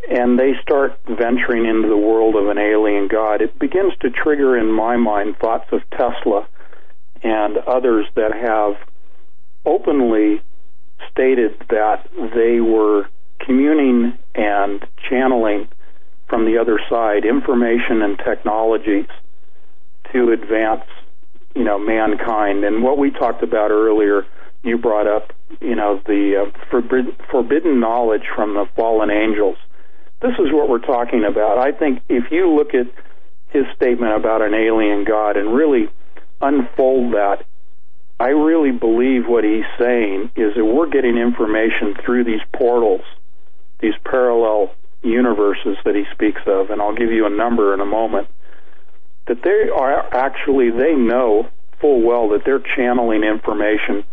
and 0.09 0.37
they 0.39 0.53
start 0.61 0.99
venturing 1.07 1.65
into 1.65 1.87
the 1.89 1.97
world 1.97 2.35
of 2.35 2.47
an 2.47 2.57
alien 2.57 3.07
god, 3.07 3.41
it 3.41 3.57
begins 3.57 3.93
to 4.01 4.09
trigger 4.11 4.55
in 4.57 4.71
my 4.71 4.97
mind 4.97 5.37
thoughts 5.39 5.67
of 5.71 5.81
Tesla 5.91 6.47
and 7.23 7.57
others 7.57 8.05
that 8.15 8.33
have 8.33 8.75
openly 9.65 10.41
stated 11.11 11.55
that 11.69 12.07
they 12.35 12.59
were 12.59 13.07
communing 13.39 14.17
and 14.35 14.85
channeling 15.09 15.67
from 16.27 16.45
the 16.45 16.57
other 16.59 16.79
side 16.87 17.25
information 17.25 18.01
and 18.03 18.17
technologies 18.19 19.07
to 20.13 20.31
advance 20.31 20.83
you 21.55 21.63
know 21.63 21.79
mankind. 21.79 22.63
And 22.63 22.83
what 22.83 22.97
we 22.97 23.11
talked 23.11 23.43
about 23.43 23.71
earlier 23.71 24.25
you 24.61 24.77
brought 24.77 25.07
up 25.07 25.31
you 25.61 25.75
know 25.75 26.01
the 26.05 26.45
uh, 26.47 26.65
forbidden, 26.69 27.15
forbidden 27.31 27.79
knowledge 27.79 28.27
from 28.35 28.53
the 28.53 28.65
fallen 28.75 29.09
angels. 29.09 29.57
This 30.21 30.33
is 30.33 30.51
what 30.51 30.67
we're 30.69 30.79
talking 30.79 31.23
about. 31.23 31.57
I 31.57 31.71
think 31.71 32.01
if 32.09 32.25
you 32.31 32.53
look 32.53 32.73
at 32.73 32.87
his 33.49 33.65
statement 33.75 34.15
about 34.15 34.41
an 34.41 34.53
alien 34.53 35.03
god 35.03 35.37
and 35.37 35.53
really 35.53 35.89
unfold 36.41 37.13
that 37.13 37.43
i 38.19 38.29
really 38.29 38.71
believe 38.71 39.27
what 39.27 39.43
he's 39.43 39.65
saying 39.77 40.29
is 40.35 40.55
that 40.55 40.63
we're 40.63 40.89
getting 40.89 41.17
information 41.17 41.95
through 42.05 42.23
these 42.23 42.41
portals 42.53 43.01
these 43.79 43.95
parallel 44.03 44.71
universes 45.01 45.77
that 45.85 45.95
he 45.95 46.03
speaks 46.13 46.41
of. 46.45 46.69
And 46.69 46.81
i'll 46.81 46.95
give 46.95 47.11
you 47.11 47.25
a 47.25 47.29
number 47.29 47.73
in 47.73 47.79
a 47.79 47.85
moment 47.85 48.27
that 49.29 49.41
they 49.43 49.69
are 49.69 50.13
actually 50.13 50.71
they 50.71 50.93
know 50.93 51.47
full 51.79 52.01
well 52.01 52.29
that 52.29 52.43
they're 52.43 52.59
channeling 52.75 53.23
information 53.23 54.03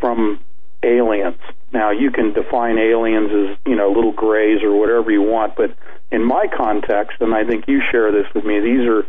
from 0.00 0.40
aliens. 0.82 1.38
Now 1.72 1.90
you 1.92 2.10
can 2.10 2.32
define 2.32 2.78
aliens 2.78 3.30
as 3.30 3.58
you 3.64 3.76
know 3.76 3.92
little 3.92 4.12
grays 4.12 4.62
or 4.64 4.74
whatever 4.76 5.12
you 5.12 5.22
want, 5.22 5.54
but 5.54 5.76
in 6.10 6.24
my 6.24 6.46
context, 6.56 7.18
and 7.20 7.32
I 7.32 7.44
think 7.44 7.68
you 7.68 7.80
share 7.92 8.10
this 8.10 8.26
with 8.34 8.44
me, 8.44 8.58
these 8.58 8.88
are 8.88 9.04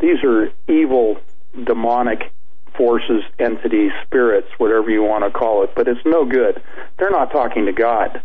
these 0.00 0.24
are 0.24 0.48
evil, 0.72 1.18
demonic 1.64 2.32
forces, 2.76 3.22
entities, 3.38 3.92
spirits, 4.06 4.48
whatever 4.56 4.88
you 4.90 5.02
want 5.02 5.24
to 5.24 5.38
call 5.38 5.62
it. 5.64 5.74
But 5.76 5.88
it's 5.88 6.00
no 6.06 6.24
good. 6.24 6.62
They're 6.98 7.10
not 7.10 7.30
talking 7.30 7.66
to 7.66 7.72
God. 7.72 8.22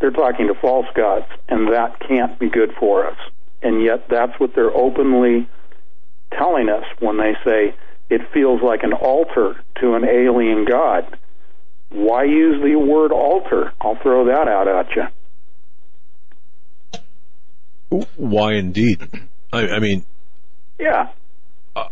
they're 0.00 0.10
talking 0.10 0.48
to 0.48 0.54
false 0.54 0.86
gods, 0.94 1.26
and 1.48 1.72
that 1.72 1.98
can't 2.00 2.38
be 2.38 2.48
good 2.50 2.72
for 2.78 3.06
us. 3.06 3.16
And 3.64 3.82
yet, 3.82 4.08
that's 4.08 4.38
what 4.38 4.54
they're 4.54 4.70
openly 4.70 5.48
telling 6.30 6.68
us 6.68 6.84
when 7.00 7.16
they 7.16 7.32
say 7.44 7.74
it 8.10 8.20
feels 8.32 8.60
like 8.62 8.82
an 8.82 8.92
altar 8.92 9.60
to 9.80 9.94
an 9.94 10.04
alien 10.04 10.66
god. 10.66 11.18
Why 11.90 12.24
use 12.24 12.62
the 12.62 12.76
word 12.76 13.10
altar? 13.10 13.72
I'll 13.80 13.96
throw 13.96 14.26
that 14.26 14.46
out 14.48 14.68
at 14.68 14.86
you. 14.94 15.04
Why 18.16 18.54
indeed? 18.54 19.08
I, 19.52 19.68
I 19.68 19.78
mean, 19.78 20.04
yeah. 20.78 21.08
Uh, 21.76 21.86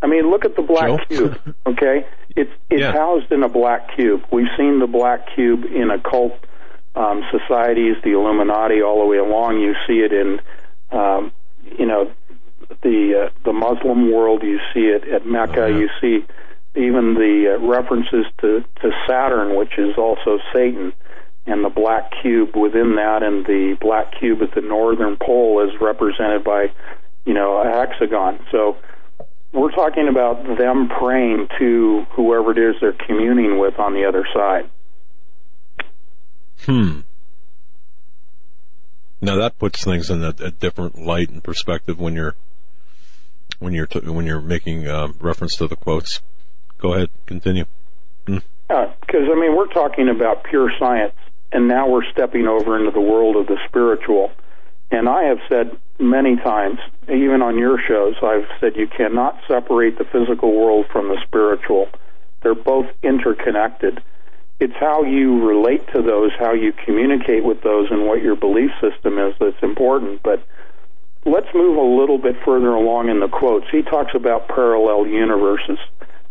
I 0.00 0.06
mean, 0.06 0.30
look 0.30 0.44
at 0.44 0.56
the 0.56 0.62
black 0.62 0.86
Joe? 0.86 0.98
cube. 1.08 1.54
Okay, 1.66 2.06
it's 2.36 2.50
it's 2.70 2.80
yeah. 2.80 2.92
housed 2.92 3.30
in 3.32 3.42
a 3.42 3.48
black 3.48 3.94
cube. 3.96 4.22
We've 4.32 4.48
seen 4.56 4.78
the 4.78 4.86
black 4.86 5.34
cube 5.34 5.64
in 5.64 5.90
occult 5.90 6.32
um, 6.94 7.22
societies, 7.30 7.96
the 8.04 8.12
Illuminati, 8.12 8.82
all 8.82 9.00
the 9.00 9.06
way 9.06 9.18
along. 9.18 9.60
You 9.60 9.74
see 9.86 10.00
it 10.00 10.12
in, 10.12 10.40
um, 10.90 11.32
you 11.78 11.86
know, 11.86 12.12
the 12.82 13.26
uh, 13.26 13.30
the 13.44 13.52
Muslim 13.52 14.12
world. 14.12 14.42
You 14.42 14.58
see 14.74 14.86
it 14.86 15.08
at 15.08 15.26
Mecca. 15.26 15.64
Oh, 15.64 15.66
yeah. 15.66 15.78
You 15.78 15.88
see 16.00 16.26
even 16.74 17.14
the 17.14 17.56
uh, 17.56 17.66
references 17.66 18.26
to 18.40 18.64
to 18.80 18.90
Saturn, 19.06 19.56
which 19.56 19.78
is 19.78 19.96
also 19.96 20.38
Satan, 20.52 20.92
and 21.46 21.64
the 21.64 21.70
black 21.70 22.12
cube 22.22 22.56
within 22.56 22.96
that, 22.96 23.22
and 23.22 23.44
the 23.46 23.76
black 23.80 24.18
cube 24.18 24.42
at 24.42 24.54
the 24.54 24.60
northern 24.60 25.16
pole 25.16 25.60
is 25.66 25.80
represented 25.80 26.44
by, 26.44 26.72
you 27.24 27.34
know, 27.34 27.58
a 27.58 27.68
hexagon. 27.68 28.38
So 28.50 28.76
we're 29.52 29.72
talking 29.72 30.08
about 30.08 30.44
them 30.58 30.88
praying 30.88 31.48
to 31.58 32.06
whoever 32.12 32.52
it 32.52 32.58
is 32.58 32.80
they're 32.80 32.92
communing 32.92 33.58
with 33.58 33.78
on 33.78 33.92
the 33.94 34.04
other 34.06 34.26
side. 34.32 34.70
Hmm. 36.66 37.00
Now 39.20 39.36
that 39.36 39.58
puts 39.58 39.84
things 39.84 40.10
in 40.10 40.22
a, 40.24 40.34
a 40.40 40.50
different 40.50 40.98
light 40.98 41.30
and 41.30 41.42
perspective 41.42 41.98
when 41.98 42.14
you're 42.14 42.34
when 43.58 43.72
you're 43.72 43.86
t- 43.86 44.00
when 44.00 44.26
you're 44.26 44.40
making 44.40 44.88
uh, 44.88 45.08
reference 45.20 45.56
to 45.56 45.68
the 45.68 45.76
quotes. 45.76 46.20
Go 46.78 46.94
ahead, 46.94 47.10
continue. 47.26 47.64
Hmm. 48.26 48.38
Yeah, 48.68 48.92
because 49.00 49.28
I 49.30 49.38
mean 49.38 49.56
we're 49.56 49.72
talking 49.72 50.08
about 50.08 50.44
pure 50.44 50.70
science, 50.78 51.14
and 51.52 51.68
now 51.68 51.88
we're 51.88 52.10
stepping 52.10 52.46
over 52.46 52.78
into 52.78 52.90
the 52.90 53.00
world 53.00 53.36
of 53.36 53.46
the 53.46 53.58
spiritual. 53.68 54.32
And 54.90 55.08
I 55.08 55.24
have 55.24 55.38
said 55.48 55.76
many 55.98 56.36
times, 56.36 56.78
even 57.04 57.40
on 57.42 57.58
your 57.58 57.78
shows, 57.88 58.14
I've 58.22 58.48
said 58.60 58.76
you 58.76 58.86
cannot 58.88 59.38
separate 59.48 59.96
the 59.98 60.04
physical 60.04 60.52
world 60.54 60.86
from 60.92 61.08
the 61.08 61.18
spiritual. 61.26 61.88
They're 62.42 62.54
both 62.54 62.86
interconnected. 63.02 64.02
It's 64.60 64.74
how 64.78 65.02
you 65.02 65.44
relate 65.44 65.86
to 65.88 66.02
those, 66.02 66.30
how 66.38 66.52
you 66.52 66.72
communicate 66.72 67.44
with 67.44 67.62
those, 67.62 67.90
and 67.90 68.06
what 68.06 68.22
your 68.22 68.36
belief 68.36 68.70
system 68.80 69.18
is 69.18 69.34
that's 69.40 69.62
important. 69.62 70.22
But 70.22 70.46
let's 71.24 71.52
move 71.54 71.76
a 71.76 72.00
little 72.00 72.18
bit 72.18 72.36
further 72.44 72.70
along 72.70 73.08
in 73.08 73.20
the 73.20 73.28
quotes. 73.28 73.66
He 73.70 73.82
talks 73.82 74.14
about 74.14 74.48
parallel 74.48 75.06
universes. 75.06 75.78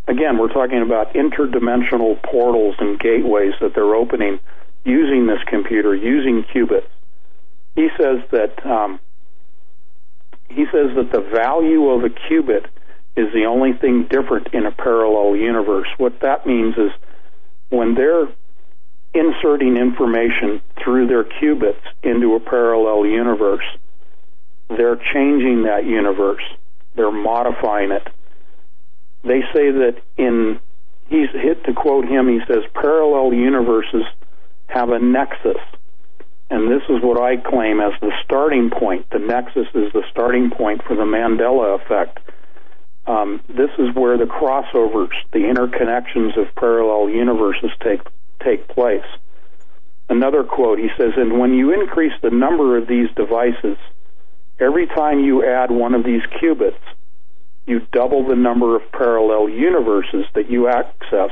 Again, 0.08 0.38
we're 0.38 0.52
talking 0.52 0.82
about 0.82 1.14
interdimensional 1.14 2.20
portals 2.22 2.74
and 2.78 2.98
gateways 2.98 3.52
that 3.60 3.74
they're 3.74 3.94
opening 3.94 4.40
using 4.84 5.26
this 5.26 5.42
computer, 5.46 5.94
using 5.94 6.42
qubits 6.42 6.88
he 7.74 7.88
says 7.96 8.20
that 8.30 8.64
um, 8.66 9.00
he 10.48 10.66
says 10.66 10.94
that 10.96 11.10
the 11.12 11.20
value 11.20 11.88
of 11.90 12.04
a 12.04 12.10
qubit 12.10 12.66
is 13.16 13.32
the 13.32 13.44
only 13.46 13.72
thing 13.72 14.06
different 14.08 14.48
in 14.52 14.66
a 14.66 14.72
parallel 14.72 15.36
universe. 15.36 15.88
What 15.98 16.20
that 16.20 16.46
means 16.46 16.76
is 16.76 16.90
when 17.72 17.94
they're 17.94 18.28
inserting 19.14 19.76
information 19.76 20.60
through 20.82 21.06
their 21.06 21.24
qubits 21.24 21.82
into 22.02 22.34
a 22.34 22.40
parallel 22.40 23.06
universe, 23.06 23.64
they're 24.68 25.00
changing 25.12 25.64
that 25.64 25.84
universe. 25.84 26.42
They're 26.94 27.10
modifying 27.10 27.90
it. 27.90 28.06
They 29.24 29.40
say 29.54 29.70
that 29.70 29.96
in 30.16 30.60
he's 31.08 31.30
hit 31.30 31.64
to 31.64 31.74
quote 31.74 32.06
him, 32.06 32.28
he 32.28 32.40
says 32.46 32.64
parallel 32.74 33.34
universes 33.34 34.04
have 34.68 34.90
a 34.90 34.98
nexus 34.98 35.58
and 36.52 36.70
this 36.70 36.82
is 36.90 37.02
what 37.02 37.18
I 37.18 37.38
claim 37.38 37.80
as 37.80 37.98
the 38.02 38.12
starting 38.22 38.68
point. 38.68 39.08
The 39.08 39.20
nexus 39.20 39.68
is 39.74 39.90
the 39.94 40.02
starting 40.10 40.50
point 40.50 40.82
for 40.84 40.94
the 40.94 41.04
Mandela 41.04 41.80
effect. 41.80 42.20
Um, 43.06 43.42
this 43.48 43.70
is 43.78 43.94
where 43.94 44.16
the 44.16 44.24
crossovers, 44.24 45.10
the 45.32 45.40
interconnections 45.40 46.36
of 46.40 46.54
parallel 46.54 47.10
universes 47.10 47.70
take 47.82 48.00
take 48.42 48.68
place. 48.68 49.04
Another 50.08 50.44
quote, 50.44 50.78
he 50.78 50.88
says, 50.96 51.12
and 51.16 51.38
when 51.38 51.54
you 51.54 51.72
increase 51.72 52.12
the 52.22 52.30
number 52.30 52.76
of 52.76 52.86
these 52.86 53.08
devices, 53.16 53.76
every 54.60 54.86
time 54.86 55.20
you 55.20 55.44
add 55.44 55.70
one 55.70 55.94
of 55.94 56.04
these 56.04 56.22
qubits, 56.40 56.78
you 57.66 57.80
double 57.92 58.26
the 58.26 58.34
number 58.34 58.76
of 58.76 58.82
parallel 58.92 59.48
universes 59.48 60.26
that 60.34 60.50
you 60.50 60.68
access 60.68 61.30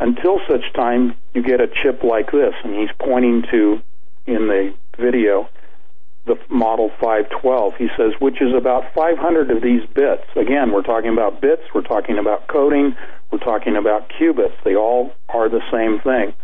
until 0.00 0.40
such 0.48 0.72
time 0.74 1.14
you 1.34 1.42
get 1.42 1.60
a 1.60 1.68
chip 1.82 2.02
like 2.02 2.32
this. 2.32 2.54
And 2.64 2.74
he's 2.74 2.90
pointing 2.98 3.42
to, 3.50 3.80
in 4.26 4.48
the 4.48 4.74
video, 4.98 5.48
the 6.26 6.36
model 6.48 6.90
512. 7.00 7.74
He 7.76 7.88
says, 7.96 8.12
which 8.20 8.40
is 8.40 8.54
about 8.54 8.92
500 8.94 9.50
of 9.50 9.62
these 9.62 9.82
bits. 9.94 10.24
Again, 10.36 10.72
we're 10.72 10.82
talking 10.82 11.12
about 11.12 11.40
bits, 11.40 11.62
we're 11.74 11.82
talking 11.82 12.18
about 12.18 12.48
coding, 12.48 12.94
we're 13.30 13.38
talking 13.38 13.76
about 13.76 14.10
qubits. 14.10 14.54
They 14.64 14.76
all 14.76 15.12
are 15.28 15.48
the 15.48 15.62
same 15.72 16.00
thing. 16.00 16.34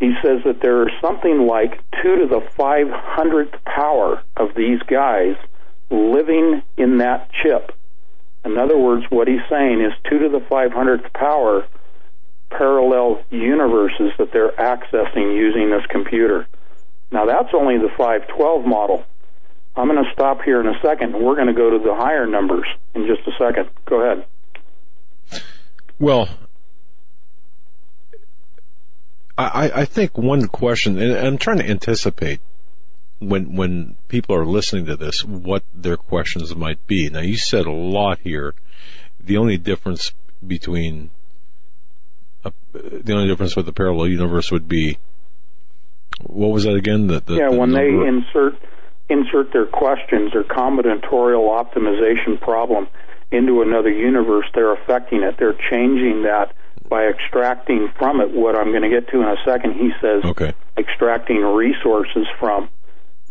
He 0.00 0.14
says 0.20 0.42
that 0.44 0.60
there 0.60 0.82
are 0.82 0.90
something 1.00 1.46
like 1.46 1.78
2 2.02 2.16
to 2.16 2.26
the 2.26 2.40
500th 2.58 3.64
power 3.64 4.22
of 4.36 4.48
these 4.56 4.80
guys 4.82 5.36
living 5.90 6.62
in 6.76 6.98
that 6.98 7.30
chip. 7.30 7.70
In 8.44 8.58
other 8.58 8.76
words, 8.76 9.04
what 9.10 9.28
he's 9.28 9.46
saying 9.48 9.80
is 9.80 9.92
2 10.10 10.18
to 10.18 10.28
the 10.28 10.40
500th 10.40 11.12
power 11.12 11.66
parallel 12.50 13.22
universes 13.30 14.10
that 14.18 14.32
they're 14.32 14.52
accessing 14.52 15.36
using 15.36 15.70
this 15.70 15.86
computer. 15.88 16.46
Now 17.12 17.26
that's 17.26 17.50
only 17.54 17.78
the 17.78 17.90
512 17.96 18.66
model. 18.66 19.04
I'm 19.76 19.88
going 19.88 20.02
to 20.02 20.10
stop 20.12 20.42
here 20.42 20.60
in 20.60 20.66
a 20.66 20.78
second. 20.82 21.14
and 21.14 21.24
We're 21.24 21.34
going 21.36 21.46
to 21.46 21.54
go 21.54 21.70
to 21.70 21.78
the 21.78 21.94
higher 21.94 22.26
numbers 22.26 22.66
in 22.94 23.06
just 23.06 23.26
a 23.26 23.32
second. 23.38 23.70
Go 23.86 24.02
ahead. 24.02 24.26
Well, 25.98 26.28
I, 29.38 29.70
I 29.74 29.84
think 29.86 30.18
one 30.18 30.46
question, 30.48 30.98
and 31.00 31.14
I'm 31.14 31.38
trying 31.38 31.58
to 31.58 31.68
anticipate 31.68 32.40
when 33.18 33.56
when 33.56 33.96
people 34.08 34.34
are 34.34 34.44
listening 34.44 34.86
to 34.86 34.96
this, 34.96 35.24
what 35.24 35.62
their 35.72 35.96
questions 35.96 36.54
might 36.54 36.86
be. 36.86 37.08
Now, 37.08 37.20
you 37.20 37.36
said 37.36 37.66
a 37.66 37.72
lot 37.72 38.18
here. 38.24 38.54
The 39.20 39.36
only 39.36 39.56
difference 39.56 40.12
between 40.44 41.10
the 42.42 43.12
only 43.12 43.28
difference 43.28 43.54
with 43.54 43.66
the 43.66 43.72
parallel 43.72 44.08
universe 44.08 44.50
would 44.50 44.68
be 44.68 44.98
what 46.24 46.50
was 46.50 46.64
that 46.64 46.74
again? 46.74 47.06
The, 47.06 47.20
the 47.20 47.34
yeah, 47.34 47.50
the 47.50 47.56
when 47.56 47.70
number? 47.70 48.02
they 48.02 48.08
insert 48.08 48.54
insert 49.08 49.52
their 49.52 49.66
questions 49.66 50.32
or 50.34 50.42
combinatorial 50.44 51.50
optimization 51.50 52.40
problem 52.40 52.88
into 53.30 53.62
another 53.62 53.90
universe, 53.90 54.46
they're 54.54 54.74
affecting 54.74 55.22
it. 55.22 55.36
They're 55.38 55.58
changing 55.70 56.22
that 56.22 56.54
by 56.88 57.06
extracting 57.06 57.90
from 57.98 58.20
it 58.20 58.30
what 58.32 58.56
I'm 58.56 58.70
going 58.70 58.82
to 58.82 58.90
get 58.90 59.08
to 59.08 59.22
in 59.22 59.28
a 59.28 59.36
second. 59.44 59.74
He 59.74 59.90
says 60.00 60.24
okay. 60.24 60.52
extracting 60.76 61.38
resources 61.38 62.26
from. 62.38 62.68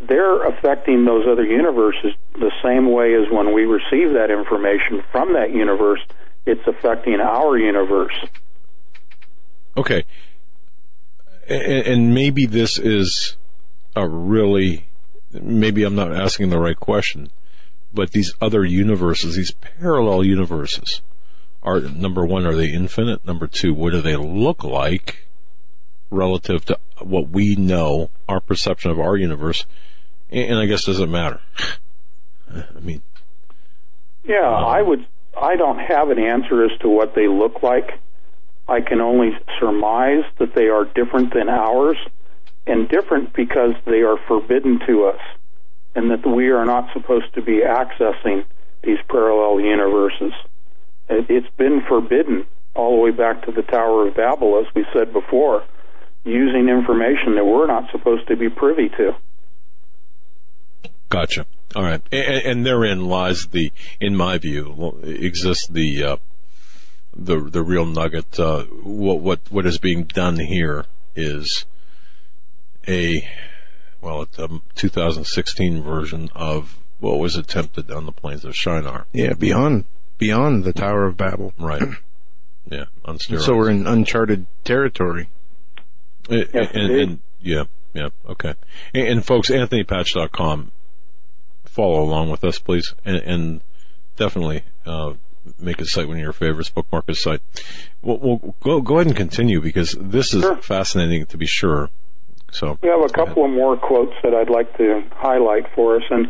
They're 0.04 0.48
affecting 0.48 1.06
those 1.06 1.26
other 1.28 1.46
universes 1.46 2.14
the 2.34 2.52
same 2.64 2.92
way 2.92 3.14
as 3.14 3.32
when 3.32 3.54
we 3.54 3.66
receive 3.66 4.14
that 4.14 4.32
information 4.32 5.04
from 5.12 5.34
that 5.34 5.52
universe, 5.52 6.00
it's 6.48 6.66
affecting 6.66 7.20
our 7.22 7.56
universe. 7.56 8.16
Okay. 9.78 10.04
And, 11.52 12.14
maybe 12.14 12.46
this 12.46 12.78
is 12.78 13.36
a 13.96 14.08
really, 14.08 14.88
maybe 15.32 15.84
I'm 15.84 15.96
not 15.96 16.16
asking 16.16 16.50
the 16.50 16.60
right 16.60 16.80
question, 16.80 17.32
but 17.94 18.12
these 18.12 18.34
other 18.42 18.64
universes, 18.64 19.36
these 19.36 19.52
parallel 19.52 20.24
universes, 20.24 21.02
are 21.64 21.80
number 21.82 22.26
one, 22.26 22.46
are 22.46 22.56
they 22.56 22.72
infinite? 22.72 23.26
Number 23.26 23.48
two, 23.48 23.74
what 23.74 23.92
do 23.92 24.02
they 24.02 24.16
look 24.16 24.64
like 24.64 25.28
relative 26.10 26.66
to 26.66 26.80
what 27.02 27.30
we 27.30 27.56
know, 27.56 28.10
our 28.28 28.40
perception 28.40 28.92
of 28.92 29.00
our 29.00 29.18
universe? 29.18 29.66
And 30.30 30.58
I 30.58 30.66
guess 30.66 30.86
does 30.86 31.00
it 31.00 31.10
matter? 31.10 31.42
I 32.50 32.80
mean, 32.80 33.02
yeah, 34.24 34.48
um, 34.48 34.66
I 34.66 34.82
would. 34.82 35.08
I 35.40 35.56
don't 35.56 35.80
have 35.80 36.10
an 36.10 36.20
answer 36.20 36.64
as 36.66 36.78
to 36.80 36.90
what 36.90 37.16
they 37.16 37.28
look 37.28 37.64
like. 37.64 38.00
I 38.72 38.80
can 38.80 39.02
only 39.02 39.32
surmise 39.60 40.24
that 40.40 40.56
they 40.56 40.68
are 40.70 40.86
different 40.86 41.34
than 41.34 41.50
ours, 41.50 41.98
and 42.66 42.88
different 42.88 43.34
because 43.34 43.74
they 43.86 44.02
are 44.02 44.18
forbidden 44.28 44.80
to 44.88 45.06
us, 45.06 45.20
and 45.96 46.10
that 46.12 46.26
we 46.26 46.50
are 46.52 46.66
not 46.66 46.88
supposed 46.94 47.34
to 47.36 47.42
be 47.42 47.60
accessing 47.60 48.46
these 48.82 49.00
parallel 49.10 49.60
universes. 49.60 50.32
It's 51.10 51.54
been 51.58 51.82
forbidden 51.88 52.46
all 52.74 52.96
the 52.96 53.02
way 53.02 53.12
back 53.12 53.46
to 53.46 53.52
the 53.52 53.64
Tower 53.64 54.08
of 54.08 54.16
Babel, 54.16 54.64
as 54.66 54.74
we 54.74 54.86
said 54.94 55.12
before. 55.12 55.64
using 56.24 56.70
information 56.70 57.36
that 57.36 57.46
we're 57.46 57.68
not 57.68 57.90
supposed 57.92 58.28
to 58.28 58.36
be 58.36 58.50
privy 58.50 58.90
to. 58.90 59.14
Gotcha. 61.10 61.46
All 61.76 61.84
right, 61.84 62.02
and, 62.12 62.46
and 62.46 62.66
therein 62.66 63.06
lies 63.06 63.48
the, 63.48 63.72
in 64.00 64.16
my 64.16 64.38
view, 64.38 65.00
exists 65.04 65.68
the 65.68 66.04
uh, 66.04 66.18
the 67.16 67.40
the 67.40 67.64
real 67.64 67.86
nugget. 67.86 68.40
Uh, 68.40 68.64
what 68.64 69.20
what 69.20 69.40
what 69.50 69.66
is 69.66 69.78
being 69.78 70.04
done 70.04 70.40
here 70.40 70.86
is 71.16 71.66
a 72.88 73.28
well, 74.02 74.24
it's 74.24 74.40
a 74.40 74.62
2016 74.76 75.84
version 75.84 76.30
of 76.34 76.80
what 77.00 77.20
was 77.20 77.36
attempted 77.36 77.92
on 77.92 78.06
the 78.06 78.12
plains 78.12 78.44
of 78.44 78.56
Shinar. 78.56 79.06
Yeah, 79.14 79.34
beyond 79.34 79.86
beyond 80.18 80.64
the 80.64 80.74
Tower 80.74 81.06
of 81.06 81.18
Babel. 81.18 81.54
Right. 81.58 81.82
Yeah, 82.70 82.86
on 83.04 83.18
steroids. 83.18 83.42
So 83.42 83.56
we're 83.56 83.72
in 83.72 83.88
uncharted 83.88 84.46
territory. 84.64 85.30
And, 86.30 86.48
yes, 86.54 86.72
and, 86.74 86.92
and, 86.92 87.20
yeah, 87.42 87.64
yeah, 87.94 88.10
okay. 88.30 88.54
And, 88.94 89.08
and 89.08 89.26
folks, 89.26 89.50
AnthonyPatch.com. 89.50 90.72
Follow 91.66 92.04
along 92.04 92.30
with 92.30 92.44
us, 92.44 92.60
please, 92.60 92.94
and, 93.04 93.18
and 93.18 93.62
definitely 94.16 94.64
uh, 94.86 95.14
make 95.60 95.80
a 95.82 95.86
site 95.86 96.08
one 96.08 96.18
of 96.18 96.24
your 96.24 96.34
favorites. 96.34 96.70
Bookmark 96.70 97.08
a 97.10 97.16
site. 97.16 97.42
We'll, 98.02 98.18
we'll, 98.18 98.56
go 98.62 98.82
go 98.82 98.96
ahead 98.96 99.08
and 99.08 99.16
continue 99.16 99.62
because 99.62 99.96
this 100.00 100.34
is 100.34 100.42
sure. 100.42 100.58
fascinating 100.58 101.26
to 101.28 101.38
be 101.38 101.46
sure. 101.46 101.90
So 102.52 102.78
we 102.82 102.90
have 102.90 103.04
a 103.04 103.14
couple 103.14 103.46
of 103.46 103.52
more 103.52 103.78
quotes 103.78 104.14
that 104.24 104.34
I'd 104.34 104.50
like 104.50 104.78
to 104.78 105.04
highlight 105.14 105.74
for 105.74 105.96
us, 105.96 106.04
and 106.10 106.28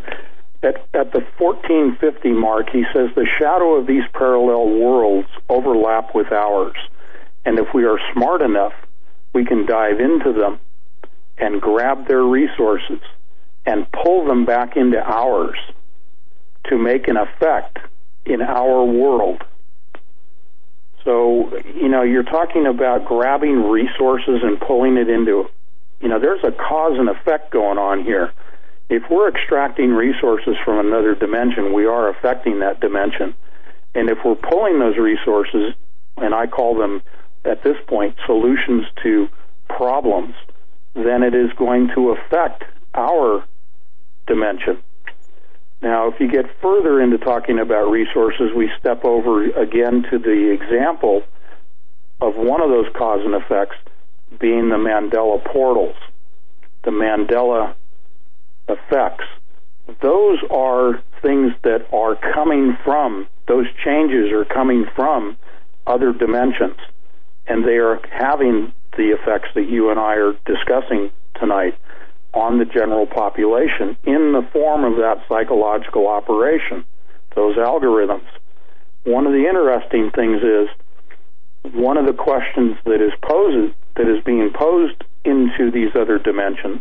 at, 0.62 0.76
at 0.94 1.12
the 1.12 1.24
1450 1.38 2.30
mark, 2.30 2.70
he 2.70 2.84
says 2.92 3.10
the 3.16 3.26
shadow 3.40 3.74
of 3.74 3.86
these 3.88 4.04
parallel 4.12 4.68
worlds 4.68 5.28
overlap 5.48 6.14
with 6.14 6.30
ours, 6.30 6.76
and 7.44 7.58
if 7.58 7.66
we 7.74 7.84
are 7.84 7.98
smart 8.12 8.40
enough, 8.40 8.72
we 9.32 9.44
can 9.44 9.66
dive 9.66 9.98
into 9.98 10.32
them 10.32 10.60
and 11.38 11.60
grab 11.60 12.06
their 12.06 12.22
resources 12.22 13.00
and 13.66 13.90
pull 13.90 14.26
them 14.26 14.44
back 14.44 14.76
into 14.76 14.98
ours 14.98 15.58
to 16.68 16.78
make 16.78 17.08
an 17.08 17.16
effect 17.16 17.78
in 18.24 18.42
our 18.42 18.84
world. 18.84 19.42
So, 21.04 21.58
you 21.74 21.88
know, 21.88 22.02
you're 22.02 22.22
talking 22.22 22.66
about 22.66 23.04
grabbing 23.04 23.68
resources 23.68 24.40
and 24.42 24.60
pulling 24.60 24.96
it 24.96 25.08
into, 25.08 25.48
you 26.00 26.08
know, 26.08 26.20
there's 26.20 26.44
a 26.44 26.52
cause 26.52 26.98
and 26.98 27.08
effect 27.08 27.50
going 27.50 27.78
on 27.78 28.04
here. 28.04 28.32
If 28.88 29.04
we're 29.10 29.28
extracting 29.28 29.90
resources 29.90 30.54
from 30.64 30.86
another 30.86 31.14
dimension, 31.14 31.72
we 31.72 31.86
are 31.86 32.08
affecting 32.08 32.60
that 32.60 32.80
dimension. 32.80 33.34
And 33.94 34.10
if 34.10 34.18
we're 34.24 34.36
pulling 34.36 34.78
those 34.78 34.96
resources, 34.96 35.74
and 36.16 36.34
I 36.34 36.46
call 36.46 36.76
them 36.76 37.02
at 37.44 37.62
this 37.64 37.76
point 37.86 38.16
solutions 38.26 38.84
to 39.02 39.28
problems, 39.68 40.34
then 40.94 41.22
it 41.22 41.34
is 41.34 41.50
going 41.56 41.88
to 41.94 42.10
affect 42.10 42.64
our 42.94 43.44
dimension. 44.26 44.78
Now, 45.82 46.08
if 46.08 46.20
you 46.20 46.30
get 46.30 46.46
further 46.60 47.00
into 47.00 47.18
talking 47.18 47.58
about 47.58 47.90
resources, 47.90 48.50
we 48.54 48.70
step 48.78 49.04
over 49.04 49.44
again 49.44 50.04
to 50.10 50.18
the 50.18 50.52
example 50.52 51.22
of 52.20 52.36
one 52.36 52.62
of 52.62 52.70
those 52.70 52.86
cause 52.94 53.20
and 53.24 53.34
effects 53.34 53.74
being 54.38 54.68
the 54.68 54.76
Mandela 54.76 55.44
portals, 55.44 55.96
the 56.84 56.92
Mandela 56.92 57.74
effects. 58.68 59.24
Those 60.00 60.38
are 60.50 61.02
things 61.20 61.52
that 61.64 61.88
are 61.92 62.14
coming 62.32 62.78
from, 62.84 63.26
those 63.48 63.66
changes 63.84 64.32
are 64.32 64.44
coming 64.44 64.86
from 64.94 65.36
other 65.84 66.12
dimensions, 66.12 66.78
and 67.48 67.64
they 67.64 67.78
are 67.78 68.00
having 68.08 68.72
the 68.96 69.10
effects 69.10 69.48
that 69.56 69.68
you 69.68 69.90
and 69.90 69.98
I 69.98 70.14
are 70.14 70.34
discussing 70.46 71.10
tonight 71.34 71.76
on 72.34 72.58
the 72.58 72.64
general 72.64 73.06
population 73.06 73.96
in 74.04 74.32
the 74.32 74.46
form 74.52 74.84
of 74.84 74.96
that 74.96 75.22
psychological 75.28 76.08
operation, 76.08 76.84
those 77.34 77.56
algorithms. 77.56 78.26
One 79.04 79.26
of 79.26 79.32
the 79.32 79.46
interesting 79.46 80.10
things 80.10 80.42
is 80.42 81.74
one 81.74 81.96
of 81.96 82.06
the 82.06 82.12
questions 82.12 82.76
that 82.84 83.00
is 83.00 83.12
posed 83.22 83.74
that 83.96 84.08
is 84.08 84.22
being 84.24 84.50
posed 84.54 85.04
into 85.24 85.70
these 85.70 85.94
other 85.94 86.18
dimensions 86.18 86.80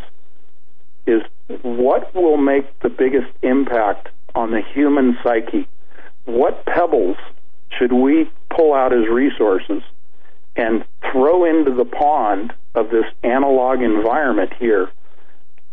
is 1.05 1.21
what 1.61 2.13
will 2.15 2.37
make 2.37 2.79
the 2.79 2.89
biggest 2.89 3.31
impact 3.41 4.09
on 4.35 4.51
the 4.51 4.61
human 4.73 5.17
psyche? 5.23 5.67
What 6.25 6.65
pebbles 6.65 7.17
should 7.77 7.91
we 7.91 8.29
pull 8.49 8.73
out 8.73 8.93
as 8.93 9.07
resources 9.09 9.81
and 10.55 10.85
throw 11.11 11.45
into 11.45 11.73
the 11.73 11.85
pond 11.85 12.53
of 12.75 12.89
this 12.89 13.05
analog 13.23 13.81
environment 13.81 14.53
here 14.59 14.89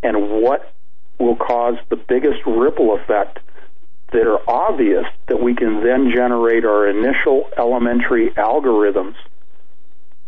and 0.03 0.41
what 0.41 0.73
will 1.19 1.35
cause 1.35 1.75
the 1.89 1.95
biggest 1.95 2.39
ripple 2.45 2.95
effect 2.95 3.39
that 4.11 4.25
are 4.25 4.39
obvious 4.49 5.05
that 5.27 5.41
we 5.41 5.53
can 5.53 5.83
then 5.83 6.11
generate 6.13 6.65
our 6.65 6.87
initial 6.87 7.49
elementary 7.57 8.31
algorithms 8.31 9.15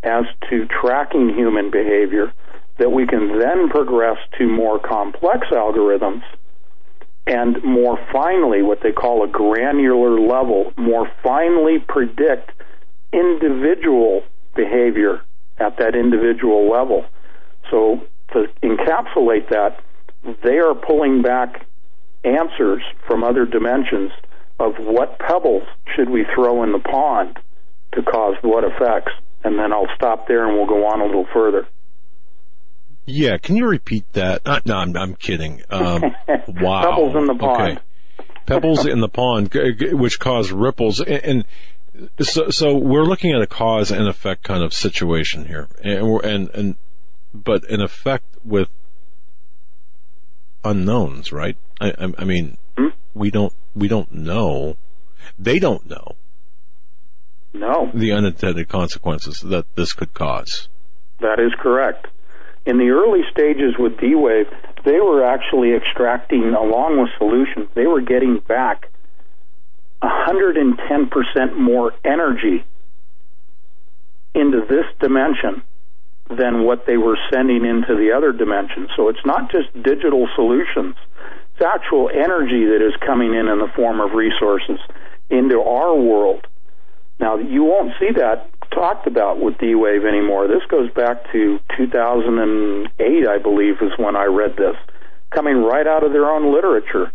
as 0.03 0.25
to 0.49 0.65
tracking 0.67 1.29
human 1.29 1.71
behavior 1.71 2.31
that 2.77 2.91
we 2.91 3.05
can 3.05 3.39
then 3.39 3.69
progress 3.69 4.17
to 4.37 4.47
more 4.47 4.79
complex 4.79 5.47
algorithms 5.51 6.23
and 7.27 7.63
more 7.63 7.99
finely 8.11 8.61
what 8.61 8.79
they 8.81 8.91
call 8.91 9.23
a 9.23 9.27
granular 9.27 10.19
level 10.19 10.73
more 10.77 11.09
finely 11.23 11.77
predict 11.79 12.51
individual 13.13 14.23
behavior 14.55 15.21
at 15.59 15.77
that 15.77 15.95
individual 15.95 16.69
level. 16.69 17.05
So 17.69 18.01
to 18.33 18.45
encapsulate 18.63 19.49
that, 19.49 19.79
they 20.43 20.57
are 20.57 20.75
pulling 20.75 21.21
back 21.21 21.65
answers 22.23 22.83
from 23.07 23.23
other 23.23 23.45
dimensions 23.45 24.11
of 24.59 24.73
what 24.79 25.17
pebbles 25.19 25.63
should 25.95 26.09
we 26.09 26.25
throw 26.35 26.63
in 26.63 26.71
the 26.71 26.79
pond 26.79 27.39
to 27.93 28.01
cause 28.03 28.35
what 28.41 28.63
effects. 28.63 29.11
And 29.43 29.57
then 29.57 29.73
I'll 29.73 29.89
stop 29.95 30.27
there 30.27 30.47
and 30.47 30.55
we'll 30.55 30.67
go 30.67 30.85
on 30.85 31.01
a 31.01 31.05
little 31.05 31.27
further. 31.33 31.67
Yeah, 33.05 33.37
can 33.37 33.55
you 33.55 33.65
repeat 33.65 34.11
that? 34.13 34.41
Uh, 34.45 34.61
no, 34.65 34.77
I'm, 34.77 34.95
I'm 34.95 35.15
kidding. 35.15 35.63
Um, 35.69 36.03
wow. 36.47 36.83
Pebbles 36.83 37.15
in 37.15 37.25
the 37.25 37.35
pond. 37.35 37.61
Okay. 37.61 37.81
Pebbles 38.45 38.85
in 38.85 38.99
the 39.01 39.09
pond, 39.09 39.51
which 39.93 40.19
cause 40.19 40.51
ripples. 40.51 40.99
And, 40.99 41.23
and 41.23 41.45
so, 42.19 42.49
so 42.49 42.75
we're 42.75 43.03
looking 43.03 43.33
at 43.33 43.41
a 43.41 43.47
cause 43.47 43.91
and 43.91 44.07
effect 44.07 44.43
kind 44.43 44.63
of 44.63 44.73
situation 44.73 45.45
here. 45.45 45.67
And, 45.83 46.23
and, 46.23 46.49
and 46.49 46.75
but 47.33 47.63
in 47.65 47.81
effect 47.81 48.37
with 48.43 48.69
unknowns, 50.63 51.31
right? 51.31 51.57
I, 51.79 51.89
I, 51.97 52.13
I 52.19 52.23
mean, 52.25 52.57
hmm? 52.77 52.89
we 53.13 53.31
don't 53.31 53.53
we 53.75 53.87
don't 53.87 54.11
know. 54.11 54.77
They 55.37 55.59
don't 55.59 55.89
know. 55.89 56.15
No. 57.53 57.91
The 57.93 58.11
unintended 58.11 58.69
consequences 58.69 59.41
that 59.41 59.75
this 59.75 59.93
could 59.93 60.13
cause. 60.13 60.69
That 61.19 61.39
is 61.39 61.51
correct. 61.59 62.07
In 62.65 62.77
the 62.77 62.89
early 62.89 63.21
stages 63.31 63.75
with 63.77 63.99
D 63.99 64.15
Wave, 64.15 64.47
they 64.85 64.99
were 64.99 65.23
actually 65.23 65.73
extracting, 65.73 66.53
along 66.53 66.99
with 66.99 67.09
solutions, 67.17 67.69
they 67.75 67.87
were 67.87 68.01
getting 68.01 68.39
back 68.39 68.89
110% 70.01 71.57
more 71.57 71.93
energy 72.03 72.63
into 74.33 74.65
this 74.67 74.85
dimension 74.99 75.61
than 76.37 76.63
what 76.63 76.85
they 76.85 76.97
were 76.97 77.17
sending 77.31 77.65
into 77.65 77.95
the 77.95 78.11
other 78.15 78.31
dimension. 78.31 78.87
So 78.95 79.09
it's 79.09 79.25
not 79.25 79.51
just 79.51 79.71
digital 79.83 80.27
solutions. 80.35 80.95
It's 81.53 81.65
actual 81.65 82.09
energy 82.09 82.65
that 82.65 82.81
is 82.85 82.93
coming 83.05 83.33
in 83.33 83.47
in 83.47 83.59
the 83.59 83.71
form 83.75 83.99
of 83.99 84.13
resources 84.13 84.79
into 85.29 85.61
our 85.61 85.95
world. 85.95 86.47
Now, 87.19 87.37
you 87.37 87.63
won't 87.63 87.93
see 87.99 88.11
that 88.17 88.49
talked 88.71 89.05
about 89.05 89.39
with 89.39 89.57
D-Wave 89.59 90.05
anymore. 90.05 90.47
This 90.47 90.63
goes 90.69 90.89
back 90.91 91.31
to 91.31 91.59
2008, 91.77 93.27
I 93.27 93.37
believe, 93.37 93.75
is 93.81 93.91
when 93.97 94.15
I 94.15 94.25
read 94.25 94.55
this, 94.55 94.75
coming 95.29 95.57
right 95.61 95.85
out 95.85 96.03
of 96.03 96.13
their 96.13 96.25
own 96.25 96.53
literature. 96.53 97.11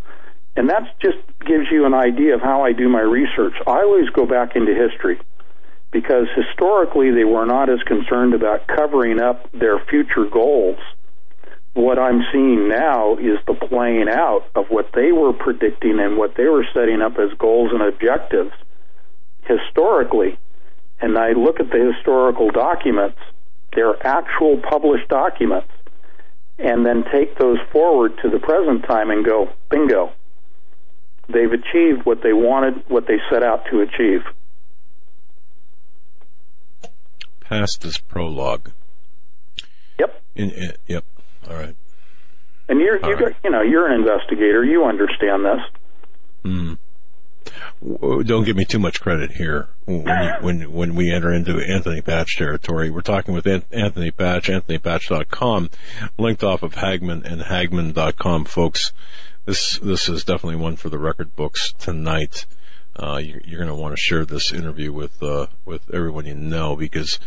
And 0.55 0.71
that 0.71 0.99
just 1.01 1.19
gives 1.41 1.67
you 1.71 1.85
an 1.87 1.95
idea 1.95 2.35
of 2.35 2.41
how 2.41 2.63
I 2.63 2.73
do 2.73 2.89
my 2.89 3.01
research. 3.01 3.55
I 3.67 3.83
always 3.83 4.09
go 4.11 4.27
back 4.27 4.55
into 4.55 4.75
history 4.75 5.19
because 5.97 6.27
historically 6.37 7.11
they 7.11 7.25
were 7.25 7.47
not 7.47 7.71
as 7.71 7.83
concerned 7.87 8.35
about 8.35 8.67
covering 8.67 9.19
up 9.19 9.51
their 9.53 9.79
future 9.89 10.27
goals. 10.31 10.77
What 11.73 11.99
I'm 11.99 12.23
seeing 12.31 12.69
now 12.69 13.17
is 13.17 13.39
the 13.47 13.55
playing 13.55 14.11
out 14.11 14.45
of 14.55 14.67
what 14.69 14.91
they 14.93 15.11
were 15.11 15.33
predicting 15.33 15.99
and 15.99 16.19
what 16.19 16.35
they 16.37 16.49
were 16.49 16.67
setting 16.75 17.01
up 17.01 17.19
as 17.19 17.31
goals 17.39 17.71
and 17.73 17.81
objectives 17.81 18.53
historically. 19.45 20.39
And 21.01 21.17
I 21.17 21.33
look 21.33 21.61
at 21.61 21.71
the 21.71 21.93
historical 21.95 22.51
documents, 22.51 23.19
they're 23.75 23.97
actual 24.07 24.61
published 24.69 25.09
documents, 25.09 25.73
and 26.59 26.85
then 26.85 27.05
take 27.11 27.39
those 27.39 27.59
forward 27.73 28.19
to 28.21 28.29
the 28.29 28.39
present 28.39 28.85
time 28.85 29.11
and 29.11 29.25
go, 29.25 29.49
bingo. 29.71 30.13
They've 31.33 31.53
achieved 31.53 32.05
what 32.05 32.23
they 32.23 32.35
wanted, 32.35 32.85
what 32.89 33.07
they 33.07 33.19
set 33.31 33.43
out 33.43 33.65
to 33.71 33.81
achieve. 33.81 34.21
Past 37.49 37.83
this 37.83 37.99
prologue. 37.99 38.73
Yep. 39.99 40.23
In, 40.35 40.51
in, 40.51 40.73
yep. 40.87 41.05
All 41.49 41.57
right. 41.57 41.77
And 42.69 42.81
you're 42.81 42.97
you 42.97 43.17
got, 43.17 43.33
you 43.45 43.51
know 43.51 43.63
you're 43.63 43.87
an 43.87 44.01
investigator. 44.01 44.65
You 44.65 44.85
understand 44.85 45.45
this. 45.45 45.61
Hmm. 46.43 46.75
Don't 48.25 48.45
give 48.45 48.57
me 48.57 48.65
too 48.65 48.81
much 48.81 49.01
credit 49.01 49.33
here. 49.33 49.69
When 49.85 50.43
when 50.43 50.73
when 50.73 50.95
we 50.97 51.13
enter 51.13 51.33
into 51.33 51.61
Anthony 51.61 52.01
Patch 52.01 52.37
territory, 52.37 52.91
we're 52.91 53.03
talking 53.03 53.35
with 53.35 53.47
An- 53.47 53.63
Anthony 53.71 54.11
Patch, 54.11 54.49
AnthonyPatch.com, 54.49 55.71
linked 56.19 56.43
off 56.43 56.65
of 56.65 56.75
Hagmann 56.75 57.25
and 57.25 57.43
Hagmann.com, 57.43 58.47
folks. 58.47 58.93
This 59.45 59.79
this 59.79 60.09
is 60.09 60.25
definitely 60.25 60.57
one 60.57 60.75
for 60.75 60.89
the 60.89 60.99
record 60.99 61.37
books 61.37 61.73
tonight. 61.79 62.47
Uh, 62.99 63.19
you, 63.19 63.41
you're 63.45 63.59
going 63.59 63.69
to 63.69 63.75
want 63.75 63.95
to 63.95 64.01
share 64.01 64.25
this 64.25 64.53
interview 64.53 64.93
with 64.93 65.23
uh, 65.23 65.47
with 65.65 65.93
everyone 65.93 66.25
you 66.25 66.35
know 66.35 66.75
because 66.77 67.19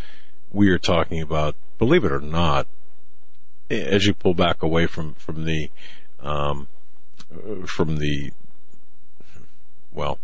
we 0.52 0.70
are 0.70 0.80
talking 0.80 1.22
about, 1.22 1.56
believe 1.78 2.04
it 2.04 2.12
or 2.12 2.20
not, 2.20 2.68
as 3.70 4.08
you 4.08 4.14
pull 4.14 4.34
back 4.34 4.64
away 4.64 4.88
from 4.88 5.14
from 5.14 5.46
the 5.46 5.70
um, 6.22 6.68
from 7.66 7.98
the 7.98 8.32
well, 9.92 10.20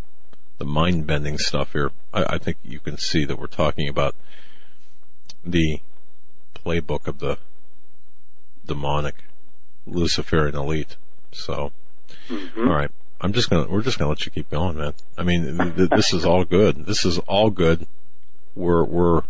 the 0.57 0.65
mind 0.65 1.05
bending 1.05 1.37
stuff 1.37 1.73
here, 1.73 1.91
I, 2.13 2.25
I 2.29 2.37
think 2.37 2.57
you 2.63 2.79
can 2.79 2.97
see 2.97 3.25
that 3.25 3.37
we're 3.37 3.47
talking 3.47 3.87
about 3.87 4.15
the 5.43 5.81
playbook 6.55 7.07
of 7.07 7.19
the 7.19 7.37
demonic 8.65 9.15
Luciferian 9.85 10.55
elite. 10.55 10.95
So, 11.31 11.71
all 12.57 12.63
right, 12.65 12.91
I'm 13.25 13.33
just 13.33 13.49
gonna 13.49 13.67
we're 13.67 13.81
just 13.81 13.97
gonna 13.97 14.09
let 14.09 14.23
you 14.23 14.31
keep 14.31 14.51
going, 14.51 14.77
man. 14.77 14.93
I 15.17 15.23
mean, 15.23 15.57
th- 15.57 15.75
th- 15.75 15.89
this 15.89 16.13
is 16.13 16.25
all 16.25 16.45
good. 16.45 16.85
This 16.85 17.05
is 17.05 17.17
all 17.19 17.49
good. 17.49 17.87
We're 18.53 18.83
we're 18.83 19.23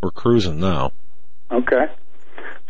we're 0.00 0.12
cruising 0.12 0.60
now. 0.60 0.92
Okay. 1.50 1.86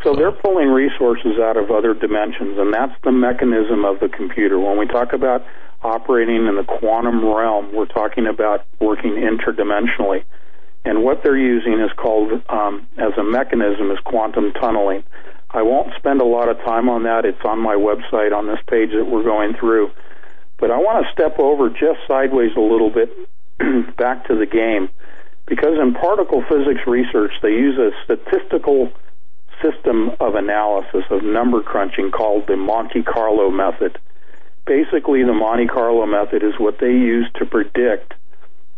So 0.03 0.15
they're 0.15 0.31
pulling 0.31 0.69
resources 0.69 1.39
out 1.39 1.55
of 1.55 1.69
other 1.69 1.93
dimensions, 1.93 2.57
and 2.57 2.73
that's 2.73 2.99
the 3.03 3.11
mechanism 3.11 3.85
of 3.85 3.99
the 3.99 4.09
computer. 4.09 4.59
When 4.59 4.79
we 4.79 4.87
talk 4.87 5.13
about 5.13 5.45
operating 5.83 6.47
in 6.47 6.55
the 6.55 6.63
quantum 6.63 7.23
realm, 7.23 7.71
we're 7.71 7.85
talking 7.85 8.25
about 8.25 8.65
working 8.81 9.11
interdimensionally. 9.11 10.23
And 10.83 11.03
what 11.03 11.21
they're 11.23 11.37
using 11.37 11.79
is 11.79 11.91
called, 11.95 12.41
um, 12.49 12.87
as 12.97 13.13
a 13.17 13.23
mechanism, 13.23 13.91
is 13.91 13.99
quantum 14.03 14.51
tunneling. 14.53 15.03
I 15.51 15.61
won't 15.61 15.93
spend 15.95 16.19
a 16.19 16.25
lot 16.25 16.49
of 16.49 16.57
time 16.65 16.89
on 16.89 17.03
that. 17.03 17.23
It's 17.23 17.45
on 17.45 17.59
my 17.59 17.75
website 17.75 18.35
on 18.35 18.47
this 18.47 18.59
page 18.67 18.89
that 18.97 19.05
we're 19.05 19.23
going 19.23 19.53
through. 19.59 19.91
But 20.63 20.71
I 20.71 20.77
want 20.77 21.05
to 21.05 21.11
step 21.11 21.39
over 21.39 21.69
just 21.69 21.99
sideways 22.07 22.55
a 22.55 22.61
little 22.61 22.89
bit 22.89 23.11
back 23.97 24.25
to 24.29 24.35
the 24.37 24.45
game. 24.45 24.87
Because 25.45 25.77
in 25.77 25.93
particle 25.93 26.41
physics 26.47 26.87
research, 26.87 27.33
they 27.41 27.49
use 27.49 27.77
a 27.77 27.91
statistical 28.05 28.89
system 29.61 30.11
of 30.21 30.35
analysis 30.35 31.03
of 31.11 31.21
number 31.21 31.61
crunching 31.61 32.11
called 32.11 32.47
the 32.47 32.55
Monte 32.55 33.03
Carlo 33.03 33.51
method. 33.51 33.99
Basically, 34.65 35.25
the 35.25 35.33
Monte 35.33 35.67
Carlo 35.67 36.05
method 36.05 36.43
is 36.43 36.53
what 36.57 36.79
they 36.79 36.95
use 36.95 37.29
to 37.39 37.45
predict 37.45 38.13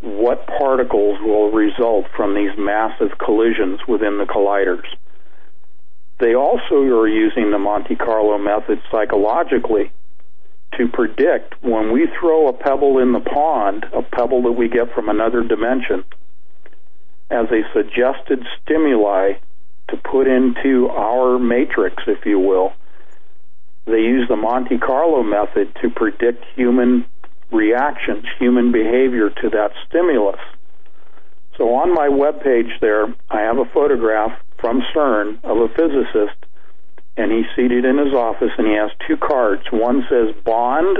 what 0.01 0.47
particles 0.47 1.19
will 1.21 1.51
result 1.51 2.07
from 2.17 2.33
these 2.33 2.57
massive 2.57 3.15
collisions 3.19 3.79
within 3.87 4.17
the 4.17 4.25
colliders. 4.25 4.89
They 6.17 6.33
also 6.33 6.81
are 6.97 7.07
using 7.07 7.51
the 7.51 7.59
Monte 7.59 7.95
Carlo 7.95 8.39
method 8.39 8.81
psychologically 8.89 9.91
to 10.77 10.87
predict 10.87 11.55
when 11.63 11.91
we 11.91 12.07
throw 12.19 12.47
a 12.47 12.53
pebble 12.53 12.99
in 12.99 13.13
the 13.13 13.19
pond, 13.19 13.85
a 13.93 14.01
pebble 14.01 14.43
that 14.43 14.51
we 14.51 14.67
get 14.69 14.93
from 14.93 15.09
another 15.09 15.43
dimension, 15.43 16.03
as 17.29 17.47
a 17.51 17.61
suggested 17.73 18.45
stimuli 18.61 19.33
to 19.89 19.97
put 19.97 20.27
into 20.27 20.87
our 20.89 21.39
matrix, 21.39 22.03
if 22.07 22.25
you 22.25 22.39
will. 22.39 22.73
They 23.85 24.01
use 24.01 24.27
the 24.27 24.35
Monte 24.35 24.77
Carlo 24.79 25.23
method 25.23 25.75
to 25.81 25.89
predict 25.89 26.43
human 26.55 27.05
reactions, 27.51 28.25
human 28.39 28.71
behavior 28.71 29.29
to 29.29 29.49
that 29.51 29.71
stimulus. 29.87 30.39
So 31.57 31.75
on 31.75 31.93
my 31.93 32.07
webpage 32.09 32.79
there, 32.81 33.05
I 33.29 33.41
have 33.41 33.57
a 33.57 33.65
photograph 33.65 34.37
from 34.59 34.81
CERN 34.93 35.43
of 35.43 35.57
a 35.57 35.69
physicist, 35.69 36.44
and 37.17 37.31
he's 37.31 37.45
seated 37.55 37.85
in 37.85 37.97
his 37.97 38.13
office 38.13 38.51
and 38.57 38.67
he 38.67 38.73
has 38.73 38.91
two 39.07 39.17
cards. 39.17 39.63
One 39.71 40.05
says 40.09 40.35
Bond 40.43 40.97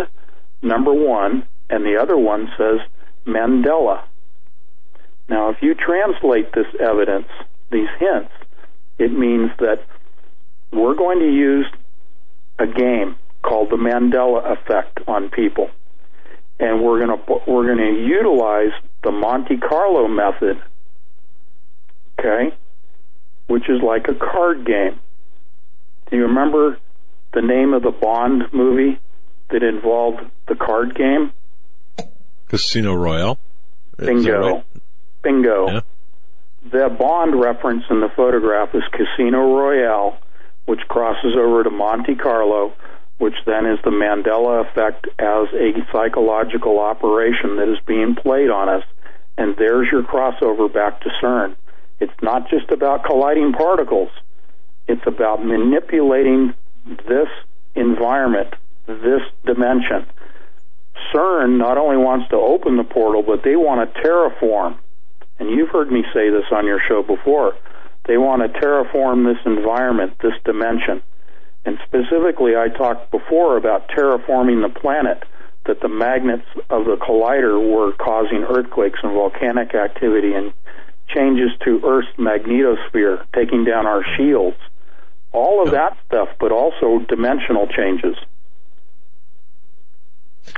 number 0.61 0.93
one, 0.93 1.45
and 1.69 1.85
the 1.85 1.97
other 1.97 2.17
one 2.17 2.51
says 2.57 2.79
Mandela. 3.25 4.03
Now, 5.27 5.49
if 5.49 5.61
you 5.61 5.73
translate 5.73 6.53
this 6.53 6.67
evidence, 6.79 7.27
these 7.71 7.89
hints, 7.99 8.31
it 8.97 9.11
means 9.11 9.51
that 9.59 9.83
we're 10.71 10.95
going 10.95 11.19
to 11.19 11.31
use 11.31 11.65
a 12.59 12.67
game 12.67 13.15
called 13.41 13.69
the 13.69 13.75
Mandela 13.75 14.51
effect 14.51 14.99
on 15.07 15.29
people. 15.29 15.69
And 16.59 16.83
we're 16.83 17.05
going 17.05 17.17
to 17.17 17.41
we're 17.47 17.65
going 17.65 17.95
to 17.95 18.07
utilize 18.07 18.71
the 19.03 19.11
Monte 19.11 19.57
Carlo 19.57 20.07
method. 20.07 20.61
Okay? 22.17 22.55
Which 23.47 23.69
is 23.69 23.81
like 23.81 24.07
a 24.07 24.13
card 24.13 24.65
game. 24.65 24.99
Do 26.09 26.17
you 26.17 26.23
remember 26.23 26.77
the 27.33 27.41
name 27.41 27.73
of 27.73 27.83
the 27.83 27.91
Bond 27.91 28.43
movie 28.53 28.99
that 29.49 29.63
involved 29.63 30.21
the 30.47 30.55
card 30.55 30.95
game? 30.95 31.31
Casino 32.47 32.93
Royale. 32.93 33.39
Bingo. 33.97 34.39
right? 34.39 34.65
Bingo. 35.23 35.67
Yeah. 35.67 35.81
The 36.71 36.95
Bond 36.97 37.39
reference 37.39 37.83
in 37.89 38.01
the 38.01 38.09
photograph 38.15 38.73
is 38.73 38.83
Casino 38.91 39.55
Royale, 39.55 40.17
which 40.65 40.81
crosses 40.87 41.35
over 41.37 41.63
to 41.63 41.69
Monte 41.69 42.15
Carlo, 42.15 42.73
which 43.17 43.35
then 43.45 43.65
is 43.65 43.79
the 43.83 43.91
Mandela 43.91 44.67
effect 44.67 45.07
as 45.19 45.47
a 45.53 45.73
psychological 45.91 46.79
operation 46.79 47.57
that 47.57 47.71
is 47.71 47.79
being 47.85 48.15
played 48.15 48.49
on 48.49 48.69
us. 48.69 48.83
And 49.37 49.55
there's 49.57 49.87
your 49.91 50.03
crossover 50.03 50.71
back 50.73 51.01
to 51.01 51.09
CERN. 51.21 51.55
It's 51.99 52.13
not 52.21 52.49
just 52.49 52.71
about 52.71 53.05
colliding 53.05 53.53
particles. 53.53 54.09
It's 54.87 55.05
about 55.05 55.43
manipulating 55.43 56.53
this 56.85 57.29
environment, 57.75 58.53
this 58.87 59.21
dimension. 59.45 60.05
CERN 61.13 61.57
not 61.57 61.77
only 61.77 61.97
wants 61.97 62.29
to 62.29 62.35
open 62.35 62.77
the 62.77 62.83
portal, 62.83 63.23
but 63.23 63.43
they 63.43 63.55
want 63.55 63.93
to 63.93 64.01
terraform. 64.01 64.77
And 65.39 65.49
you've 65.49 65.69
heard 65.69 65.91
me 65.91 66.03
say 66.13 66.29
this 66.29 66.45
on 66.51 66.65
your 66.65 66.79
show 66.87 67.03
before. 67.03 67.55
They 68.07 68.17
want 68.17 68.41
to 68.41 68.59
terraform 68.59 69.25
this 69.25 69.41
environment, 69.45 70.13
this 70.21 70.33
dimension. 70.43 71.01
And 71.65 71.79
specifically, 71.85 72.55
I 72.55 72.69
talked 72.69 73.11
before 73.11 73.57
about 73.57 73.89
terraforming 73.89 74.61
the 74.61 74.79
planet, 74.79 75.23
that 75.65 75.81
the 75.81 75.89
magnets 75.89 76.45
of 76.69 76.85
the 76.85 76.97
collider 76.97 77.57
were 77.59 77.91
causing 77.93 78.45
earthquakes 78.47 78.99
and 79.01 79.13
volcanic 79.13 79.73
activity 79.73 80.33
and 80.33 80.53
changes 81.07 81.49
to 81.63 81.81
Earth's 81.83 82.07
magnetosphere, 82.17 83.25
taking 83.33 83.63
down 83.65 83.87
our 83.87 84.03
shields. 84.15 84.57
All 85.35 85.61
of 85.65 85.71
that 85.71 85.97
stuff, 86.07 86.29
but 86.39 86.51
also 86.51 86.99
dimensional 87.09 87.67
changes. 87.67 88.15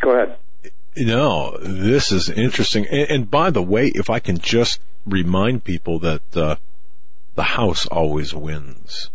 Go 0.02 0.12
ahead. 0.12 0.38
No, 0.96 1.58
this 1.60 2.12
is 2.12 2.30
interesting. 2.30 2.86
And, 2.88 3.10
and 3.10 3.32
by 3.32 3.50
the 3.50 3.64
way, 3.64 3.88
if 3.96 4.10
I 4.10 4.20
can 4.20 4.38
just 4.38 4.80
remind 5.06 5.64
people 5.64 6.00
that 6.00 6.38
uh, 6.38 6.56
the 7.36 7.44
house 7.44 7.86
always 7.88 8.34
wins. 8.34 9.10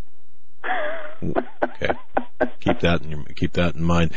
Okay, 1.63 1.93
keep 2.59 2.81
that 2.81 3.01
in 3.01 3.11
your, 3.11 3.23
keep 3.35 3.53
that 3.53 3.75
in 3.75 3.83
mind. 3.83 4.11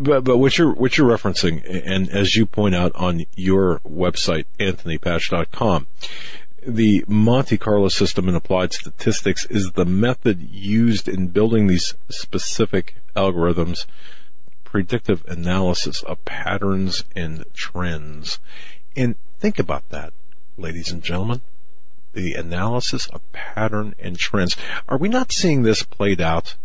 But 0.00 0.24
but 0.24 0.36
what 0.36 0.58
you're 0.58 0.72
what 0.72 0.98
you're 0.98 1.08
referencing, 1.08 1.62
and 1.66 2.10
as 2.10 2.36
you 2.36 2.44
point 2.44 2.74
out 2.74 2.92
on 2.94 3.24
your 3.34 3.80
website, 3.80 4.44
AnthonyPatch.com, 4.58 5.86
the 6.66 7.04
Monte 7.08 7.58
Carlo 7.58 7.88
system 7.88 8.28
in 8.28 8.34
applied 8.34 8.72
statistics 8.72 9.44
is 9.46 9.72
the 9.72 9.84
method 9.84 10.42
used 10.50 11.08
in 11.08 11.28
building 11.28 11.66
these 11.66 11.94
specific 12.08 12.96
algorithms 13.16 13.86
predictive 14.64 15.22
analysis 15.28 16.02
of 16.04 16.24
patterns 16.24 17.04
and 17.14 17.44
trends. 17.52 18.38
And 18.96 19.16
think 19.38 19.58
about 19.58 19.90
that, 19.90 20.14
ladies 20.56 20.90
and 20.90 21.02
gentlemen. 21.02 21.42
The 22.14 22.32
analysis 22.34 23.06
of 23.08 23.20
pattern 23.32 23.94
and 23.98 24.18
trends. 24.18 24.56
Are 24.88 24.96
we 24.96 25.08
not 25.08 25.30
seeing 25.30 25.62
this 25.62 25.82
played 25.82 26.20
out 26.20 26.56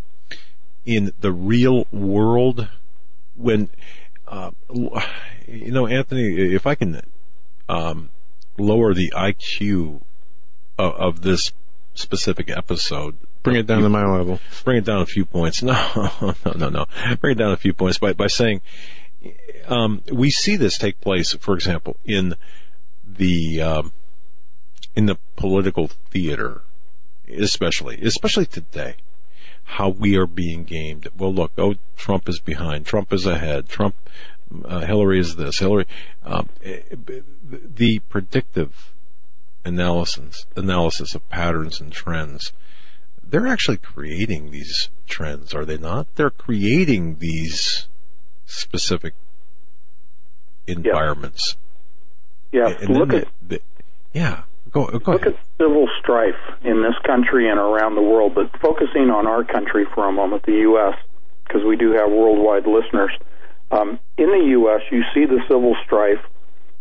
in 0.85 1.11
the 1.19 1.33
real 1.33 1.85
world 1.91 2.69
when, 3.35 3.69
uh, 4.27 4.51
you 5.47 5.71
know, 5.71 5.87
Anthony, 5.87 6.53
if 6.53 6.65
I 6.65 6.75
can, 6.75 7.01
um, 7.67 8.09
lower 8.57 8.93
the 8.93 9.11
IQ 9.15 10.01
of, 10.77 10.93
of 10.93 11.21
this 11.21 11.51
specific 11.93 12.49
episode, 12.49 13.17
Bring 13.43 13.55
it 13.55 13.67
down 13.67 13.81
to 13.83 13.89
my 13.89 14.05
level. 14.05 14.39
bring 14.65 14.77
it 14.77 14.83
down 14.85 15.01
a 15.01 15.05
few 15.05 15.25
points. 15.25 15.63
No, 15.67 16.33
no, 16.45 16.51
no, 16.55 16.69
no. 16.69 16.85
Bring 17.21 17.33
it 17.33 17.39
down 17.39 17.51
a 17.51 17.57
few 17.57 17.73
points 17.73 17.97
by, 17.97 18.13
by 18.13 18.27
saying, 18.27 18.61
um, 19.67 20.01
we 20.11 20.29
see 20.29 20.55
this 20.55 20.77
take 20.77 20.99
place, 20.99 21.33
for 21.33 21.53
example, 21.53 21.95
in 22.05 22.35
the, 23.05 23.61
um, 23.61 23.93
in 24.95 25.05
the 25.05 25.17
political 25.35 25.87
theater, 25.87 26.61
especially, 27.33 28.01
especially 28.01 28.45
today, 28.45 28.95
how 29.63 29.89
we 29.89 30.15
are 30.15 30.27
being 30.27 30.63
gamed. 30.63 31.07
Well, 31.17 31.33
look, 31.33 31.51
oh, 31.57 31.75
Trump 31.95 32.27
is 32.27 32.39
behind. 32.39 32.85
Trump 32.85 33.11
is 33.13 33.25
ahead. 33.25 33.67
Trump, 33.69 33.95
uh, 34.65 34.81
Hillary 34.85 35.19
is 35.19 35.35
this. 35.35 35.59
Hillary, 35.59 35.85
um, 36.23 36.49
the 36.61 37.99
predictive 38.09 38.93
analysis 39.65 40.45
analysis 40.55 41.13
of 41.15 41.27
patterns 41.29 41.81
and 41.81 41.91
trends. 41.91 42.53
They're 43.29 43.47
actually 43.47 43.77
creating 43.77 44.51
these 44.51 44.89
trends, 45.07 45.53
are 45.53 45.65
they 45.65 45.77
not? 45.77 46.07
They're 46.15 46.29
creating 46.29 47.17
these 47.19 47.87
specific 48.45 49.13
environments. 50.65 51.57
Yeah, 52.51 52.73
then 52.79 52.93
look 52.97 53.09
the- 53.09 53.17
at 53.17 53.27
the- 53.47 53.61
yeah. 54.13 54.43
Go, 54.71 54.85
go 54.99 55.11
look 55.13 55.21
ahead. 55.25 55.33
at 55.35 55.39
civil 55.57 55.87
strife 56.01 56.35
in 56.63 56.81
this 56.83 56.95
country 57.05 57.49
and 57.49 57.57
around 57.59 57.95
the 57.95 58.01
world, 58.01 58.35
but 58.35 58.51
focusing 58.61 59.09
on 59.09 59.25
our 59.25 59.43
country 59.43 59.85
for 59.95 60.07
a 60.07 60.11
moment, 60.11 60.43
the 60.43 60.59
U.S., 60.71 60.95
because 61.45 61.63
we 61.63 61.77
do 61.77 61.91
have 61.93 62.09
worldwide 62.11 62.67
listeners. 62.67 63.11
Um, 63.71 63.99
in 64.17 64.27
the 64.27 64.45
U.S., 64.51 64.81
you 64.91 65.03
see 65.13 65.25
the 65.25 65.41
civil 65.47 65.75
strife 65.85 66.21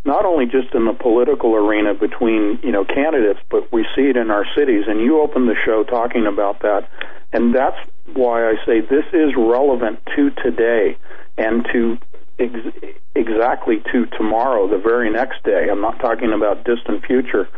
not 0.05 0.25
only 0.25 0.45
just 0.45 0.73
in 0.73 0.85
the 0.85 0.93
political 0.93 1.53
arena 1.53 1.93
between 1.93 2.59
you 2.63 2.71
know 2.71 2.85
candidates, 2.85 3.41
but 3.49 3.71
we 3.73 3.85
see 3.95 4.03
it 4.03 4.15
in 4.15 4.31
our 4.31 4.45
cities. 4.55 4.85
And 4.87 5.01
you 5.01 5.21
opened 5.21 5.49
the 5.49 5.55
show 5.65 5.83
talking 5.83 6.25
about 6.25 6.61
that, 6.61 6.89
and 7.33 7.53
that's 7.53 7.77
why 8.13 8.47
I 8.47 8.55
say 8.65 8.79
this 8.79 9.05
is 9.11 9.35
relevant 9.35 9.99
to 10.15 10.31
today 10.31 10.97
and 11.37 11.65
to 11.73 11.97
ex- 12.39 12.93
exactly 13.15 13.83
to 13.91 14.05
tomorrow, 14.17 14.67
the 14.69 14.77
very 14.77 15.09
next 15.11 15.43
day. 15.43 15.67
I'm 15.69 15.81
not 15.81 15.99
talking 15.99 16.31
about 16.31 16.63
distant 16.63 17.05
future. 17.05 17.49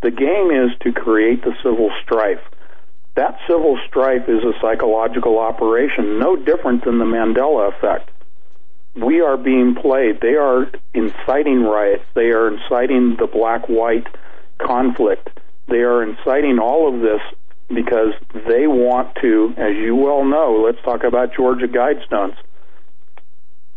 The 0.00 0.10
game 0.10 0.50
is 0.50 0.70
to 0.80 0.92
create 0.92 1.42
the 1.42 1.54
civil 1.62 1.90
strife. 2.02 2.40
That 3.16 3.36
civil 3.46 3.78
strife 3.88 4.28
is 4.28 4.44
a 4.44 4.52
psychological 4.62 5.38
operation, 5.38 6.20
no 6.20 6.36
different 6.36 6.84
than 6.84 6.98
the 6.98 7.04
Mandela 7.04 7.76
effect. 7.76 8.10
We 8.98 9.20
are 9.20 9.36
being 9.36 9.74
played. 9.74 10.20
They 10.20 10.34
are 10.34 10.70
inciting 10.92 11.62
riots. 11.62 12.04
They 12.14 12.30
are 12.30 12.48
inciting 12.48 13.16
the 13.16 13.26
black 13.26 13.68
white 13.68 14.06
conflict. 14.58 15.30
They 15.68 15.80
are 15.80 16.02
inciting 16.02 16.58
all 16.58 16.92
of 16.92 17.00
this 17.00 17.20
because 17.68 18.14
they 18.32 18.66
want 18.66 19.14
to, 19.20 19.54
as 19.56 19.76
you 19.76 19.94
well 19.94 20.24
know, 20.24 20.62
let's 20.64 20.82
talk 20.82 21.04
about 21.04 21.34
Georgia 21.34 21.68
Guidestones. 21.68 22.36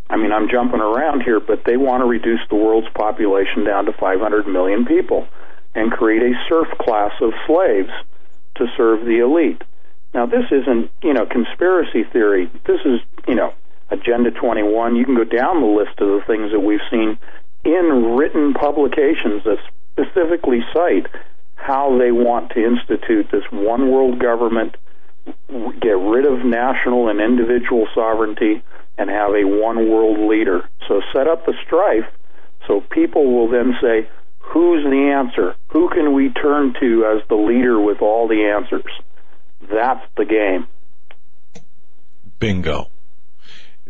I 0.08 0.16
mean, 0.16 0.32
I'm 0.32 0.48
jumping 0.50 0.80
around 0.80 1.22
here, 1.22 1.40
but 1.40 1.64
they 1.64 1.76
want 1.76 2.02
to 2.02 2.06
reduce 2.06 2.40
the 2.48 2.56
world's 2.56 2.88
population 2.94 3.64
down 3.64 3.86
to 3.86 3.92
500 3.92 4.46
million 4.46 4.84
people 4.84 5.26
and 5.74 5.90
create 5.90 6.22
a 6.22 6.34
serf 6.48 6.68
class 6.78 7.12
of 7.20 7.32
slaves 7.46 7.90
to 8.56 8.66
serve 8.76 9.04
the 9.06 9.20
elite. 9.20 9.62
Now, 10.12 10.26
this 10.26 10.44
isn't, 10.50 10.90
you 11.02 11.14
know, 11.14 11.24
conspiracy 11.24 12.04
theory. 12.04 12.50
This 12.66 12.80
is, 12.84 13.00
you 13.26 13.34
know, 13.34 13.54
Agenda 13.92 14.30
21. 14.30 14.96
You 14.96 15.04
can 15.04 15.14
go 15.14 15.24
down 15.24 15.60
the 15.60 15.66
list 15.66 16.00
of 16.00 16.08
the 16.08 16.24
things 16.26 16.50
that 16.52 16.60
we've 16.60 16.80
seen 16.90 17.18
in 17.64 18.16
written 18.16 18.54
publications 18.54 19.44
that 19.44 19.58
specifically 19.92 20.60
cite 20.72 21.06
how 21.54 21.96
they 21.98 22.10
want 22.10 22.50
to 22.52 22.64
institute 22.64 23.28
this 23.30 23.44
one 23.52 23.92
world 23.92 24.18
government, 24.18 24.76
get 25.80 25.98
rid 25.98 26.26
of 26.26 26.44
national 26.44 27.08
and 27.08 27.20
individual 27.20 27.86
sovereignty, 27.94 28.62
and 28.98 29.08
have 29.10 29.30
a 29.30 29.44
one 29.44 29.88
world 29.90 30.18
leader. 30.28 30.68
So 30.88 31.00
set 31.12 31.28
up 31.28 31.46
the 31.46 31.54
strife 31.64 32.10
so 32.66 32.80
people 32.80 33.32
will 33.32 33.48
then 33.48 33.74
say, 33.80 34.08
who's 34.38 34.84
the 34.84 35.12
answer? 35.14 35.54
Who 35.68 35.88
can 35.88 36.14
we 36.14 36.30
turn 36.30 36.74
to 36.80 37.06
as 37.06 37.28
the 37.28 37.34
leader 37.34 37.80
with 37.80 38.02
all 38.02 38.28
the 38.28 38.52
answers? 38.56 38.90
That's 39.60 40.04
the 40.16 40.24
game. 40.24 40.66
Bingo. 42.38 42.91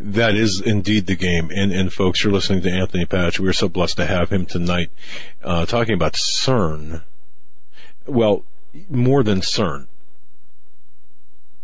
That 0.05 0.35
is 0.35 0.61
indeed 0.61 1.07
the 1.07 1.15
game. 1.15 1.51
And, 1.55 1.73
and 1.73 1.93
folks, 1.93 2.25
you're 2.25 2.33
listening 2.33 2.63
to 2.63 2.71
Anthony 2.71 3.07
Patch. 3.07 3.39
We're 3.39 3.53
so 3.53 3.69
blessed 3.69 3.97
to 3.99 4.07
have 4.07 4.31
him 4.31 4.47
tonight, 4.47 4.91
uh, 5.43 5.65
talking 5.67 5.95
about 5.95 6.15
CERN. 6.15 7.05
Well, 8.07 8.45
more 8.91 9.23
than 9.23 9.41
CERN. 9.41 9.87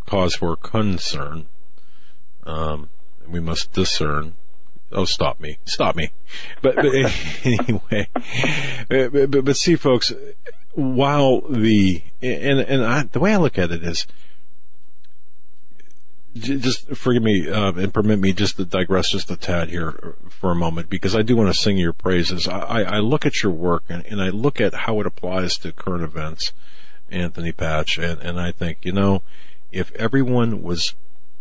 Cause 0.05 0.35
for 0.35 0.55
concern. 0.55 1.47
Um, 2.43 2.89
we 3.27 3.39
must 3.39 3.73
discern. 3.73 4.33
Oh, 4.91 5.05
stop 5.05 5.39
me. 5.39 5.59
Stop 5.65 5.95
me. 5.95 6.11
But, 6.61 6.77
but 6.77 6.85
anyway, 7.43 8.07
but, 8.89 9.31
but, 9.31 9.45
but 9.45 9.57
see 9.57 9.75
folks, 9.75 10.11
while 10.73 11.41
the, 11.41 12.01
and, 12.21 12.59
and 12.59 12.83
I, 12.83 13.03
the 13.03 13.19
way 13.19 13.33
I 13.33 13.37
look 13.37 13.59
at 13.59 13.71
it 13.71 13.83
is, 13.83 14.07
just 16.35 16.95
forgive 16.95 17.23
me 17.23 17.49
uh, 17.49 17.71
and 17.73 17.93
permit 17.93 18.19
me 18.19 18.33
just 18.33 18.57
to 18.57 18.65
digress 18.65 19.11
just 19.11 19.31
a 19.31 19.35
tad 19.35 19.69
here 19.69 20.15
for 20.29 20.51
a 20.51 20.55
moment 20.55 20.89
because 20.89 21.15
I 21.15 21.21
do 21.21 21.35
want 21.35 21.49
to 21.49 21.59
sing 21.59 21.77
your 21.77 21.93
praises. 21.93 22.47
I, 22.47 22.83
I 22.83 22.99
look 22.99 23.25
at 23.25 23.41
your 23.41 23.51
work 23.51 23.83
and, 23.89 24.05
and 24.05 24.21
I 24.21 24.29
look 24.29 24.61
at 24.61 24.73
how 24.73 24.99
it 24.99 25.07
applies 25.07 25.57
to 25.59 25.71
current 25.71 26.03
events, 26.03 26.53
Anthony 27.09 27.51
Patch, 27.51 27.97
and, 27.97 28.21
and 28.21 28.39
I 28.39 28.51
think 28.51 28.79
you 28.83 28.91
know 28.91 29.23
if 29.71 29.91
everyone 29.95 30.61
was 30.63 30.95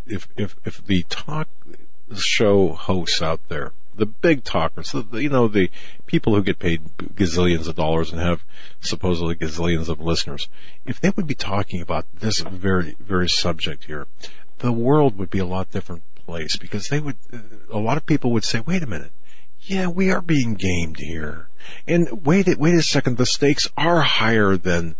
if 0.07 0.29
if 0.37 0.57
if 0.65 0.85
the 0.87 1.05
talk 1.09 1.49
show 2.17 2.73
hosts 2.73 3.21
out 3.21 3.41
there, 3.49 3.73
the 3.95 4.07
big 4.07 4.45
talkers, 4.45 4.93
the- 4.93 5.23
you 5.23 5.29
know 5.29 5.49
the 5.49 5.71
people 6.07 6.35
who 6.35 6.43
get 6.43 6.59
paid 6.59 6.81
gazillions 7.15 7.69
of 7.69 7.77
dollars 7.77 8.11
and 8.11 8.21
have 8.21 8.43
supposedly 8.81 9.35
gazillions 9.35 9.89
of 9.89 10.01
listeners, 10.01 10.49
if 10.87 10.99
they 11.01 11.11
would 11.11 11.27
be 11.27 11.35
talking 11.35 11.83
about 11.83 12.07
this 12.21 12.41
very 12.41 12.97
very 13.01 13.29
subject 13.29 13.85
here, 13.85 14.07
the 14.59 14.73
world 14.73 15.19
would 15.19 15.31
be 15.31 15.39
a 15.39 15.47
lot 15.47 15.71
different 15.71 16.03
place 16.17 16.57
because 16.57 16.89
they 16.89 17.01
would 17.01 17.17
a 17.71 17.79
lot 17.79 17.97
of 17.97 18.07
people 18.07 18.33
would 18.33 18.45
say, 18.45 18.61
wait 18.61 18.83
a 18.83 18.87
minute. 18.87 19.13
Yeah, 19.61 19.89
we 19.89 20.11
are 20.11 20.21
being 20.21 20.55
gamed 20.55 20.99
here. 20.99 21.49
And 21.87 22.25
wait, 22.25 22.47
wait 22.59 22.75
a 22.75 22.83
second. 22.83 23.17
The 23.17 23.27
stakes 23.27 23.69
are 23.77 24.03
higher 24.03 24.57
than, 24.57 24.95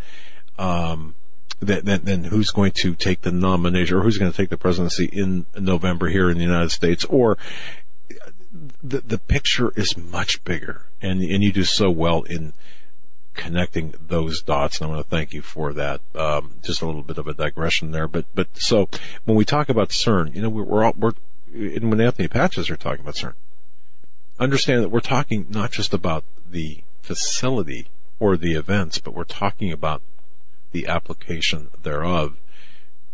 um, 0.59 1.15
than, 1.61 1.85
than, 1.85 2.05
than 2.05 2.25
who's 2.25 2.51
going 2.51 2.73
to 2.83 2.95
take 2.95 3.23
the 3.23 3.31
nomination 3.31 3.97
or 3.97 4.03
who's 4.03 4.19
going 4.19 4.31
to 4.31 4.37
take 4.37 4.51
the 4.51 4.57
presidency 4.57 5.07
in 5.07 5.47
November 5.59 6.09
here 6.09 6.29
in 6.29 6.39
the 6.39 6.45
United 6.45 6.71
States 6.71 7.05
or 7.07 7.39
the, 8.83 9.01
the 9.01 9.19
picture 9.19 9.73
is 9.77 9.97
much 9.97 10.43
bigger 10.45 10.87
and, 11.01 11.23
and 11.23 11.43
you 11.43 11.53
do 11.53 11.65
so 11.65 11.91
well 11.91 12.23
in 12.23 12.53
connecting 13.39 13.95
those 14.09 14.43
dots. 14.43 14.81
And 14.81 14.91
I 14.91 14.95
want 14.95 15.07
to 15.07 15.11
thank 15.11 15.33
you 15.33 15.41
for 15.41 15.73
that. 15.73 16.01
Um, 16.15 16.55
just 16.63 16.83
a 16.83 16.87
little 16.87 17.03
bit 17.03 17.17
of 17.17 17.27
a 17.27 17.33
digression 17.33 17.93
there, 17.93 18.09
but, 18.09 18.27
but 18.35 18.49
so 18.55 18.89
when 19.25 19.37
we 19.37 19.47
talk 19.47 19.71
about 19.71 19.91
CERN, 19.91 20.35
you 20.35 20.43
know, 20.43 20.51
we're, 20.51 20.65
we're 20.65 20.85
all, 20.85 20.95
we're, 20.97 21.13
and 21.55 21.89
when 21.89 22.01
Anthony 22.01 22.29
Patches 22.29 22.69
are 22.69 22.77
talking 22.77 23.01
about 23.01 23.15
CERN, 23.15 23.35
understand 24.39 24.83
that 24.83 24.91
we're 24.91 25.01
talking 25.01 25.47
not 25.49 25.73
just 25.73 25.95
about 25.95 26.25
the 26.51 26.83
facility 27.01 27.89
or 28.19 28.37
the 28.37 28.55
events, 28.55 28.99
but 28.99 29.15
we're 29.15 29.25
talking 29.25 29.73
about 29.73 30.03
the 30.73 30.87
application 30.87 31.69
thereof 31.83 32.37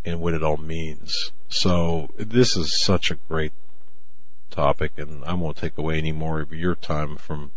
and 0.03 0.19
what 0.19 0.33
it 0.33 0.43
all 0.43 0.57
means. 0.57 1.31
So 1.47 2.09
this 2.17 2.57
is 2.57 2.77
such 2.77 3.11
a 3.11 3.15
great 3.29 3.53
topic, 4.49 4.93
and 4.97 5.23
I 5.23 5.33
won't 5.35 5.57
take 5.57 5.77
away 5.77 5.97
any 5.97 6.11
more 6.11 6.41
of 6.41 6.51
your 6.51 6.75
time 6.75 7.15
from 7.15 7.51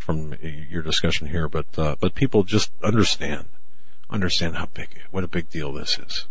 from 0.00 0.34
your 0.42 0.82
discussion 0.82 1.28
here. 1.28 1.48
But 1.48 1.78
uh, 1.78 1.96
but 2.00 2.14
people 2.14 2.42
just 2.42 2.72
understand 2.82 3.46
understand 4.08 4.56
how 4.56 4.66
big 4.74 4.88
what 5.10 5.22
a 5.22 5.28
big 5.28 5.48
deal 5.50 5.72
this 5.72 5.98
is. 5.98 6.26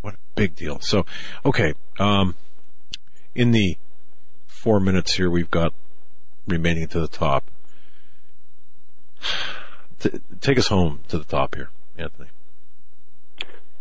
What 0.00 0.14
a 0.14 0.18
big 0.34 0.56
deal. 0.56 0.80
So 0.80 1.06
okay, 1.44 1.74
um, 1.98 2.34
in 3.34 3.52
the 3.52 3.76
four 4.46 4.80
minutes 4.80 5.14
here 5.14 5.30
we've 5.30 5.50
got 5.50 5.72
remaining 6.46 6.88
to 6.88 7.00
the 7.00 7.08
top. 7.08 7.50
T- 10.00 10.20
take 10.40 10.58
us 10.58 10.68
home 10.68 11.00
to 11.08 11.18
the 11.18 11.24
top 11.24 11.54
here, 11.54 11.70
Anthony. 11.96 12.28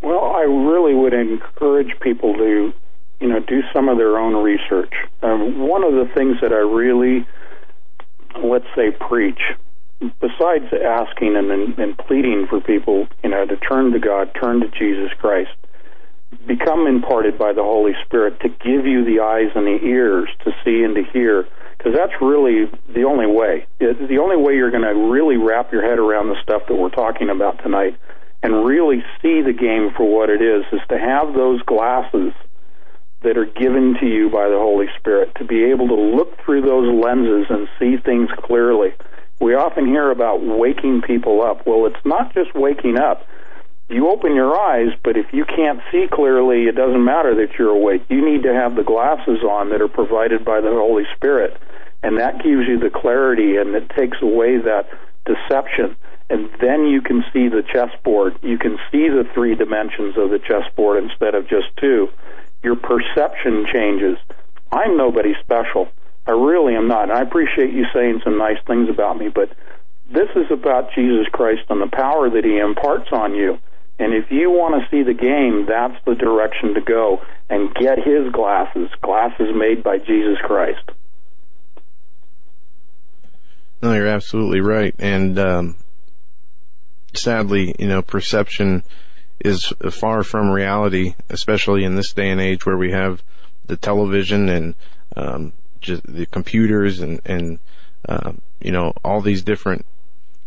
Well, 0.01 0.33
I 0.35 0.43
really 0.43 0.93
would 0.93 1.13
encourage 1.13 1.99
people 2.01 2.33
to, 2.35 2.73
you 3.19 3.27
know, 3.27 3.39
do 3.39 3.61
some 3.73 3.89
of 3.89 3.97
their 3.97 4.17
own 4.17 4.35
research. 4.35 4.93
Um, 5.21 5.67
one 5.67 5.83
of 5.83 5.93
the 5.93 6.09
things 6.13 6.37
that 6.41 6.53
I 6.53 6.57
really, 6.57 7.25
let's 8.43 8.67
say, 8.75 8.91
preach, 8.91 9.41
besides 9.99 10.65
asking 10.73 11.35
and, 11.35 11.77
and 11.77 11.97
pleading 11.97 12.47
for 12.49 12.61
people, 12.61 13.07
you 13.23 13.29
know, 13.29 13.45
to 13.45 13.57
turn 13.57 13.91
to 13.91 13.99
God, 13.99 14.31
turn 14.39 14.61
to 14.61 14.69
Jesus 14.69 15.11
Christ, 15.19 15.51
become 16.47 16.87
imparted 16.87 17.37
by 17.37 17.53
the 17.53 17.63
Holy 17.63 17.93
Spirit 18.05 18.39
to 18.41 18.49
give 18.49 18.85
you 18.85 19.03
the 19.03 19.19
eyes 19.19 19.51
and 19.55 19.65
the 19.65 19.79
ears 19.83 20.29
to 20.45 20.51
see 20.63 20.83
and 20.83 20.95
to 20.95 21.03
hear, 21.11 21.47
because 21.77 21.93
that's 21.95 22.13
really 22.21 22.65
the 22.93 23.03
only 23.03 23.25
way. 23.25 23.65
The 23.79 24.19
only 24.21 24.37
way 24.37 24.55
you're 24.55 24.71
going 24.71 24.83
to 24.83 25.11
really 25.11 25.37
wrap 25.37 25.71
your 25.71 25.81
head 25.81 25.97
around 25.97 26.29
the 26.29 26.41
stuff 26.43 26.63
that 26.67 26.75
we're 26.75 26.89
talking 26.89 27.29
about 27.29 27.61
tonight 27.63 27.97
and 28.41 28.63
really 28.65 29.03
see 29.21 29.41
the 29.41 29.53
game 29.53 29.91
for 29.97 30.07
what 30.07 30.29
it 30.29 30.41
is, 30.41 30.63
is 30.71 30.79
to 30.87 30.97
have 30.97 31.33
those 31.33 31.61
glasses 31.63 32.31
that 33.21 33.37
are 33.37 33.45
given 33.45 33.95
to 33.99 34.05
you 34.05 34.29
by 34.29 34.47
the 34.47 34.57
Holy 34.57 34.87
Spirit, 34.97 35.35
to 35.35 35.43
be 35.43 35.65
able 35.65 35.87
to 35.87 35.95
look 35.95 36.37
through 36.39 36.61
those 36.61 36.93
lenses 37.03 37.47
and 37.49 37.67
see 37.77 37.97
things 37.97 38.29
clearly. 38.37 38.93
We 39.39 39.55
often 39.55 39.85
hear 39.85 40.11
about 40.11 40.41
waking 40.41 41.01
people 41.01 41.41
up. 41.41 41.65
Well, 41.65 41.85
it's 41.85 42.05
not 42.05 42.33
just 42.33 42.53
waking 42.53 42.97
up. 42.97 43.25
you 43.89 44.09
open 44.09 44.35
your 44.35 44.57
eyes, 44.59 44.89
but 45.03 45.17
if 45.17 45.33
you 45.33 45.45
can't 45.45 45.81
see 45.91 46.07
clearly, 46.11 46.65
it 46.67 46.75
doesn't 46.75 47.03
matter 47.03 47.35
that 47.35 47.57
you're 47.57 47.69
awake. 47.69 48.03
You 48.09 48.23
need 48.23 48.43
to 48.43 48.53
have 48.53 48.75
the 48.75 48.83
glasses 48.83 49.41
on 49.43 49.69
that 49.69 49.81
are 49.81 49.87
provided 49.87 50.45
by 50.45 50.61
the 50.61 50.69
Holy 50.69 51.05
Spirit, 51.15 51.57
and 52.03 52.19
that 52.19 52.43
gives 52.43 52.67
you 52.67 52.79
the 52.79 52.91
clarity 52.91 53.57
and 53.57 53.75
it 53.75 53.89
takes 53.89 54.21
away 54.21 54.57
that 54.57 54.87
deception. 55.25 55.95
And 56.29 56.49
then 56.61 56.85
you 56.85 57.01
can 57.01 57.25
see 57.33 57.47
the 57.47 57.63
chessboard. 57.63 58.37
You 58.43 58.59
can 58.59 58.77
see 58.91 59.09
the 59.09 59.27
three 59.33 59.55
dimensions 59.55 60.15
of 60.15 60.29
the 60.29 60.39
chessboard 60.39 61.03
instead 61.03 61.33
of 61.33 61.47
just 61.47 61.75
two. 61.77 62.09
Your 62.63 62.75
perception 62.75 63.65
changes. 63.71 64.17
I'm 64.71 64.97
nobody 64.97 65.33
special. 65.41 65.89
I 66.27 66.31
really 66.31 66.75
am 66.75 66.87
not. 66.87 67.03
And 67.03 67.11
I 67.11 67.21
appreciate 67.21 67.73
you 67.73 67.85
saying 67.93 68.21
some 68.23 68.37
nice 68.37 68.59
things 68.67 68.89
about 68.89 69.17
me, 69.17 69.29
but 69.29 69.49
this 70.11 70.29
is 70.35 70.51
about 70.51 70.93
Jesus 70.93 71.27
Christ 71.31 71.61
and 71.69 71.81
the 71.81 71.89
power 71.91 72.29
that 72.29 72.43
he 72.43 72.57
imparts 72.57 73.09
on 73.11 73.33
you. 73.35 73.59
And 73.97 74.13
if 74.13 74.31
you 74.31 74.49
want 74.49 74.81
to 74.81 74.89
see 74.89 75.03
the 75.03 75.13
game, 75.13 75.65
that's 75.67 75.97
the 76.05 76.15
direction 76.15 76.73
to 76.75 76.81
go 76.81 77.21
and 77.49 77.73
get 77.75 77.97
his 77.97 78.31
glasses, 78.31 78.89
glasses 79.01 79.49
made 79.53 79.83
by 79.83 79.97
Jesus 79.97 80.37
Christ. 80.43 80.91
No, 83.81 83.93
you're 83.93 84.07
absolutely 84.07 84.61
right. 84.61 84.95
And 84.99 85.37
um, 85.37 85.75
sadly, 87.13 87.75
you 87.79 87.87
know, 87.87 88.01
perception 88.01 88.83
is 89.39 89.73
far 89.91 90.23
from 90.23 90.49
reality, 90.49 91.15
especially 91.29 91.83
in 91.83 91.95
this 91.95 92.13
day 92.13 92.29
and 92.29 92.41
age 92.41 92.65
where 92.65 92.77
we 92.77 92.91
have 92.91 93.23
the 93.65 93.77
television 93.77 94.49
and 94.49 94.75
um, 95.15 95.53
the 95.81 96.27
computers 96.31 96.99
and 96.99 97.21
and 97.25 97.59
uh, 98.07 98.33
you 98.59 98.71
know 98.71 98.93
all 99.03 99.21
these 99.21 99.43
different 99.43 99.85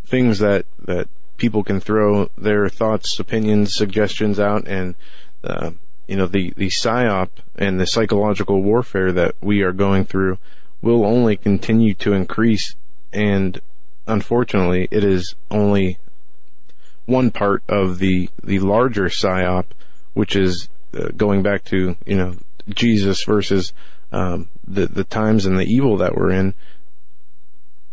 things 0.05 0.39
that 0.41 0.67
that 0.79 1.09
people 1.37 1.65
can 1.65 1.81
throw 1.81 2.29
their 2.37 2.69
thoughts, 2.69 3.19
opinions, 3.19 3.75
suggestions 3.75 4.39
out, 4.39 4.67
and 4.69 4.95
uh, 5.43 5.71
you 6.07 6.17
know 6.17 6.27
the 6.27 6.53
the 6.57 6.69
psyop 6.69 7.29
and 7.57 7.81
the 7.81 7.87
psychological 7.87 8.63
warfare 8.63 9.13
that 9.13 9.35
we 9.41 9.63
are 9.63 9.73
going 9.73 10.05
through 10.05 10.39
will 10.81 11.05
only 11.05 11.37
continue 11.37 11.95
to 11.95 12.13
increase, 12.13 12.75
and 13.13 13.61
unfortunately, 14.07 14.89
it 14.91 15.05
is 15.05 15.35
only 15.51 15.99
one 17.13 17.31
part 17.31 17.63
of 17.69 17.99
the 17.99 18.29
the 18.43 18.59
larger 18.59 19.05
psyop, 19.05 19.67
which 20.15 20.35
is 20.35 20.69
uh, 20.95 21.09
going 21.17 21.43
back 21.43 21.65
to 21.65 21.97
you 22.07 22.17
know 22.17 22.37
Jesus 22.69 23.25
versus 23.25 23.73
um, 24.11 24.49
the 24.67 24.87
the 24.87 25.05
times 25.05 25.47
and 25.47 25.59
the 25.59 25.67
evil 25.67 25.99
that 25.99 26.17
we're 26.17 26.33
in. 26.33 26.55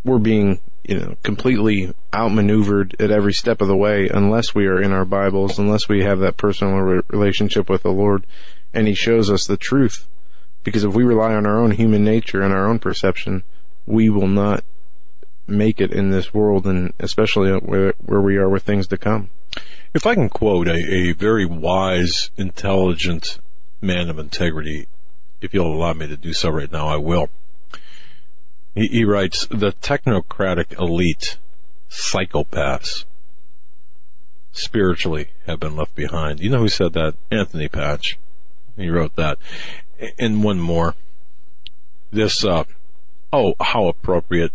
We're 0.05 0.17
being 0.17 0.61
you 0.89 0.97
know, 0.97 1.15
completely 1.21 1.93
outmaneuvered 2.15 2.95
at 2.99 3.11
every 3.11 3.33
step 3.33 3.61
of 3.61 3.67
the 3.67 3.75
way 3.75 4.09
unless 4.11 4.55
we 4.55 4.65
are 4.65 4.81
in 4.81 4.91
our 4.91 5.05
Bibles, 5.05 5.59
unless 5.59 5.87
we 5.87 6.03
have 6.03 6.19
that 6.19 6.37
personal 6.37 6.79
re- 6.79 7.01
relationship 7.09 7.69
with 7.69 7.83
the 7.83 7.91
Lord 7.91 8.25
and 8.73 8.87
He 8.87 8.95
shows 8.95 9.29
us 9.29 9.45
the 9.45 9.57
truth. 9.57 10.07
Because 10.63 10.83
if 10.83 10.93
we 10.93 11.03
rely 11.03 11.35
on 11.35 11.45
our 11.45 11.59
own 11.59 11.71
human 11.71 12.03
nature 12.03 12.41
and 12.41 12.53
our 12.53 12.67
own 12.67 12.79
perception, 12.79 13.43
we 13.85 14.09
will 14.09 14.27
not 14.27 14.63
make 15.49 15.81
it 15.81 15.91
in 15.91 16.11
this 16.11 16.33
world 16.33 16.65
and 16.65 16.93
especially 16.99 17.51
where, 17.51 17.93
where 17.97 18.21
we 18.21 18.37
are 18.37 18.49
with 18.49 18.63
things 18.63 18.87
to 18.87 18.97
come. 18.97 19.29
If 19.93 20.05
I 20.05 20.15
can 20.15 20.29
quote 20.29 20.67
a, 20.67 20.75
a 20.75 21.11
very 21.13 21.45
wise, 21.45 22.31
intelligent 22.37 23.39
man 23.81 24.09
of 24.09 24.19
integrity, 24.19 24.87
if 25.41 25.53
you'll 25.53 25.73
allow 25.73 25.93
me 25.93 26.07
to 26.07 26.17
do 26.17 26.33
so 26.33 26.49
right 26.49 26.71
now, 26.71 26.87
I 26.87 26.97
will. 26.97 27.29
He, 28.75 28.87
he 28.87 29.05
writes, 29.05 29.47
the 29.47 29.71
technocratic 29.71 30.79
elite, 30.79 31.37
psychopaths, 31.89 33.05
spiritually 34.51 35.29
have 35.45 35.59
been 35.59 35.75
left 35.75 35.95
behind. 35.95 36.39
You 36.39 36.49
know 36.49 36.59
who 36.59 36.69
said 36.69 36.93
that? 36.93 37.15
Anthony 37.31 37.67
Patch. 37.67 38.19
He 38.75 38.89
wrote 38.89 39.15
that. 39.15 39.37
And 40.17 40.43
one 40.43 40.59
more. 40.59 40.95
This, 42.11 42.43
uh, 42.45 42.63
oh, 43.31 43.55
how 43.59 43.87
appropriate, 43.87 44.51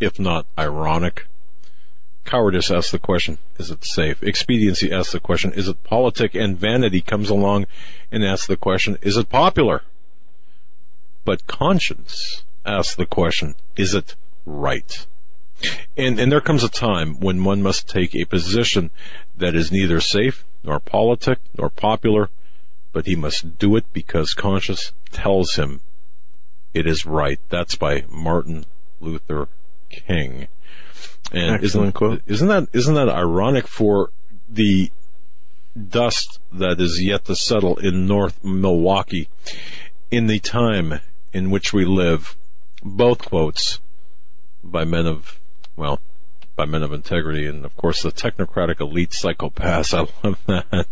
if 0.00 0.18
not 0.18 0.46
ironic. 0.58 1.26
Cowardice 2.24 2.70
asks 2.70 2.92
the 2.92 2.98
question, 2.98 3.38
is 3.58 3.70
it 3.70 3.84
safe? 3.84 4.22
Expediency 4.22 4.92
asks 4.92 5.12
the 5.12 5.20
question, 5.20 5.52
is 5.52 5.66
it 5.66 5.82
politic? 5.82 6.34
And 6.34 6.58
vanity 6.58 7.00
comes 7.00 7.30
along 7.30 7.66
and 8.12 8.22
asks 8.22 8.46
the 8.46 8.56
question, 8.56 8.98
is 9.00 9.16
it 9.16 9.30
popular? 9.30 9.82
But 11.24 11.46
conscience 11.46 12.44
asks 12.66 12.94
the 12.94 13.06
question, 13.06 13.54
is 13.76 13.94
it 13.94 14.14
right? 14.44 15.06
And, 15.96 16.20
and 16.20 16.30
there 16.30 16.40
comes 16.40 16.62
a 16.62 16.68
time 16.68 17.18
when 17.18 17.44
one 17.44 17.62
must 17.62 17.88
take 17.88 18.14
a 18.14 18.24
position 18.26 18.90
that 19.36 19.54
is 19.54 19.72
neither 19.72 20.00
safe, 20.00 20.44
nor 20.62 20.78
politic, 20.80 21.38
nor 21.56 21.70
popular, 21.70 22.28
but 22.92 23.06
he 23.06 23.16
must 23.16 23.58
do 23.58 23.74
it 23.76 23.84
because 23.92 24.34
conscience 24.34 24.92
tells 25.10 25.54
him 25.54 25.80
it 26.74 26.86
is 26.86 27.06
right. 27.06 27.40
That's 27.48 27.74
by 27.74 28.04
Martin 28.08 28.66
Luther 29.00 29.48
King. 29.90 30.48
And 31.32 31.56
Excellent 31.56 31.64
isn't, 31.64 31.92
quote. 31.92 32.22
isn't 32.26 32.48
that, 32.48 32.68
isn't 32.72 32.94
that 32.94 33.08
ironic 33.08 33.66
for 33.66 34.10
the 34.48 34.90
dust 35.88 36.40
that 36.52 36.80
is 36.80 37.02
yet 37.02 37.26
to 37.26 37.36
settle 37.36 37.76
in 37.76 38.06
North 38.06 38.42
Milwaukee 38.42 39.28
in 40.10 40.26
the 40.26 40.38
time 40.38 41.00
in 41.32 41.50
which 41.50 41.72
we 41.72 41.84
live 41.84 42.36
both 42.82 43.18
quotes 43.26 43.80
by 44.64 44.84
men 44.84 45.06
of, 45.06 45.38
well, 45.76 46.00
by 46.56 46.64
men 46.64 46.82
of 46.82 46.92
integrity, 46.92 47.46
and 47.46 47.64
of 47.64 47.76
course 47.76 48.02
the 48.02 48.10
technocratic 48.10 48.80
elite 48.80 49.10
psychopaths. 49.10 49.94
I 50.24 50.26
love 50.26 50.38
that. 50.46 50.86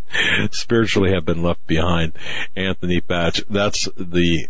Spiritually 0.52 1.12
have 1.12 1.24
been 1.24 1.42
left 1.42 1.66
behind. 1.66 2.12
Anthony 2.54 3.00
Patch. 3.00 3.42
That's 3.50 3.88
the 3.96 4.46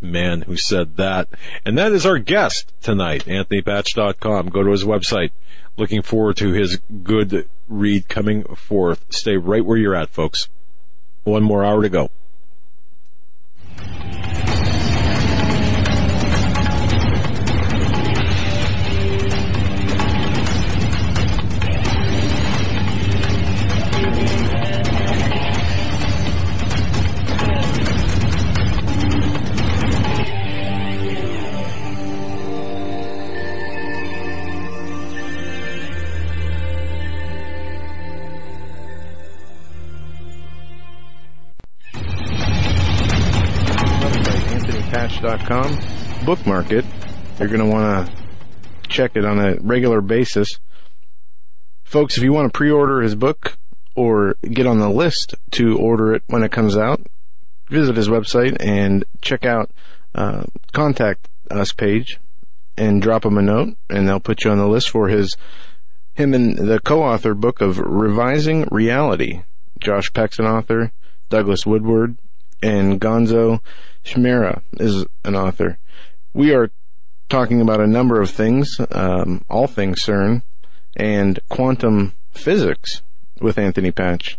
man 0.00 0.42
who 0.42 0.56
said 0.56 0.96
that. 0.96 1.28
And 1.64 1.76
that 1.78 1.92
is 1.92 2.06
our 2.06 2.18
guest 2.18 2.72
tonight, 2.80 3.24
anthonypatch.com. 3.24 4.48
Go 4.48 4.62
to 4.62 4.70
his 4.70 4.84
website. 4.84 5.30
Looking 5.76 6.02
forward 6.02 6.36
to 6.38 6.52
his 6.52 6.78
good 7.02 7.48
read 7.68 8.08
coming 8.08 8.44
forth. 8.54 9.04
Stay 9.10 9.36
right 9.36 9.64
where 9.64 9.76
you're 9.76 9.94
at, 9.94 10.10
folks. 10.10 10.48
One 11.24 11.42
more 11.42 11.64
hour 11.64 11.82
to 11.82 11.88
go. 11.88 12.10
Com. 45.20 45.78
Bookmark 46.24 46.72
it. 46.72 46.84
You're 47.38 47.48
going 47.48 47.60
to 47.60 47.66
want 47.66 48.06
to 48.06 48.12
check 48.88 49.12
it 49.14 49.24
on 49.24 49.38
a 49.38 49.56
regular 49.60 50.00
basis. 50.00 50.58
Folks, 51.84 52.16
if 52.16 52.22
you 52.22 52.32
want 52.32 52.52
to 52.52 52.56
pre-order 52.56 53.00
his 53.02 53.14
book 53.14 53.58
or 53.94 54.36
get 54.42 54.66
on 54.66 54.78
the 54.78 54.90
list 54.90 55.34
to 55.52 55.78
order 55.78 56.14
it 56.14 56.22
when 56.26 56.42
it 56.42 56.52
comes 56.52 56.76
out, 56.76 57.00
visit 57.68 57.96
his 57.96 58.08
website 58.08 58.56
and 58.60 59.04
check 59.22 59.44
out 59.44 59.70
uh, 60.14 60.44
contact 60.72 61.28
us 61.50 61.72
page 61.72 62.18
and 62.76 63.02
drop 63.02 63.24
him 63.24 63.38
a 63.38 63.42
note 63.42 63.76
and 63.88 64.08
they'll 64.08 64.20
put 64.20 64.44
you 64.44 64.50
on 64.50 64.58
the 64.58 64.66
list 64.66 64.90
for 64.90 65.08
his 65.08 65.36
him 66.14 66.32
and 66.32 66.56
the 66.56 66.80
co-author 66.80 67.34
book 67.34 67.60
of 67.60 67.78
Revising 67.78 68.66
Reality. 68.70 69.42
Josh 69.78 70.12
Peck's 70.12 70.38
an 70.38 70.46
author, 70.46 70.92
Douglas 71.28 71.66
Woodward, 71.66 72.16
and 72.62 72.98
Gonzo 73.00 73.60
Shimura 74.06 74.62
is 74.78 75.04
an 75.24 75.34
author. 75.34 75.78
We 76.32 76.54
are 76.54 76.70
talking 77.28 77.60
about 77.60 77.80
a 77.80 77.86
number 77.86 78.20
of 78.20 78.30
things, 78.30 78.76
um, 78.90 79.44
all 79.50 79.66
things 79.66 80.02
CERN, 80.02 80.42
and 80.96 81.40
quantum 81.48 82.14
physics 82.30 83.02
with 83.40 83.58
Anthony 83.58 83.90
Patch, 83.90 84.38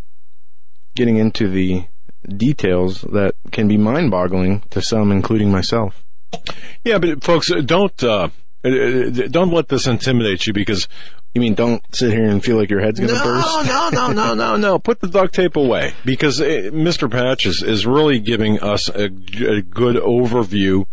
getting 0.95 1.17
into 1.17 1.49
the 1.49 1.85
details 2.27 3.01
that 3.01 3.35
can 3.51 3.67
be 3.67 3.77
mind-boggling 3.77 4.63
to 4.69 4.81
some, 4.81 5.11
including 5.11 5.51
myself. 5.51 6.03
Yeah, 6.83 6.97
but 6.97 7.23
folks, 7.23 7.51
don't 7.65 8.03
uh, 8.03 8.29
don't 8.63 9.51
let 9.51 9.67
this 9.67 9.87
intimidate 9.87 10.47
you 10.47 10.53
because 10.53 10.87
you 11.33 11.41
mean 11.41 11.53
don't 11.53 11.83
sit 11.93 12.11
here 12.11 12.25
and 12.25 12.43
feel 12.43 12.57
like 12.57 12.69
your 12.69 12.81
head's 12.81 12.99
going 12.99 13.09
to 13.09 13.15
no, 13.15 13.23
burst? 13.23 13.47
No, 13.47 13.89
no, 13.89 13.89
no, 13.89 14.11
no, 14.11 14.33
no. 14.33 14.55
No. 14.55 14.79
Put 14.87 15.01
the 15.01 15.07
duct 15.07 15.35
tape 15.35 15.55
away 15.55 15.93
because 16.03 16.39
it, 16.39 16.73
uh, 16.73 16.75
Mr. 16.75 17.09
Patch 17.09 17.45
is, 17.45 17.61
is 17.61 17.85
really 17.85 18.19
giving 18.19 18.59
us 18.59 18.89
a, 18.89 19.05
a 19.05 19.61
good 19.61 19.97
overview. 19.97 20.85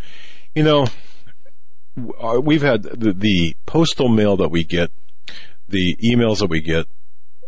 You 0.55 0.63
know, 0.63 0.87
uh, 2.21 2.41
we've 2.43 2.63
had 2.63 2.83
the, 2.83 3.13
the 3.13 3.57
postal 3.67 4.09
mail 4.09 4.37
that 4.37 4.51
we 4.51 4.65
get, 4.65 4.91
the 5.69 5.97
emails 5.97 6.41
that 6.41 6.51
we 6.51 6.61
get 6.61 6.87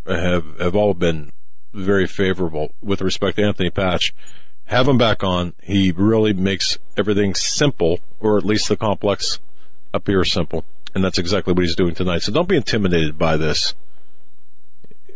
have 0.06 0.58
have 0.58 0.76
all 0.76 0.94
been 0.94 1.32
very 1.74 2.06
favorable 2.06 2.72
with 2.80 3.02
respect 3.02 3.36
to 3.36 3.44
Anthony 3.44 3.70
Patch. 3.70 4.14
Have 4.66 4.88
him 4.88 4.98
back 4.98 5.22
on. 5.22 5.52
He 5.62 5.92
really 5.92 6.32
makes 6.32 6.78
everything 6.96 7.34
simple, 7.34 8.00
or 8.20 8.38
at 8.38 8.44
least 8.44 8.68
the 8.68 8.76
complex 8.76 9.38
appear 9.92 10.24
simple. 10.24 10.64
And 10.94 11.04
that's 11.04 11.18
exactly 11.18 11.52
what 11.52 11.62
he's 11.62 11.76
doing 11.76 11.94
tonight. 11.94 12.22
So 12.22 12.32
don't 12.32 12.48
be 12.48 12.56
intimidated 12.56 13.18
by 13.18 13.36
this. 13.36 13.74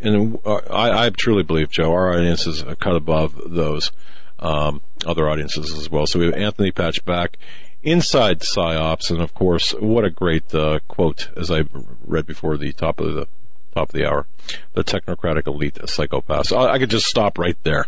And 0.02 0.38
uh, 0.44 0.56
I, 0.70 1.06
I 1.06 1.10
truly 1.10 1.42
believe, 1.42 1.70
Joe, 1.70 1.92
our 1.92 2.14
audience 2.14 2.46
is 2.46 2.62
a 2.62 2.76
cut 2.76 2.96
above 2.96 3.40
those 3.46 3.90
um, 4.38 4.80
other 5.06 5.28
audiences 5.28 5.72
as 5.72 5.90
well. 5.90 6.06
So 6.06 6.18
we 6.18 6.26
have 6.26 6.34
Anthony 6.34 6.70
Patch 6.70 7.04
back 7.04 7.38
inside 7.82 8.40
psyops, 8.40 9.10
and 9.10 9.20
of 9.20 9.34
course, 9.34 9.72
what 9.72 10.04
a 10.04 10.10
great 10.10 10.54
uh, 10.54 10.80
quote 10.88 11.28
as 11.36 11.50
I 11.50 11.64
read 12.04 12.26
before 12.26 12.56
the 12.56 12.72
top 12.72 13.00
of 13.00 13.14
the 13.14 13.26
top 13.74 13.90
of 13.90 13.92
the 13.92 14.06
hour, 14.06 14.26
the 14.74 14.82
technocratic 14.82 15.46
elite 15.46 15.74
psychopaths. 15.74 16.54
I, 16.54 16.72
I 16.74 16.78
could 16.78 16.90
just 16.90 17.06
stop 17.06 17.38
right 17.38 17.56
there 17.62 17.86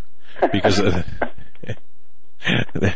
because 0.51 0.79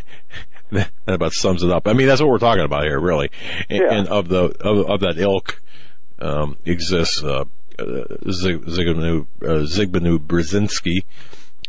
that 0.71 0.89
about 1.07 1.33
sums 1.33 1.63
it 1.63 1.71
up. 1.71 1.87
I 1.87 1.93
mean, 1.93 2.07
that's 2.07 2.21
what 2.21 2.29
we're 2.29 2.37
talking 2.39 2.63
about 2.65 2.83
here, 2.83 2.99
really, 2.99 3.29
and, 3.69 3.79
Yeah. 3.81 3.93
and 3.93 4.07
of 4.07 4.27
the 4.29 4.45
of, 4.61 4.89
of 4.89 4.99
that 5.01 5.17
ilk 5.17 5.61
um, 6.19 6.57
exists 6.65 7.23
uh, 7.23 7.45
uh, 7.79 7.83
Zig, 8.31 8.65
Zygmunt, 8.65 9.27
uh, 9.43 9.45
Zygmunt 9.65 10.19
Brzezinski 10.27 11.03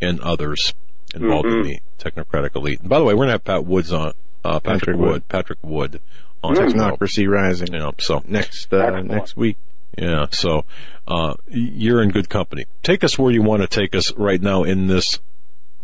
and 0.01 0.21
others 0.21 0.73
involved 1.15 1.49
in 1.49 1.63
the 1.63 1.81
technocratic 1.99 2.55
elite. 2.57 2.81
And 2.81 2.89
by 2.89 2.99
the 2.99 3.05
way, 3.05 3.15
we're 3.15 3.23
gonna 3.25 3.33
have 3.33 3.45
Pat 3.45 3.65
Woods 3.65 3.93
on 3.93 4.13
uh, 4.45 4.61
Patrick, 4.61 4.81
Patrick 4.81 4.97
Wood, 4.97 5.09
Wood. 5.11 5.29
Patrick 5.29 5.59
Wood 5.63 6.01
on 6.43 6.53
as 6.59 6.73
well. 6.75 6.97
Technocracy 6.97 7.29
Rising 7.29 7.73
You 7.73 7.79
know, 7.81 7.93
so 7.99 8.23
next 8.27 8.73
uh, 8.73 9.01
next 9.03 9.37
week. 9.37 9.57
yeah, 9.99 10.27
so 10.31 10.65
uh, 11.07 11.35
you're 11.49 12.03
in 12.03 12.11
good 12.11 12.29
company. 12.29 12.65
Take 12.83 13.03
us 13.05 13.19
where 13.19 13.33
you 13.33 13.43
want 13.43 13.63
to 13.63 13.69
take 13.69 13.95
us 13.95 14.13
right 14.15 14.41
now 14.41 14.63
in 14.63 14.87
this 14.87 15.19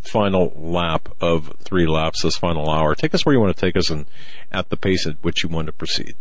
final 0.07 0.53
lap 0.55 1.09
of 1.21 1.53
three 1.59 1.87
laps, 1.87 2.21
this 2.21 2.37
final 2.37 2.69
hour. 2.69 2.95
Take 2.95 3.13
us 3.13 3.25
where 3.25 3.33
you 3.33 3.39
want 3.41 3.55
to 3.55 3.59
take 3.59 3.75
us 3.75 3.89
and 3.89 4.05
at 4.51 4.69
the 4.69 4.77
pace 4.77 5.05
at 5.05 5.15
which 5.21 5.43
you 5.43 5.49
want 5.49 5.67
to 5.67 5.73
proceed. 5.73 6.15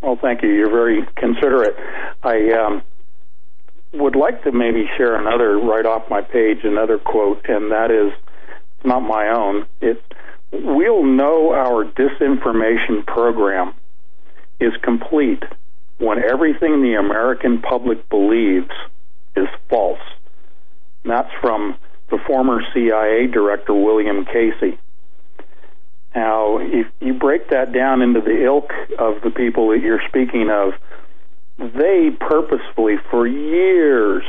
Well, 0.00 0.18
thank 0.20 0.42
you. 0.42 0.50
You're 0.50 0.70
very 0.70 1.06
considerate. 1.16 1.76
I 2.22 2.50
um, 2.52 2.82
would 3.92 4.16
like 4.16 4.44
to 4.44 4.52
maybe 4.52 4.88
share 4.96 5.16
another 5.16 5.58
right 5.58 5.84
off 5.84 6.08
my 6.08 6.22
page, 6.22 6.58
another 6.64 6.98
quote, 6.98 7.44
and 7.48 7.70
that 7.70 7.90
is 7.90 8.12
not 8.84 9.00
my 9.00 9.28
own. 9.28 9.66
It 9.80 10.02
we'll 10.52 11.04
know 11.04 11.52
our 11.52 11.84
disinformation 11.84 13.06
program 13.06 13.74
is 14.58 14.72
complete 14.82 15.42
when 15.98 16.18
everything 16.18 16.82
the 16.82 16.94
American 16.98 17.60
public 17.60 18.08
believes 18.08 18.70
is 19.36 19.46
false. 19.68 20.00
And 21.04 21.12
that's 21.12 21.30
from 21.40 21.76
the 22.10 22.18
former 22.26 22.60
CIA 22.74 23.26
director 23.26 23.74
William 23.74 24.24
Casey. 24.24 24.78
Now, 26.14 26.58
if 26.58 26.86
you 27.00 27.14
break 27.14 27.50
that 27.50 27.72
down 27.72 28.02
into 28.02 28.20
the 28.20 28.44
ilk 28.44 28.72
of 28.98 29.22
the 29.22 29.30
people 29.30 29.68
that 29.70 29.80
you're 29.80 30.02
speaking 30.08 30.50
of, 30.50 30.72
they 31.58 32.10
purposefully, 32.18 32.96
for 33.10 33.26
years, 33.26 34.24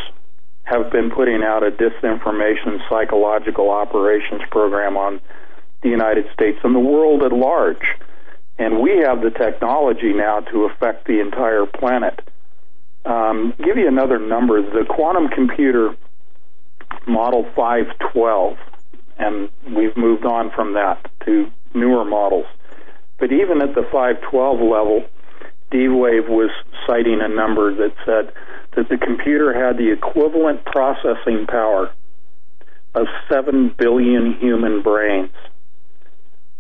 have 0.64 0.92
been 0.92 1.10
putting 1.10 1.42
out 1.44 1.64
a 1.64 1.72
disinformation 1.72 2.88
psychological 2.88 3.72
operations 3.72 4.42
program 4.52 4.96
on 4.96 5.20
the 5.82 5.90
United 5.90 6.26
States 6.34 6.60
and 6.64 6.76
the 6.76 6.80
world 6.80 7.24
at 7.24 7.32
large. 7.32 7.84
And 8.60 8.80
we 8.80 8.98
have 9.00 9.22
the 9.22 9.32
technology 9.32 10.14
now 10.14 10.42
to 10.42 10.66
affect 10.66 11.08
the 11.08 11.20
entire 11.20 11.66
planet. 11.66 12.22
Um, 13.06 13.56
give 13.58 13.78
you 13.78 13.88
another 13.88 14.20
number. 14.20 14.62
The 14.62 14.86
quantum 14.86 15.30
computer 15.30 15.96
Model 17.08 17.44
512, 17.56 18.58
and 19.18 19.50
we've 19.76 19.96
moved 19.98 20.26
on 20.26 20.52
from 20.52 20.74
that 20.74 21.10
to 21.26 21.50
newer 21.74 22.06
models. 22.06 22.46
But 23.20 23.32
even 23.32 23.62
at 23.62 23.76
the 23.76 23.84
512 23.84 24.60
level, 24.62 25.06
D-Wave 25.70 26.28
was 26.28 26.52
citing 26.88 27.20
a 27.22 27.28
number 27.28 27.74
that 27.76 27.94
said 28.06 28.34
that 28.76 28.90
the 28.90 28.98
computer 28.98 29.54
had 29.54 29.78
the 29.78 29.92
equivalent 29.92 30.66
processing 30.66 31.46
power 31.48 31.92
of 32.94 33.08
7 33.30 33.76
billion 33.78 34.34
human 34.40 34.82
brains. 34.82 35.32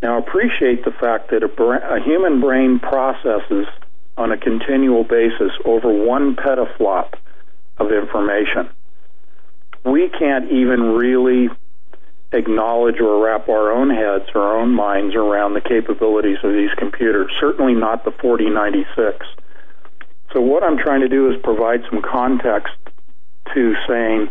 Now 0.01 0.18
appreciate 0.18 0.84
the 0.85 0.91
fact 0.91 1.31
that 1.31 1.43
a, 1.43 1.47
bra- 1.47 1.95
a 1.95 2.01
human 2.03 2.41
brain 2.41 2.80
processes 2.80 3.68
on 4.18 4.31
a 4.31 4.38
continual 4.38 5.03
basis 5.03 5.51
over 5.65 5.91
one 5.91 6.35
petaflop 6.35 7.13
of 7.77 7.91
information. 7.91 8.69
We 9.84 10.10
can't 10.10 10.52
even 10.52 10.94
really 10.94 11.49
acknowledge 12.32 12.99
or 12.99 13.24
wrap 13.24 13.49
our 13.49 13.72
own 13.72 13.90
heads, 13.90 14.30
our 14.36 14.60
own 14.60 14.74
minds 14.74 15.16
around 15.16 15.53
the 15.53 15.62
capabilities 15.62 16.38
of 16.44 16.53
these 16.53 16.70
computers, 16.78 17.32
certainly 17.40 17.74
not 17.74 18.06
the 18.06 18.12
4096. 18.12 19.26
So 20.34 20.40
what 20.40 20.64
I'm 20.64 20.78
trying 20.78 21.02
to 21.02 21.10
do 21.10 21.30
is 21.32 21.41
provide 21.44 21.82
some 21.90 22.02
context 22.02 22.74
to 23.53 23.76
saying 23.88 24.30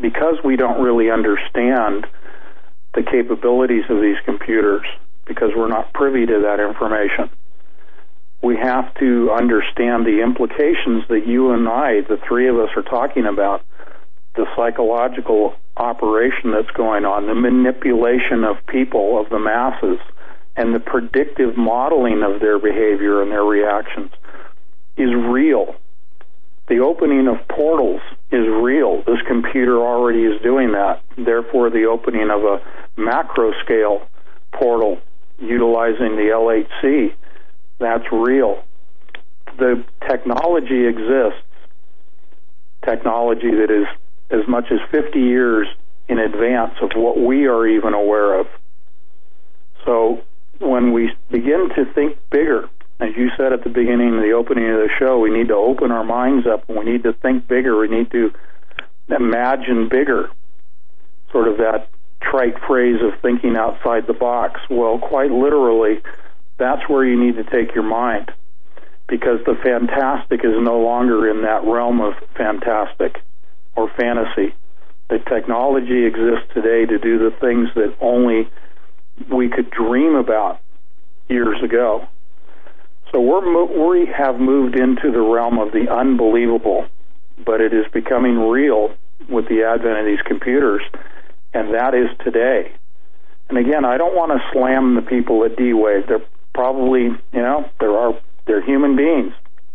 because 0.00 0.36
we 0.44 0.56
don't 0.56 0.82
really 0.82 1.10
understand 1.10 2.06
the 2.94 3.02
capabilities 3.02 3.84
of 3.88 4.00
these 4.00 4.16
computers 4.24 4.84
because 5.26 5.50
we're 5.56 5.68
not 5.68 5.92
privy 5.92 6.26
to 6.26 6.40
that 6.42 6.60
information. 6.60 7.30
We 8.42 8.56
have 8.56 8.92
to 8.94 9.30
understand 9.32 10.04
the 10.04 10.22
implications 10.22 11.04
that 11.08 11.26
you 11.26 11.52
and 11.52 11.68
I, 11.68 12.02
the 12.02 12.18
three 12.28 12.48
of 12.48 12.58
us, 12.58 12.70
are 12.76 12.82
talking 12.82 13.26
about 13.26 13.64
the 14.34 14.46
psychological 14.56 15.54
operation 15.76 16.52
that's 16.52 16.70
going 16.76 17.04
on, 17.04 17.26
the 17.26 17.34
manipulation 17.34 18.44
of 18.44 18.56
people, 18.66 19.20
of 19.20 19.30
the 19.30 19.38
masses, 19.38 19.98
and 20.56 20.74
the 20.74 20.80
predictive 20.80 21.56
modeling 21.56 22.22
of 22.22 22.40
their 22.40 22.58
behavior 22.58 23.22
and 23.22 23.30
their 23.30 23.44
reactions 23.44 24.10
is 24.96 25.10
real. 25.14 25.74
The 26.68 26.78
opening 26.78 27.28
of 27.28 27.46
portals 27.48 28.00
is 28.30 28.46
real. 28.46 29.02
This 29.04 29.20
computer 29.26 29.78
already 29.78 30.22
is 30.22 30.40
doing 30.42 30.72
that. 30.72 31.02
Therefore, 31.16 31.70
the 31.70 31.84
opening 31.84 32.30
of 32.30 32.42
a 32.42 32.60
macro 32.96 33.52
scale 33.64 34.08
portal 34.52 34.98
utilizing 35.38 36.16
the 36.16 36.30
LHC, 36.32 37.12
that's 37.78 38.04
real. 38.12 38.62
The 39.58 39.84
technology 40.08 40.86
exists, 40.86 41.42
technology 42.84 43.50
that 43.50 43.70
is 43.70 43.86
as 44.30 44.46
much 44.48 44.66
as 44.70 44.78
50 44.90 45.18
years 45.18 45.66
in 46.08 46.18
advance 46.18 46.74
of 46.82 46.90
what 46.94 47.18
we 47.18 47.46
are 47.46 47.66
even 47.66 47.94
aware 47.94 48.40
of. 48.40 48.46
So 49.84 50.22
when 50.58 50.92
we 50.92 51.12
begin 51.30 51.70
to 51.76 51.84
think 51.94 52.18
bigger, 52.30 52.68
as 53.00 53.10
you 53.16 53.30
said 53.36 53.52
at 53.52 53.64
the 53.64 53.70
beginning 53.70 54.14
of 54.14 54.22
the 54.22 54.32
opening 54.32 54.68
of 54.68 54.76
the 54.76 54.90
show, 54.98 55.18
we 55.18 55.30
need 55.30 55.48
to 55.48 55.54
open 55.54 55.90
our 55.90 56.04
minds 56.04 56.46
up 56.46 56.68
and 56.68 56.78
we 56.78 56.84
need 56.84 57.02
to 57.02 57.12
think 57.12 57.48
bigger. 57.48 57.76
We 57.78 57.88
need 57.88 58.10
to 58.12 58.32
imagine 59.08 59.88
bigger. 59.88 60.30
Sort 61.32 61.48
of 61.48 61.58
that 61.58 61.88
trite 62.20 62.58
phrase 62.66 63.00
of 63.02 63.20
thinking 63.20 63.56
outside 63.56 64.06
the 64.06 64.14
box. 64.14 64.60
Well, 64.70 64.98
quite 64.98 65.30
literally, 65.30 66.00
that's 66.56 66.88
where 66.88 67.04
you 67.04 67.18
need 67.18 67.36
to 67.36 67.44
take 67.44 67.74
your 67.74 67.84
mind 67.84 68.32
because 69.08 69.40
the 69.44 69.54
fantastic 69.62 70.40
is 70.44 70.54
no 70.60 70.80
longer 70.80 71.28
in 71.28 71.42
that 71.42 71.64
realm 71.64 72.00
of 72.00 72.14
fantastic 72.36 73.20
or 73.76 73.90
fantasy. 73.98 74.54
The 75.08 75.18
technology 75.18 76.06
exists 76.06 76.48
today 76.54 76.86
to 76.86 76.98
do 76.98 77.18
the 77.18 77.36
things 77.40 77.68
that 77.74 77.94
only 78.00 78.48
we 79.30 79.48
could 79.48 79.70
dream 79.70 80.14
about 80.14 80.60
years 81.28 81.62
ago. 81.62 82.08
So 83.12 83.20
we're 83.20 83.90
we 83.90 84.06
have 84.06 84.40
moved 84.40 84.76
into 84.76 85.12
the 85.12 85.20
realm 85.20 85.58
of 85.58 85.72
the 85.72 85.92
unbelievable, 85.92 86.86
but 87.44 87.60
it 87.60 87.72
is 87.72 87.86
becoming 87.92 88.38
real 88.48 88.92
with 89.28 89.48
the 89.48 89.62
advent 89.62 90.00
of 90.00 90.06
these 90.06 90.22
computers, 90.26 90.82
and 91.52 91.74
that 91.74 91.94
is 91.94 92.08
today. 92.24 92.72
And 93.48 93.58
again, 93.58 93.84
I 93.84 93.98
don't 93.98 94.16
want 94.16 94.32
to 94.32 94.42
slam 94.52 94.94
the 94.94 95.02
people 95.02 95.44
at 95.44 95.56
D-Wave. 95.56 96.08
They're 96.08 96.26
probably, 96.54 97.02
you 97.02 97.42
know, 97.42 97.68
there 97.78 97.96
are 97.96 98.18
they're 98.46 98.64
human 98.64 98.96
beings 98.96 99.32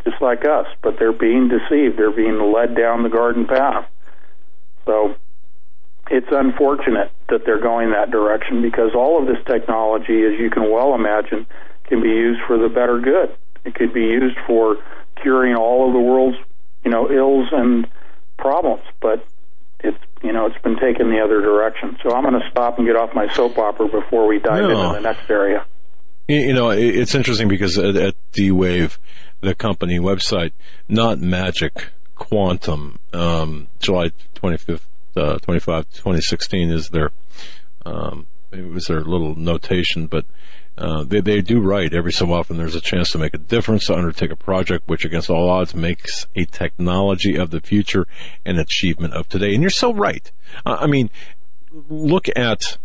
just 0.09 0.21
like 0.21 0.45
us, 0.45 0.67
but 0.81 0.95
they're 0.99 1.13
being 1.13 1.49
deceived. 1.49 1.97
They're 1.97 2.15
being 2.15 2.53
led 2.53 2.75
down 2.75 3.03
the 3.03 3.09
garden 3.09 3.45
path. 3.45 3.87
So 4.85 5.15
it's 6.09 6.27
unfortunate 6.31 7.11
that 7.29 7.41
they're 7.45 7.61
going 7.61 7.91
that 7.91 8.11
direction 8.11 8.61
because 8.61 8.91
all 8.95 9.21
of 9.21 9.27
this 9.27 9.43
technology, 9.45 10.23
as 10.25 10.39
you 10.39 10.49
can 10.49 10.71
well 10.71 10.95
imagine, 10.95 11.45
can 11.85 12.01
be 12.01 12.09
used 12.09 12.41
for 12.47 12.57
the 12.57 12.69
better 12.69 12.99
good. 12.99 13.35
It 13.65 13.75
could 13.75 13.93
be 13.93 14.01
used 14.01 14.37
for 14.47 14.77
curing 15.21 15.55
all 15.55 15.87
of 15.87 15.93
the 15.93 15.99
world's, 15.99 16.37
you 16.83 16.91
know, 16.91 17.11
ills 17.11 17.49
and 17.51 17.87
problems, 18.37 18.83
but 19.01 19.25
it's 19.81 19.97
you 20.23 20.33
know 20.33 20.45
it's 20.45 20.61
been 20.61 20.77
taken 20.79 21.09
the 21.09 21.19
other 21.23 21.41
direction. 21.41 21.97
So 22.03 22.13
I'm 22.15 22.23
going 22.23 22.39
to 22.39 22.49
stop 22.49 22.77
and 22.77 22.87
get 22.87 22.95
off 22.95 23.13
my 23.13 23.31
soap 23.33 23.57
opera 23.57 23.87
before 23.87 24.27
we 24.27 24.39
dive 24.39 24.63
No. 24.63 24.69
into 24.69 24.93
the 24.95 25.01
next 25.01 25.29
area. 25.29 25.65
You 26.27 26.53
know, 26.53 26.69
it's 26.69 27.15
interesting 27.15 27.47
because 27.47 27.77
at, 27.79 27.95
at 27.95 28.13
D-Wave, 28.33 28.99
the 29.41 29.55
company 29.55 29.99
website, 29.99 30.51
not 30.87 31.19
magic, 31.19 31.89
quantum, 32.15 32.99
um, 33.13 33.67
July 33.79 34.11
25th, 34.35 34.81
uh, 35.15 35.37
25 35.39 35.89
2016 35.89 36.69
is 36.69 36.89
their 36.89 37.11
um, 37.85 38.27
it 38.51 38.67
was 38.67 38.87
their 38.87 39.01
little 39.01 39.35
notation, 39.35 40.07
but 40.07 40.25
uh, 40.77 41.03
they, 41.03 41.19
they 41.19 41.41
do 41.41 41.59
write 41.59 41.93
every 41.93 42.11
so 42.11 42.31
often 42.31 42.57
there's 42.57 42.75
a 42.75 42.81
chance 42.81 43.11
to 43.11 43.17
make 43.17 43.33
a 43.33 43.37
difference, 43.37 43.87
to 43.87 43.95
undertake 43.95 44.31
a 44.31 44.35
project 44.35 44.87
which 44.87 45.03
against 45.03 45.29
all 45.29 45.49
odds 45.49 45.75
makes 45.75 46.25
a 46.35 46.45
technology 46.45 47.35
of 47.35 47.51
the 47.51 47.59
future 47.59 48.07
an 48.45 48.57
achievement 48.57 49.13
of 49.13 49.27
today. 49.27 49.53
And 49.53 49.61
you're 49.61 49.69
so 49.69 49.93
right. 49.93 50.31
Uh, 50.65 50.77
I 50.79 50.87
mean, 50.87 51.09
look 51.89 52.27
at 52.35 52.77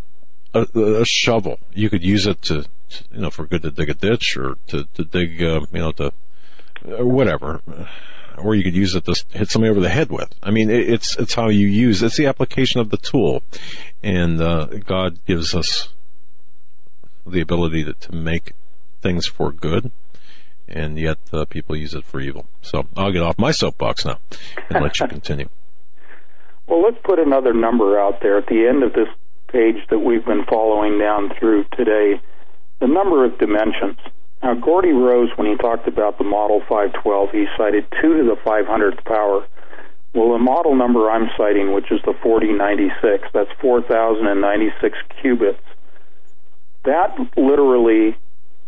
a, 0.52 0.66
a, 0.74 1.04
shovel. 1.04 1.60
You 1.72 1.88
could 1.88 2.02
use 2.02 2.26
it 2.26 2.42
to, 2.42 2.66
you 3.12 3.20
know, 3.20 3.30
for 3.30 3.46
good 3.46 3.62
to 3.62 3.70
dig 3.70 3.90
a 3.90 3.94
ditch 3.94 4.36
or 4.36 4.56
to, 4.68 4.84
to 4.94 5.04
dig, 5.04 5.42
uh, 5.42 5.60
you 5.72 5.78
know, 5.78 5.92
to, 5.92 6.12
uh, 6.86 7.04
whatever 7.04 7.60
or 8.38 8.54
you 8.54 8.64
could 8.64 8.74
use 8.74 8.94
it 8.94 9.04
to 9.04 9.24
hit 9.30 9.48
somebody 9.50 9.70
over 9.70 9.80
the 9.80 9.88
head 9.88 10.10
with. 10.10 10.34
I 10.42 10.50
mean, 10.50 10.70
it's 10.70 11.16
it's 11.16 11.34
how 11.34 11.48
you 11.48 11.66
use. 11.66 12.02
It's 12.02 12.16
the 12.16 12.26
application 12.26 12.80
of 12.80 12.90
the 12.90 12.96
tool, 12.96 13.42
and 14.02 14.40
uh, 14.40 14.66
God 14.84 15.24
gives 15.24 15.54
us 15.54 15.90
the 17.26 17.40
ability 17.40 17.84
to, 17.84 17.94
to 17.94 18.14
make 18.14 18.52
things 19.00 19.26
for 19.26 19.52
good, 19.52 19.90
and 20.68 20.98
yet 20.98 21.18
uh, 21.32 21.44
people 21.44 21.76
use 21.76 21.94
it 21.94 22.04
for 22.04 22.20
evil. 22.20 22.46
So 22.62 22.86
I'll 22.96 23.12
get 23.12 23.22
off 23.22 23.38
my 23.38 23.50
soapbox 23.50 24.04
now 24.04 24.18
and 24.70 24.82
let 24.82 24.98
you 25.00 25.06
continue. 25.08 25.48
Well, 26.66 26.82
let's 26.82 26.98
put 27.04 27.18
another 27.18 27.52
number 27.52 27.98
out 27.98 28.20
there 28.22 28.38
at 28.38 28.46
the 28.46 28.66
end 28.66 28.82
of 28.82 28.94
this 28.94 29.08
page 29.48 29.86
that 29.90 29.98
we've 29.98 30.24
been 30.24 30.44
following 30.48 30.98
down 30.98 31.30
through 31.38 31.64
today. 31.76 32.20
The 32.80 32.88
number 32.88 33.24
of 33.24 33.38
dimensions. 33.38 33.98
Now, 34.44 34.54
Geordie 34.54 34.92
Rose, 34.92 35.30
when 35.36 35.46
he 35.46 35.56
talked 35.56 35.88
about 35.88 36.18
the 36.18 36.24
Model 36.24 36.60
512, 36.68 37.30
he 37.30 37.46
cited 37.56 37.86
2 38.02 38.18
to 38.18 38.24
the 38.24 38.36
500th 38.44 39.02
power. 39.06 39.46
Well, 40.12 40.32
the 40.34 40.38
model 40.38 40.76
number 40.76 41.10
I'm 41.10 41.30
citing, 41.34 41.72
which 41.72 41.90
is 41.90 41.98
the 42.04 42.12
4096, 42.22 43.26
that's 43.32 43.48
4,096 43.62 44.98
qubits. 45.16 45.56
That 46.84 47.16
literally 47.38 48.18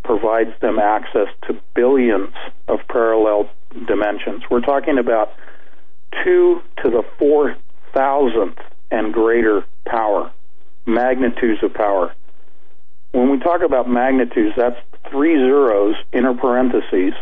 provides 0.03 0.59
them 0.63 0.79
access 0.79 1.29
to 1.47 1.61
billions 1.75 2.33
of 2.69 2.79
parallel 2.89 3.51
dimensions. 3.87 4.45
We're 4.51 4.63
talking 4.63 4.97
about 4.97 5.35
2 6.25 6.63
to 6.85 6.91
the 6.91 7.03
4,000th 7.21 8.61
and 8.91 9.13
greater 9.13 9.67
power, 9.85 10.33
magnitudes 10.87 11.63
of 11.63 11.75
power. 11.75 12.15
When 13.13 13.31
we 13.31 13.39
talk 13.39 13.63
about 13.63 13.89
magnitudes, 13.89 14.55
that's 14.57 14.77
three 15.11 15.37
zeros, 15.37 15.95
inner 16.13 16.35
parentheses, 16.35 17.15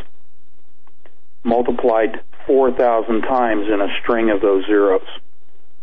multiplied 1.44 2.20
4,000 2.47 3.23
times 3.23 3.66
in 3.73 3.81
a 3.81 3.89
string 4.01 4.31
of 4.31 4.40
those 4.40 4.66
zeros. 4.66 5.06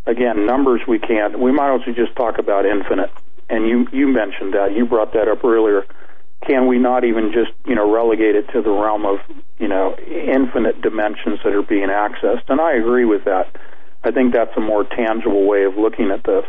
Again, 0.06 0.46
numbers 0.46 0.82
we 0.88 1.00
can't, 1.00 1.40
we 1.40 1.52
might 1.52 1.70
also 1.70 1.92
just 1.92 2.16
talk 2.16 2.40
about 2.40 2.66
infinite. 2.66 3.12
And 3.50 3.68
you, 3.68 3.88
you 3.92 4.08
mentioned 4.08 4.54
that, 4.54 4.74
you 4.76 4.86
brought 4.86 5.14
that 5.14 5.28
up 5.28 5.44
earlier. 5.44 5.86
Can 6.48 6.68
we 6.68 6.80
not 6.80 7.04
even 7.04 7.32
just, 7.34 7.52
you 7.68 7.76
know, 7.76 7.92
relegate 7.92 8.36
it 8.36 8.50
to 8.54 8.62
the 8.62 8.72
realm 8.72 9.06
of, 9.06 9.20
you 9.60 9.68
know, 9.68 9.96
infinite 9.98 10.82
dimensions 10.82 11.40
that 11.44 11.54
are 11.54 11.62
being 11.62 11.90
accessed? 11.90 12.50
And 12.50 12.60
I 12.60 12.74
agree 12.74 13.06
with 13.06 13.26
that. 13.26 13.56
I 14.04 14.12
think 14.12 14.34
that's 14.34 14.56
a 14.58 14.62
more 14.62 14.84
tangible 14.84 15.46
way 15.46 15.66
of 15.66 15.78
looking 15.78 16.10
at 16.10 16.24
this. 16.24 16.46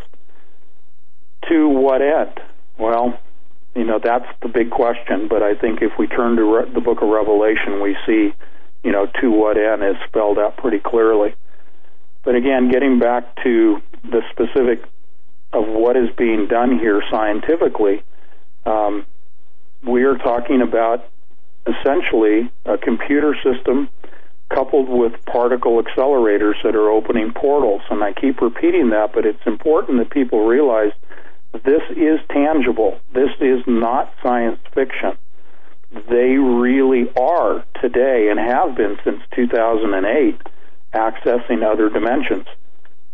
To 1.51 1.69
what 1.69 2.01
end? 2.01 2.41
Well, 2.79 3.19
you 3.75 3.85
know, 3.85 3.99
that's 4.03 4.27
the 4.43 4.49
big 4.49 4.71
question. 4.71 5.29
But 5.29 5.43
I 5.43 5.55
think 5.55 5.83
if 5.83 5.93
we 5.99 6.07
turn 6.07 6.37
to 6.37 6.45
re- 6.45 6.71
the 6.73 6.81
book 6.81 7.03
of 7.03 7.09
Revelation, 7.09 7.83
we 7.83 7.97
see, 8.07 8.35
you 8.85 8.93
know, 8.93 9.07
to 9.21 9.31
what 9.31 9.57
end 9.57 9.83
is 9.83 9.97
spelled 10.07 10.39
out 10.39 10.57
pretty 10.57 10.79
clearly. 10.79 11.35
But 12.25 12.35
again, 12.35 12.71
getting 12.71 12.99
back 12.99 13.43
to 13.43 13.81
the 14.05 14.23
specific 14.31 14.85
of 15.53 15.67
what 15.69 15.97
is 15.97 16.09
being 16.17 16.47
done 16.49 16.79
here 16.79 17.03
scientifically, 17.11 18.03
um, 18.65 19.07
we 19.83 20.05
are 20.05 20.17
talking 20.17 20.63
about 20.63 21.05
essentially 21.67 22.51
a 22.65 22.79
computer 22.79 23.35
system 23.43 23.89
coupled 24.53 24.89
with 24.89 25.13
particle 25.25 25.83
accelerators 25.83 26.63
that 26.63 26.75
are 26.75 26.91
opening 26.91 27.33
portals. 27.33 27.83
And 27.91 28.03
I 28.03 28.13
keep 28.13 28.41
repeating 28.41 28.91
that, 28.91 29.13
but 29.15 29.25
it's 29.25 29.45
important 29.47 29.99
that 29.99 30.11
people 30.11 30.47
realize 30.47 30.93
this 31.53 31.83
is 31.91 32.19
tangible. 32.31 32.99
This 33.13 33.31
is 33.41 33.63
not 33.67 34.13
science 34.23 34.59
fiction. 34.75 35.17
They 36.09 36.39
really 36.39 37.11
are 37.15 37.65
today 37.81 38.29
and 38.31 38.41
have 38.41 38.75
been 38.77 38.97
since 39.05 39.21
2008 39.37 40.41
accessing 40.95 41.63
other 41.63 41.91
dimensions. 41.91 42.47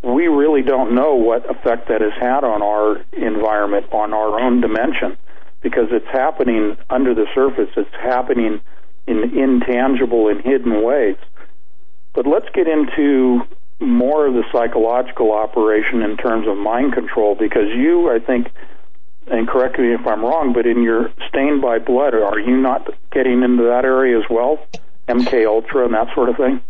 We 0.03 0.29
really 0.29 0.63
don't 0.63 0.95
know 0.95 1.15
what 1.15 1.51
effect 1.51 1.89
that 1.89 2.01
has 2.01 2.13
had 2.21 2.45
on 2.45 2.63
our 2.63 3.05
environment, 3.13 3.87
on 3.93 4.15
our 4.15 4.41
own 4.41 4.61
dimension, 4.61 5.17
because 5.61 5.89
it's 5.91 6.07
happening 6.07 6.77
under 6.89 7.15
the 7.15 7.27
surface. 7.35 7.71
It's 7.77 7.95
happening 8.01 8.61
in 9.09 9.37
intangible 9.37 10.29
and 10.29 10.41
hidden 10.41 10.85
ways. 10.85 11.17
But 12.15 12.27
let's 12.27 12.47
get 12.55 12.69
into 12.69 13.41
more 13.81 14.27
of 14.27 14.35
the 14.35 14.45
psychological 14.53 15.33
operation 15.33 16.03
in 16.03 16.17
terms 16.17 16.47
of 16.49 16.57
mind 16.57 16.93
control 16.93 17.35
because 17.35 17.69
you, 17.77 18.11
I 18.11 18.19
think, 18.19 18.49
and 19.31 19.47
correct 19.47 19.79
me 19.79 19.95
if 19.95 20.07
I'm 20.07 20.23
wrong, 20.25 20.53
but 20.53 20.67
in 20.67 20.83
your 20.83 21.11
stained 21.29 21.63
by 21.63 21.79
blood, 21.79 22.15
are 22.15 22.41
you 22.41 22.57
not 22.57 22.89
getting 23.13 23.43
into 23.43 23.65
that 23.65 23.85
area 23.85 24.19
as 24.19 24.25
well? 24.31 24.59
MK 25.07 25.47
Ultra 25.47 25.85
and 25.85 25.95
that 25.95 26.09
sort 26.15 26.29
of 26.29 26.37
thing? 26.37 26.61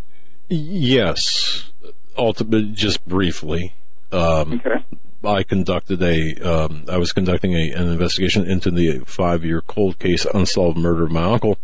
Yes. 0.48 1.70
ultimately, 2.16 2.72
just 2.72 3.06
briefly. 3.06 3.74
Um, 4.12 4.62
okay. 4.64 4.84
I 5.24 5.42
conducted 5.42 6.02
a, 6.02 6.34
um, 6.40 6.84
I 6.88 6.98
was 6.98 7.12
conducting 7.12 7.54
a, 7.54 7.72
an 7.72 7.88
investigation 7.88 8.48
into 8.48 8.70
the 8.70 9.00
five 9.00 9.44
year 9.44 9.60
cold 9.60 9.98
case 9.98 10.24
unsolved 10.32 10.78
murder 10.78 11.04
of 11.04 11.10
my 11.10 11.24
uncle 11.24 11.58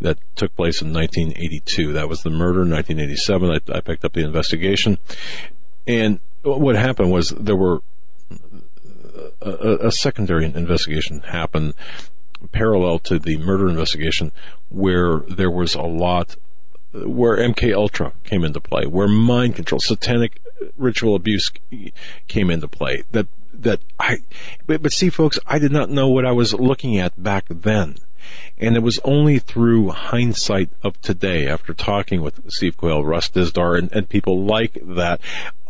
that 0.00 0.18
took 0.36 0.54
place 0.56 0.82
in 0.82 0.92
1982. 0.92 1.92
That 1.92 2.08
was 2.08 2.22
the 2.22 2.30
murder 2.30 2.62
in 2.62 2.70
1987. 2.70 3.50
I, 3.50 3.78
I 3.78 3.80
picked 3.80 4.04
up 4.04 4.12
the 4.12 4.24
investigation. 4.24 4.98
And 5.86 6.20
what 6.42 6.76
happened 6.76 7.10
was 7.10 7.30
there 7.30 7.56
were 7.56 7.82
uh, 8.30 9.50
a, 9.50 9.86
a, 9.86 9.92
secondary 9.92 10.44
investigation 10.44 11.20
happened 11.20 11.74
parallel 12.52 12.98
to 12.98 13.18
the 13.18 13.36
murder 13.38 13.68
investigation 13.68 14.32
where 14.68 15.20
there 15.20 15.50
was 15.50 15.74
a 15.74 15.82
lot 15.82 16.36
where 16.92 17.36
MK 17.36 17.74
Ultra 17.74 18.12
came 18.24 18.44
into 18.44 18.60
play, 18.60 18.86
where 18.86 19.08
mind 19.08 19.54
control, 19.54 19.80
satanic 19.80 20.40
ritual 20.76 21.14
abuse 21.14 21.50
came 22.28 22.50
into 22.50 22.68
play. 22.68 23.02
That 23.12 23.26
that 23.52 23.80
I, 23.98 24.18
but, 24.66 24.82
but 24.82 24.92
see, 24.92 25.10
folks, 25.10 25.38
I 25.46 25.58
did 25.58 25.72
not 25.72 25.90
know 25.90 26.08
what 26.08 26.26
I 26.26 26.32
was 26.32 26.54
looking 26.54 26.98
at 26.98 27.22
back 27.22 27.46
then. 27.48 27.96
And 28.58 28.76
it 28.76 28.82
was 28.82 28.98
only 29.04 29.38
through 29.38 29.90
hindsight 29.90 30.70
of 30.82 31.00
today, 31.00 31.46
after 31.46 31.74
talking 31.74 32.22
with 32.22 32.50
Steve 32.50 32.76
Quayle, 32.76 33.04
Russ 33.04 33.28
Dizdar, 33.28 33.78
and, 33.78 33.92
and 33.92 34.08
people 34.08 34.44
like 34.44 34.78
that, 34.82 35.20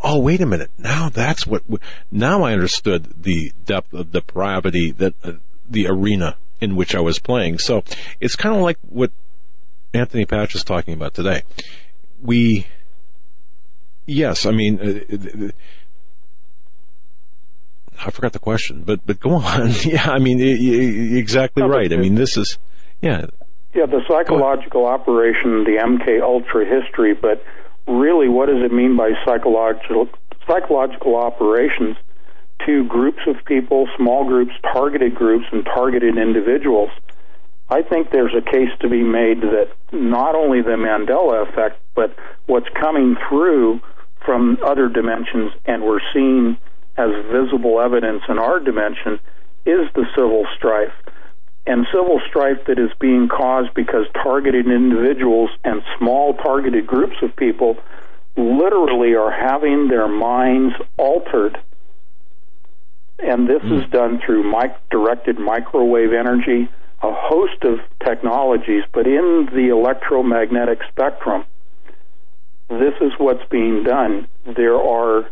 oh, 0.05 0.21
wait 0.21 0.41
a 0.41 0.47
minute. 0.47 0.71
Now 0.79 1.09
that's 1.09 1.47
what, 1.47 1.63
now 2.11 2.43
I 2.43 2.53
understood 2.53 3.23
the 3.23 3.53
depth 3.65 3.93
of 3.93 4.13
depravity 4.13 4.93
that, 4.93 5.15
uh, 5.25 5.33
the 5.69 5.89
arena 5.89 6.37
in 6.61 6.77
which 6.77 6.95
I 6.95 7.01
was 7.01 7.19
playing. 7.19 7.59
So 7.59 7.83
it's 8.21 8.37
kind 8.37 8.55
of 8.55 8.63
like 8.63 8.79
what 8.89 9.11
Anthony 9.93 10.25
Patch 10.25 10.55
is 10.55 10.65
talking 10.65 10.95
about 10.95 11.15
today. 11.15 11.43
We, 12.23 12.67
yes, 14.07 14.47
I 14.47 14.53
mean, 14.53 14.81
uh, 14.81 15.51
I 18.05 18.11
forgot 18.11 18.33
the 18.33 18.39
question, 18.39 18.83
but 18.85 19.01
but 19.07 19.21
go 19.21 19.35
on. 19.35 19.71
yeah, 19.85 20.11
I 20.11 20.19
mean, 20.19 20.41
exactly 20.41 21.63
no, 21.63 21.69
right. 21.69 21.93
I 21.93 21.97
mean, 21.97 22.15
this 22.15 22.37
is 22.37 22.59
yeah. 23.01 23.27
Yeah, 23.75 23.87
the 23.87 24.01
psychological 24.09 24.87
operation, 24.87 25.65
the 25.65 25.79
MK 25.83 26.23
Ultra 26.23 26.65
history, 26.65 27.13
but 27.13 27.45
really, 27.87 28.29
what 28.29 28.47
does 28.47 28.65
it 28.65 28.73
mean 28.73 28.97
by 28.97 29.13
psychological 29.25 30.09
psychological 30.47 31.17
operations 31.17 31.97
to 32.65 32.85
groups 32.85 33.21
of 33.27 33.45
people, 33.45 33.87
small 33.97 34.25
groups, 34.25 34.53
targeted 34.73 35.15
groups, 35.15 35.45
and 35.53 35.65
targeted 35.65 36.17
individuals? 36.17 36.91
I 37.69 37.83
think 37.83 38.11
there's 38.11 38.35
a 38.35 38.43
case 38.43 38.71
to 38.81 38.89
be 38.89 39.03
made 39.03 39.41
that 39.43 39.69
not 39.93 40.35
only 40.37 40.63
the 40.63 40.77
Mandela 40.79 41.49
effect, 41.49 41.81
but 41.95 42.15
what's 42.47 42.69
coming 42.81 43.17
through 43.29 43.81
from 44.25 44.59
other 44.65 44.89
dimensions, 44.89 45.53
and 45.65 45.83
we're 45.83 46.01
seeing 46.15 46.57
as 46.97 47.11
visible 47.31 47.81
evidence 47.81 48.23
in 48.29 48.39
our 48.39 48.61
dimension 48.61 49.21
is 49.65 49.89
the 49.95 50.07
civil 50.15 50.47
strife. 50.57 50.93
And 51.67 51.87
civil 51.93 52.21
strife 52.29 52.65
that 52.67 52.79
is 52.79 52.91
being 53.01 53.29
caused 53.29 53.75
because 53.75 54.07
targeted 54.15 54.67
individuals 54.67 55.51
and 55.65 55.83
small 55.99 56.35
targeted 56.35 56.87
groups 56.87 57.17
of 57.23 57.35
people 57.35 57.77
literally 58.37 59.15
are 59.15 59.33
having 59.33 59.89
their 59.89 60.07
minds 60.07 60.75
altered. 60.97 61.59
And 63.19 63.49
this 63.49 63.63
mm. 63.63 63.83
is 63.83 63.91
done 63.91 64.21
through 64.25 64.51
mic- 64.51 64.77
directed 64.91 65.39
microwave 65.39 66.13
energy, 66.13 66.69
a 67.03 67.13
host 67.13 67.65
of 67.65 67.81
technologies, 68.05 68.85
but 68.93 69.07
in 69.07 69.49
the 69.53 69.69
electromagnetic 69.71 70.81
spectrum, 70.89 71.45
this 72.69 72.95
is 73.01 73.13
what's 73.19 73.45
being 73.51 73.83
done. 73.83 74.29
There 74.45 74.77
are 74.77 75.29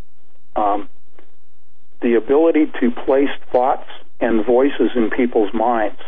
um, 0.57 0.89
the 2.05 2.15
ability 2.17 2.67
to 2.79 2.91
place 2.91 3.31
thoughts 3.51 3.89
and 4.21 4.45
voices 4.45 4.91
in 4.95 5.09
people's 5.09 5.53
minds, 5.55 5.99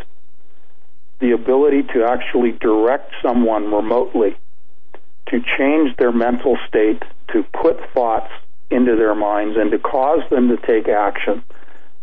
the 1.19 1.31
ability 1.31 1.81
to 1.81 2.05
actually 2.05 2.51
direct 2.51 3.11
someone 3.23 3.73
remotely 3.73 4.37
to 5.29 5.41
change 5.57 5.97
their 5.97 6.11
mental 6.11 6.55
state, 6.67 7.01
to 7.33 7.43
put 7.51 7.77
thoughts 7.95 8.31
into 8.69 8.95
their 8.95 9.15
minds, 9.15 9.57
and 9.57 9.71
to 9.71 9.79
cause 9.79 10.21
them 10.29 10.49
to 10.49 10.57
take 10.57 10.87
action. 10.87 11.43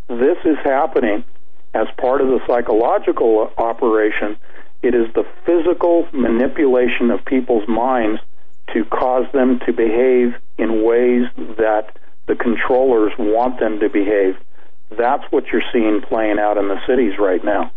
This 0.08 0.38
is 0.44 0.58
happening 0.64 1.22
as 1.72 1.86
part 1.96 2.20
of 2.20 2.26
the 2.26 2.40
psychological 2.48 3.52
operation. 3.56 4.36
It 4.82 4.96
is 4.96 5.06
the 5.14 5.24
physical 5.46 6.08
manipulation 6.12 7.12
of 7.12 7.24
people's 7.24 7.68
minds 7.68 8.20
to 8.72 8.84
cause 8.86 9.26
them 9.32 9.60
to 9.66 9.72
behave 9.72 10.34
in 10.58 10.84
ways 10.84 11.28
that 11.58 11.96
the 12.26 12.34
controllers 12.34 13.12
want 13.18 13.60
them 13.60 13.80
to 13.80 13.88
behave. 13.88 14.36
That's 14.96 15.24
what 15.30 15.44
you're 15.52 15.62
seeing 15.72 16.01
playing 16.02 16.38
out 16.38 16.56
in 16.56 16.68
the 16.68 16.78
cities 16.86 17.18
right 17.18 17.44
now. 17.44 17.72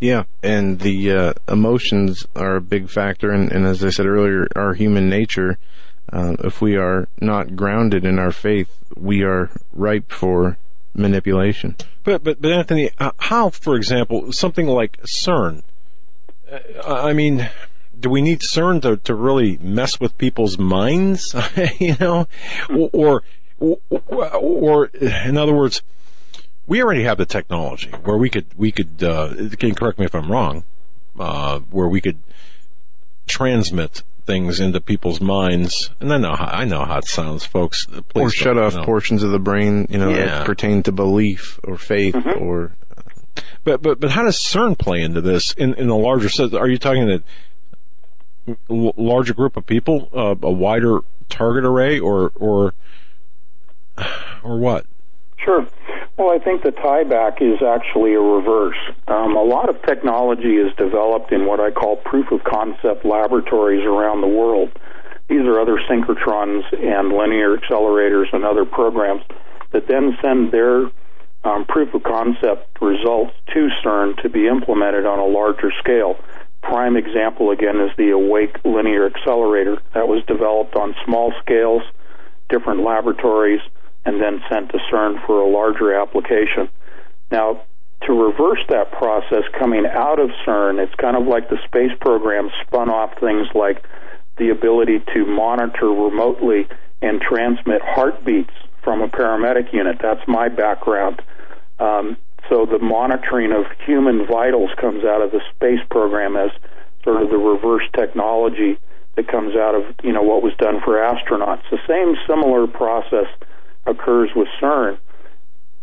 Yeah, 0.00 0.24
and 0.42 0.80
the 0.80 1.12
uh, 1.12 1.32
emotions 1.46 2.26
are 2.34 2.56
a 2.56 2.60
big 2.60 2.90
factor, 2.90 3.30
and, 3.30 3.52
and, 3.52 3.64
as 3.64 3.84
I 3.84 3.90
said 3.90 4.06
earlier, 4.06 4.48
our 4.56 4.74
human 4.74 5.08
nature. 5.08 5.58
Uh, 6.12 6.34
if 6.40 6.60
we 6.60 6.76
are 6.76 7.08
not 7.20 7.54
grounded 7.54 8.04
in 8.04 8.18
our 8.18 8.32
faith, 8.32 8.68
we 8.96 9.22
are 9.22 9.50
ripe 9.72 10.10
for 10.10 10.58
manipulation. 10.94 11.76
But 12.02 12.24
but 12.24 12.42
but 12.42 12.50
Anthony, 12.50 12.90
uh, 12.98 13.12
how, 13.18 13.50
for 13.50 13.76
example, 13.76 14.32
something 14.32 14.66
like 14.66 14.98
CERN? 15.02 15.62
Uh, 16.50 16.58
I 16.84 17.12
mean, 17.12 17.48
do 18.02 18.10
we 18.10 18.20
need 18.20 18.40
CERN 18.40 18.82
to 18.82 18.98
to 18.98 19.14
really 19.14 19.58
mess 19.58 19.98
with 19.98 20.18
people's 20.18 20.58
minds? 20.58 21.34
you 21.78 21.96
know, 21.98 22.28
or, 22.68 23.22
or 23.58 24.36
or 24.36 24.86
in 24.86 25.38
other 25.38 25.54
words 25.54 25.82
we 26.66 26.82
already 26.82 27.04
have 27.04 27.18
the 27.18 27.26
technology 27.26 27.90
where 28.04 28.16
we 28.16 28.30
could 28.30 28.46
we 28.56 28.72
could 28.72 29.02
uh, 29.02 29.34
can 29.58 29.74
correct 29.74 29.98
me 29.98 30.04
if 30.04 30.14
I'm 30.14 30.30
wrong, 30.30 30.64
uh, 31.18 31.60
where 31.70 31.88
we 31.88 32.00
could 32.00 32.18
transmit 33.26 34.02
things 34.24 34.60
into 34.60 34.80
people's 34.80 35.20
minds, 35.20 35.90
and 36.00 36.12
I 36.12 36.18
know 36.18 36.34
how 36.36 36.46
I 36.46 36.64
know 36.64 36.84
how 36.84 36.98
it 36.98 37.06
sounds, 37.06 37.44
folks. 37.44 37.86
Please 37.86 38.02
or 38.14 38.30
shut 38.30 38.58
off 38.58 38.74
know. 38.74 38.84
portions 38.84 39.22
of 39.22 39.32
the 39.32 39.38
brain, 39.38 39.86
you 39.90 39.98
know, 39.98 40.10
yeah. 40.10 40.26
that 40.26 40.46
pertain 40.46 40.82
to 40.84 40.92
belief 40.92 41.58
or 41.64 41.76
faith 41.76 42.14
mm-hmm. 42.14 42.42
or. 42.42 42.72
But 43.64 43.82
but 43.82 44.00
but 44.00 44.10
how 44.10 44.22
does 44.22 44.38
CERN 44.38 44.78
play 44.78 45.02
into 45.02 45.20
this 45.20 45.52
in 45.54 45.74
in 45.74 45.88
a 45.88 45.96
larger 45.96 46.28
sense? 46.28 46.52
Are 46.54 46.68
you 46.68 46.78
talking 46.78 47.06
that 47.06 47.22
larger 48.68 49.34
group 49.34 49.56
of 49.56 49.66
people, 49.66 50.08
uh, 50.12 50.34
a 50.42 50.50
wider 50.50 51.00
target 51.28 51.64
array, 51.64 51.98
or 51.98 52.32
or 52.36 52.74
or 54.42 54.58
what? 54.58 54.86
Sure. 55.38 55.66
Well, 56.16 56.30
I 56.30 56.38
think 56.38 56.62
the 56.62 56.72
tieback 56.72 57.40
is 57.40 57.62
actually 57.62 58.14
a 58.14 58.20
reverse. 58.20 58.76
Um, 59.08 59.34
a 59.34 59.42
lot 59.42 59.68
of 59.68 59.80
technology 59.82 60.56
is 60.56 60.74
developed 60.76 61.32
in 61.32 61.46
what 61.46 61.58
I 61.58 61.70
call 61.70 61.96
proof 61.96 62.30
of 62.30 62.44
concept 62.44 63.04
laboratories 63.04 63.84
around 63.84 64.20
the 64.20 64.28
world. 64.28 64.70
These 65.28 65.40
are 65.46 65.58
other 65.58 65.78
synchrotrons 65.88 66.64
and 66.72 67.08
linear 67.08 67.56
accelerators 67.56 68.32
and 68.32 68.44
other 68.44 68.66
programs 68.66 69.22
that 69.72 69.88
then 69.88 70.16
send 70.20 70.52
their 70.52 70.90
um, 71.44 71.64
proof 71.64 71.94
of 71.94 72.02
concept 72.02 72.80
results 72.80 73.32
to 73.54 73.68
CERN 73.82 74.20
to 74.22 74.28
be 74.28 74.46
implemented 74.46 75.06
on 75.06 75.18
a 75.18 75.24
larger 75.24 75.72
scale. 75.80 76.16
Prime 76.62 76.96
example 76.96 77.50
again 77.50 77.80
is 77.80 77.90
the 77.96 78.10
Awake 78.10 78.56
Linear 78.64 79.06
Accelerator 79.06 79.82
that 79.94 80.08
was 80.08 80.24
developed 80.26 80.76
on 80.76 80.94
small 81.04 81.32
scales, 81.42 81.82
different 82.48 82.84
laboratories 82.84 83.60
and 84.04 84.20
then 84.20 84.42
sent 84.48 84.70
to 84.70 84.78
CERN 84.90 85.24
for 85.26 85.40
a 85.40 85.48
larger 85.48 85.94
application. 85.94 86.68
Now, 87.30 87.62
to 88.06 88.12
reverse 88.12 88.60
that 88.68 88.90
process 88.92 89.44
coming 89.58 89.86
out 89.86 90.18
of 90.18 90.30
CERN, 90.44 90.82
it's 90.82 90.94
kind 90.96 91.16
of 91.16 91.26
like 91.26 91.48
the 91.48 91.58
space 91.64 91.92
program 92.00 92.50
spun 92.62 92.90
off 92.90 93.18
things 93.20 93.46
like 93.54 93.84
the 94.38 94.50
ability 94.50 95.02
to 95.14 95.24
monitor 95.26 95.88
remotely 95.88 96.66
and 97.00 97.20
transmit 97.20 97.80
heartbeats 97.84 98.52
from 98.82 99.02
a 99.02 99.08
paramedic 99.08 99.72
unit. 99.72 99.98
That's 100.00 100.26
my 100.26 100.48
background. 100.48 101.22
Um, 101.78 102.16
so 102.52 102.66
the 102.66 102.78
monitoring 102.78 103.50
of 103.50 103.64
human 103.86 104.26
vitals 104.26 104.70
comes 104.78 105.04
out 105.04 105.22
of 105.22 105.30
the 105.30 105.40
space 105.54 105.80
program 105.90 106.36
as 106.36 106.50
sort 107.02 107.22
of 107.22 107.30
the 107.30 107.38
reverse 107.38 107.88
technology 107.96 108.78
that 109.16 109.26
comes 109.26 109.56
out 109.56 109.74
of 109.74 109.82
you 110.02 110.12
know 110.12 110.22
what 110.22 110.42
was 110.42 110.52
done 110.58 110.80
for 110.84 110.94
astronauts. 110.94 111.62
The 111.70 111.80
same 111.88 112.14
similar 112.26 112.66
process 112.66 113.26
occurs 113.86 114.30
with 114.36 114.48
CERN. 114.60 114.98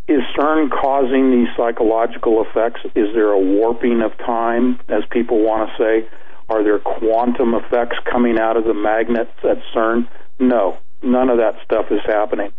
Is 0.08 0.22
CERN 0.38 0.70
causing 0.70 1.32
these 1.32 1.48
psychological 1.58 2.44
effects? 2.44 2.82
Is 2.96 3.14
there 3.16 3.32
a 3.32 3.40
warping 3.40 4.02
of 4.02 4.16
time, 4.18 4.80
as 4.90 5.04
people 5.10 5.44
want 5.44 5.70
to 5.70 5.78
say? 5.78 6.10
Are 6.50 6.64
there 6.64 6.80
quantum 6.80 7.54
effects 7.56 7.98
coming 8.06 8.40
out 8.40 8.58
of 8.58 8.64
the 8.64 8.74
magnets 8.74 9.34
at 9.44 9.58
CERN? 9.74 10.08
No, 10.40 10.78
none 11.02 11.30
of 11.30 11.38
that 11.38 11.56
stuff 11.64 11.88
is 11.92 12.02
happening. 12.06 12.52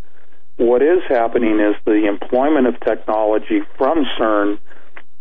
What 0.61 0.83
is 0.83 1.01
happening 1.09 1.59
is 1.59 1.75
the 1.87 2.07
employment 2.07 2.67
of 2.67 2.79
technology 2.81 3.63
from 3.79 4.05
CERN 4.19 4.59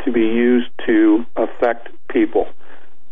to 0.04 0.12
be 0.12 0.20
used 0.20 0.70
to 0.86 1.26
affect 1.38 1.88
people. 2.10 2.50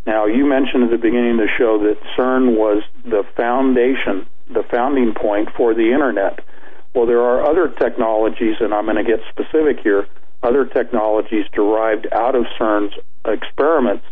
Now, 0.05 0.25
you 0.25 0.45
mentioned 0.45 0.83
at 0.83 0.89
the 0.89 0.97
beginning 0.97 1.39
of 1.39 1.47
the 1.47 1.53
show 1.57 1.79
that 1.83 1.95
CERN 2.17 2.57
was 2.57 2.83
the 3.05 3.23
foundation, 3.37 4.27
the 4.49 4.63
founding 4.69 5.13
point 5.13 5.51
for 5.55 5.73
the 5.73 5.93
Internet. 5.93 6.43
Well, 6.93 7.05
there 7.05 7.21
are 7.21 7.49
other 7.49 7.69
technologies, 7.69 8.57
and 8.59 8.73
I'm 8.73 8.83
going 8.83 8.97
to 8.97 9.05
get 9.05 9.21
specific 9.29 9.79
here, 9.79 10.05
other 10.43 10.65
technologies 10.65 11.45
derived 11.53 12.07
out 12.11 12.35
of 12.35 12.43
CERN's 12.59 12.93
experiments 13.23 14.03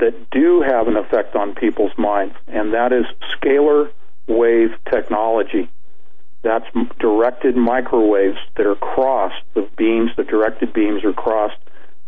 that 0.00 0.28
do 0.30 0.60
have 0.62 0.88
an 0.88 0.96
effect 0.96 1.36
on 1.36 1.54
people's 1.54 1.96
minds, 1.96 2.34
and 2.48 2.74
that 2.74 2.92
is 2.92 3.04
scalar 3.38 3.92
wave 4.26 4.70
technology. 4.90 5.70
That's 6.44 6.66
directed 7.00 7.56
microwaves 7.56 8.38
that 8.56 8.66
are 8.66 8.76
crossed, 8.76 9.42
the 9.54 9.68
beams, 9.76 10.10
the 10.16 10.24
directed 10.24 10.72
beams 10.72 11.02
are 11.04 11.12
crossed, 11.12 11.58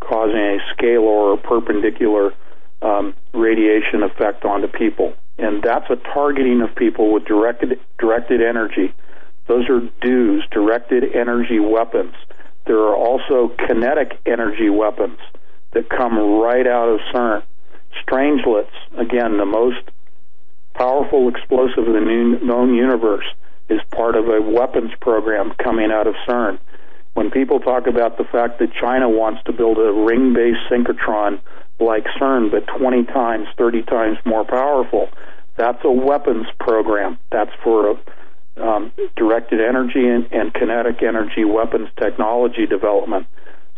causing 0.00 0.36
a 0.36 0.58
scalar 0.74 1.00
or 1.02 1.36
perpendicular 1.38 2.32
um, 2.82 3.14
radiation 3.32 4.02
effect 4.02 4.44
onto 4.44 4.68
people. 4.68 5.14
And 5.38 5.62
that's 5.62 5.90
a 5.90 5.96
targeting 5.96 6.60
of 6.60 6.74
people 6.76 7.12
with 7.12 7.24
directed, 7.24 7.80
directed 7.98 8.40
energy 8.42 8.94
those 9.46 9.68
are 9.68 9.80
DEWs, 10.00 10.42
directed 10.50 11.14
energy 11.14 11.60
weapons. 11.60 12.14
There 12.66 12.78
are 12.78 12.96
also 12.96 13.54
kinetic 13.66 14.18
energy 14.26 14.70
weapons 14.70 15.18
that 15.72 15.88
come 15.88 16.18
right 16.40 16.66
out 16.66 16.88
of 16.88 17.00
CERN. 17.14 17.42
Strangelets, 18.02 18.72
again, 18.98 19.38
the 19.38 19.46
most 19.46 19.82
powerful 20.74 21.28
explosive 21.28 21.86
in 21.86 21.92
the 21.92 22.44
known 22.44 22.74
universe, 22.74 23.24
is 23.68 23.80
part 23.90 24.16
of 24.16 24.28
a 24.28 24.40
weapons 24.40 24.92
program 25.00 25.52
coming 25.62 25.90
out 25.90 26.06
of 26.06 26.14
CERN. 26.28 26.58
When 27.14 27.30
people 27.30 27.60
talk 27.60 27.86
about 27.86 28.18
the 28.18 28.24
fact 28.24 28.58
that 28.58 28.74
China 28.74 29.08
wants 29.08 29.42
to 29.44 29.52
build 29.52 29.78
a 29.78 29.92
ring 29.92 30.34
based 30.34 30.60
synchrotron 30.70 31.40
like 31.80 32.04
CERN, 32.20 32.50
but 32.50 32.66
20 32.78 33.04
times, 33.04 33.46
30 33.56 33.82
times 33.82 34.18
more 34.24 34.44
powerful, 34.44 35.08
that's 35.56 35.82
a 35.84 35.90
weapons 35.90 36.46
program. 36.60 37.18
That's 37.30 37.52
for 37.64 37.90
a 37.90 37.96
um, 38.58 38.92
directed 39.16 39.60
energy 39.60 40.06
and, 40.08 40.30
and 40.32 40.52
kinetic 40.52 41.02
energy 41.02 41.44
weapons 41.44 41.88
technology 42.00 42.66
development. 42.66 43.26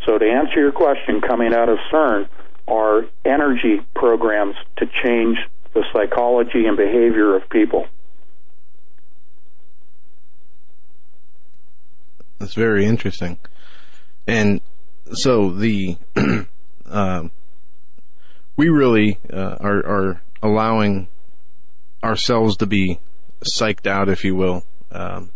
So, 0.06 0.18
to 0.18 0.24
answer 0.24 0.60
your 0.60 0.72
question, 0.72 1.20
coming 1.20 1.52
out 1.52 1.68
of 1.68 1.78
CERN 1.92 2.28
are 2.68 3.02
energy 3.24 3.80
programs 3.94 4.54
to 4.76 4.86
change 5.04 5.38
the 5.74 5.84
psychology 5.92 6.66
and 6.66 6.76
behavior 6.76 7.34
of 7.36 7.48
people. 7.50 7.86
That's 12.38 12.54
very 12.54 12.84
interesting. 12.84 13.38
And 14.26 14.60
so 15.12 15.50
the 15.50 15.96
uh, 16.86 17.28
we 18.56 18.68
really 18.68 19.18
uh, 19.32 19.56
are, 19.60 19.86
are 19.86 20.22
allowing 20.42 21.08
ourselves 22.02 22.56
to 22.58 22.66
be 22.66 23.00
psyched 23.44 23.86
out, 23.86 24.08
if 24.08 24.24
you 24.24 24.34
will. 24.34 24.64
Um, 24.90 25.30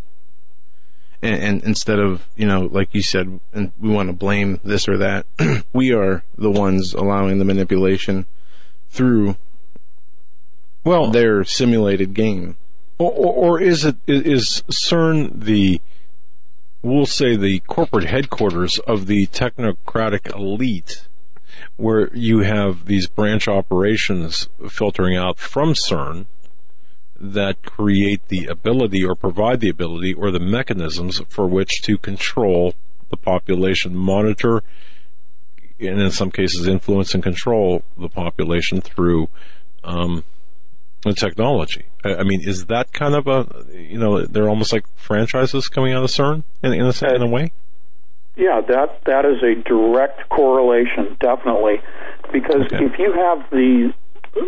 and, 1.23 1.43
and, 1.43 1.65
instead 1.65 2.01
of, 2.01 2.27
you 2.37 2.47
know, 2.47 2.63
like 2.63 2.95
you 2.95 3.03
said, 3.03 3.39
and 3.53 3.71
we 3.79 3.91
want 3.91 4.09
to 4.09 4.13
blame 4.13 4.61
this 4.65 4.89
or 4.89 4.99
that, 4.99 5.27
we 5.73 5.93
are 5.93 6.25
the 6.37 6.51
ones 6.51 6.95
allowing 6.95 7.39
the 7.39 7.45
manipulation 7.45 8.27
through 8.91 9.37
well 10.85 11.11
their 11.11 11.45
simulated 11.45 12.15
game. 12.15 12.57
Or, 12.99 13.13
or, 13.13 13.33
or 13.33 13.61
is 13.61 13.85
it 13.85 13.97
is 14.09 14.65
CERN 14.69 15.45
the 15.45 15.81
we'll 16.83 17.07
say 17.07 17.37
the 17.37 17.61
corporate 17.61 18.07
headquarters 18.07 18.79
of 18.81 19.07
the 19.07 19.27
technocratic 19.29 20.35
elite, 20.35 21.07
where 21.77 22.15
you 22.15 22.41
have 22.41 22.87
these 22.87 23.07
branch 23.07 23.49
operations 23.49 24.49
filtering 24.69 25.17
out 25.17 25.39
from 25.39 25.75
CERN 25.75 26.27
that 27.19 27.63
create 27.63 28.27
the 28.29 28.47
ability 28.47 29.05
or 29.05 29.15
provide 29.15 29.61
the 29.61 29.69
ability 29.69 30.13
or 30.13 30.33
the 30.33 30.41
mechanisms 30.41 31.23
for 31.29 31.47
which 31.47 31.81
to 31.83 31.97
control 31.97 32.75
the 33.11 33.17
population, 33.17 33.95
monitor, 33.95 34.63
and 35.79 36.01
in 36.01 36.11
some 36.11 36.31
cases 36.31 36.67
influence 36.67 37.15
and 37.15 37.23
control 37.23 37.85
the 37.97 38.09
population 38.09 38.81
through 38.81 39.29
um, 39.85 40.25
the 41.05 41.15
technology. 41.15 41.87
I, 42.05 42.17
I, 42.17 42.23
mean, 42.23 42.47
is 42.47 42.67
that 42.67 42.93
kind 42.93 43.15
of 43.15 43.27
a, 43.27 43.47
you 43.73 43.99
know, 43.99 44.25
they're 44.25 44.49
almost 44.49 44.73
like 44.73 44.87
franchises 44.97 45.69
coming 45.69 45.93
out 45.93 46.03
of 46.03 46.11
CERN 46.11 46.45
in, 46.63 46.73
in, 46.73 46.87
a, 46.87 47.15
in 47.15 47.23
a 47.23 47.29
way? 47.29 47.53
Yeah, 48.37 48.63
that 48.67 49.05
that 49.05 49.27
is 49.27 49.43
a 49.43 49.61
direct 49.63 50.29
correlation, 50.31 51.17
definitely, 51.21 51.83
because 52.33 52.63
okay. 52.67 52.85
if 52.85 52.99
you 52.99 53.13
have 53.13 53.51
the 53.51 53.93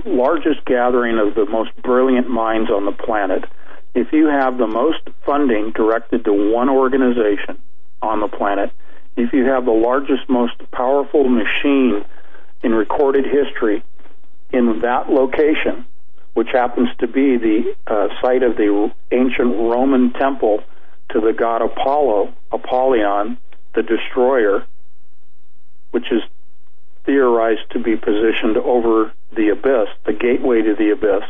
largest 0.06 0.64
gathering 0.64 1.18
of 1.18 1.34
the 1.34 1.44
most 1.44 1.70
brilliant 1.82 2.30
minds 2.30 2.70
on 2.70 2.86
the 2.86 2.92
planet, 2.92 3.44
if 3.94 4.10
you 4.12 4.28
have 4.28 4.56
the 4.56 4.66
most 4.66 5.00
funding 5.26 5.72
directed 5.72 6.24
to 6.24 6.32
one 6.32 6.70
organization 6.70 7.58
on 8.00 8.20
the 8.20 8.28
planet, 8.28 8.72
if 9.16 9.32
you 9.34 9.44
have 9.44 9.66
the 9.66 9.70
largest, 9.70 10.28
most 10.30 10.54
powerful 10.72 11.28
machine 11.28 12.04
in 12.62 12.72
recorded 12.72 13.26
history 13.26 13.84
in 14.50 14.80
that 14.80 15.10
location, 15.10 15.84
which 16.34 16.48
happens 16.52 16.88
to 16.98 17.06
be 17.06 17.36
the 17.36 17.74
uh, 17.86 18.08
site 18.20 18.42
of 18.42 18.56
the 18.56 18.92
ancient 19.12 19.56
Roman 19.56 20.12
temple 20.12 20.62
to 21.10 21.20
the 21.20 21.32
god 21.32 21.62
Apollo, 21.62 22.34
Apollyon, 22.52 23.38
the 23.74 23.82
destroyer, 23.82 24.64
which 25.92 26.06
is 26.10 26.22
theorized 27.06 27.70
to 27.70 27.78
be 27.78 27.96
positioned 27.96 28.56
over 28.56 29.12
the 29.36 29.48
abyss, 29.50 29.88
the 30.06 30.12
gateway 30.12 30.62
to 30.62 30.74
the 30.74 30.90
abyss. 30.90 31.28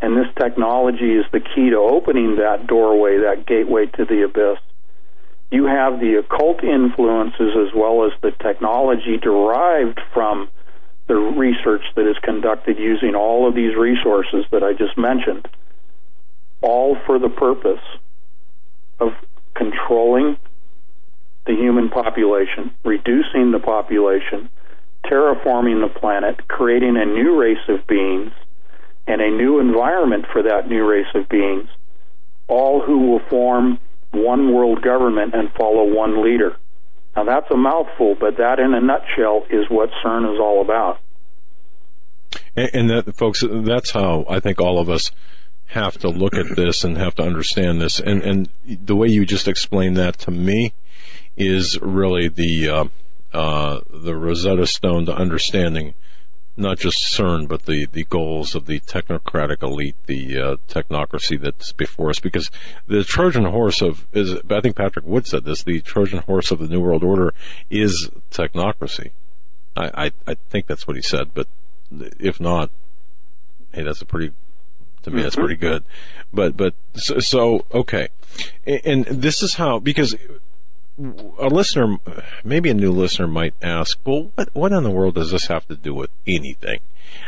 And 0.00 0.16
this 0.16 0.26
technology 0.36 1.14
is 1.14 1.24
the 1.32 1.40
key 1.40 1.70
to 1.70 1.76
opening 1.76 2.36
that 2.36 2.66
doorway, 2.66 3.18
that 3.18 3.46
gateway 3.46 3.86
to 3.86 4.04
the 4.04 4.24
abyss. 4.24 4.58
You 5.50 5.66
have 5.66 6.00
the 6.00 6.16
occult 6.16 6.64
influences 6.64 7.52
as 7.56 7.74
well 7.74 8.04
as 8.04 8.12
the 8.20 8.32
technology 8.42 9.16
derived 9.18 10.00
from 10.12 10.48
the 11.08 11.14
research 11.14 11.82
that 11.96 12.08
is 12.08 12.16
conducted 12.22 12.78
using 12.78 13.14
all 13.14 13.48
of 13.48 13.54
these 13.54 13.74
resources 13.76 14.44
that 14.50 14.62
I 14.62 14.72
just 14.72 14.96
mentioned, 14.96 15.48
all 16.60 16.96
for 17.06 17.18
the 17.18 17.28
purpose 17.28 17.82
of 19.00 19.12
controlling 19.54 20.36
the 21.46 21.54
human 21.54 21.90
population, 21.90 22.72
reducing 22.84 23.50
the 23.50 23.58
population, 23.58 24.48
terraforming 25.04 25.80
the 25.80 25.92
planet, 25.98 26.46
creating 26.48 26.96
a 26.96 27.04
new 27.04 27.40
race 27.40 27.68
of 27.68 27.86
beings, 27.86 28.32
and 29.06 29.20
a 29.20 29.30
new 29.30 29.58
environment 29.58 30.26
for 30.32 30.42
that 30.44 30.68
new 30.68 30.88
race 30.88 31.12
of 31.14 31.28
beings, 31.28 31.68
all 32.46 32.80
who 32.80 33.10
will 33.10 33.20
form 33.28 33.78
one 34.12 34.54
world 34.54 34.82
government 34.82 35.34
and 35.34 35.52
follow 35.54 35.84
one 35.84 36.22
leader. 36.22 36.56
Now 37.16 37.24
that's 37.24 37.50
a 37.50 37.56
mouthful, 37.56 38.16
but 38.18 38.38
that 38.38 38.58
in 38.58 38.74
a 38.74 38.80
nutshell 38.80 39.44
is 39.50 39.66
what 39.68 39.90
CERN 40.04 40.32
is 40.32 40.40
all 40.40 40.62
about. 40.62 40.98
And, 42.56 42.90
that, 42.90 43.14
folks, 43.16 43.42
that's 43.46 43.90
how 43.92 44.24
I 44.28 44.40
think 44.40 44.60
all 44.60 44.78
of 44.78 44.88
us 44.88 45.10
have 45.66 45.98
to 45.98 46.08
look 46.08 46.34
at 46.34 46.56
this 46.56 46.84
and 46.84 46.98
have 46.98 47.14
to 47.16 47.22
understand 47.22 47.80
this. 47.80 47.98
And, 47.98 48.22
and 48.22 48.48
the 48.64 48.96
way 48.96 49.08
you 49.08 49.24
just 49.24 49.48
explained 49.48 49.96
that 49.96 50.18
to 50.18 50.30
me 50.30 50.74
is 51.36 51.78
really 51.80 52.28
the, 52.28 52.68
uh, 52.68 52.84
uh, 53.32 53.80
the 53.90 54.14
Rosetta 54.14 54.66
Stone 54.66 55.06
to 55.06 55.14
understanding 55.14 55.94
not 56.56 56.78
just 56.78 56.98
CERN, 57.14 57.48
but 57.48 57.64
the, 57.64 57.86
the 57.86 58.04
goals 58.04 58.54
of 58.54 58.66
the 58.66 58.80
technocratic 58.80 59.62
elite, 59.62 59.96
the 60.06 60.38
uh, 60.38 60.56
technocracy 60.68 61.40
that's 61.40 61.72
before 61.72 62.10
us. 62.10 62.20
Because 62.20 62.50
the 62.86 63.04
Trojan 63.04 63.46
horse 63.46 63.80
of 63.80 64.06
is, 64.12 64.34
I 64.50 64.60
think 64.60 64.76
Patrick 64.76 65.06
Wood 65.06 65.26
said 65.26 65.44
this, 65.44 65.62
the 65.62 65.80
Trojan 65.80 66.20
horse 66.20 66.50
of 66.50 66.58
the 66.58 66.68
New 66.68 66.80
World 66.80 67.02
Order 67.02 67.32
is 67.70 68.10
technocracy. 68.30 69.12
I, 69.76 70.06
I, 70.06 70.12
I 70.26 70.36
think 70.50 70.66
that's 70.66 70.86
what 70.86 70.96
he 70.96 71.02
said, 71.02 71.30
but 71.32 71.48
if 72.18 72.38
not, 72.38 72.70
hey, 73.72 73.82
that's 73.82 74.02
a 74.02 74.06
pretty, 74.06 74.32
to 75.02 75.10
me, 75.10 75.22
that's 75.22 75.36
pretty 75.36 75.56
good. 75.56 75.84
But, 76.32 76.56
but, 76.56 76.74
so, 76.94 77.18
so 77.20 77.64
okay. 77.72 78.08
And, 78.66 79.06
and 79.08 79.22
this 79.22 79.42
is 79.42 79.54
how, 79.54 79.78
because 79.78 80.14
a 80.98 81.48
listener, 81.48 81.96
maybe 82.44 82.70
a 82.70 82.74
new 82.74 82.92
listener 82.92 83.26
might 83.26 83.54
ask, 83.62 83.98
well, 84.04 84.30
what, 84.34 84.54
what 84.54 84.72
in 84.72 84.82
the 84.82 84.90
world 84.90 85.14
does 85.14 85.30
this 85.30 85.46
have 85.46 85.66
to 85.68 85.76
do 85.76 85.94
with 85.94 86.10
anything? 86.26 86.80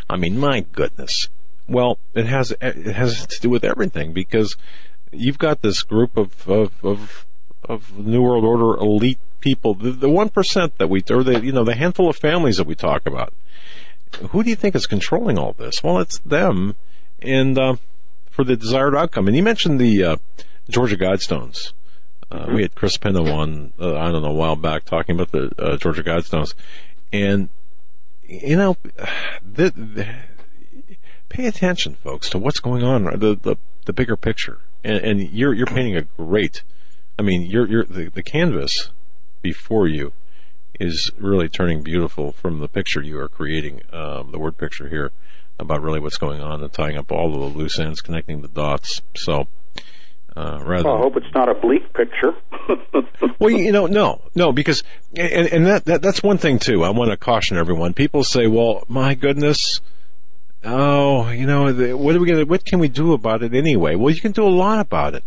I 0.09 0.17
mean, 0.17 0.39
my 0.39 0.61
goodness. 0.61 1.29
Well, 1.67 1.99
it 2.15 2.27
has, 2.27 2.53
it 2.61 2.95
has 2.95 3.27
to 3.27 3.41
do 3.41 3.49
with 3.49 3.65
everything 3.65 4.13
because 4.13 4.57
you've 5.11 5.39
got 5.39 5.63
this 5.63 5.83
group 5.83 6.17
of, 6.17 6.47
of, 6.49 6.85
of, 6.85 7.27
of 7.65 7.99
New 7.99 8.23
World 8.23 8.45
Order 8.45 8.79
elite 8.79 9.19
people, 9.41 9.75
the 9.75 10.09
one 10.09 10.29
percent 10.29 10.77
that 10.79 10.89
we, 10.89 11.03
or 11.11 11.23
the, 11.23 11.45
you 11.45 11.53
know, 11.53 11.65
the 11.65 11.75
handful 11.75 12.09
of 12.09 12.17
families 12.17 12.59
that 12.59 12.67
we 12.67 12.75
talk 12.75 13.07
about. 13.07 13.33
Who 14.31 14.43
do 14.43 14.51
you 14.51 14.57
think 14.57 14.75
is 14.75 14.87
controlling 14.87 15.39
all 15.39 15.55
this? 15.55 15.83
Well, 15.83 15.99
it's 15.99 16.19
them 16.19 16.77
and, 17.21 17.59
uh, 17.59 17.77
for 18.31 18.45
the 18.45 18.57
desired 18.57 18.95
outcome. 18.95 19.27
And 19.27 19.37
you 19.37 19.43
mentioned 19.43 19.81
the, 19.81 20.05
uh, 20.05 20.17
Georgia 20.69 20.97
Guidestones. 20.97 21.73
Uh, 22.31 22.47
we 22.53 22.63
had 22.63 22.75
Chris 22.75 22.97
Pinto 22.97 23.27
on, 23.27 23.73
uh, 23.81 23.97
I 23.97 24.11
don't 24.11 24.23
know, 24.23 24.31
a 24.31 24.35
while 24.35 24.57
back 24.57 24.85
talking 24.85 25.15
about 25.15 25.33
the 25.33 25.53
uh, 25.59 25.77
Georgia 25.77 26.03
Guidestones. 26.03 26.55
And, 27.13 27.49
you 28.27 28.57
know, 28.57 28.77
the, 29.43 29.71
the, 29.71 30.07
pay 31.29 31.47
attention, 31.47 31.95
folks, 31.97 32.29
to 32.31 32.39
what's 32.39 32.61
going 32.61 32.83
on, 32.83 33.05
the, 33.05 33.37
the, 33.41 33.57
the 33.87 33.93
bigger 33.93 34.17
picture. 34.17 34.59
And, 34.83 34.99
and, 34.99 35.31
you're, 35.31 35.55
you're 35.55 35.67
painting 35.67 35.97
a 35.97 36.03
great, 36.03 36.63
I 37.19 37.23
mean, 37.23 37.43
you're, 37.43 37.67
you're, 37.67 37.85
the, 37.85 38.09
the 38.09 38.23
canvas 38.23 38.91
before 39.43 39.87
you 39.87 40.13
is 40.81 41.11
really 41.19 41.49
turning 41.49 41.83
beautiful 41.83 42.33
from 42.33 42.59
the 42.59 42.69
picture 42.69 43.01
you 43.01 43.19
are 43.19 43.29
creating, 43.29 43.83
um, 43.93 44.31
the 44.33 44.39
word 44.39 44.59
picture 44.59 44.89
here 44.89 45.13
about 45.59 45.81
really 45.81 46.01
what's 46.01 46.17
going 46.17 46.41
on 46.41 46.63
and 46.63 46.73
tying 46.73 46.97
up 46.97 47.13
all 47.13 47.35
of 47.35 47.41
the 47.53 47.59
loose 47.59 47.79
ends, 47.79 48.01
connecting 48.01 48.43
the 48.43 48.49
dots. 48.49 49.01
So, 49.17 49.47
uh, 50.37 50.61
rather, 50.65 50.89
well, 50.89 50.97
I 50.97 50.99
hope 50.99 51.17
it's 51.17 51.33
not 51.33 51.49
a 51.49 51.55
bleak 51.55 51.93
picture. 51.93 52.35
well, 53.39 53.51
you 53.51 53.71
know, 53.71 53.87
no, 53.87 54.21
no, 54.35 54.53
because 54.53 54.83
and, 55.17 55.47
and 55.47 55.67
that, 55.67 55.85
that 55.85 56.03
that's 56.03 56.25
one 56.25 56.39
thing 56.39 56.59
too. 56.59 56.83
I 56.83 56.91
want 56.91 57.13
to 57.13 57.17
caution 57.17 57.57
everyone. 57.57 57.95
People 57.95 58.25
say, 58.25 58.49
"Well, 58.49 58.83
my 58.89 59.15
goodness, 59.15 59.81
oh, 60.65 61.31
you 61.31 61.47
know, 61.47 61.73
what 61.97 62.17
are 62.17 62.19
we 62.19 62.27
gonna, 62.27 62.47
What 62.47 62.65
can 62.65 62.81
we 62.81 62.89
do 62.89 63.13
about 63.13 63.45
it 63.45 63.55
anyway?" 63.55 63.95
Well, 63.95 64.13
you 64.13 64.21
can 64.21 64.33
do 64.33 64.45
a 64.45 64.51
lot 64.51 64.81
about 64.81 65.15
it. 65.15 65.23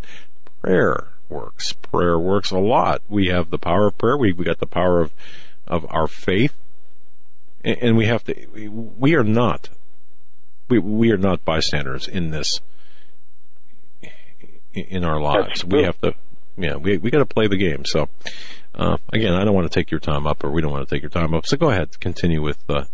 Prayer 0.61 1.07
works. 1.29 1.71
Prayer 1.71 2.19
works 2.19 2.51
a 2.51 2.59
lot. 2.59 3.01
We 3.07 3.27
have 3.27 3.49
the 3.49 3.57
power 3.57 3.87
of 3.87 3.97
prayer. 3.97 4.17
We 4.17 4.33
we 4.33 4.43
got 4.43 4.59
the 4.59 4.67
power 4.67 5.01
of 5.01 5.13
of 5.65 5.85
our 5.89 6.07
faith, 6.07 6.53
and, 7.63 7.77
and 7.81 7.97
we 7.97 8.07
have 8.07 8.25
to. 8.25 8.47
We, 8.53 8.67
we 8.67 9.15
are 9.15 9.23
not. 9.23 9.69
We 10.67 10.79
we 10.79 11.11
are 11.11 11.17
not 11.17 11.45
bystanders 11.45 12.09
in 12.09 12.31
this 12.31 12.59
in 14.77 15.03
our 15.03 15.19
lives. 15.19 15.65
We 15.65 15.83
have 15.83 15.99
to, 16.01 16.13
yeah, 16.57 16.75
we 16.75 16.97
we 16.97 17.11
got 17.11 17.19
to 17.19 17.25
play 17.25 17.47
the 17.47 17.57
game. 17.57 17.85
So, 17.85 18.07
uh, 18.75 18.97
again, 19.11 19.33
I 19.33 19.43
don't 19.43 19.53
want 19.53 19.71
to 19.71 19.79
take 19.79 19.91
your 19.91 19.99
time 19.99 20.27
up, 20.27 20.43
or 20.43 20.51
we 20.51 20.61
don't 20.61 20.71
want 20.71 20.87
to 20.87 20.95
take 20.95 21.01
your 21.01 21.09
time 21.09 21.33
up. 21.33 21.45
So 21.45 21.57
go 21.57 21.69
ahead, 21.69 21.99
continue 21.99 22.41
with, 22.41 22.63
uh, 22.69 22.85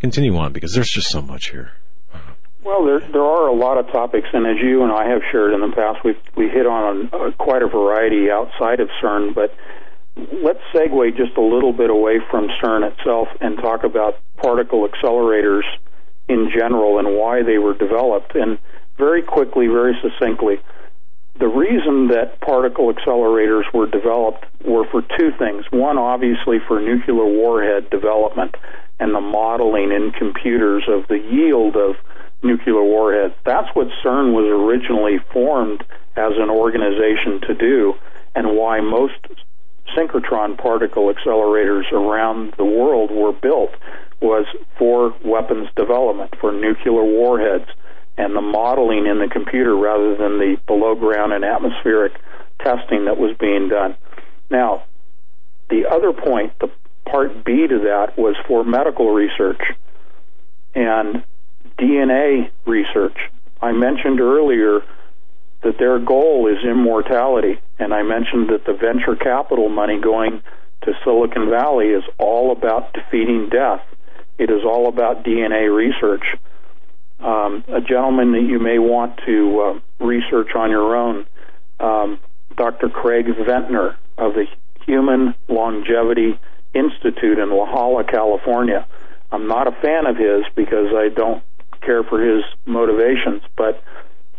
continue 0.00 0.36
on 0.36 0.52
because 0.52 0.72
there's 0.74 0.90
just 0.90 1.08
so 1.08 1.22
much 1.22 1.50
here. 1.50 1.72
Well, 2.64 2.84
there 2.84 3.00
there 3.00 3.24
are 3.24 3.48
a 3.48 3.54
lot 3.54 3.76
of 3.78 3.90
topics, 3.90 4.28
and 4.32 4.46
as 4.46 4.62
you 4.62 4.84
and 4.84 4.92
I 4.92 5.08
have 5.08 5.22
shared 5.32 5.52
in 5.52 5.60
the 5.60 5.74
past, 5.74 6.04
we 6.04 6.14
we 6.36 6.48
hit 6.48 6.66
on 6.66 7.10
a, 7.12 7.16
a, 7.16 7.32
quite 7.32 7.62
a 7.62 7.66
variety 7.66 8.30
outside 8.30 8.78
of 8.78 8.88
CERN. 9.02 9.34
But 9.34 9.52
let's 10.16 10.60
segue 10.72 11.16
just 11.16 11.36
a 11.36 11.42
little 11.42 11.72
bit 11.72 11.90
away 11.90 12.20
from 12.30 12.48
CERN 12.62 12.88
itself 12.92 13.28
and 13.40 13.56
talk 13.58 13.82
about 13.82 14.20
particle 14.36 14.88
accelerators 14.88 15.64
in 16.28 16.50
general 16.56 16.98
and 17.00 17.16
why 17.16 17.42
they 17.42 17.58
were 17.58 17.74
developed. 17.74 18.36
And 18.36 18.58
very 18.96 19.22
quickly, 19.22 19.66
very 19.66 19.98
succinctly, 20.00 20.60
the 21.42 21.48
reason 21.48 22.06
that 22.14 22.40
particle 22.40 22.94
accelerators 22.94 23.64
were 23.74 23.88
developed 23.90 24.46
were 24.64 24.86
for 24.92 25.02
two 25.18 25.32
things. 25.40 25.64
One, 25.72 25.98
obviously, 25.98 26.58
for 26.68 26.80
nuclear 26.80 27.26
warhead 27.26 27.90
development 27.90 28.54
and 29.00 29.12
the 29.12 29.20
modeling 29.20 29.90
in 29.90 30.12
computers 30.12 30.84
of 30.86 31.08
the 31.08 31.18
yield 31.18 31.74
of 31.74 31.96
nuclear 32.44 32.84
warheads. 32.84 33.34
That's 33.44 33.66
what 33.74 33.88
CERN 34.04 34.32
was 34.32 34.46
originally 34.46 35.18
formed 35.32 35.82
as 36.14 36.30
an 36.38 36.48
organization 36.48 37.40
to 37.48 37.54
do, 37.54 37.94
and 38.36 38.56
why 38.56 38.80
most 38.80 39.18
synchrotron 39.98 40.56
particle 40.56 41.12
accelerators 41.12 41.90
around 41.90 42.54
the 42.56 42.64
world 42.64 43.10
were 43.10 43.32
built 43.32 43.74
was 44.20 44.46
for 44.78 45.12
weapons 45.24 45.66
development, 45.74 46.36
for 46.40 46.52
nuclear 46.52 47.02
warheads 47.02 47.68
and 48.16 48.36
the 48.36 48.40
modeling 48.40 49.06
in 49.06 49.18
the 49.18 49.28
computer 49.28 49.76
rather 49.76 50.16
than 50.16 50.38
the 50.38 50.56
below 50.66 50.94
ground 50.94 51.32
and 51.32 51.44
atmospheric 51.44 52.12
testing 52.60 53.06
that 53.06 53.18
was 53.18 53.36
being 53.38 53.68
done. 53.68 53.96
Now, 54.50 54.84
the 55.70 55.86
other 55.90 56.12
point, 56.12 56.52
the 56.60 56.70
part 57.06 57.44
B 57.44 57.66
to 57.66 57.78
that, 57.80 58.18
was 58.18 58.36
for 58.46 58.64
medical 58.64 59.10
research 59.12 59.60
and 60.74 61.24
DNA 61.78 62.50
research. 62.66 63.16
I 63.60 63.72
mentioned 63.72 64.20
earlier 64.20 64.80
that 65.62 65.78
their 65.78 65.98
goal 65.98 66.48
is 66.48 66.64
immortality, 66.64 67.60
and 67.78 67.94
I 67.94 68.02
mentioned 68.02 68.50
that 68.50 68.64
the 68.66 68.74
venture 68.74 69.16
capital 69.16 69.68
money 69.68 70.00
going 70.00 70.42
to 70.82 70.92
Silicon 71.04 71.48
Valley 71.48 71.88
is 71.88 72.02
all 72.18 72.52
about 72.52 72.92
defeating 72.92 73.48
death. 73.48 73.82
It 74.38 74.50
is 74.50 74.64
all 74.64 74.88
about 74.88 75.24
DNA 75.24 75.74
research. 75.74 76.24
Um, 77.22 77.64
a 77.68 77.80
gentleman 77.80 78.32
that 78.32 78.42
you 78.42 78.58
may 78.58 78.78
want 78.78 79.20
to 79.26 79.60
uh, 79.60 80.04
research 80.04 80.54
on 80.56 80.70
your 80.70 80.96
own, 80.96 81.26
um, 81.78 82.18
Dr. 82.56 82.88
Craig 82.88 83.26
Venter 83.26 83.96
of 84.18 84.34
the 84.34 84.46
Human 84.86 85.34
Longevity 85.48 86.38
Institute 86.74 87.38
in 87.38 87.50
La 87.50 87.66
Jolla, 87.66 88.04
California. 88.04 88.86
I'm 89.30 89.46
not 89.46 89.68
a 89.68 89.72
fan 89.72 90.06
of 90.06 90.16
his 90.16 90.44
because 90.56 90.88
I 90.94 91.08
don't 91.14 91.42
care 91.80 92.02
for 92.02 92.20
his 92.20 92.44
motivations, 92.66 93.42
but 93.56 93.82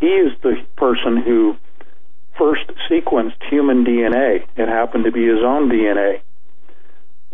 he 0.00 0.06
is 0.06 0.32
the 0.42 0.56
person 0.76 1.16
who 1.16 1.56
first 2.36 2.64
sequenced 2.90 3.42
human 3.50 3.84
DNA. 3.84 4.46
It 4.56 4.68
happened 4.68 5.04
to 5.04 5.12
be 5.12 5.26
his 5.26 5.42
own 5.44 5.70
DNA. 5.70 6.20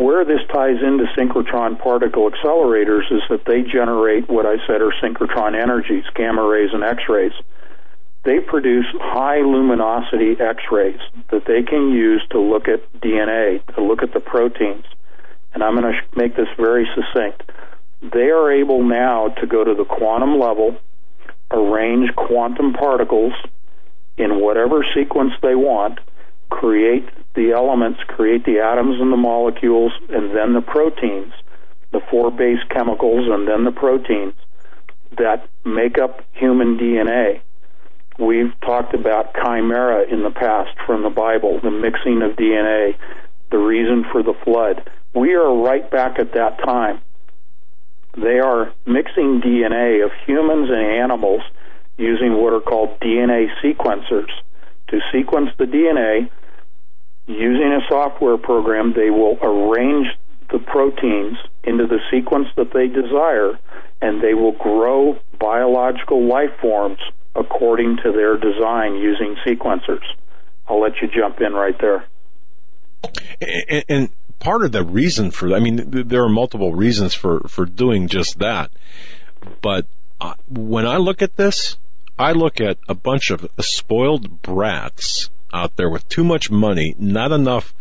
Where 0.01 0.25
this 0.25 0.41
ties 0.51 0.79
into 0.83 1.05
synchrotron 1.15 1.79
particle 1.79 2.31
accelerators 2.31 3.13
is 3.13 3.21
that 3.29 3.45
they 3.45 3.61
generate 3.61 4.31
what 4.31 4.47
I 4.47 4.57
said 4.67 4.81
are 4.81 4.95
synchrotron 5.03 5.55
energies, 5.55 6.05
gamma 6.15 6.43
rays 6.43 6.71
and 6.73 6.83
X 6.83 7.03
rays. 7.07 7.35
They 8.25 8.41
produce 8.41 8.87
high 8.95 9.41
luminosity 9.41 10.41
X 10.41 10.63
rays 10.73 11.01
that 11.31 11.45
they 11.45 11.65
can 11.65 11.91
use 11.91 12.23
to 12.31 12.41
look 12.41 12.67
at 12.67 12.81
DNA, 13.03 13.63
to 13.75 13.83
look 13.83 14.03
at 14.03 14.15
the 14.15 14.21
proteins. 14.21 14.87
And 15.53 15.63
I'm 15.63 15.79
going 15.79 15.93
to 15.93 16.01
make 16.17 16.35
this 16.35 16.49
very 16.57 16.89
succinct. 16.95 17.43
They 18.01 18.31
are 18.31 18.51
able 18.51 18.83
now 18.83 19.29
to 19.29 19.47
go 19.47 19.63
to 19.63 19.75
the 19.75 19.85
quantum 19.85 20.41
level, 20.41 20.79
arrange 21.51 22.17
quantum 22.17 22.73
particles 22.73 23.35
in 24.17 24.41
whatever 24.41 24.83
sequence 24.95 25.35
they 25.43 25.55
want, 25.55 26.01
create 26.51 27.09
the 27.35 27.53
elements, 27.53 28.01
create 28.09 28.45
the 28.45 28.61
atoms 28.61 29.01
and 29.01 29.13
the 29.13 29.17
molecules, 29.17 29.93
and 30.09 30.37
then 30.37 30.53
the 30.53 30.61
proteins, 30.61 31.33
the 31.93 32.01
four 32.11 32.31
base 32.31 32.63
chemicals, 32.69 33.29
and 33.31 33.49
then 33.49 33.65
the 33.65 33.73
proteins 33.73 34.35
that 35.17 35.49
make 35.65 35.99
up 35.99 36.21
human 36.33 36.79
DNA. 36.79 37.41
We've 38.19 38.53
talked 38.61 38.95
about 38.95 39.35
chimera 39.35 40.05
in 40.11 40.23
the 40.23 40.31
past 40.31 40.77
from 40.87 41.03
the 41.03 41.11
Bible, 41.11 41.61
the 41.63 41.71
mixing 41.71 42.23
of 42.23 42.37
DNA, 42.37 42.97
the 43.51 43.59
reason 43.59 44.05
for 44.13 44.23
the 44.23 44.35
flood. 44.45 44.89
We 45.15 45.35
are 45.35 45.55
right 45.55 45.91
back 45.91 46.19
at 46.19 46.35
that 46.35 46.59
time. 46.59 47.01
They 48.17 48.39
are 48.39 48.73
mixing 48.87 49.41
DNA 49.41 50.05
of 50.05 50.11
humans 50.27 50.69
and 50.71 50.85
animals 50.85 51.43
using 51.97 52.41
what 52.41 52.53
are 52.53 52.61
called 52.61 52.99
DNA 53.01 53.47
sequencers. 53.63 54.31
To 54.89 55.01
sequence 55.13 55.51
the 55.59 55.65
DNA, 55.65 56.29
using 57.31 57.73
a 57.73 57.81
software 57.89 58.37
program, 58.37 58.93
they 58.95 59.11
will 59.11 59.39
arrange 59.43 60.07
the 60.51 60.59
proteins 60.59 61.37
into 61.65 61.87
the 61.87 61.99
sequence 62.11 62.49
that 62.57 62.73
they 62.73 62.89
desire, 62.89 63.59
and 64.03 64.23
they 64.23 64.35
will 64.35 64.53
grow 64.53 65.19
biological 65.39 66.27
life 66.27 66.51
forms 66.61 66.99
according 67.35 67.97
to 68.03 68.13
their 68.13 68.37
design 68.37 68.97
using 68.97 69.37
sequencers. 69.47 70.03
I'll 70.69 70.81
let 70.81 71.01
you 71.01 71.09
jump 71.09 71.41
in 71.41 71.53
right 71.53 71.77
there. 71.81 72.05
And, 73.41 73.85
and 73.89 74.09
part 74.39 74.65
of 74.65 74.73
the 74.73 74.85
reason 74.85 75.31
for, 75.31 75.55
I 75.55 75.61
mean, 75.61 75.91
there 75.91 76.25
are 76.25 76.29
multiple 76.29 76.75
reasons 76.75 77.15
for, 77.15 77.41
for 77.49 77.65
doing 77.65 78.09
just 78.09 78.39
that. 78.39 78.71
But 79.63 79.87
uh, 80.21 80.35
when 80.49 80.87
I 80.87 80.97
look 80.97 81.23
at 81.23 81.37
this, 81.37 81.79
I 82.19 82.33
look 82.33 82.61
at 82.61 82.79
a 82.89 82.95
bunch 82.95 83.31
of 83.31 83.49
spoiled 83.61 84.43
brats 84.43 85.31
out 85.53 85.77
there 85.77 85.91
with 85.91 86.09
too 86.09 86.25
much 86.25 86.51
money, 86.51 86.95
not 86.99 87.33
enough 87.33 87.75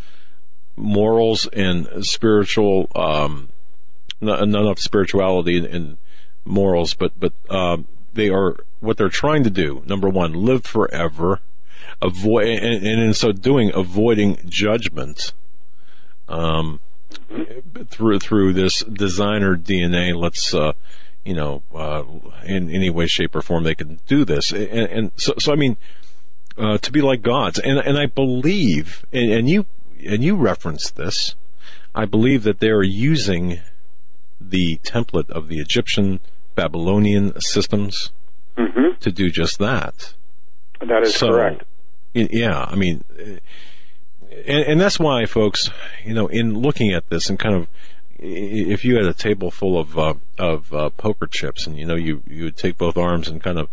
morals 0.75 1.47
and 1.47 2.05
spiritual, 2.05 2.89
um, 2.95 3.49
not, 4.21 4.47
not 4.47 4.61
enough 4.63 4.79
spirituality 4.79 5.57
and, 5.57 5.65
and, 5.67 5.97
morals, 6.45 6.93
but 6.93 7.11
but 7.19 7.33
um, 7.49 7.87
they 8.13 8.29
are 8.29 8.55
what 8.79 8.97
they're 8.97 9.09
trying 9.09 9.43
to 9.43 9.49
do. 9.49 9.83
Number 9.85 10.09
one, 10.09 10.33
live 10.33 10.65
forever, 10.65 11.41
avoid, 12.01 12.47
and, 12.47 12.85
and 12.85 13.01
in 13.01 13.13
so 13.13 13.31
doing, 13.31 13.71
avoiding 13.73 14.39
judgment. 14.45 15.33
Um, 16.27 16.79
through 17.89 18.19
through 18.19 18.53
this 18.53 18.83
designer 18.83 19.55
DNA, 19.55 20.15
let's 20.15 20.53
uh, 20.53 20.73
you 21.25 21.33
know, 21.33 21.63
uh, 21.73 22.03
in 22.45 22.69
any 22.69 22.89
way, 22.89 23.07
shape, 23.07 23.35
or 23.35 23.41
form 23.41 23.63
they 23.63 23.75
can 23.75 23.99
do 24.07 24.25
this, 24.25 24.51
and, 24.51 24.63
and 24.63 25.11
so 25.15 25.33
so 25.37 25.51
I 25.51 25.55
mean, 25.55 25.77
uh, 26.59 26.77
to 26.77 26.91
be 26.91 27.01
like 27.01 27.21
gods. 27.21 27.59
And 27.59 27.79
and 27.79 27.97
I 27.97 28.05
believe, 28.05 29.05
and, 29.11 29.31
and 29.31 29.49
you 29.49 29.65
and 30.05 30.23
you 30.23 30.35
referenced 30.35 30.95
this. 30.95 31.35
I 31.95 32.05
believe 32.05 32.43
that 32.43 32.59
they 32.59 32.69
are 32.69 32.83
using 32.83 33.59
the 34.39 34.79
template 34.83 35.29
of 35.29 35.47
the 35.47 35.57
Egyptian 35.57 36.19
Babylonian 36.55 37.39
systems 37.41 38.11
mm-hmm. 38.57 38.99
to 38.99 39.11
do 39.11 39.29
just 39.29 39.59
that. 39.59 40.13
That 40.79 41.03
is 41.03 41.15
so, 41.15 41.29
correct. 41.29 41.63
Yeah, 42.13 42.65
I 42.67 42.75
mean, 42.75 43.03
and, 43.17 44.63
and 44.65 44.81
that's 44.81 44.99
why, 44.99 45.25
folks, 45.25 45.69
you 46.05 46.13
know, 46.13 46.27
in 46.27 46.59
looking 46.59 46.91
at 46.91 47.09
this 47.09 47.29
and 47.29 47.37
kind 47.37 47.55
of 47.55 47.67
if 48.17 48.83
you 48.83 48.95
had 48.95 49.05
a 49.05 49.13
table 49.13 49.49
full 49.49 49.79
of 49.79 49.97
uh, 49.97 50.13
of 50.37 50.73
uh, 50.73 50.89
poker 50.89 51.27
chips 51.27 51.65
and 51.65 51.77
you 51.77 51.85
know 51.85 51.95
you 51.95 52.21
you 52.27 52.45
would 52.45 52.57
take 52.57 52.77
both 52.77 52.97
arms 52.97 53.29
and 53.29 53.41
kind 53.41 53.57
of 53.57 53.69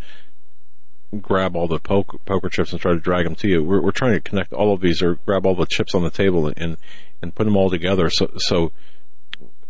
grab 1.22 1.56
all 1.56 1.68
the 1.68 1.78
poker, 1.78 2.18
poker 2.18 2.48
chips 2.48 2.72
and 2.72 2.80
try 2.80 2.93
to 2.93 3.01
drag 3.01 3.24
them 3.24 3.34
to 3.36 3.48
you. 3.48 3.62
We're, 3.62 3.80
we're 3.80 3.90
trying 3.90 4.14
to 4.14 4.20
connect 4.20 4.52
all 4.52 4.72
of 4.72 4.80
these 4.80 5.02
or 5.02 5.16
grab 5.26 5.47
all 5.47 5.55
the 5.55 5.66
chips 5.66 5.94
on 5.94 6.02
the 6.02 6.10
table 6.10 6.52
and, 6.56 6.76
and 7.22 7.34
put 7.34 7.44
them 7.44 7.56
all 7.56 7.70
together 7.70 8.10
so, 8.10 8.30
so 8.36 8.72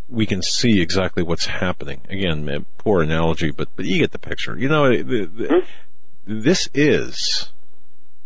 we 0.08 0.26
can 0.26 0.42
see 0.42 0.80
exactly 0.80 1.22
what's 1.22 1.46
happening. 1.46 2.00
Again, 2.08 2.66
poor 2.78 3.02
analogy, 3.02 3.50
but, 3.50 3.68
but 3.76 3.84
you 3.84 3.98
get 3.98 4.12
the 4.12 4.18
picture. 4.18 4.56
You 4.58 4.68
know, 4.68 4.88
the, 4.88 5.24
the, 5.24 5.64
this 6.26 6.68
is, 6.74 7.52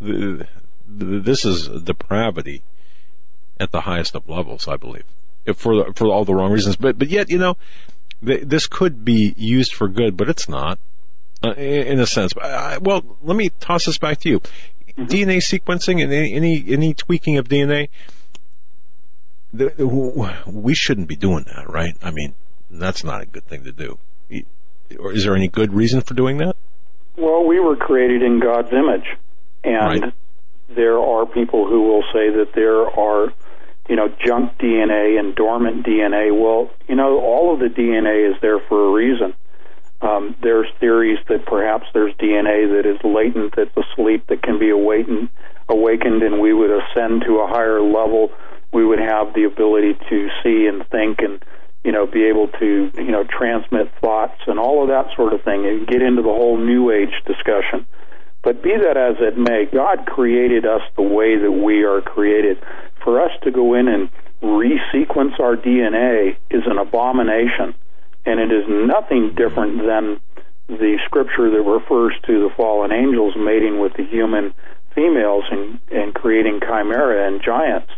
the, 0.01 0.47
this 0.86 1.44
is 1.44 1.68
depravity 1.82 2.62
at 3.59 3.72
the 3.72 3.82
highest 3.82 4.14
of 4.14 4.28
levels, 4.28 4.66
I 4.68 4.76
believe, 4.76 5.05
for, 5.55 5.92
for 5.94 6.06
all 6.06 6.24
the 6.24 6.34
wrong 6.34 6.52
reasons. 6.52 6.76
But, 6.76 6.98
but 6.98 7.09
yet, 7.09 7.30
you 7.30 7.38
know, 7.38 7.56
this 8.22 8.66
could 8.66 9.05
be 9.05 9.34
used 9.36 9.72
for 9.72 9.88
good, 9.88 10.16
but 10.16 10.28
it's 10.28 10.48
not 10.48 10.78
uh, 11.43 11.53
in 11.53 11.99
a 12.01 12.07
sense. 12.07 12.35
well, 12.35 13.03
let 13.23 13.37
me 13.37 13.51
toss 13.61 13.87
this 13.87 13.99
back 13.99 14.19
to 14.21 14.29
you. 14.29 14.41
Mm-hmm. 14.41 15.05
DNA 15.05 15.39
sequencing 15.39 16.03
and 16.03 16.12
any, 16.12 16.65
any, 16.69 16.95
tweaking 16.95 17.39
of 17.39 17.49
DNA, 17.49 17.89
the, 19.53 19.73
we 20.47 20.75
shouldn't 20.75 21.09
be 21.09 21.17
doing 21.17 21.45
that, 21.45 21.69
right? 21.69 21.97
I 22.03 22.11
mean, 22.11 22.35
that's 22.71 23.03
not 23.03 23.23
a 23.23 23.27
good 23.27 23.47
thing 23.47 23.65
to 23.65 23.73
do. 23.73 23.99
Or 24.99 25.12
is 25.12 25.25
there 25.25 25.37
any 25.37 25.49
good 25.49 25.73
reason 25.73 26.01
for 26.01 26.15
doing 26.15 26.39
that? 26.39 26.57
Well, 27.17 27.47
we 27.47 27.61
were 27.61 27.77
created 27.77 28.23
in 28.23 28.41
God's 28.41 28.73
image, 28.73 29.07
and 29.62 30.03
right. 30.03 30.15
there 30.75 30.99
are 30.99 31.27
people 31.27 31.69
who 31.69 31.83
will 31.83 32.03
say 32.12 32.31
that 32.31 32.53
there 32.55 32.89
are, 32.89 33.33
you 33.89 33.97
know, 33.97 34.09
junk 34.25 34.59
DNA 34.59 35.19
and 35.19 35.35
dormant 35.35 35.87
DNA. 35.87 36.33
Well, 36.33 36.71
you 36.89 36.97
know, 36.97 37.21
all 37.21 37.53
of 37.55 37.61
the 37.61 37.67
DNA 37.67 38.31
is 38.31 38.41
there 38.41 38.59
for 38.69 38.89
a 38.89 38.93
reason. 38.93 39.35
Um, 40.02 40.35
there's 40.43 40.68
theories 40.81 41.18
that 41.28 41.44
perhaps 41.44 41.86
there's 41.93 42.14
DNA 42.14 42.68
that 42.74 42.89
is 42.89 42.98
latent, 43.05 43.55
that's 43.56 43.77
asleep, 43.77 44.27
that 44.28 44.43
can 44.43 44.59
be 44.59 44.70
awakened, 44.70 45.28
awakened, 45.68 46.22
and 46.22 46.40
we 46.40 46.55
would 46.55 46.70
ascend 46.70 47.22
to 47.27 47.40
a 47.40 47.47
higher 47.47 47.82
level. 47.82 48.32
We 48.72 48.85
would 48.85 48.98
have 48.98 49.35
the 49.35 49.44
ability 49.44 49.98
to 50.09 50.28
see 50.43 50.66
and 50.66 50.86
think, 50.89 51.18
and 51.18 51.44
you 51.85 51.93
know, 51.93 52.06
be 52.06 52.24
able 52.24 52.48
to 52.48 52.90
you 52.94 53.10
know 53.10 53.24
transmit 53.24 53.93
thoughts 54.01 54.40
and 54.47 54.59
all 54.59 54.82
of 54.82 54.89
that 54.89 55.14
sort 55.16 55.35
of 55.35 55.43
thing, 55.43 55.66
and 55.66 55.86
get 55.86 56.01
into 56.01 56.22
the 56.22 56.28
whole 56.28 56.56
New 56.56 56.90
Age 56.90 57.12
discussion. 57.27 57.85
But 58.43 58.62
be 58.62 58.70
that 58.70 58.97
as 58.97 59.16
it 59.20 59.36
may, 59.36 59.66
God 59.70 60.06
created 60.06 60.64
us 60.64 60.81
the 60.97 61.02
way 61.02 61.36
that 61.36 61.52
we 61.52 61.85
are 61.85 62.01
created. 62.01 62.56
For 63.05 63.20
us 63.20 63.32
to 63.43 63.51
go 63.51 63.74
in 63.74 63.86
and 63.86 64.09
resequence 64.43 65.39
our 65.39 65.56
DNA 65.56 66.36
is 66.51 66.62
an 66.66 66.78
abomination 66.78 67.74
and 68.26 68.40
it 68.40 68.52
is 68.52 68.64
nothing 68.68 69.34
different 69.34 69.78
than 69.78 70.20
the 70.68 70.98
scripture 71.05 71.51
that 71.51 71.62
refers 71.62 72.14
to 72.26 72.48
the 72.48 72.55
fallen 72.55 72.92
angels 72.92 73.34
mating 73.36 73.80
with 73.80 73.94
the 73.94 74.05
human 74.05 74.55
females 74.94 75.44
and, 75.51 75.80
and 75.90 76.14
creating 76.14 76.60
chimera 76.60 77.26
and 77.26 77.42
giants. 77.42 77.90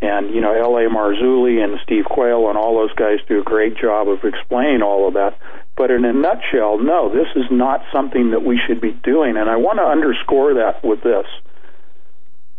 And, 0.00 0.34
you 0.34 0.42
know, 0.42 0.52
L.A. 0.52 0.88
Marzulli 0.90 1.62
and 1.62 1.80
Steve 1.82 2.04
Quayle 2.04 2.48
and 2.48 2.58
all 2.58 2.76
those 2.76 2.92
guys 2.94 3.18
do 3.28 3.40
a 3.40 3.42
great 3.42 3.78
job 3.78 4.08
of 4.08 4.24
explaining 4.24 4.82
all 4.82 5.08
of 5.08 5.14
that. 5.14 5.38
But 5.74 5.90
in 5.90 6.04
a 6.04 6.12
nutshell, 6.12 6.78
no, 6.78 7.08
this 7.08 7.28
is 7.34 7.50
not 7.50 7.82
something 7.92 8.30
that 8.30 8.42
we 8.42 8.60
should 8.66 8.80
be 8.80 8.92
doing. 8.92 9.36
And 9.36 9.48
I 9.48 9.56
want 9.56 9.78
to 9.78 9.84
underscore 9.84 10.54
that 10.54 10.84
with 10.84 11.02
this. 11.02 11.26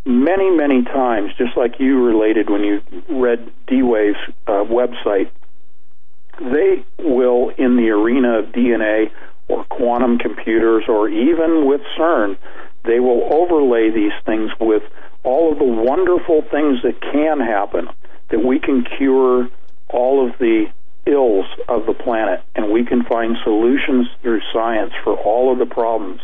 Many, 0.05 0.49
many 0.49 0.83
times, 0.83 1.31
just 1.37 1.55
like 1.57 1.79
you 1.79 2.03
related 2.03 2.49
when 2.49 2.63
you 2.63 2.81
read 3.09 3.51
D-Wave's 3.67 4.17
uh, 4.47 4.63
website, 4.63 5.29
they 6.39 6.85
will, 6.99 7.49
in 7.57 7.75
the 7.77 7.89
arena 7.89 8.39
of 8.39 8.45
DNA 8.47 9.11
or 9.47 9.63
quantum 9.65 10.17
computers 10.17 10.83
or 10.87 11.09
even 11.09 11.67
with 11.67 11.81
CERN, 11.97 12.37
they 12.85 12.99
will 12.99 13.27
overlay 13.31 13.89
these 13.89 14.13
things 14.25 14.51
with 14.59 14.83
all 15.23 15.51
of 15.51 15.59
the 15.59 15.65
wonderful 15.65 16.41
things 16.51 16.81
that 16.83 17.01
can 17.01 17.39
happen, 17.39 17.87
that 18.29 18.43
we 18.43 18.59
can 18.59 18.85
cure 18.97 19.49
all 19.89 20.27
of 20.27 20.37
the 20.39 20.65
ills 21.05 21.45
of 21.67 21.85
the 21.85 21.93
planet 21.93 22.43
and 22.55 22.71
we 22.71 22.85
can 22.85 23.03
find 23.03 23.37
solutions 23.43 24.07
through 24.21 24.41
science 24.53 24.93
for 25.03 25.15
all 25.15 25.51
of 25.51 25.59
the 25.59 25.65
problems. 25.65 26.21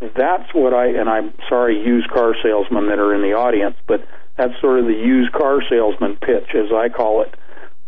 That's 0.00 0.52
what 0.52 0.74
I, 0.74 0.88
and 0.88 1.08
I'm 1.08 1.32
sorry, 1.48 1.78
used 1.78 2.08
car 2.10 2.34
salesmen 2.42 2.88
that 2.88 2.98
are 2.98 3.14
in 3.14 3.22
the 3.22 3.32
audience, 3.32 3.76
but 3.86 4.06
that's 4.36 4.58
sort 4.60 4.78
of 4.78 4.86
the 4.86 4.92
used 4.92 5.32
car 5.32 5.60
salesman 5.68 6.16
pitch, 6.16 6.54
as 6.54 6.70
I 6.72 6.88
call 6.88 7.22
it. 7.22 7.34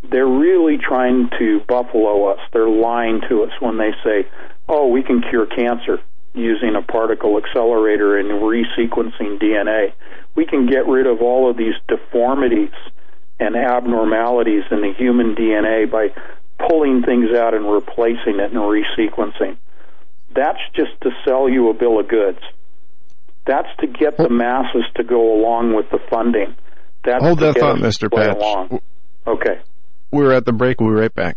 They're 0.02 0.26
really 0.26 0.78
trying 0.78 1.30
to 1.38 1.60
buffalo 1.66 2.32
us. 2.32 2.38
They're 2.52 2.68
lying 2.68 3.20
to 3.28 3.42
us 3.42 3.50
when 3.60 3.78
they 3.78 3.92
say, 4.04 4.28
oh, 4.68 4.88
we 4.88 5.02
can 5.02 5.22
cure 5.22 5.46
cancer 5.46 6.00
using 6.34 6.76
a 6.76 6.82
particle 6.82 7.38
accelerator 7.38 8.16
and 8.18 8.28
resequencing 8.42 9.40
DNA. 9.40 9.92
We 10.34 10.46
can 10.46 10.66
get 10.66 10.86
rid 10.86 11.06
of 11.06 11.20
all 11.20 11.50
of 11.50 11.56
these 11.56 11.74
deformities 11.88 12.70
and 13.40 13.56
abnormalities 13.56 14.64
in 14.70 14.82
the 14.82 14.92
human 14.96 15.34
DNA 15.34 15.90
by 15.90 16.08
pulling 16.68 17.02
things 17.02 17.36
out 17.36 17.54
and 17.54 17.70
replacing 17.70 18.40
it 18.40 18.52
and 18.52 18.54
resequencing. 18.54 19.56
That's 20.34 20.60
just 20.74 21.00
to 21.02 21.10
sell 21.24 21.48
you 21.48 21.70
a 21.70 21.74
bill 21.74 21.98
of 21.98 22.08
goods. 22.08 22.40
That's 23.46 23.68
to 23.80 23.86
get 23.86 24.16
the 24.16 24.28
masses 24.28 24.84
to 24.96 25.04
go 25.04 25.34
along 25.34 25.74
with 25.74 25.88
the 25.90 25.98
funding. 26.10 26.54
That's 27.04 27.24
Hold 27.24 27.38
that 27.40 27.56
thought, 27.56 27.78
Mr. 27.78 28.12
Patch. 28.12 28.36
Along. 28.36 28.80
Okay. 29.26 29.60
We're 30.10 30.32
at 30.32 30.46
the 30.46 30.52
break. 30.52 30.80
We'll 30.80 30.90
be 30.90 31.00
right 31.00 31.14
back. 31.14 31.36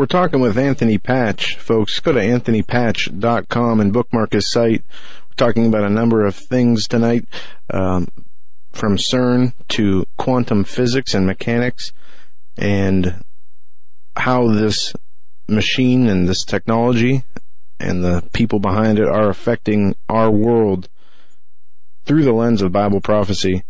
We're 0.00 0.06
talking 0.06 0.40
with 0.40 0.56
Anthony 0.56 0.96
Patch, 0.96 1.56
folks. 1.56 2.00
Go 2.00 2.12
to 2.12 2.20
anthonypatch.com 2.20 3.80
and 3.80 3.92
bookmark 3.92 4.32
his 4.32 4.50
site. 4.50 4.82
We're 5.28 5.34
talking 5.36 5.66
about 5.66 5.84
a 5.84 5.90
number 5.90 6.24
of 6.24 6.34
things 6.34 6.88
tonight, 6.88 7.26
um, 7.68 8.08
from 8.72 8.96
CERN 8.96 9.52
to 9.68 10.06
quantum 10.16 10.64
physics 10.64 11.12
and 11.12 11.26
mechanics, 11.26 11.92
and 12.56 13.22
how 14.16 14.48
this 14.48 14.94
machine 15.46 16.08
and 16.08 16.26
this 16.26 16.44
technology 16.44 17.24
and 17.78 18.02
the 18.02 18.26
people 18.32 18.58
behind 18.58 18.98
it 18.98 19.06
are 19.06 19.28
affecting 19.28 19.94
our 20.08 20.30
world 20.30 20.88
through 22.06 22.24
the 22.24 22.32
lens 22.32 22.62
of 22.62 22.72
Bible 22.72 23.02
prophecy. 23.02 23.64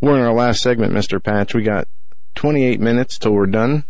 We're 0.00 0.16
in 0.16 0.24
our 0.24 0.32
last 0.32 0.62
segment, 0.62 0.94
Mr. 0.94 1.22
Patch. 1.22 1.52
We 1.52 1.62
got 1.62 1.88
28 2.36 2.80
minutes 2.80 3.18
till 3.18 3.32
we're 3.32 3.44
done. 3.44 3.84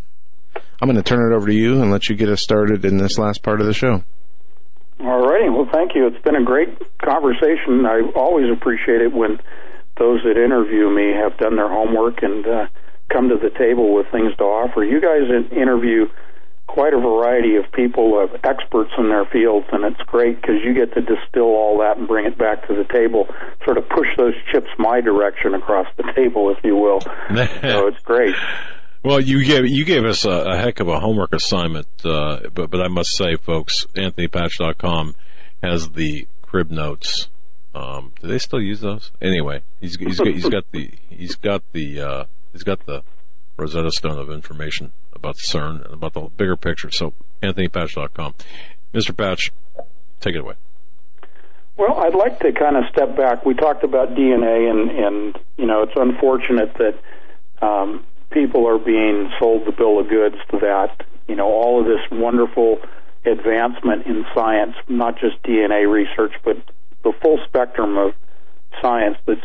I'm 0.81 0.89
going 0.89 1.01
to 1.01 1.03
turn 1.03 1.31
it 1.31 1.35
over 1.35 1.47
to 1.47 1.53
you 1.53 1.81
and 1.81 1.91
let 1.91 2.09
you 2.09 2.15
get 2.15 2.29
us 2.29 2.41
started 2.41 2.83
in 2.85 2.97
this 2.97 3.17
last 3.17 3.43
part 3.43 3.61
of 3.61 3.67
the 3.67 3.73
show. 3.73 4.03
All 4.99 5.27
righty. 5.27 5.49
Well, 5.49 5.69
thank 5.71 5.95
you. 5.95 6.07
It's 6.07 6.21
been 6.23 6.35
a 6.35 6.43
great 6.43 6.69
conversation. 6.99 7.85
I 7.85 8.01
always 8.15 8.51
appreciate 8.51 9.01
it 9.01 9.13
when 9.13 9.39
those 9.97 10.21
that 10.23 10.41
interview 10.41 10.89
me 10.89 11.13
have 11.13 11.37
done 11.37 11.55
their 11.55 11.69
homework 11.69 12.23
and 12.23 12.45
uh, 12.45 12.67
come 13.11 13.29
to 13.29 13.35
the 13.35 13.49
table 13.57 13.93
with 13.93 14.07
things 14.11 14.35
to 14.37 14.43
offer. 14.43 14.83
You 14.83 14.99
guys 14.99 15.23
interview 15.51 16.07
quite 16.67 16.93
a 16.93 16.99
variety 16.99 17.55
of 17.55 17.71
people, 17.71 18.21
of 18.21 18.31
experts 18.43 18.91
in 18.97 19.09
their 19.09 19.25
fields, 19.25 19.67
and 19.71 19.85
it's 19.85 20.01
great 20.07 20.41
because 20.41 20.55
you 20.63 20.73
get 20.73 20.93
to 20.93 21.01
distill 21.01 21.55
all 21.55 21.77
that 21.79 21.97
and 21.97 22.07
bring 22.07 22.25
it 22.25 22.37
back 22.37 22.67
to 22.67 22.75
the 22.75 22.83
table, 22.91 23.27
sort 23.63 23.77
of 23.77 23.87
push 23.89 24.07
those 24.17 24.33
chips 24.51 24.67
my 24.77 24.99
direction 24.99 25.53
across 25.53 25.87
the 25.97 26.03
table, 26.15 26.49
if 26.49 26.57
you 26.63 26.75
will. 26.75 26.99
so 27.61 27.87
it's 27.87 28.01
great. 28.03 28.35
Well, 29.05 29.21
you 29.21 29.45
gave 29.45 29.67
you 29.67 29.85
gave 29.85 30.03
us 30.03 30.25
a, 30.25 30.31
a 30.31 30.57
heck 30.57 30.79
of 30.79 30.87
a 30.87 30.99
homework 30.99 31.31
assignment, 31.31 31.85
uh, 32.03 32.49
but 32.55 32.71
but 32.71 32.81
I 32.81 32.87
must 32.87 33.15
say, 33.15 33.35
folks, 33.35 33.85
AnthonyPatch.com 33.93 35.13
has 35.61 35.89
the 35.89 36.27
crib 36.41 36.71
notes. 36.71 37.29
Um, 37.75 38.13
do 38.19 38.27
they 38.27 38.39
still 38.39 38.59
use 38.59 38.81
those? 38.81 39.11
Anyway, 39.21 39.61
he's 39.79 39.95
he's 39.97 40.17
got, 40.17 40.27
he's 40.29 40.49
got 40.49 40.71
the 40.71 40.91
he's 41.07 41.35
got 41.35 41.61
the 41.71 42.01
uh, 42.01 42.25
he's 42.51 42.63
got 42.63 42.87
the 42.87 43.03
Rosetta 43.57 43.91
Stone 43.91 44.17
of 44.17 44.31
information 44.31 44.91
about 45.13 45.35
CERN 45.35 45.85
and 45.85 45.93
about 45.93 46.13
the 46.13 46.21
bigger 46.35 46.57
picture. 46.57 46.89
So, 46.89 47.13
AnthonyPatch.com, 47.43 48.33
Mr. 48.91 49.15
Patch, 49.15 49.51
take 50.19 50.33
it 50.33 50.41
away. 50.41 50.55
Well, 51.77 51.99
I'd 51.99 52.15
like 52.15 52.39
to 52.39 52.51
kind 52.53 52.75
of 52.75 52.85
step 52.91 53.15
back. 53.15 53.45
We 53.45 53.53
talked 53.53 53.83
about 53.83 54.15
DNA, 54.15 54.67
and 54.67 54.89
and 54.89 55.39
you 55.57 55.67
know, 55.67 55.83
it's 55.83 55.95
unfortunate 55.95 56.73
that. 56.79 56.99
Um, 57.61 58.03
people 58.31 58.67
are 58.67 58.77
being 58.77 59.31
sold 59.39 59.65
the 59.65 59.71
bill 59.71 59.99
of 59.99 60.09
goods 60.09 60.35
that. 60.59 61.05
You 61.27 61.35
know, 61.35 61.47
all 61.47 61.81
of 61.81 61.87
this 61.87 62.01
wonderful 62.11 62.79
advancement 63.25 64.05
in 64.05 64.25
science, 64.35 64.75
not 64.87 65.17
just 65.19 65.41
DNA 65.43 65.91
research, 65.91 66.33
but 66.43 66.57
the 67.03 67.13
full 67.21 67.39
spectrum 67.47 67.97
of 67.97 68.13
science. 68.81 69.17
That 69.25 69.37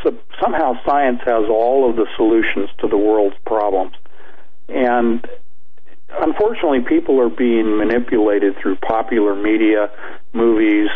somehow 0.42 0.75
science 0.84 1.20
has 1.25 1.44
all 1.49 1.89
of 1.89 1.97
the 1.97 2.07
solutions 2.17 2.68
to 2.81 2.89
the 2.89 2.99
world's 2.99 3.36
problems, 3.47 3.94
and 4.68 5.26
unfortunately, 6.10 6.81
people 6.81 7.20
are 7.20 7.31
being 7.31 7.78
manipulated 7.78 8.57
through 8.60 8.76
popular 8.76 9.34
media, 9.34 9.91
movies, 10.33 10.91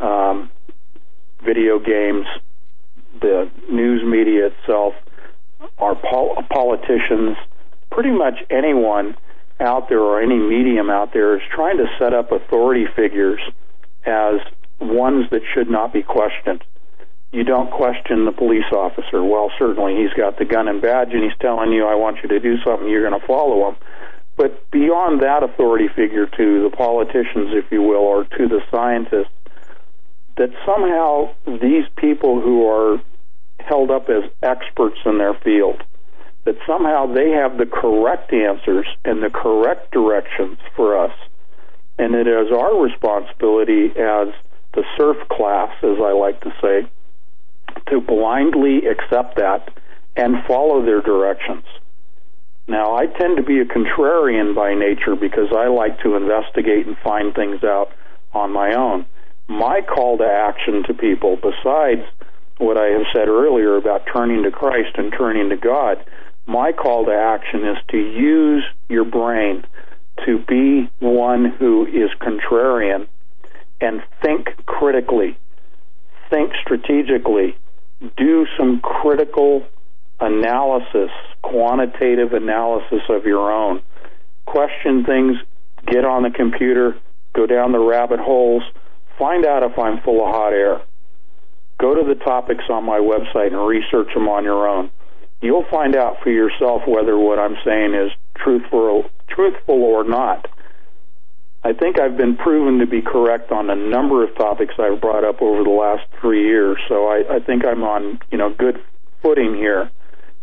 um, 0.00 0.50
video 1.44 1.78
games, 1.78 2.26
the 3.20 3.50
news 3.70 4.02
media 4.04 4.46
itself 4.46 4.94
our 5.78 5.94
pol- 5.94 6.42
politicians, 6.50 7.36
pretty 7.90 8.10
much 8.10 8.34
anyone 8.50 9.16
out 9.60 9.88
there 9.88 10.00
or 10.00 10.20
any 10.20 10.38
medium 10.38 10.90
out 10.90 11.12
there 11.12 11.36
is 11.36 11.42
trying 11.54 11.76
to 11.78 11.86
set 11.98 12.12
up 12.12 12.32
authority 12.32 12.86
figures 12.96 13.40
as 14.04 14.40
ones 14.80 15.26
that 15.30 15.42
should 15.54 15.70
not 15.70 15.92
be 15.92 16.02
questioned. 16.02 16.64
You 17.30 17.44
don't 17.44 17.70
question 17.70 18.24
the 18.24 18.32
police 18.32 18.70
officer. 18.72 19.22
Well, 19.22 19.50
certainly 19.58 19.96
he's 19.96 20.12
got 20.12 20.38
the 20.38 20.44
gun 20.44 20.68
and 20.68 20.82
badge 20.82 21.12
and 21.12 21.22
he's 21.22 21.38
telling 21.40 21.72
you, 21.72 21.86
I 21.86 21.94
want 21.94 22.18
you 22.22 22.28
to 22.28 22.40
do 22.40 22.56
something, 22.62 22.88
you're 22.88 23.08
going 23.08 23.18
to 23.18 23.26
follow 23.26 23.68
him. 23.68 23.76
But 24.36 24.70
beyond 24.70 25.22
that 25.22 25.42
authority 25.42 25.88
figure 25.88 26.26
to 26.26 26.62
the 26.62 26.76
politicians, 26.76 27.50
if 27.52 27.70
you 27.70 27.82
will, 27.82 27.96
or 27.96 28.24
to 28.24 28.48
the 28.48 28.60
scientists, 28.70 29.32
that 30.36 30.50
somehow 30.66 31.34
these 31.46 31.84
people 31.96 32.40
who 32.40 32.66
are 32.66 33.00
held 33.68 33.90
up 33.90 34.08
as 34.08 34.24
experts 34.42 34.98
in 35.04 35.18
their 35.18 35.34
field. 35.34 35.82
That 36.44 36.56
somehow 36.66 37.06
they 37.06 37.30
have 37.30 37.56
the 37.56 37.66
correct 37.66 38.32
answers 38.32 38.86
and 39.04 39.22
the 39.22 39.30
correct 39.30 39.92
directions 39.92 40.58
for 40.74 40.98
us. 40.98 41.12
And 41.98 42.14
it 42.14 42.26
is 42.26 42.50
our 42.50 42.82
responsibility 42.82 43.86
as 43.90 44.28
the 44.74 44.84
serf 44.96 45.16
class, 45.28 45.72
as 45.82 45.98
I 46.02 46.12
like 46.12 46.40
to 46.40 46.52
say, 46.60 46.88
to 47.90 48.00
blindly 48.00 48.86
accept 48.86 49.36
that 49.36 49.70
and 50.16 50.44
follow 50.46 50.84
their 50.84 51.00
directions. 51.00 51.64
Now, 52.66 52.96
I 52.96 53.06
tend 53.06 53.36
to 53.36 53.42
be 53.42 53.60
a 53.60 53.64
contrarian 53.64 54.54
by 54.54 54.74
nature 54.74 55.16
because 55.16 55.52
I 55.52 55.68
like 55.68 56.00
to 56.00 56.16
investigate 56.16 56.86
and 56.86 56.96
find 56.98 57.34
things 57.34 57.64
out 57.64 57.90
on 58.32 58.52
my 58.52 58.74
own. 58.74 59.06
My 59.48 59.80
call 59.80 60.18
to 60.18 60.24
action 60.24 60.84
to 60.84 60.94
people, 60.94 61.36
besides 61.36 62.02
what 62.62 62.76
I 62.76 62.86
have 62.86 63.06
said 63.12 63.28
earlier 63.28 63.76
about 63.76 64.06
turning 64.12 64.44
to 64.44 64.50
Christ 64.50 64.96
and 64.96 65.12
turning 65.12 65.50
to 65.50 65.56
God, 65.56 65.98
my 66.46 66.72
call 66.72 67.04
to 67.06 67.12
action 67.12 67.66
is 67.66 67.76
to 67.90 67.96
use 67.96 68.64
your 68.88 69.04
brain 69.04 69.64
to 70.24 70.38
be 70.46 70.88
one 71.00 71.44
who 71.44 71.86
is 71.86 72.10
contrarian 72.20 73.08
and 73.80 74.02
think 74.22 74.48
critically, 74.66 75.36
think 76.30 76.52
strategically, 76.62 77.56
do 78.16 78.46
some 78.56 78.80
critical 78.80 79.66
analysis, 80.20 81.10
quantitative 81.42 82.32
analysis 82.32 83.02
of 83.08 83.24
your 83.24 83.50
own. 83.50 83.82
Question 84.46 85.04
things, 85.04 85.36
get 85.86 86.04
on 86.04 86.22
the 86.22 86.30
computer, 86.30 86.96
go 87.32 87.46
down 87.46 87.72
the 87.72 87.80
rabbit 87.80 88.20
holes, 88.20 88.62
find 89.18 89.44
out 89.44 89.64
if 89.64 89.76
I'm 89.78 90.00
full 90.02 90.24
of 90.24 90.32
hot 90.32 90.52
air 90.52 90.80
Go 91.82 91.96
to 91.96 92.04
the 92.06 92.14
topics 92.14 92.62
on 92.70 92.84
my 92.84 93.00
website 93.00 93.48
and 93.48 93.66
research 93.66 94.14
them 94.14 94.28
on 94.28 94.44
your 94.44 94.68
own. 94.68 94.92
You'll 95.40 95.66
find 95.68 95.96
out 95.96 96.18
for 96.22 96.30
yourself 96.30 96.82
whether 96.86 97.18
what 97.18 97.40
I'm 97.40 97.56
saying 97.64 97.94
is 97.94 98.12
truthful, 98.36 99.10
truthful 99.28 99.82
or 99.82 100.04
not. 100.04 100.46
I 101.64 101.72
think 101.72 101.98
I've 101.98 102.16
been 102.16 102.36
proven 102.36 102.78
to 102.78 102.86
be 102.86 103.02
correct 103.02 103.50
on 103.50 103.68
a 103.68 103.74
number 103.74 104.22
of 104.22 104.32
topics 104.36 104.74
I've 104.78 105.00
brought 105.00 105.24
up 105.24 105.42
over 105.42 105.64
the 105.64 105.70
last 105.70 106.04
three 106.20 106.46
years. 106.46 106.78
So 106.88 107.08
I, 107.08 107.24
I 107.28 107.40
think 107.40 107.66
I'm 107.66 107.82
on 107.82 108.20
you 108.30 108.38
know 108.38 108.54
good 108.54 108.80
footing 109.20 109.56
here 109.56 109.90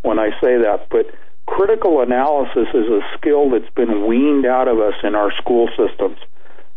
when 0.02 0.20
I 0.20 0.32
say 0.42 0.58
that. 0.58 0.88
But 0.92 1.06
critical 1.46 2.02
analysis 2.02 2.68
is 2.74 2.88
a 2.88 3.00
skill 3.18 3.50
that's 3.52 3.74
been 3.76 4.08
weaned 4.08 4.46
out 4.46 4.68
of 4.68 4.80
us 4.80 4.96
in 5.06 5.16
our 5.16 5.32
school 5.38 5.70
systems. 5.78 6.18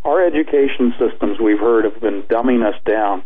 Our 0.05 0.25
education 0.25 0.95
systems, 1.01 1.41
we've 1.41 1.59
heard, 1.59 1.85
have 1.85 2.01
been 2.01 2.23
dumbing 2.31 2.65
us 2.65 2.81
down. 2.85 3.25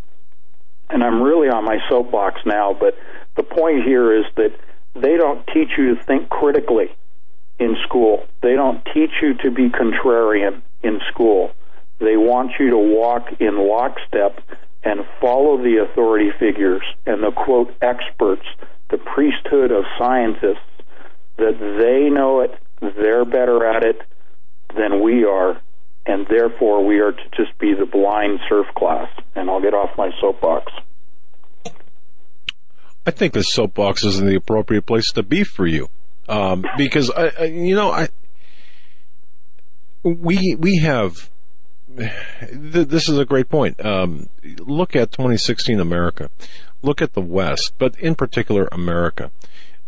And 0.88 1.02
I'm 1.02 1.22
really 1.22 1.48
on 1.48 1.64
my 1.64 1.78
soapbox 1.88 2.40
now, 2.46 2.76
but 2.78 2.96
the 3.36 3.42
point 3.42 3.84
here 3.84 4.16
is 4.16 4.24
that 4.36 4.52
they 4.94 5.16
don't 5.16 5.46
teach 5.52 5.70
you 5.76 5.94
to 5.94 6.02
think 6.04 6.28
critically 6.28 6.94
in 7.58 7.76
school. 7.84 8.26
They 8.42 8.54
don't 8.54 8.84
teach 8.94 9.10
you 9.20 9.34
to 9.38 9.50
be 9.50 9.68
contrarian 9.68 10.62
in 10.82 11.00
school. 11.10 11.52
They 11.98 12.16
want 12.16 12.52
you 12.58 12.70
to 12.70 12.78
walk 12.78 13.40
in 13.40 13.68
lockstep 13.68 14.40
and 14.84 15.04
follow 15.20 15.56
the 15.58 15.78
authority 15.78 16.30
figures 16.38 16.82
and 17.06 17.22
the 17.22 17.32
quote 17.32 17.74
experts, 17.82 18.46
the 18.90 18.98
priesthood 18.98 19.72
of 19.72 19.84
scientists, 19.98 20.60
that 21.38 21.58
they 21.58 22.08
know 22.08 22.40
it, 22.40 22.54
they're 22.80 23.24
better 23.24 23.66
at 23.66 23.82
it 23.84 24.00
than 24.76 25.02
we 25.02 25.24
are, 25.24 25.60
and 26.06 26.26
therefore 26.28 26.84
we 26.84 27.00
are 27.00 27.12
to 27.12 27.28
just 27.36 27.58
be 27.58 27.74
the 27.74 27.86
blind 27.86 28.40
serf 28.48 28.66
class. 28.76 29.08
And 29.34 29.50
I'll 29.50 29.60
get 29.60 29.74
off 29.74 29.90
my 29.98 30.10
soapbox. 30.20 30.72
I 33.06 33.10
think 33.10 33.34
the 33.34 33.42
soapbox 33.42 34.04
isn't 34.04 34.26
the 34.26 34.36
appropriate 34.36 34.86
place 34.86 35.12
to 35.12 35.22
be 35.22 35.44
for 35.44 35.66
you, 35.66 35.88
um, 36.28 36.64
because 36.76 37.10
I, 37.10 37.30
I, 37.38 37.44
you 37.44 37.74
know, 37.74 37.90
I 37.90 38.08
we 40.02 40.56
we 40.58 40.78
have. 40.78 41.30
This 42.52 43.08
is 43.08 43.16
a 43.16 43.24
great 43.24 43.48
point. 43.48 43.82
Um, 43.84 44.28
look 44.58 44.94
at 44.96 45.12
2016 45.12 45.80
America. 45.80 46.30
Look 46.82 47.00
at 47.00 47.14
the 47.14 47.22
West, 47.22 47.74
but 47.78 47.98
in 47.98 48.14
particular 48.14 48.68
America. 48.72 49.30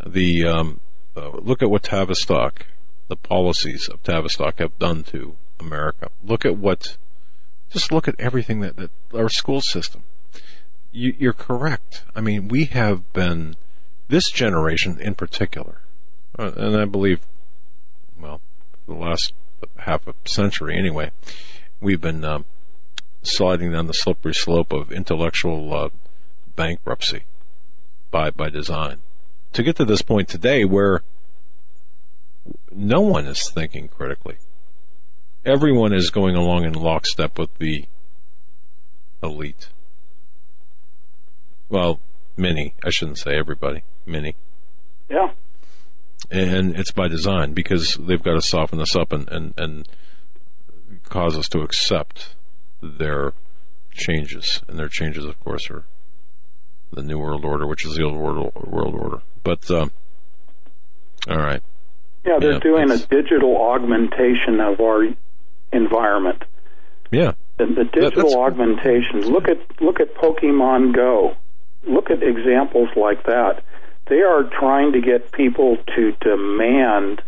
The 0.07 0.47
um, 0.47 0.81
uh, 1.17 1.31
look 1.39 1.61
at 1.61 1.71
what 1.71 1.83
Tavistock, 1.83 2.67
the 3.09 3.17
policies 3.17 3.89
of 3.89 4.03
Tavistock 4.05 4.61
have 4.61 4.79
done 4.79 5.03
to 5.05 5.37
America. 5.61 6.11
Look 6.25 6.45
at 6.45 6.57
what, 6.57 6.97
just 7.71 7.93
look 7.93 8.09
at 8.09 8.19
everything 8.19 8.61
that, 8.61 8.77
that 8.77 8.91
our 9.15 9.29
school 9.29 9.61
system. 9.61 10.03
You, 10.93 11.15
you're 11.19 11.33
correct. 11.33 12.05
I 12.15 12.21
mean, 12.21 12.49
we 12.49 12.65
have 12.67 13.13
been, 13.13 13.57
this 14.09 14.31
generation 14.31 14.99
in 15.01 15.15
particular, 15.15 15.83
uh, 16.39 16.53
and 16.57 16.77
I 16.77 16.85
believe, 16.85 17.21
well, 18.19 18.41
the 18.87 18.95
last 18.95 19.33
half 19.81 20.07
a 20.07 20.15
century 20.25 20.77
anyway, 20.77 21.11
we've 21.81 22.01
been 22.01 22.25
um, 22.25 22.45
sliding 23.23 23.73
down 23.73 23.87
the 23.87 23.95
slippery 23.95 24.35
slope 24.35 24.73
of 24.73 24.91
intellectual 24.91 25.75
uh, 25.75 25.89
bankruptcy 26.57 27.25
by 28.11 28.31
by 28.31 28.49
design 28.49 28.99
to 29.53 29.63
get 29.63 29.77
to 29.77 29.85
this 29.85 30.03
point 30.03 30.29
today 30.29 30.65
where 30.65 31.03
no 32.73 33.01
one 33.01 33.27
is 33.27 33.51
thinking 33.51 33.89
critically. 33.89 34.37
Everyone 35.49 35.95
is 35.95 36.11
going 36.11 36.37
along 36.37 36.65
in 36.65 36.75
lockstep 36.75 37.39
with 37.39 37.49
the 37.57 37.87
elite. 39.23 39.71
Well, 41.71 42.01
many. 42.37 42.75
I 42.85 42.91
shouldn't 42.91 43.17
say 43.17 43.35
everybody. 43.35 43.83
Many. 44.05 44.37
Yeah. 45.09 45.33
And 46.31 46.77
it's 46.77 46.93
by 46.93 47.09
design 47.09 47.55
because 47.55 47.97
they've 47.99 48.23
got 48.23 48.35
to 48.35 48.43
soften 48.43 48.79
us 48.79 48.95
up 48.95 49.11
and, 49.11 49.27
and, 49.31 49.55
and 49.57 49.89
cause 51.05 51.35
us 51.39 51.49
to 51.49 51.61
accept 51.61 52.35
their 52.83 53.33
changes. 53.95 54.61
And 54.69 54.79
their 54.79 54.91
changes, 54.91 55.25
of 55.25 55.41
course, 55.41 55.71
are 55.71 55.87
the 56.93 57.03
New 57.03 57.19
World 57.19 57.47
Order, 57.47 57.67
which 57.67 57.87
is 57.87 57.95
the 57.95 58.03
old 58.03 58.17
World, 58.17 58.53
world 58.55 58.95
Order. 58.95 59.23
But, 59.45 59.71
um, 59.71 59.93
all 61.27 61.39
right. 61.39 61.63
Yeah, 62.27 62.37
they're 62.39 62.53
yeah, 62.53 62.59
doing 62.59 62.91
a 62.91 62.99
digital 62.99 63.57
augmentation 63.57 64.61
of 64.61 64.79
our 64.81 65.07
environment. 65.73 66.43
Yeah. 67.11 67.33
The, 67.59 67.67
the 67.67 67.85
digital 67.85 68.31
that, 68.31 68.39
augmentation. 68.39 69.33
Look 69.33 69.49
at 69.49 69.59
look 69.81 70.01
at 70.01 70.15
Pokemon 70.15 70.95
Go. 70.95 71.37
Look 71.89 72.11
at 72.11 72.23
examples 72.23 72.89
like 72.97 73.25
that. 73.25 73.63
They 74.09 74.21
are 74.21 74.45
trying 74.45 74.93
to 74.93 75.01
get 75.01 75.33
people 75.33 75.77
to 75.97 76.13
demand 76.21 77.23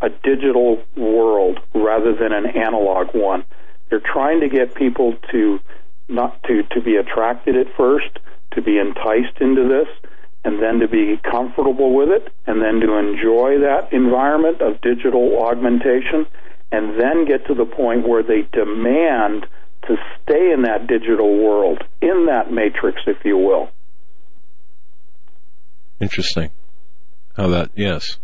a 0.00 0.10
digital 0.10 0.82
world 0.96 1.58
rather 1.74 2.14
than 2.14 2.32
an 2.32 2.46
analog 2.46 3.14
one. 3.14 3.44
They're 3.88 4.00
trying 4.00 4.40
to 4.40 4.48
get 4.48 4.74
people 4.74 5.14
to 5.30 5.60
not 6.08 6.42
to 6.44 6.62
to 6.72 6.80
be 6.80 6.96
attracted 6.96 7.56
at 7.56 7.74
first, 7.76 8.18
to 8.52 8.62
be 8.62 8.78
enticed 8.78 9.40
into 9.40 9.68
this, 9.68 9.88
and 10.44 10.62
then 10.62 10.80
to 10.80 10.88
be 10.88 11.18
comfortable 11.28 11.94
with 11.94 12.08
it, 12.08 12.32
and 12.46 12.62
then 12.62 12.80
to 12.80 12.94
enjoy 12.94 13.58
that 13.60 13.92
environment 13.92 14.60
of 14.60 14.80
digital 14.80 15.42
augmentation, 15.42 16.26
and 16.72 17.00
then 17.00 17.26
get 17.26 17.46
to 17.46 17.54
the 17.54 17.64
point 17.64 18.06
where 18.06 18.22
they 18.22 18.42
demand 18.52 19.46
to 19.86 19.96
stay 20.22 20.52
in 20.52 20.62
that 20.62 20.86
digital 20.86 21.42
world, 21.42 21.82
in 22.02 22.26
that 22.26 22.50
matrix, 22.50 23.02
if 23.06 23.18
you 23.24 23.36
will. 23.36 23.70
Interesting. 26.00 26.50
How 27.36 27.48
that, 27.48 27.70
yes. 27.74 28.18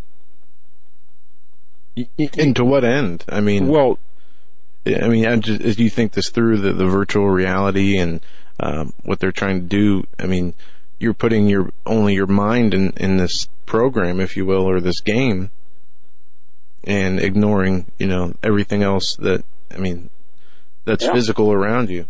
And 2.39 2.57
to 2.57 2.65
what 2.65 2.85
end? 2.85 3.25
I 3.29 3.41
mean, 3.41 3.69
well, 3.69 3.99
I 4.87 5.09
mean, 5.09 5.25
as 5.27 5.79
you 5.79 5.91
think 5.91 6.13
this 6.13 6.31
through 6.31 6.59
the, 6.59 6.73
the 6.73 6.87
virtual 6.87 7.29
reality 7.29 7.99
and 7.99 8.21
um, 8.59 8.93
what 9.05 9.21
they're 9.21 9.33
trying 9.33 9.61
to 9.61 9.67
do, 9.67 10.07
I 10.19 10.27
mean, 10.27 10.55
you're 10.99 11.15
putting 11.15 11.49
your 11.49 11.71
only 11.85 12.15
your 12.15 12.27
mind 12.27 12.75
in, 12.75 12.91
in 12.97 13.19
this 13.19 13.49
program, 13.67 14.21
if 14.21 14.37
you 14.37 14.47
will, 14.47 14.69
or 14.69 14.81
this 14.81 15.01
game, 15.01 15.51
and 16.85 17.21
ignoring, 17.21 17.91
you 17.99 18.07
know, 18.07 18.35
everything 18.43 18.83
else 18.83 19.17
that 19.17 19.45
I 19.71 19.79
mean, 19.79 20.11
that's 20.85 21.05
yeah. 21.05 21.13
physical 21.13 21.53
around 21.53 21.91
you. 21.91 22.07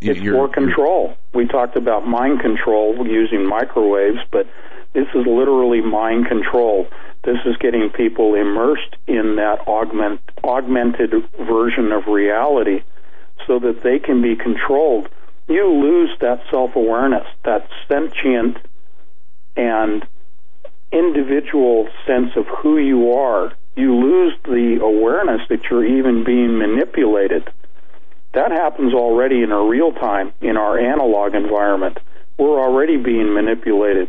It's 0.00 0.20
you're, 0.20 0.34
more 0.34 0.48
control. 0.48 1.16
We 1.34 1.46
talked 1.46 1.76
about 1.76 2.06
mind 2.06 2.40
control 2.40 3.06
using 3.06 3.48
microwaves, 3.48 4.18
but 4.30 4.46
this 4.92 5.08
is 5.14 5.26
literally 5.26 5.80
mind 5.80 6.26
control. 6.26 6.88
This 7.24 7.38
is 7.44 7.56
getting 7.56 7.90
people 7.90 8.34
immersed 8.34 8.96
in 9.06 9.36
that 9.36 9.66
augment, 9.66 10.20
augmented 10.44 11.12
version 11.38 11.90
of 11.92 12.06
reality 12.06 12.82
so 13.46 13.58
that 13.58 13.82
they 13.82 13.98
can 13.98 14.22
be 14.22 14.36
controlled. 14.36 15.08
You 15.48 15.68
lose 15.68 16.10
that 16.20 16.42
self 16.50 16.76
awareness, 16.76 17.26
that 17.44 17.68
sentient 17.88 18.58
and 19.56 20.06
individual 20.92 21.88
sense 22.06 22.30
of 22.36 22.46
who 22.46 22.78
you 22.78 23.12
are. 23.12 23.52
You 23.78 23.94
lose 23.94 24.34
the 24.42 24.80
awareness 24.82 25.42
that 25.50 25.70
you're 25.70 25.86
even 25.86 26.24
being 26.24 26.58
manipulated. 26.58 27.48
That 28.34 28.50
happens 28.50 28.92
already 28.92 29.44
in 29.44 29.52
a 29.52 29.62
real 29.62 29.92
time 29.92 30.32
in 30.40 30.56
our 30.56 30.76
analog 30.76 31.36
environment. 31.36 31.98
We're 32.36 32.58
already 32.58 32.96
being 32.96 33.32
manipulated 33.32 34.08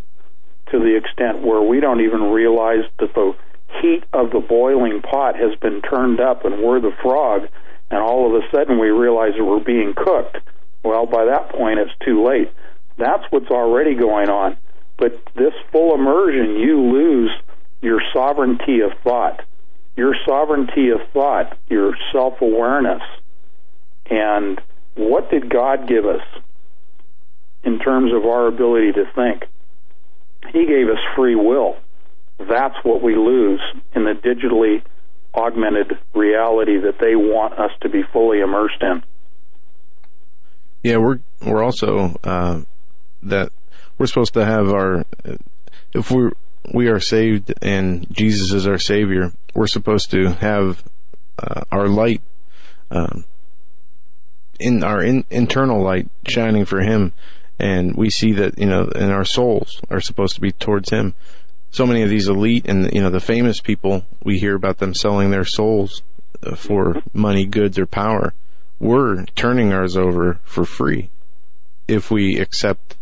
to 0.71 0.79
the 0.79 0.97
extent 0.97 1.43
where 1.45 1.61
we 1.61 1.81
don't 1.81 2.01
even 2.01 2.31
realize 2.31 2.83
that 2.97 3.13
the 3.13 3.35
heat 3.79 4.05
of 4.11 4.31
the 4.31 4.39
boiling 4.39 5.03
pot 5.03 5.35
has 5.35 5.55
been 5.59 5.83
turned 5.83 6.19
up 6.19 6.45
and 6.45 6.63
we're 6.63 6.79
the 6.79 6.95
frog, 7.03 7.47
and 7.91 7.99
all 7.99 8.25
of 8.25 8.43
a 8.43 8.49
sudden 8.49 8.79
we 8.79 8.89
realize 8.89 9.33
that 9.37 9.45
we're 9.45 9.63
being 9.63 9.93
cooked. 9.95 10.37
Well, 10.81 11.05
by 11.05 11.25
that 11.25 11.49
point, 11.49 11.77
it's 11.77 11.93
too 12.03 12.25
late. 12.25 12.51
That's 12.97 13.23
what's 13.29 13.51
already 13.51 13.93
going 13.93 14.29
on. 14.29 14.57
But 14.97 15.21
this 15.35 15.53
full 15.71 15.93
immersion, 15.93 16.55
you 16.55 16.81
lose 16.91 17.29
your 17.81 18.01
sovereignty 18.11 18.79
of 18.79 18.93
thought, 19.03 19.43
your 19.95 20.15
sovereignty 20.25 20.89
of 20.89 20.99
thought, 21.13 21.57
your 21.69 21.93
self 22.11 22.41
awareness. 22.41 23.01
And 24.09 24.59
what 24.95 25.29
did 25.29 25.49
God 25.49 25.87
give 25.87 26.05
us 26.05 26.21
in 27.63 27.79
terms 27.79 28.11
of 28.13 28.25
our 28.25 28.47
ability 28.47 28.93
to 28.93 29.05
think? 29.15 29.45
He 30.51 30.65
gave 30.65 30.87
us 30.87 30.99
free 31.15 31.35
will. 31.35 31.77
That's 32.39 32.75
what 32.83 33.01
we 33.03 33.15
lose 33.15 33.61
in 33.93 34.05
the 34.05 34.13
digitally 34.13 34.81
augmented 35.35 35.97
reality 36.15 36.77
that 36.79 36.99
they 36.99 37.15
want 37.15 37.59
us 37.59 37.71
to 37.81 37.89
be 37.89 38.01
fully 38.11 38.39
immersed 38.39 38.81
in. 38.81 39.03
Yeah, 40.83 40.97
we're 40.97 41.19
we're 41.45 41.63
also 41.63 42.17
uh, 42.23 42.61
that 43.21 43.51
we're 43.97 44.07
supposed 44.07 44.33
to 44.35 44.45
have 44.45 44.69
our 44.69 45.05
if 45.93 46.09
we 46.09 46.31
we 46.73 46.87
are 46.87 46.99
saved 46.99 47.53
and 47.61 48.07
Jesus 48.11 48.51
is 48.53 48.67
our 48.67 48.77
Savior, 48.77 49.33
we're 49.53 49.67
supposed 49.67 50.11
to 50.11 50.33
have 50.33 50.83
uh, 51.37 51.61
our 51.71 51.87
light 51.87 52.21
um, 52.91 53.25
in 54.59 54.83
our 54.83 55.01
in, 55.01 55.25
internal 55.29 55.81
light 55.81 56.09
shining 56.27 56.65
for 56.65 56.81
Him. 56.81 57.13
And 57.57 57.95
we 57.95 58.09
see 58.09 58.31
that 58.33 58.57
you 58.57 58.65
know 58.65 58.89
and 58.95 59.11
our 59.11 59.25
souls 59.25 59.81
are 59.89 60.01
supposed 60.01 60.35
to 60.35 60.41
be 60.41 60.51
towards 60.53 60.91
him. 60.91 61.13
So 61.71 61.85
many 61.85 62.01
of 62.03 62.09
these 62.09 62.29
elite 62.29 62.65
and 62.67 62.91
you 62.93 63.01
know 63.01 63.09
the 63.09 63.19
famous 63.19 63.59
people 63.59 64.05
we 64.23 64.39
hear 64.39 64.55
about 64.55 64.77
them 64.77 64.93
selling 64.93 65.31
their 65.31 65.43
souls 65.43 66.01
uh, 66.41 66.55
for 66.55 67.01
money, 67.13 67.45
goods, 67.45 67.77
or 67.77 67.85
power, 67.85 68.33
we're 68.79 69.25
turning 69.35 69.73
ours 69.73 69.97
over 69.97 70.39
for 70.45 70.63
free 70.63 71.09
if 71.89 72.09
we 72.09 72.39
accept 72.39 72.95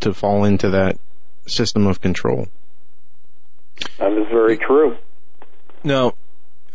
to 0.00 0.12
fall 0.12 0.42
into 0.44 0.68
that 0.70 0.98
system 1.46 1.86
of 1.86 2.00
control. 2.00 2.48
That 3.98 4.12
is 4.12 4.26
very 4.28 4.56
true. 4.56 4.96
Now, 5.84 6.14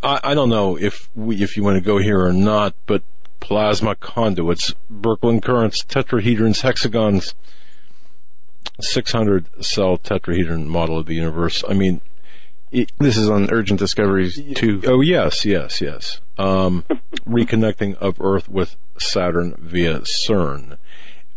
I, 0.04 0.20
I 0.24 0.34
don't 0.34 0.50
know 0.50 0.78
if 0.78 1.10
we, 1.16 1.42
if 1.42 1.58
you 1.58 1.64
want 1.64 1.76
to 1.76 1.82
go 1.82 1.98
here 1.98 2.22
or 2.22 2.34
not, 2.34 2.76
but 2.86 3.04
plasma 3.40 3.96
conduits, 3.96 4.74
Birkeland 4.92 5.44
currents, 5.44 5.84
tetrahedrons, 5.84 6.62
hexagons, 6.62 7.36
600 8.80 9.64
cell 9.64 9.98
tetrahedron 9.98 10.68
model 10.68 11.00
of 11.00 11.06
the 11.06 11.16
universe. 11.16 11.64
I 11.68 11.74
mean, 11.74 12.02
it, 12.72 12.92
this 13.00 13.18
is 13.18 13.30
on 13.30 13.50
Urgent 13.52 13.80
Discoveries 13.80 14.42
too. 14.56 14.82
Oh, 14.86 15.02
yes, 15.02 15.46
yes, 15.46 15.82
yes. 15.82 16.22
Um, 16.38 16.84
reconnecting 17.28 17.96
of 17.96 18.20
Earth 18.20 18.50
with 18.50 18.76
Saturn 19.00 19.56
via 19.58 20.02
CERN. 20.02 20.78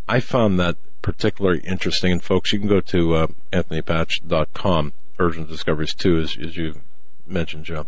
I 0.08 0.20
found 0.20 0.58
that 0.58 0.76
particularly 1.02 1.60
interesting. 1.60 2.12
And 2.12 2.22
folks, 2.22 2.52
you 2.52 2.58
can 2.58 2.68
go 2.68 2.80
to 2.80 3.14
uh, 3.14 3.26
anthonypatch.com, 3.52 4.92
Urgent 5.20 5.48
Discoveries 5.48 5.94
too, 5.94 6.18
as, 6.18 6.36
as 6.42 6.56
you 6.56 6.80
mentioned, 7.26 7.64
Joe. 7.64 7.86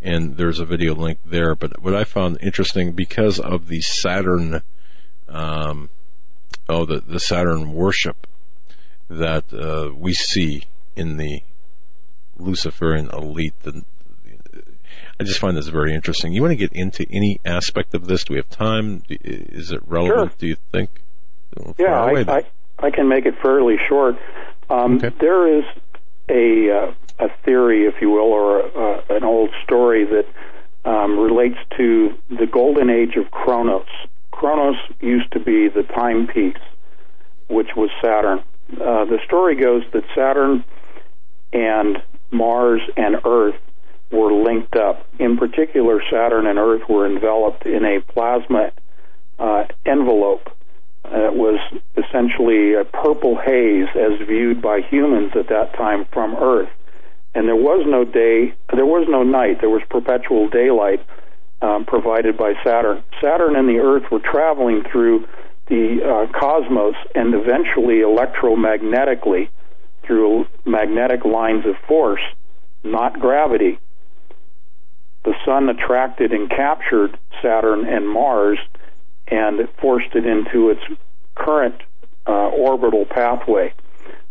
And 0.00 0.36
there's 0.36 0.58
a 0.58 0.64
video 0.64 0.94
link 0.94 1.18
there. 1.24 1.54
But 1.54 1.80
what 1.82 1.94
I 1.94 2.02
found 2.04 2.38
interesting 2.40 2.92
because 2.92 3.38
of 3.38 3.68
the 3.68 3.80
Saturn, 3.82 4.62
um, 5.28 5.90
oh, 6.68 6.84
the, 6.84 7.00
the 7.00 7.20
Saturn 7.20 7.72
worship 7.72 8.26
that 9.08 9.52
uh, 9.52 9.94
we 9.94 10.12
see 10.14 10.64
in 10.96 11.18
the 11.18 11.42
Luciferian 12.36 13.10
elite. 13.10 13.54
The, 13.62 13.84
I 15.20 15.24
just 15.24 15.38
find 15.38 15.56
this 15.56 15.68
very 15.68 15.94
interesting. 15.94 16.32
You 16.32 16.42
want 16.42 16.52
to 16.52 16.56
get 16.56 16.72
into 16.72 17.06
any 17.10 17.40
aspect 17.44 17.94
of 17.94 18.06
this? 18.06 18.24
Do 18.24 18.32
we 18.32 18.38
have 18.38 18.48
time? 18.48 19.02
Is 19.08 19.70
it 19.70 19.82
relevant? 19.86 20.30
Sure. 20.32 20.38
Do 20.38 20.46
you 20.48 20.56
think? 20.72 20.90
Yeah, 21.78 22.00
I, 22.02 22.38
I, 22.38 22.44
I 22.78 22.90
can 22.90 23.08
make 23.08 23.26
it 23.26 23.34
fairly 23.42 23.76
short. 23.88 24.16
Um, 24.70 24.96
Okay. 24.96 25.14
There 25.20 25.58
is 25.58 25.64
a 26.32 26.70
uh, 26.70 26.94
a 27.18 27.28
theory, 27.44 27.84
if 27.84 27.94
you 28.00 28.10
will, 28.10 28.32
or 28.32 28.60
a, 28.60 28.66
uh, 28.66 29.02
an 29.10 29.24
old 29.24 29.50
story 29.64 30.04
that 30.04 30.26
um, 30.84 31.18
relates 31.18 31.58
to 31.76 32.14
the 32.28 32.46
golden 32.46 32.90
age 32.90 33.16
of 33.16 33.30
Kronos. 33.30 33.86
Kronos 34.30 34.76
used 35.00 35.30
to 35.32 35.40
be 35.40 35.68
the 35.68 35.84
timepiece, 35.94 36.62
which 37.48 37.68
was 37.76 37.90
Saturn. 38.02 38.40
Uh, 38.72 39.04
the 39.04 39.18
story 39.24 39.54
goes 39.54 39.82
that 39.92 40.02
Saturn 40.14 40.64
and 41.52 42.02
Mars 42.30 42.80
and 42.96 43.16
Earth 43.24 43.60
were 44.10 44.32
linked 44.32 44.76
up. 44.76 45.06
In 45.18 45.36
particular, 45.36 46.02
Saturn 46.10 46.46
and 46.46 46.58
Earth 46.58 46.88
were 46.88 47.06
enveloped 47.06 47.66
in 47.66 47.84
a 47.84 48.00
plasma 48.00 48.72
uh, 49.38 49.64
envelope. 49.86 50.50
Uh, 51.04 51.26
it 51.26 51.34
was 51.34 51.58
essentially 51.96 52.74
a 52.74 52.84
purple 52.84 53.36
haze 53.36 53.88
as 53.94 54.26
viewed 54.26 54.62
by 54.62 54.80
humans 54.80 55.32
at 55.36 55.48
that 55.48 55.74
time 55.74 56.06
from 56.12 56.36
Earth. 56.36 56.70
And 57.34 57.48
there 57.48 57.56
was 57.56 57.84
no 57.86 58.04
day, 58.04 58.54
there 58.74 58.86
was 58.86 59.06
no 59.08 59.22
night, 59.22 59.60
there 59.60 59.70
was 59.70 59.82
perpetual 59.88 60.48
daylight 60.48 61.04
um, 61.62 61.84
provided 61.84 62.36
by 62.36 62.54
Saturn. 62.62 63.02
Saturn 63.20 63.56
and 63.56 63.68
the 63.68 63.78
Earth 63.78 64.10
were 64.10 64.20
traveling 64.20 64.82
through 64.90 65.26
the 65.68 66.02
uh, 66.04 66.38
cosmos 66.38 66.96
and 67.14 67.34
eventually 67.34 68.00
electromagnetically 68.00 69.48
through 70.04 70.46
magnetic 70.64 71.24
lines 71.24 71.64
of 71.64 71.76
force, 71.86 72.20
not 72.82 73.18
gravity. 73.18 73.78
The 75.24 75.34
sun 75.44 75.68
attracted 75.68 76.32
and 76.32 76.50
captured 76.50 77.16
Saturn 77.40 77.86
and 77.86 78.08
Mars 78.08 78.58
and 79.32 79.66
forced 79.80 80.14
it 80.14 80.26
into 80.26 80.68
its 80.70 80.82
current 81.34 81.80
uh, 82.26 82.48
orbital 82.50 83.06
pathway. 83.06 83.72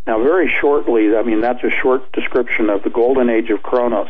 Now, 0.05 0.21
very 0.23 0.51
shortly, 0.61 1.15
I 1.15 1.23
mean, 1.23 1.41
that's 1.41 1.63
a 1.63 1.71
short 1.81 2.11
description 2.11 2.69
of 2.69 2.83
the 2.83 2.89
golden 2.89 3.29
age 3.29 3.49
of 3.49 3.63
Kronos. 3.63 4.09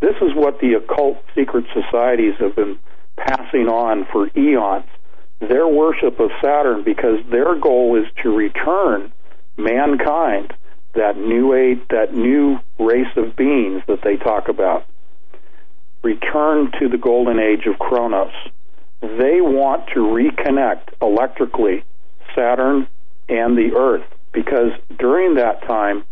This 0.00 0.16
is 0.20 0.34
what 0.34 0.60
the 0.60 0.74
occult 0.74 1.22
secret 1.34 1.64
societies 1.72 2.34
have 2.38 2.54
been 2.54 2.78
passing 3.16 3.68
on 3.68 4.06
for 4.12 4.28
eons. 4.36 4.84
Their 5.40 5.66
worship 5.66 6.20
of 6.20 6.30
Saturn, 6.42 6.84
because 6.84 7.18
their 7.30 7.58
goal 7.58 7.96
is 7.96 8.06
to 8.22 8.34
return 8.34 9.12
mankind, 9.56 10.52
that 10.94 11.16
new 11.16 11.54
age, 11.54 11.80
that 11.90 12.14
new 12.14 12.58
race 12.78 13.14
of 13.16 13.36
beings 13.36 13.82
that 13.86 14.02
they 14.02 14.16
talk 14.16 14.48
about, 14.48 14.86
return 16.02 16.72
to 16.78 16.88
the 16.88 16.98
golden 16.98 17.38
age 17.38 17.66
of 17.66 17.78
Kronos. 17.78 18.32
They 19.18 19.40
want 19.40 19.88
to 19.94 20.00
reconnect 20.00 21.00
electrically 21.00 21.84
Saturn 22.34 22.88
and 23.28 23.56
the 23.56 23.74
Earth 23.76 24.04
because 24.32 24.72
during 24.98 25.34
that 25.36 25.62
time, 25.62 26.04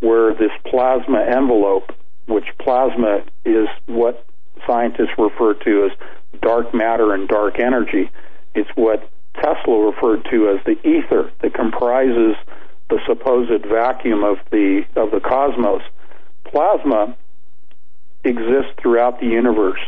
where 0.00 0.34
this 0.34 0.50
plasma 0.66 1.20
envelope, 1.20 1.92
which 2.26 2.46
plasma 2.58 3.22
is 3.44 3.68
what 3.86 4.26
scientists 4.66 5.16
refer 5.18 5.54
to 5.54 5.90
as 5.90 6.40
dark 6.40 6.74
matter 6.74 7.14
and 7.14 7.28
dark 7.28 7.58
energy, 7.58 8.10
it's 8.54 8.70
what 8.74 9.08
Tesla 9.34 9.90
referred 9.92 10.26
to 10.30 10.48
as 10.48 10.64
the 10.64 10.76
ether 10.86 11.30
that 11.40 11.54
comprises 11.54 12.34
the 12.88 12.98
supposed 13.06 13.64
vacuum 13.66 14.24
of 14.24 14.38
the 14.50 14.84
of 14.96 15.10
the 15.12 15.20
cosmos. 15.20 15.82
Plasma 16.44 17.16
exists 18.24 18.72
throughout 18.80 19.20
the 19.20 19.26
universe. 19.26 19.80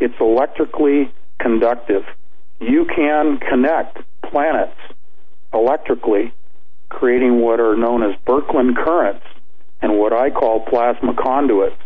It's 0.00 0.14
electrically 0.20 1.12
conductive. 1.38 2.04
You 2.60 2.86
can 2.86 3.38
connect 3.38 3.98
planets 4.22 4.76
electrically, 5.52 6.32
creating 6.88 7.40
what 7.40 7.60
are 7.60 7.76
known 7.76 8.02
as 8.02 8.18
Birkeland 8.26 8.76
currents 8.76 9.24
and 9.80 9.98
what 9.98 10.12
I 10.12 10.30
call 10.30 10.60
plasma 10.60 11.14
conduits. 11.14 11.76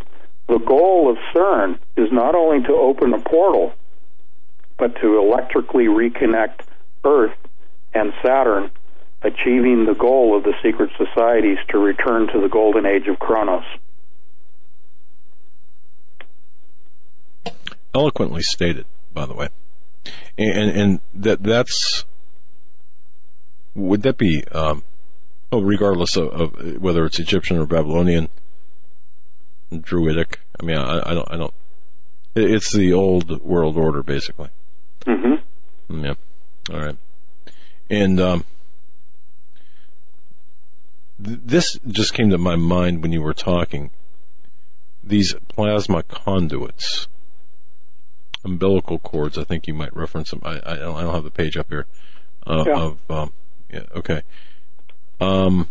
The 0.49 0.59
goal 0.59 1.11
of 1.11 1.19
CERN 1.35 1.79
is 1.97 2.11
not 2.11 2.35
only 2.35 2.67
to 2.67 2.73
open 2.73 3.13
a 3.15 3.21
portal, 3.21 3.73
but 4.79 4.97
to 5.01 5.19
electrically 5.19 5.87
reconnect 5.87 6.63
Earth 7.05 7.37
and 7.95 8.13
Saturn, 8.25 8.71
achieving 9.23 9.87
the 9.87 9.95
goal 9.95 10.37
of 10.37 10.43
the 10.43 10.55
secret 10.63 10.91
societies 10.97 11.59
to 11.69 11.79
return 11.79 12.27
to 12.29 12.41
the 12.41 12.49
golden 12.49 12.87
age 12.87 13.07
of 13.07 13.19
Kronos. 13.19 13.65
eloquently 17.95 18.43
stated, 18.43 18.87
by 19.13 19.27
the 19.27 19.35
way, 19.35 19.49
and 20.39 20.71
and 20.71 21.01
that 21.15 21.43
that's 21.43 22.05
would 23.75 24.03
that 24.03 24.19
be 24.19 24.45
um, 24.53 24.83
oh, 25.51 25.61
regardless 25.63 26.17
of, 26.17 26.29
of 26.29 26.81
whether 26.81 27.05
it's 27.07 27.19
Egyptian 27.19 27.57
or 27.59 27.67
Babylonian, 27.67 28.29
Druidic. 29.81 30.41
I 30.61 30.65
mean, 30.65 30.77
I, 30.77 31.11
I 31.11 31.15
don't, 31.15 31.29
I 31.33 31.37
don't. 31.37 31.55
it- 32.35 32.51
It's 32.51 32.73
the 32.73 32.93
old 32.93 33.41
world 33.43 33.77
order, 33.77 34.03
basically. 34.03 34.49
Mm-hmm. 35.07 36.05
Yeah. 36.05 36.15
All 36.73 36.81
right. 36.81 36.97
And 37.91 38.21
um, 38.21 38.45
th- 41.23 41.41
this 41.45 41.79
just 41.87 42.15
came 42.15 42.31
to 42.31 42.39
my 42.39 42.57
mind 42.57 43.03
when 43.03 43.13
you 43.13 43.23
were 43.23 43.35
talking. 43.35 43.91
These 45.05 45.35
plasma 45.49 46.03
conduits, 46.05 47.09
umbilical 48.45 48.99
cords. 48.99 49.39
I 49.39 49.45
think 49.45 49.67
you 49.67 49.75
might 49.75 49.95
reference 49.97 50.31
them. 50.31 50.41
I, 50.45 50.61
I, 50.65 50.77
don't, 50.77 50.97
I 50.97 51.03
don't 51.03 51.15
have 51.15 51.25
the 51.25 51.31
page 51.31 51.57
up 51.57 51.69
here. 51.69 51.87
Uh, 52.47 52.65
Yeah. 52.67 52.81
Of 52.81 52.99
um, 53.11 53.33
yeah. 53.73 53.85
Okay. 53.95 54.23
Um. 55.21 55.69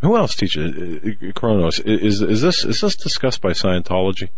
Who 0.00 0.16
else 0.16 0.34
teaches 0.34 0.74
uh, 0.74 1.28
uh, 1.28 1.32
Kronos? 1.32 1.78
Is 1.80 2.22
is 2.22 2.40
this 2.40 2.64
is 2.64 2.80
this 2.80 2.96
discussed 2.96 3.40
by 3.40 3.50
Scientology? 3.50 4.30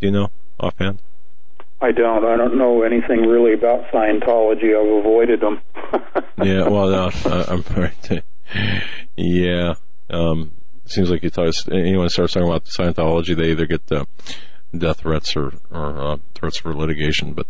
Do 0.00 0.06
you 0.06 0.10
know 0.10 0.28
offhand? 0.58 1.00
I 1.82 1.90
don't. 1.90 2.24
I 2.24 2.36
don't 2.36 2.56
know 2.56 2.82
anything 2.82 3.22
really 3.22 3.54
about 3.54 3.84
Scientology. 3.92 4.70
I've 4.78 5.04
avoided 5.04 5.40
them. 5.40 5.60
yeah, 6.42 6.68
well, 6.68 6.88
no, 6.88 7.10
uh, 7.26 7.44
I'm 7.48 7.64
right. 7.76 8.22
yeah, 9.16 9.74
um, 10.08 10.52
seems 10.92 11.10
like 11.10 11.22
you 11.22 11.30
talk, 11.30 11.54
anyone 11.70 12.08
starts 12.08 12.34
talking 12.34 12.48
about 12.48 12.64
Scientology, 12.66 13.36
they 13.36 13.50
either 13.50 13.66
get 13.66 13.86
death 14.76 15.00
threats 15.00 15.36
or, 15.36 15.54
or 15.70 16.00
uh, 16.00 16.16
threats 16.34 16.58
for 16.58 16.74
litigation. 16.74 17.34
But 17.34 17.46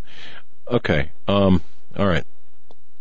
okay, 0.68 1.10
um, 1.28 1.62
all 1.96 2.06
right. 2.06 2.24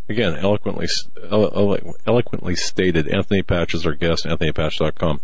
Again, 0.10 0.36
eloquently 0.36 0.88
elo- 1.30 1.52
elo- 1.56 1.94
eloquently 2.06 2.56
stated. 2.56 3.08
Anthony 3.08 3.44
Patch 3.44 3.74
is 3.74 3.86
our 3.86 3.94
guest. 3.94 4.26
AnthonyPatch.com. 4.26 5.22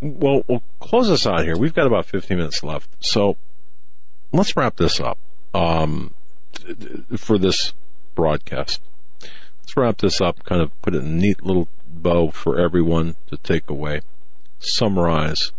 Well, 0.00 0.42
we'll 0.48 0.62
close 0.80 1.08
this 1.08 1.26
out 1.26 1.44
here. 1.44 1.56
We've 1.56 1.74
got 1.74 1.86
about 1.86 2.06
15 2.06 2.36
minutes 2.36 2.62
left, 2.62 2.88
so 3.00 3.36
let's 4.32 4.56
wrap 4.56 4.76
this 4.76 5.00
up 5.00 5.18
um, 5.54 6.14
for 7.16 7.38
this 7.38 7.74
broadcast 8.14 8.80
let's 9.68 9.76
wrap 9.76 9.98
this 9.98 10.18
up, 10.18 10.42
kind 10.44 10.62
of 10.62 10.70
put 10.80 10.94
a 10.94 11.02
neat 11.02 11.44
little 11.44 11.68
bow 11.86 12.30
for 12.30 12.58
everyone 12.58 13.16
to 13.26 13.36
take 13.36 13.68
away. 13.68 14.00
Summarize 14.58 15.52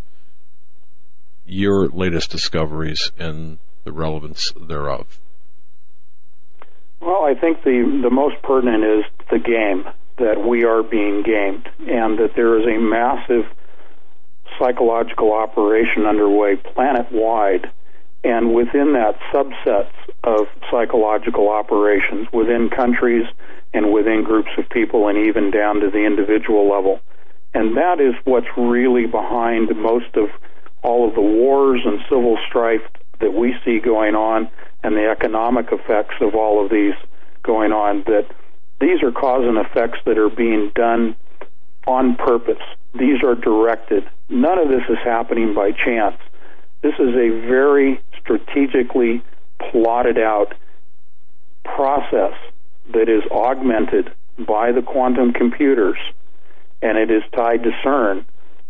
your 1.45 1.87
latest 1.87 2.29
discoveries 2.29 3.11
and 3.17 3.57
the 3.83 3.91
relevance 3.91 4.51
thereof? 4.59 5.19
Well, 7.01 7.23
I 7.23 7.33
think 7.33 7.63
the 7.63 7.99
the 8.03 8.09
most 8.09 8.41
pertinent 8.43 8.83
is 8.83 9.05
the 9.31 9.39
game 9.39 9.85
that 10.17 10.45
we 10.45 10.65
are 10.65 10.83
being 10.83 11.23
gamed, 11.23 11.69
and 11.79 12.19
that 12.19 12.35
there 12.35 12.59
is 12.59 12.67
a 12.67 12.77
massive 12.77 13.45
psychological 14.59 15.31
operation 15.31 16.05
underway 16.05 16.57
planet 16.57 17.09
wide, 17.11 17.71
and 18.23 18.53
within 18.53 18.93
that, 18.93 19.17
subsets 19.33 19.93
of 20.23 20.47
psychological 20.69 21.49
operations 21.49 22.27
within 22.33 22.69
countries 22.69 23.25
and 23.73 23.93
within 23.93 24.23
groups 24.23 24.51
of 24.57 24.67
people, 24.69 25.07
and 25.07 25.17
even 25.17 25.51
down 25.51 25.79
to 25.79 25.89
the 25.89 26.05
individual 26.05 26.69
level. 26.69 26.99
And 27.53 27.77
that 27.77 27.99
is 27.99 28.13
what's 28.25 28.47
really 28.57 29.05
behind 29.05 29.69
most 29.75 30.15
of 30.15 30.29
all 30.83 31.07
of 31.07 31.15
the 31.15 31.21
wars 31.21 31.81
and 31.85 31.99
civil 32.09 32.37
strife 32.47 32.81
that 33.19 33.33
we 33.33 33.55
see 33.65 33.79
going 33.79 34.15
on 34.15 34.49
and 34.83 34.95
the 34.95 35.09
economic 35.09 35.67
effects 35.71 36.15
of 36.21 36.35
all 36.35 36.63
of 36.63 36.71
these 36.71 36.93
going 37.43 37.71
on 37.71 38.03
that 38.03 38.27
these 38.79 39.03
are 39.03 39.11
cause 39.11 39.43
and 39.45 39.57
effects 39.57 39.99
that 40.05 40.17
are 40.17 40.29
being 40.29 40.71
done 40.73 41.15
on 41.85 42.15
purpose. 42.15 42.61
These 42.93 43.23
are 43.23 43.35
directed. 43.35 44.07
None 44.29 44.57
of 44.57 44.69
this 44.69 44.83
is 44.89 44.97
happening 45.03 45.53
by 45.53 45.71
chance. 45.71 46.17
This 46.81 46.93
is 46.93 47.13
a 47.13 47.29
very 47.47 48.01
strategically 48.19 49.21
plotted 49.71 50.17
out 50.17 50.53
process 51.65 52.33
that 52.93 53.09
is 53.09 53.23
augmented 53.31 54.13
by 54.47 54.71
the 54.71 54.81
quantum 54.81 55.33
computers 55.33 55.97
and 56.81 56.97
it 56.97 57.11
is 57.11 57.23
tied 57.35 57.63
to 57.63 57.71
CERN, 57.83 58.25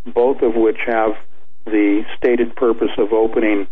both 0.06 0.42
of 0.42 0.56
which 0.56 0.80
have 0.86 1.12
the 1.66 2.04
stated 2.18 2.56
purpose 2.56 2.92
of 2.98 3.14
opening 3.14 3.68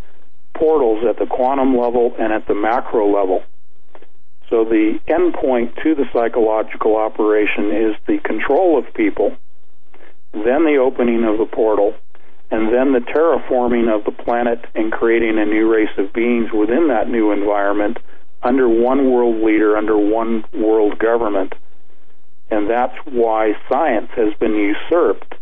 portals 0.54 1.04
at 1.08 1.18
the 1.18 1.26
quantum 1.26 1.76
level 1.76 2.14
and 2.18 2.32
at 2.32 2.46
the 2.46 2.54
macro 2.54 3.06
level. 3.06 3.42
So 4.50 4.64
the 4.64 4.98
endpoint 5.06 5.82
to 5.82 5.94
the 5.94 6.06
psychological 6.12 6.96
operation 6.96 7.70
is 7.70 7.96
the 8.06 8.18
control 8.18 8.78
of 8.78 8.92
people, 8.94 9.36
then 10.32 10.64
the 10.64 10.78
opening 10.80 11.24
of 11.24 11.38
the 11.38 11.46
portal, 11.46 11.94
and 12.50 12.72
then 12.72 12.92
the 12.92 13.00
terraforming 13.00 13.94
of 13.94 14.04
the 14.04 14.22
planet 14.22 14.64
and 14.74 14.90
creating 14.90 15.38
a 15.38 15.44
new 15.44 15.70
race 15.70 15.92
of 15.98 16.12
beings 16.12 16.50
within 16.52 16.88
that 16.88 17.08
new 17.08 17.30
environment 17.30 17.98
under 18.42 18.68
one 18.68 19.10
world 19.10 19.42
leader, 19.42 19.76
under 19.76 19.98
one 19.98 20.44
world 20.54 20.98
government. 20.98 21.52
And 22.50 22.68
that's 22.68 22.96
why 23.04 23.52
science 23.68 24.10
has 24.16 24.32
been 24.38 24.54
usurped 24.54 25.34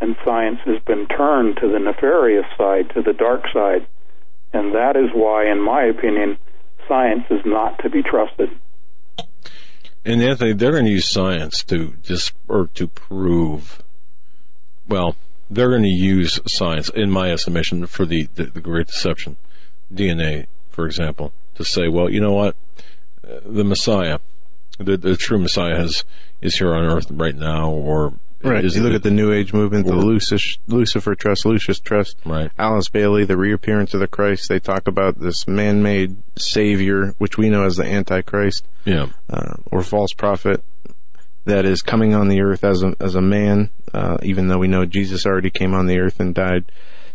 and 0.00 0.16
science 0.24 0.58
has 0.66 0.82
been 0.82 1.06
turned 1.06 1.56
to 1.56 1.68
the 1.68 1.78
nefarious 1.78 2.46
side, 2.58 2.90
to 2.94 3.02
the 3.02 3.12
dark 3.12 3.44
side. 3.52 3.86
And 4.52 4.74
that 4.74 4.96
is 4.96 5.10
why, 5.14 5.50
in 5.50 5.60
my 5.60 5.84
opinion, 5.84 6.36
science 6.86 7.24
is 7.30 7.40
not 7.44 7.78
to 7.82 7.90
be 7.90 8.02
trusted. 8.02 8.50
And 10.04 10.22
Anthony, 10.22 10.52
they're 10.52 10.72
going 10.72 10.84
to 10.84 10.90
use 10.90 11.08
science 11.08 11.64
to 11.64 11.94
just 12.02 12.32
or 12.46 12.68
to 12.74 12.86
prove. 12.86 13.82
Well, 14.86 15.16
they're 15.50 15.70
going 15.70 15.82
to 15.82 15.88
use 15.88 16.40
science, 16.46 16.90
in 16.90 17.10
my 17.10 17.30
estimation, 17.30 17.86
for 17.86 18.04
the, 18.04 18.28
the, 18.34 18.44
the 18.44 18.60
Great 18.60 18.88
Deception, 18.88 19.36
DNA, 19.92 20.46
for 20.68 20.86
example, 20.86 21.32
to 21.54 21.64
say, 21.64 21.88
well, 21.88 22.10
you 22.10 22.20
know 22.20 22.32
what, 22.32 22.56
uh, 23.26 23.40
the 23.46 23.64
Messiah, 23.64 24.18
the, 24.78 24.96
the 24.96 25.16
true 25.16 25.38
Messiah, 25.38 25.76
has 25.76 26.04
is 26.40 26.56
here 26.56 26.74
on 26.74 26.84
Earth 26.84 27.06
right 27.10 27.34
now, 27.34 27.70
or 27.70 28.14
Right. 28.42 28.62
is 28.62 28.76
you 28.76 28.82
look 28.82 28.92
it- 28.92 28.96
at 28.96 29.02
the 29.02 29.10
New 29.10 29.32
Age 29.32 29.54
movement, 29.54 29.86
the 29.86 29.94
Lucifer, 29.96 30.58
Lucifer 30.66 31.14
Trust, 31.14 31.46
Lucis 31.46 31.80
Trust, 31.80 32.18
Right. 32.26 32.50
Alice 32.58 32.90
Bailey, 32.90 33.24
the 33.24 33.38
reappearance 33.38 33.94
of 33.94 34.00
the 34.00 34.06
Christ. 34.06 34.50
They 34.50 34.58
talk 34.58 34.86
about 34.86 35.18
this 35.18 35.48
man-made 35.48 36.16
savior, 36.36 37.14
which 37.16 37.38
we 37.38 37.48
know 37.48 37.64
as 37.64 37.76
the 37.76 37.84
Antichrist 37.86 38.66
yeah, 38.84 39.06
uh, 39.30 39.54
or 39.70 39.82
false 39.82 40.12
prophet, 40.12 40.62
that 41.46 41.64
is 41.64 41.80
coming 41.80 42.14
on 42.14 42.28
the 42.28 42.40
earth 42.42 42.64
as 42.64 42.82
a 42.82 42.94
as 43.00 43.14
a 43.14 43.20
man. 43.22 43.70
Uh, 43.94 44.18
even 44.22 44.48
though 44.48 44.58
we 44.58 44.68
know 44.68 44.84
Jesus 44.84 45.24
already 45.24 45.50
came 45.50 45.72
on 45.72 45.86
the 45.86 45.98
earth 45.98 46.18
and 46.20 46.34
died, 46.34 46.64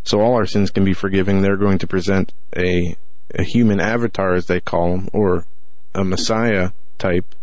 so 0.04 0.22
all 0.22 0.34
our 0.34 0.46
sins 0.48 0.72
can 0.72 0.84
be 0.86 0.94
forgiven. 0.94 1.42
They're 1.42 1.58
going 1.58 1.78
to 1.80 1.88
present 1.88 2.34
a 2.58 2.96
a 3.36 3.44
human 3.44 3.80
avatar, 3.80 4.34
as 4.34 4.48
they 4.48 4.60
call 4.62 4.94
him, 4.96 5.10
or 5.14 5.46
a 5.94 6.04
Messiah 6.04 6.72
type, 6.98 7.36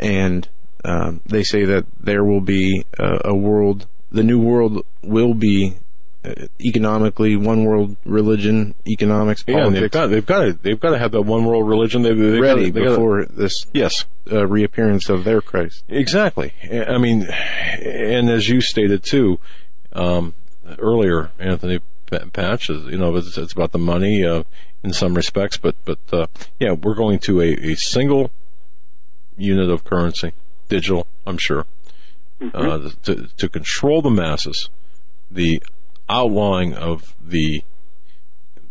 and 0.00 0.48
um, 0.84 1.20
they 1.26 1.44
say 1.44 1.64
that 1.66 1.84
there 2.00 2.24
will 2.24 2.40
be 2.40 2.84
a, 2.98 3.20
a 3.26 3.34
world. 3.34 3.86
The 4.10 4.24
new 4.24 4.40
world 4.40 4.84
will 5.02 5.34
be 5.34 5.76
uh, 6.24 6.32
economically 6.60 7.36
one 7.36 7.64
world 7.64 7.96
religion, 8.04 8.74
economics, 8.86 9.44
yeah. 9.46 9.66
And 9.66 9.76
they've 9.76 9.90
got 9.90 10.08
they've 10.08 10.26
got 10.26 10.40
to 10.40 10.52
they've 10.54 10.80
got 10.80 10.90
to 10.90 10.98
have 10.98 11.12
that 11.12 11.22
one 11.22 11.44
world 11.44 11.68
religion. 11.68 12.02
They've, 12.02 12.18
they've 12.18 12.40
ready 12.40 12.70
got, 12.70 12.80
they 12.80 12.88
before 12.88 13.26
this 13.26 13.66
yes, 13.72 14.06
uh, 14.32 14.46
reappearance 14.46 15.08
of 15.08 15.24
their 15.24 15.40
Christ. 15.40 15.84
Exactly. 15.88 16.54
I 16.70 16.98
mean, 16.98 17.28
and 17.80 18.30
as 18.30 18.48
you 18.48 18.60
stated 18.60 19.04
too 19.04 19.38
um, 19.92 20.34
earlier, 20.78 21.30
Anthony 21.38 21.80
Pa- 22.06 22.26
Patch, 22.32 22.68
you 22.68 22.98
know, 22.98 23.14
it's, 23.16 23.36
it's 23.36 23.52
about 23.52 23.72
the 23.72 23.78
money 23.78 24.24
uh, 24.24 24.44
in 24.82 24.92
some 24.92 25.14
respects, 25.14 25.58
but 25.58 25.76
but 25.84 25.98
uh, 26.12 26.26
yeah, 26.58 26.72
we're 26.72 26.94
going 26.94 27.18
to 27.20 27.40
a, 27.42 27.52
a 27.54 27.74
single 27.76 28.30
unit 29.40 29.70
of 29.70 29.84
currency, 29.84 30.32
digital, 30.68 31.06
I'm 31.26 31.38
sure, 31.38 31.66
uh, 32.54 32.90
to 33.04 33.28
to 33.36 33.48
control 33.48 34.02
the 34.02 34.10
masses, 34.10 34.68
the 35.30 35.62
outlawing 36.08 36.74
of 36.74 37.14
the, 37.24 37.62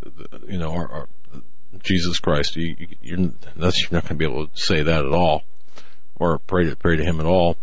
the 0.01 0.41
you 0.47 0.57
know, 0.57 0.71
our, 0.71 0.91
our 0.91 1.07
Jesus 1.83 2.19
Christ. 2.19 2.55
You, 2.55 2.75
you, 2.77 2.87
you're 3.01 3.31
that's 3.55 3.81
you're 3.81 3.91
not 3.91 4.03
going 4.03 4.09
to 4.09 4.15
be 4.15 4.25
able 4.25 4.47
to 4.47 4.57
say 4.57 4.81
that 4.81 5.05
at 5.05 5.11
all 5.11 5.43
or 6.19 6.37
pray 6.37 6.65
to 6.65 6.75
pray 6.75 6.97
to 6.97 7.03
him 7.03 7.19
at 7.19 7.25
all. 7.25 7.57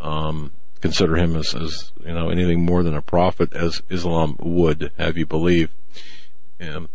Um, 0.00 0.52
consider 0.80 1.16
him 1.16 1.36
as, 1.36 1.54
as 1.54 1.92
you 2.04 2.12
know 2.12 2.30
anything 2.30 2.64
more 2.64 2.82
than 2.82 2.94
a 2.94 3.02
prophet, 3.02 3.52
as 3.52 3.82
Islam 3.90 4.36
would 4.40 4.90
have 4.98 5.16
you 5.16 5.26
believe. 5.26 5.70
Um, 6.60 6.88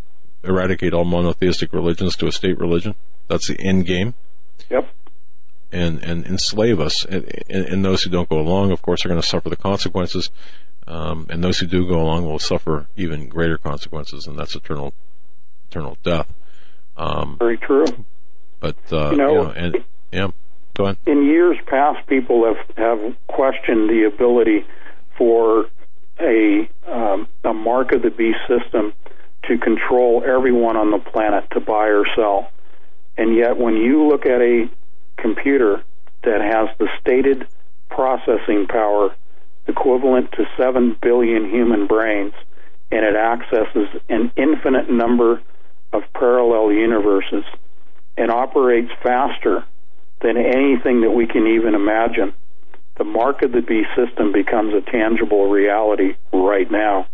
eradicate 0.44 0.94
all 0.94 1.06
monotheistic 1.06 1.72
religions 1.72 2.16
to 2.16 2.28
a 2.28 2.32
state 2.32 2.58
religion. 2.58 2.96
That's 3.28 3.48
the 3.48 3.60
end 3.60 3.86
game. 3.86 4.16
Yep. 4.70 4.90
And 5.72 6.04
and 6.04 6.26
enslave 6.26 6.80
us. 6.80 7.06
And, 7.06 7.24
and, 7.50 7.86
those 7.86 8.04
who 8.04 8.10
don't 8.10 8.28
go 8.28 8.40
along, 8.40 8.72
of 8.72 8.82
course, 8.82 9.06
are 9.06 9.10
going 9.10 9.22
to 9.22 9.28
suffer 9.28 9.50
the 9.50 9.56
consequences. 9.56 10.30
Um, 10.88 11.28
and 11.30 11.42
those 11.44 11.60
who 11.60 11.68
do 11.68 11.88
go 11.88 12.02
along 12.02 12.26
will 12.26 12.40
suffer 12.40 12.88
even 12.98 13.30
greater 13.30 13.58
consequences, 13.58 14.28
and 14.28 14.38
that's 14.38 14.56
eternal 14.56 14.94
eternal 15.70 15.98
death. 16.04 16.28
Um, 16.98 17.38
Very 17.40 17.58
true. 17.58 17.86
but 18.60 18.76
uh, 18.92 19.12
You 19.12 19.18
know- 19.18 19.32
you 19.32 19.44
know, 19.44 19.50
and 19.52 19.84
yeah, 20.12 20.28
go 20.74 20.86
ahead. 20.86 20.98
in 21.06 21.24
years 21.24 21.58
past, 21.68 22.06
people 22.08 22.44
have 22.46 22.78
have 22.78 23.16
questioned 23.28 23.90
the 23.90 24.04
ability 24.14 24.66
for 25.18 25.68
a 26.20 26.70
um, 26.88 27.28
a 27.46 27.54
mark 27.54 27.94
of 27.94 28.02
the 28.02 28.10
beast 28.12 28.40
system 28.48 28.94
to 29.48 29.58
control 29.58 30.24
everyone 30.26 30.76
on 30.76 30.92
the 30.92 31.00
planet 31.00 31.46
to 31.52 31.60
buy 31.62 31.88
or 31.88 32.04
sell. 32.16 32.52
And 33.18 33.36
yet, 33.36 33.58
when 33.58 33.76
you 33.78 34.08
look 34.08 34.26
at 34.26 34.42
a 34.42 34.70
computer 35.22 35.84
that 36.24 36.42
has 36.42 36.76
the 36.78 36.88
stated 37.00 37.48
processing 37.90 38.68
power 38.68 39.16
equivalent 39.68 40.32
to 40.34 40.44
7 40.58 40.98
billion 41.02 41.50
human 41.50 41.88
brains, 41.88 42.34
and 42.92 43.06
it 43.06 43.16
accesses 43.16 43.88
an 44.10 44.32
infinite 44.36 44.90
number 44.90 45.42
of 45.94 46.04
parallel 46.14 46.72
universes 46.72 47.44
and 48.18 48.32
operates 48.32 48.92
faster 49.04 49.64
than 50.22 50.38
anything 50.38 51.02
that 51.02 51.12
we 51.12 51.28
can 51.28 51.48
even 51.48 51.74
imagine. 51.76 52.34
The 52.98 53.04
mark 53.04 53.42
of 53.42 53.52
the 53.52 53.62
beast 53.62 53.90
system 53.96 54.32
becomes 54.32 54.74
a 54.74 54.82
tangible 54.92 55.50
reality 55.50 56.16
right 56.32 56.70
now. 56.70 57.08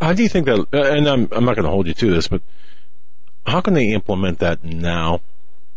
How- 0.00 0.12
do 0.12 0.22
you 0.22 0.28
think 0.28 0.46
that? 0.46 0.66
And 0.72 1.08
I'm 1.08 1.28
I'm 1.32 1.44
not 1.44 1.56
going 1.56 1.64
to 1.64 1.70
hold 1.70 1.86
you 1.86 1.94
to 1.94 2.10
this, 2.10 2.28
but 2.28 2.42
how 3.46 3.60
can 3.60 3.74
they 3.74 3.88
implement 3.88 4.38
that 4.40 4.62
now, 4.62 5.20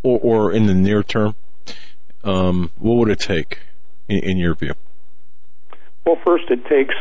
or 0.03 0.19
or 0.21 0.51
in 0.51 0.67
the 0.67 0.73
near 0.73 1.03
term? 1.03 1.35
Um, 2.23 2.71
what 2.77 2.97
would 2.97 3.09
it 3.09 3.19
take, 3.19 3.59
in, 4.07 4.19
in 4.19 4.37
your 4.37 4.55
view? 4.55 4.73
Well, 6.05 6.19
first, 6.23 6.49
it 6.49 6.65
takes, 6.65 6.93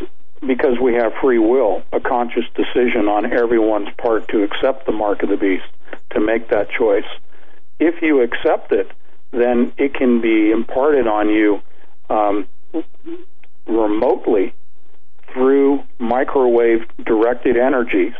because 0.46 0.78
we 0.80 0.94
have 0.94 1.12
free 1.20 1.38
will, 1.38 1.82
a 1.92 2.00
conscious 2.00 2.44
decision 2.54 3.08
on 3.08 3.32
everyone's 3.32 3.88
part 3.98 4.28
to 4.28 4.42
accept 4.42 4.86
the 4.86 4.92
mark 4.92 5.22
of 5.22 5.28
the 5.28 5.36
beast, 5.36 5.66
to 6.10 6.20
make 6.20 6.48
that 6.48 6.70
choice. 6.70 7.04
If 7.78 8.02
you 8.02 8.22
accept 8.22 8.72
it, 8.72 8.90
then 9.30 9.72
it 9.78 9.94
can 9.94 10.20
be 10.20 10.50
imparted 10.50 11.06
on 11.06 11.28
you 11.28 11.62
um, 12.08 12.46
remotely 13.66 14.54
through 15.32 15.82
microwave 15.98 16.80
directed 17.04 17.56
energies, 17.56 18.14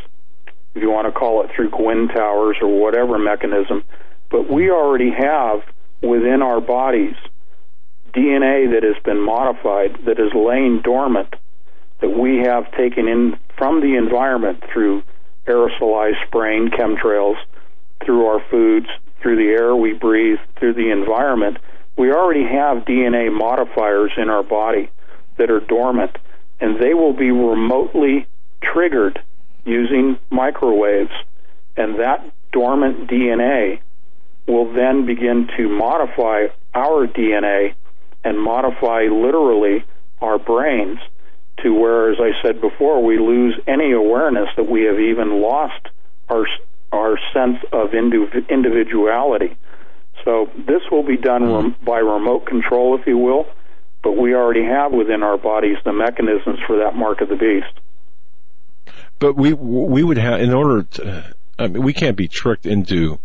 if 0.75 0.83
you 0.83 0.91
want 0.91 1.13
to 1.13 1.19
call 1.19 1.43
it 1.45 1.51
through 1.55 1.71
GWEN 1.71 2.15
towers 2.15 2.57
or 2.63 2.81
whatever 2.81 3.19
mechanism. 3.19 3.85
But 4.31 4.51
we 4.51 4.71
already 4.71 5.11
have 5.11 5.61
within 6.03 6.43
our 6.43 6.61
bodies 6.61 7.17
DNA 8.13 8.73
that 8.73 8.83
has 8.83 9.01
been 9.05 9.21
modified 9.21 10.05
that 10.07 10.19
is 10.19 10.33
laying 10.35 10.81
dormant 10.83 11.35
that 12.01 12.11
we 12.11 12.39
have 12.39 12.71
taken 12.73 13.07
in 13.07 13.39
from 13.59 13.81
the 13.81 13.97
environment 13.97 14.65
through 14.73 15.03
aerosolized 15.47 16.27
spraying, 16.27 16.71
chemtrails, 16.71 17.37
through 18.05 18.27
our 18.27 18.41
foods, 18.51 18.87
through 19.21 19.37
the 19.37 19.51
air 19.51 19.77
we 19.77 19.93
breathe, 19.93 20.39
through 20.59 20.75
the 20.75 20.91
environment, 20.91 21.59
we 21.97 22.11
already 22.11 22.45
have 22.45 22.85
DNA 22.85 23.31
modifiers 23.31 24.13
in 24.17 24.31
our 24.31 24.43
body 24.43 24.91
that 25.37 25.51
are 25.51 25.61
dormant, 25.61 26.17
and 26.61 26.81
they 26.81 26.95
will 26.95 27.13
be 27.13 27.31
remotely 27.31 28.27
triggered 28.63 29.23
using 29.65 30.19
microwaves. 30.31 31.13
And 31.77 32.01
that 32.01 32.33
dormant 32.53 33.11
DNA 33.11 33.81
will 34.51 34.73
then 34.73 35.07
begin 35.07 35.49
to 35.57 35.69
modify 35.69 36.47
our 36.75 37.07
DNA 37.07 37.75
and 38.25 38.39
modify 38.39 39.05
literally 39.05 39.85
our 40.21 40.39
brains 40.39 40.99
to 41.63 41.75
where, 41.75 42.13
as 42.13 42.19
I 42.21 42.31
said 42.43 42.61
before, 42.61 43.03
we 43.05 43.19
lose 43.19 43.59
any 43.67 43.93
awareness 43.93 44.49
that 44.57 44.69
we 44.69 44.85
have 44.85 44.99
even 44.99 45.41
lost 45.41 45.89
our 46.29 46.47
our 46.93 47.19
sense 47.33 47.59
of 47.73 47.95
individuality. 47.95 49.57
So 50.25 50.51
this 50.57 50.83
will 50.91 51.05
be 51.05 51.17
done 51.17 51.43
mm-hmm. 51.43 51.67
rem- 51.69 51.77
by 51.85 51.99
remote 51.99 52.47
control, 52.47 52.99
if 52.99 53.07
you 53.07 53.17
will, 53.17 53.47
but 54.03 54.13
we 54.13 54.35
already 54.35 54.65
have 54.65 54.93
within 54.93 55.23
our 55.23 55.39
bodies 55.39 55.77
the 55.85 55.93
mechanisms 55.93 56.59
for 56.67 56.79
that 56.79 56.97
mark 56.97 57.21
of 57.21 57.29
the 57.29 57.37
beast. 57.37 57.73
But 59.19 59.37
we 59.37 59.53
we 59.53 60.03
would 60.03 60.19
have 60.19 60.41
in 60.41 60.53
order 60.53 60.83
to. 60.83 61.35
I 61.59 61.69
mean, 61.69 61.83
we 61.83 61.93
can't 61.93 62.17
be 62.17 62.27
tricked 62.27 62.65
into 62.65 63.19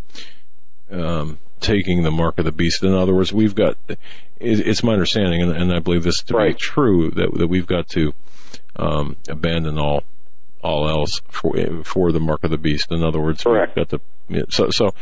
um, 0.92 1.40
taking 1.60 2.04
the 2.04 2.12
mark 2.12 2.38
of 2.40 2.46
the 2.46 2.52
beast. 2.52 2.84
In 2.84 2.94
other 2.94 3.14
words, 3.14 3.34
we've 3.34 3.56
got. 3.56 3.78
It's 4.40 4.84
my 4.84 4.94
understanding, 4.94 5.42
and, 5.42 5.52
and 5.52 5.74
I 5.74 5.80
believe 5.80 6.04
this 6.04 6.22
to 6.24 6.34
Right. 6.36 6.54
be 6.54 6.60
true, 6.60 7.10
that 7.12 7.34
that 7.36 7.48
we've 7.48 7.68
got 7.68 7.88
to 7.90 8.14
um, 8.76 9.16
abandon 9.30 9.78
all 9.80 10.04
all 10.62 10.90
else 10.90 11.22
for 11.30 11.54
for 11.84 12.12
the 12.12 12.20
mark 12.20 12.44
of 12.44 12.52
the 12.52 12.58
beast. 12.58 12.92
In 12.92 13.04
other 13.04 13.20
words, 13.22 13.44
Correct. 13.44 13.76
we've 13.76 13.88
got 13.88 14.00
to. 14.30 14.46
So 14.52 14.70
so, 14.72 14.94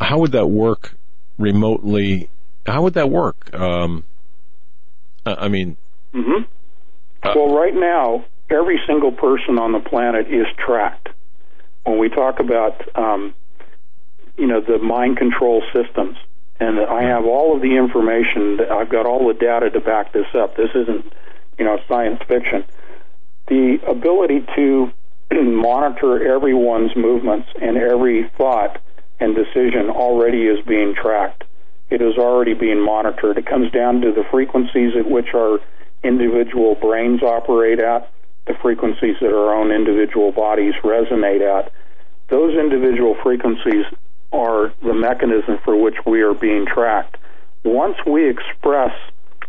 how 0.00 0.18
would 0.20 0.32
that 0.32 0.46
work 0.46 0.94
remotely? 1.38 2.30
How 2.66 2.82
would 2.82 2.94
that 2.94 3.10
work? 3.10 3.52
Um, 3.54 4.04
I 5.26 5.34
I 5.34 5.48
mean, 5.48 5.76
hmm 6.12 6.42
well, 7.22 7.54
right 7.54 7.74
now, 7.74 8.24
every 8.50 8.80
single 8.86 9.12
person 9.12 9.58
on 9.58 9.72
the 9.72 9.80
planet 9.80 10.26
is 10.28 10.46
tracked. 10.56 11.10
When 11.84 11.98
we 11.98 12.08
talk 12.08 12.40
about, 12.40 12.80
um, 12.96 13.34
you 14.40 14.46
know, 14.46 14.60
the 14.62 14.78
mind 14.78 15.18
control 15.18 15.62
systems, 15.72 16.16
and 16.58 16.80
I 16.80 17.02
have 17.02 17.26
all 17.26 17.54
of 17.54 17.60
the 17.60 17.76
information. 17.76 18.58
I've 18.70 18.88
got 18.88 19.04
all 19.04 19.28
the 19.28 19.34
data 19.34 19.68
to 19.70 19.80
back 19.80 20.14
this 20.14 20.26
up. 20.34 20.56
This 20.56 20.70
isn't, 20.74 21.12
you 21.58 21.66
know, 21.66 21.78
science 21.86 22.20
fiction. 22.26 22.64
The 23.48 23.78
ability 23.86 24.46
to 24.56 24.90
monitor 25.32 26.34
everyone's 26.34 26.96
movements 26.96 27.48
and 27.60 27.76
every 27.76 28.30
thought 28.38 28.80
and 29.20 29.36
decision 29.36 29.90
already 29.90 30.46
is 30.46 30.64
being 30.66 30.94
tracked. 30.94 31.44
It 31.90 32.00
is 32.00 32.16
already 32.16 32.54
being 32.54 32.82
monitored. 32.82 33.36
It 33.36 33.46
comes 33.46 33.70
down 33.72 34.00
to 34.00 34.12
the 34.12 34.24
frequencies 34.30 34.92
at 34.98 35.10
which 35.10 35.34
our 35.34 35.58
individual 36.02 36.76
brains 36.76 37.22
operate 37.22 37.78
at, 37.78 38.10
the 38.46 38.54
frequencies 38.62 39.16
that 39.20 39.34
our 39.34 39.54
own 39.54 39.70
individual 39.70 40.32
bodies 40.32 40.72
resonate 40.82 41.42
at. 41.42 41.72
Those 42.28 42.56
individual 42.56 43.16
frequencies 43.22 43.84
are 44.32 44.72
the 44.82 44.94
mechanism 44.94 45.58
for 45.64 45.76
which 45.76 45.96
we 46.06 46.22
are 46.22 46.34
being 46.34 46.66
tracked. 46.66 47.16
Once 47.64 47.96
we 48.06 48.28
express 48.28 48.92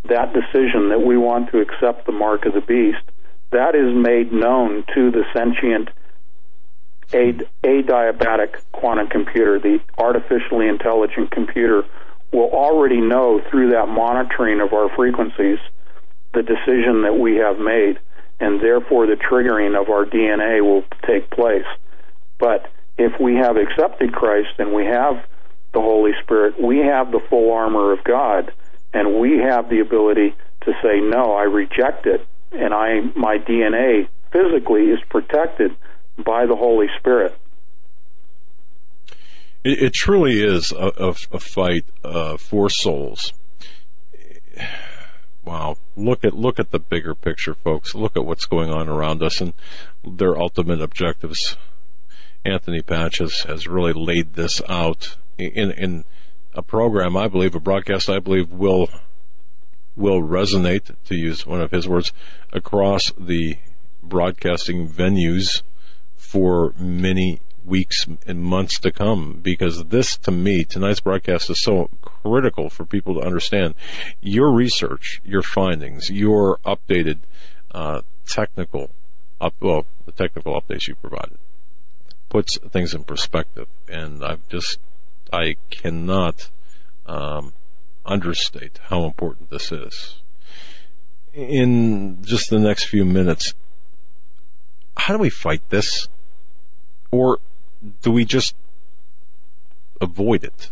that 0.09 0.33
decision 0.33 0.89
that 0.89 1.01
we 1.05 1.17
want 1.17 1.51
to 1.51 1.59
accept 1.59 2.05
the 2.05 2.11
mark 2.11 2.45
of 2.45 2.53
the 2.53 2.61
beast, 2.61 3.03
that 3.51 3.75
is 3.75 3.93
made 3.93 4.31
known 4.31 4.83
to 4.93 5.11
the 5.11 5.23
sentient 5.33 5.89
adiabatic 7.11 8.61
quantum 8.71 9.07
computer, 9.07 9.59
the 9.59 9.79
artificially 9.97 10.67
intelligent 10.67 11.29
computer, 11.31 11.83
will 12.31 12.49
already 12.49 13.01
know 13.01 13.41
through 13.49 13.71
that 13.71 13.87
monitoring 13.87 14.61
of 14.61 14.73
our 14.73 14.89
frequencies 14.95 15.59
the 16.33 16.41
decision 16.41 17.03
that 17.03 17.17
we 17.19 17.35
have 17.35 17.59
made, 17.59 17.99
and 18.39 18.61
therefore 18.61 19.05
the 19.05 19.17
triggering 19.17 19.79
of 19.79 19.89
our 19.89 20.05
DNA 20.05 20.61
will 20.61 20.83
take 21.05 21.29
place. 21.29 21.65
But 22.39 22.71
if 22.97 23.19
we 23.19 23.35
have 23.35 23.57
accepted 23.57 24.13
Christ 24.13 24.59
and 24.59 24.73
we 24.73 24.85
have 24.85 25.25
the 25.73 25.81
Holy 25.81 26.11
Spirit, 26.23 26.61
we 26.61 26.79
have 26.79 27.11
the 27.11 27.21
full 27.29 27.53
armor 27.53 27.93
of 27.93 28.03
God, 28.03 28.51
and 28.93 29.19
we 29.19 29.39
have 29.39 29.69
the 29.69 29.79
ability 29.79 30.35
to 30.61 30.73
say, 30.83 30.99
no, 30.99 31.33
I 31.33 31.43
reject 31.43 32.05
it, 32.05 32.25
and 32.51 32.73
I, 32.73 33.01
my 33.15 33.37
DNA 33.37 34.07
physically 34.31 34.83
is 34.83 34.99
protected 35.09 35.71
by 36.17 36.45
the 36.45 36.55
Holy 36.55 36.87
Spirit. 36.99 37.37
It, 39.63 39.81
it 39.81 39.93
truly 39.93 40.41
is 40.43 40.71
a, 40.71 40.91
a, 40.97 41.09
a 41.31 41.39
fight 41.39 41.85
uh, 42.03 42.37
for 42.37 42.69
souls. 42.69 43.33
Wow! 45.43 45.77
Look 45.95 46.23
at 46.23 46.33
look 46.33 46.59
at 46.59 46.69
the 46.69 46.77
bigger 46.77 47.15
picture, 47.15 47.55
folks. 47.55 47.95
Look 47.95 48.15
at 48.15 48.25
what's 48.25 48.45
going 48.45 48.69
on 48.69 48.87
around 48.87 49.23
us 49.23 49.41
and 49.41 49.53
their 50.03 50.37
ultimate 50.37 50.81
objectives. 50.81 51.57
Anthony 52.43 52.81
Patch 52.81 53.19
has, 53.19 53.41
has 53.41 53.67
really 53.67 53.93
laid 53.93 54.33
this 54.33 54.61
out 54.67 55.17
in 55.37 55.71
in 55.71 56.05
a 56.53 56.61
program. 56.61 57.15
I 57.15 57.27
believe 57.27 57.55
a 57.55 57.59
broadcast. 57.59 58.09
I 58.09 58.19
believe 58.19 58.51
will 58.51 58.89
will 59.95 60.21
resonate, 60.21 60.95
to 61.05 61.15
use 61.15 61.45
one 61.45 61.61
of 61.61 61.71
his 61.71 61.87
words, 61.87 62.13
across 62.51 63.11
the 63.17 63.57
broadcasting 64.01 64.87
venues 64.87 65.61
for 66.15 66.73
many 66.77 67.39
weeks 67.63 68.07
and 68.25 68.41
months 68.41 68.79
to 68.79 68.91
come 68.91 69.39
because 69.41 69.85
this 69.85 70.17
to 70.17 70.31
me 70.31 70.63
tonight's 70.63 70.99
broadcast 70.99 71.47
is 71.47 71.59
so 71.59 71.87
critical 72.01 72.71
for 72.71 72.85
people 72.85 73.13
to 73.13 73.21
understand 73.21 73.75
your 74.19 74.51
research 74.51 75.21
your 75.23 75.43
findings 75.43 76.09
your 76.09 76.57
updated 76.65 77.19
uh, 77.71 78.01
technical 78.25 78.89
up 79.39 79.53
well 79.59 79.85
the 80.07 80.11
technical 80.11 80.59
updates 80.59 80.87
you 80.87 80.95
provided 80.95 81.37
puts 82.31 82.57
things 82.69 82.93
in 82.95 83.03
perspective 83.03 83.67
and 83.87 84.23
i've 84.23 84.47
just 84.49 84.79
i 85.31 85.55
cannot 85.69 86.49
um, 87.05 87.53
understate 88.05 88.79
how 88.89 89.03
important 89.03 89.49
this 89.49 89.71
is 89.71 90.21
in 91.33 92.17
just 92.23 92.49
the 92.49 92.59
next 92.59 92.85
few 92.85 93.05
minutes 93.05 93.53
how 94.97 95.13
do 95.13 95.19
we 95.19 95.29
fight 95.29 95.61
this 95.69 96.07
or 97.11 97.39
do 98.01 98.11
we 98.11 98.25
just 98.25 98.55
avoid 99.99 100.43
it? 100.43 100.71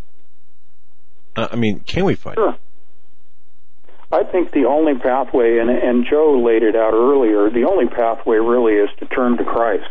Uh, 1.35 1.47
I 1.51 1.55
mean, 1.55 1.81
can 1.81 2.05
we 2.05 2.15
fight 2.15 2.35
Sure. 2.35 2.51
it? 2.51 2.59
I 4.11 4.23
think 4.23 4.51
the 4.51 4.65
only 4.65 4.95
pathway, 4.95 5.59
and, 5.59 5.69
and 5.69 6.05
Joe 6.09 6.41
laid 6.43 6.63
it 6.63 6.75
out 6.75 6.93
earlier, 6.93 7.49
the 7.51 7.67
only 7.69 7.85
pathway 7.85 8.38
really 8.38 8.73
is 8.73 8.89
to 8.99 9.05
turn 9.05 9.38
to 9.38 9.43
Christ. 9.43 9.89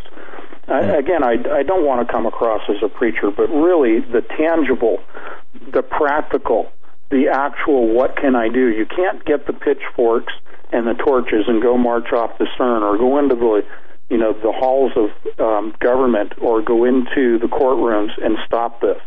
I, 0.69 0.97
again, 0.97 1.23
I, 1.23 1.35
I 1.51 1.63
don't 1.63 1.85
want 1.85 2.05
to 2.05 2.11
come 2.11 2.25
across 2.25 2.61
as 2.69 2.77
a 2.83 2.89
preacher, 2.89 3.31
but 3.31 3.49
really 3.49 3.99
the 3.99 4.21
tangible, 4.37 4.99
the 5.73 5.81
practical, 5.81 6.71
the 7.09 7.27
actual 7.27 7.93
what 7.93 8.15
can 8.15 8.35
I 8.35 8.49
do? 8.49 8.67
You 8.67 8.85
can't 8.85 9.23
get 9.25 9.47
the 9.47 9.53
pitchforks 9.53 10.33
and 10.71 10.85
the 10.85 10.93
torches 10.93 11.45
and 11.47 11.61
go 11.61 11.77
march 11.77 12.13
off 12.13 12.37
the 12.37 12.47
CERN 12.57 12.81
or 12.81 12.97
go 12.97 13.17
into 13.17 13.35
the 13.35 13.65
you 14.09 14.17
know 14.17 14.33
the 14.33 14.51
halls 14.51 14.91
of 14.95 15.09
um, 15.39 15.73
government 15.79 16.33
or 16.41 16.61
go 16.61 16.85
into 16.85 17.39
the 17.39 17.47
courtrooms 17.47 18.11
and 18.23 18.37
stop 18.45 18.81
this. 18.81 19.01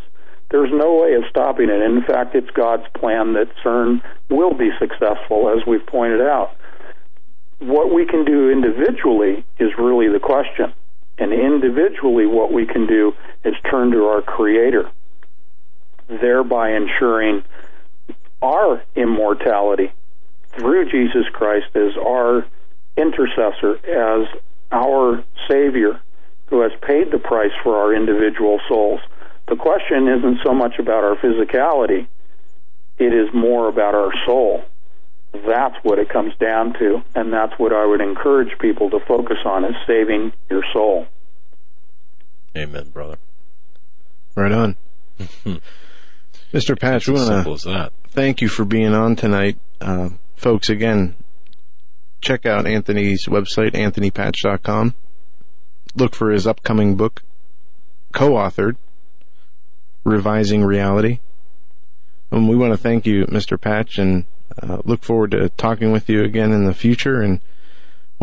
There's 0.50 0.70
no 0.72 1.00
way 1.02 1.14
of 1.14 1.24
stopping 1.30 1.70
it. 1.70 1.80
In 1.80 2.02
fact, 2.02 2.34
it's 2.34 2.50
God's 2.50 2.86
plan 2.94 3.32
that 3.34 3.48
CERN 3.64 4.02
will 4.28 4.52
be 4.52 4.70
successful, 4.78 5.48
as 5.48 5.66
we've 5.66 5.86
pointed 5.86 6.20
out. 6.20 6.54
What 7.60 7.94
we 7.94 8.04
can 8.04 8.24
do 8.24 8.50
individually 8.50 9.44
is 9.58 9.70
really 9.78 10.08
the 10.08 10.20
question. 10.20 10.74
And 11.22 11.32
individually, 11.32 12.26
what 12.26 12.52
we 12.52 12.66
can 12.66 12.88
do 12.88 13.14
is 13.44 13.54
turn 13.70 13.92
to 13.92 14.06
our 14.06 14.22
Creator, 14.22 14.90
thereby 16.08 16.72
ensuring 16.72 17.44
our 18.42 18.82
immortality 18.96 19.92
through 20.48 20.90
Jesus 20.90 21.24
Christ 21.32 21.76
as 21.76 21.96
our 21.96 22.44
intercessor, 22.96 23.78
as 23.86 24.26
our 24.72 25.22
Savior 25.48 26.00
who 26.46 26.62
has 26.62 26.72
paid 26.82 27.12
the 27.12 27.18
price 27.18 27.52
for 27.62 27.76
our 27.76 27.94
individual 27.94 28.60
souls. 28.68 29.00
The 29.46 29.54
question 29.54 30.08
isn't 30.08 30.40
so 30.44 30.52
much 30.52 30.80
about 30.80 31.04
our 31.04 31.14
physicality, 31.14 32.08
it 32.98 33.14
is 33.14 33.32
more 33.32 33.68
about 33.68 33.94
our 33.94 34.10
soul. 34.26 34.64
That's 35.32 35.74
what 35.82 35.98
it 35.98 36.08
comes 36.08 36.34
down 36.38 36.74
to, 36.78 37.02
and 37.14 37.32
that's 37.32 37.52
what 37.58 37.72
I 37.72 37.86
would 37.86 38.00
encourage 38.00 38.58
people 38.58 38.90
to 38.90 39.00
focus 39.00 39.38
on 39.44 39.64
is 39.64 39.74
saving 39.86 40.32
your 40.50 40.62
soul. 40.72 41.06
Amen, 42.56 42.90
brother. 42.90 43.16
Right 44.34 44.52
on. 44.52 44.76
Mr. 46.52 46.78
Patch, 46.78 47.08
we 47.08 47.14
as 47.14 47.20
want 47.20 47.28
simple 47.28 47.56
to 47.56 47.68
as 47.68 47.74
that. 47.74 47.92
thank 48.08 48.42
you 48.42 48.48
for 48.48 48.64
being 48.64 48.92
on 48.94 49.16
tonight. 49.16 49.58
Uh, 49.80 50.10
folks, 50.36 50.68
again, 50.68 51.16
check 52.20 52.44
out 52.44 52.66
Anthony's 52.66 53.26
website, 53.26 53.72
anthonypatch.com. 53.72 54.94
Look 55.94 56.14
for 56.14 56.30
his 56.30 56.46
upcoming 56.46 56.94
book, 56.96 57.22
co-authored, 58.12 58.76
Revising 60.04 60.64
Reality. 60.64 61.20
And 62.30 62.48
we 62.48 62.56
want 62.56 62.72
to 62.72 62.78
thank 62.78 63.06
you, 63.06 63.26
Mr. 63.26 63.60
Patch, 63.60 63.98
and 63.98 64.24
uh, 64.62 64.78
look 64.84 65.02
forward 65.02 65.32
to 65.32 65.48
talking 65.50 65.92
with 65.92 66.08
you 66.08 66.22
again 66.24 66.52
in 66.52 66.64
the 66.64 66.74
future. 66.74 67.20
And 67.20 67.40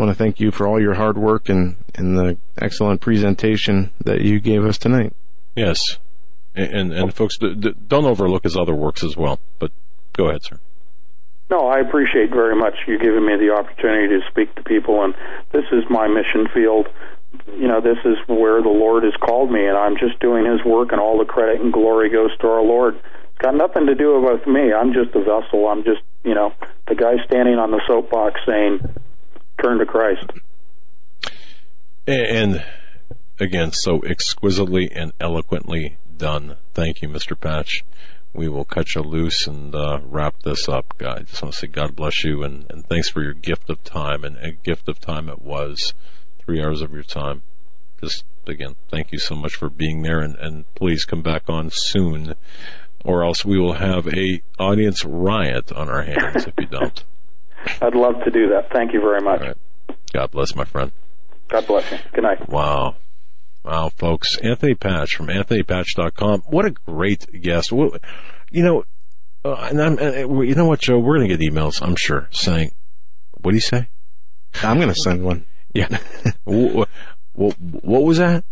want 0.00 0.10
to 0.10 0.14
thank 0.14 0.40
you 0.40 0.50
for 0.50 0.66
all 0.66 0.80
your 0.80 0.94
hard 0.94 1.18
work 1.18 1.48
and, 1.48 1.76
and 1.94 2.16
the 2.16 2.38
excellent 2.58 3.00
presentation 3.00 3.90
that 4.02 4.22
you 4.22 4.40
gave 4.40 4.64
us 4.64 4.78
tonight. 4.78 5.14
Yes. 5.54 5.98
And, 6.54 6.72
and, 6.72 6.92
and 6.92 7.14
folks, 7.14 7.36
don't 7.38 8.06
overlook 8.06 8.44
his 8.44 8.56
other 8.56 8.74
works 8.74 9.04
as 9.04 9.16
well. 9.16 9.38
But 9.58 9.72
go 10.14 10.28
ahead, 10.28 10.42
sir. 10.42 10.58
No, 11.50 11.66
I 11.66 11.80
appreciate 11.80 12.30
very 12.30 12.54
much 12.54 12.74
you 12.86 12.98
giving 12.98 13.26
me 13.26 13.36
the 13.36 13.52
opportunity 13.52 14.08
to 14.08 14.20
speak 14.30 14.54
to 14.54 14.62
people, 14.62 15.02
and 15.02 15.14
this 15.52 15.64
is 15.72 15.82
my 15.90 16.06
mission 16.06 16.46
field. 16.54 16.86
You 17.58 17.66
know, 17.66 17.80
this 17.80 17.98
is 18.04 18.16
where 18.28 18.62
the 18.62 18.68
Lord 18.68 19.02
has 19.02 19.14
called 19.20 19.50
me, 19.50 19.66
and 19.66 19.76
I'm 19.76 19.96
just 19.98 20.20
doing 20.20 20.46
His 20.46 20.64
work, 20.64 20.92
and 20.92 21.00
all 21.00 21.18
the 21.18 21.24
credit 21.24 21.60
and 21.60 21.72
glory 21.72 22.08
goes 22.08 22.30
to 22.38 22.46
our 22.46 22.62
Lord. 22.62 22.94
It's 22.94 23.38
got 23.38 23.56
nothing 23.56 23.86
to 23.86 23.96
do 23.96 24.20
with 24.20 24.46
me. 24.46 24.72
I'm 24.72 24.92
just 24.92 25.14
a 25.16 25.20
vessel. 25.20 25.66
I'm 25.66 25.82
just, 25.82 26.02
you 26.24 26.34
know, 26.34 26.52
the 26.88 26.94
guy 26.94 27.22
standing 27.24 27.58
on 27.58 27.70
the 27.70 27.80
soapbox 27.86 28.40
saying, 28.46 28.80
"Turn 29.62 29.78
to 29.78 29.86
Christ." 29.86 30.30
And 32.06 32.64
again, 33.38 33.72
so 33.72 34.02
exquisitely 34.02 34.90
and 34.90 35.12
eloquently 35.20 35.96
done. 36.16 36.56
Thank 36.74 37.02
you, 37.02 37.08
Mr. 37.08 37.38
Patch 37.38 37.84
we 38.32 38.48
will 38.48 38.64
cut 38.64 38.94
you 38.94 39.02
loose 39.02 39.46
and 39.46 39.74
uh, 39.74 40.00
wrap 40.04 40.42
this 40.42 40.68
up. 40.68 40.94
I 41.00 41.20
just 41.20 41.42
want 41.42 41.54
to 41.54 41.60
say 41.60 41.66
God 41.66 41.96
bless 41.96 42.24
you 42.24 42.42
and, 42.42 42.66
and 42.70 42.86
thanks 42.86 43.08
for 43.08 43.22
your 43.22 43.34
gift 43.34 43.68
of 43.68 43.82
time. 43.82 44.24
And 44.24 44.36
a 44.36 44.52
gift 44.52 44.88
of 44.88 45.00
time 45.00 45.28
it 45.28 45.42
was, 45.42 45.94
three 46.38 46.62
hours 46.62 46.82
of 46.82 46.92
your 46.92 47.02
time. 47.02 47.42
Just 48.00 48.24
again, 48.46 48.76
thank 48.90 49.12
you 49.12 49.18
so 49.18 49.34
much 49.34 49.54
for 49.54 49.68
being 49.68 50.02
there, 50.02 50.20
and, 50.20 50.36
and 50.36 50.74
please 50.74 51.04
come 51.04 51.22
back 51.22 51.48
on 51.48 51.70
soon, 51.70 52.34
or 53.04 53.24
else 53.24 53.44
we 53.44 53.58
will 53.58 53.74
have 53.74 54.06
a 54.08 54.42
audience 54.58 55.04
riot 55.04 55.72
on 55.72 55.88
our 55.88 56.02
hands 56.02 56.46
if 56.46 56.54
you 56.58 56.66
don't. 56.66 57.04
I'd 57.82 57.94
love 57.94 58.22
to 58.24 58.30
do 58.30 58.48
that. 58.48 58.70
Thank 58.72 58.92
you 58.92 59.00
very 59.00 59.20
much. 59.20 59.56
God 60.12 60.30
bless, 60.30 60.54
my 60.54 60.64
friend. 60.64 60.92
God 61.48 61.66
bless 61.66 61.90
you. 61.90 61.98
Good 62.12 62.22
night. 62.22 62.48
Wow. 62.48 62.96
Wow, 63.64 63.90
folks. 63.90 64.36
Anthony 64.38 64.74
Patch 64.74 65.14
from 65.14 65.26
anthonypatch.com. 65.26 66.44
What 66.46 66.64
a 66.64 66.70
great 66.70 67.42
guest. 67.42 67.70
You 67.70 68.00
know, 68.52 68.84
uh, 69.44 69.68
and 69.70 69.80
I'm, 69.80 69.98
uh, 69.98 70.42
you 70.42 70.54
know 70.54 70.66
what, 70.66 70.80
Joe? 70.80 70.98
We're 70.98 71.16
going 71.18 71.28
to 71.28 71.36
get 71.36 71.52
emails, 71.52 71.82
I'm 71.82 71.96
sure, 71.96 72.28
saying, 72.30 72.72
what 73.32 73.52
do 73.52 73.56
you 73.56 73.62
say? 73.62 73.88
I'm 74.62 74.76
going 74.76 74.88
to 74.88 74.94
send 74.94 75.24
one. 75.24 75.46
Yeah. 75.74 75.98
what, 76.44 76.88
what, 77.32 77.56
what, 77.58 78.02
was 78.02 78.18
that? 78.18 78.44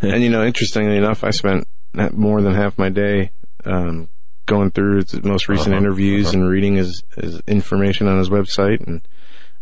and 0.00 0.22
you 0.22 0.30
know, 0.30 0.44
interestingly 0.44 0.96
enough, 0.96 1.24
I 1.24 1.30
spent 1.30 1.66
more 2.12 2.42
than 2.42 2.54
half 2.54 2.78
my 2.78 2.88
day, 2.88 3.30
um, 3.64 4.08
going 4.46 4.70
through 4.70 4.96
his 4.96 5.22
most 5.22 5.48
recent 5.48 5.74
uh-huh, 5.74 5.78
interviews 5.78 6.28
uh-huh. 6.28 6.38
and 6.38 6.48
reading 6.48 6.76
his, 6.76 7.02
his 7.16 7.40
information 7.46 8.08
on 8.08 8.18
his 8.18 8.28
website. 8.28 8.86
And, 8.86 9.06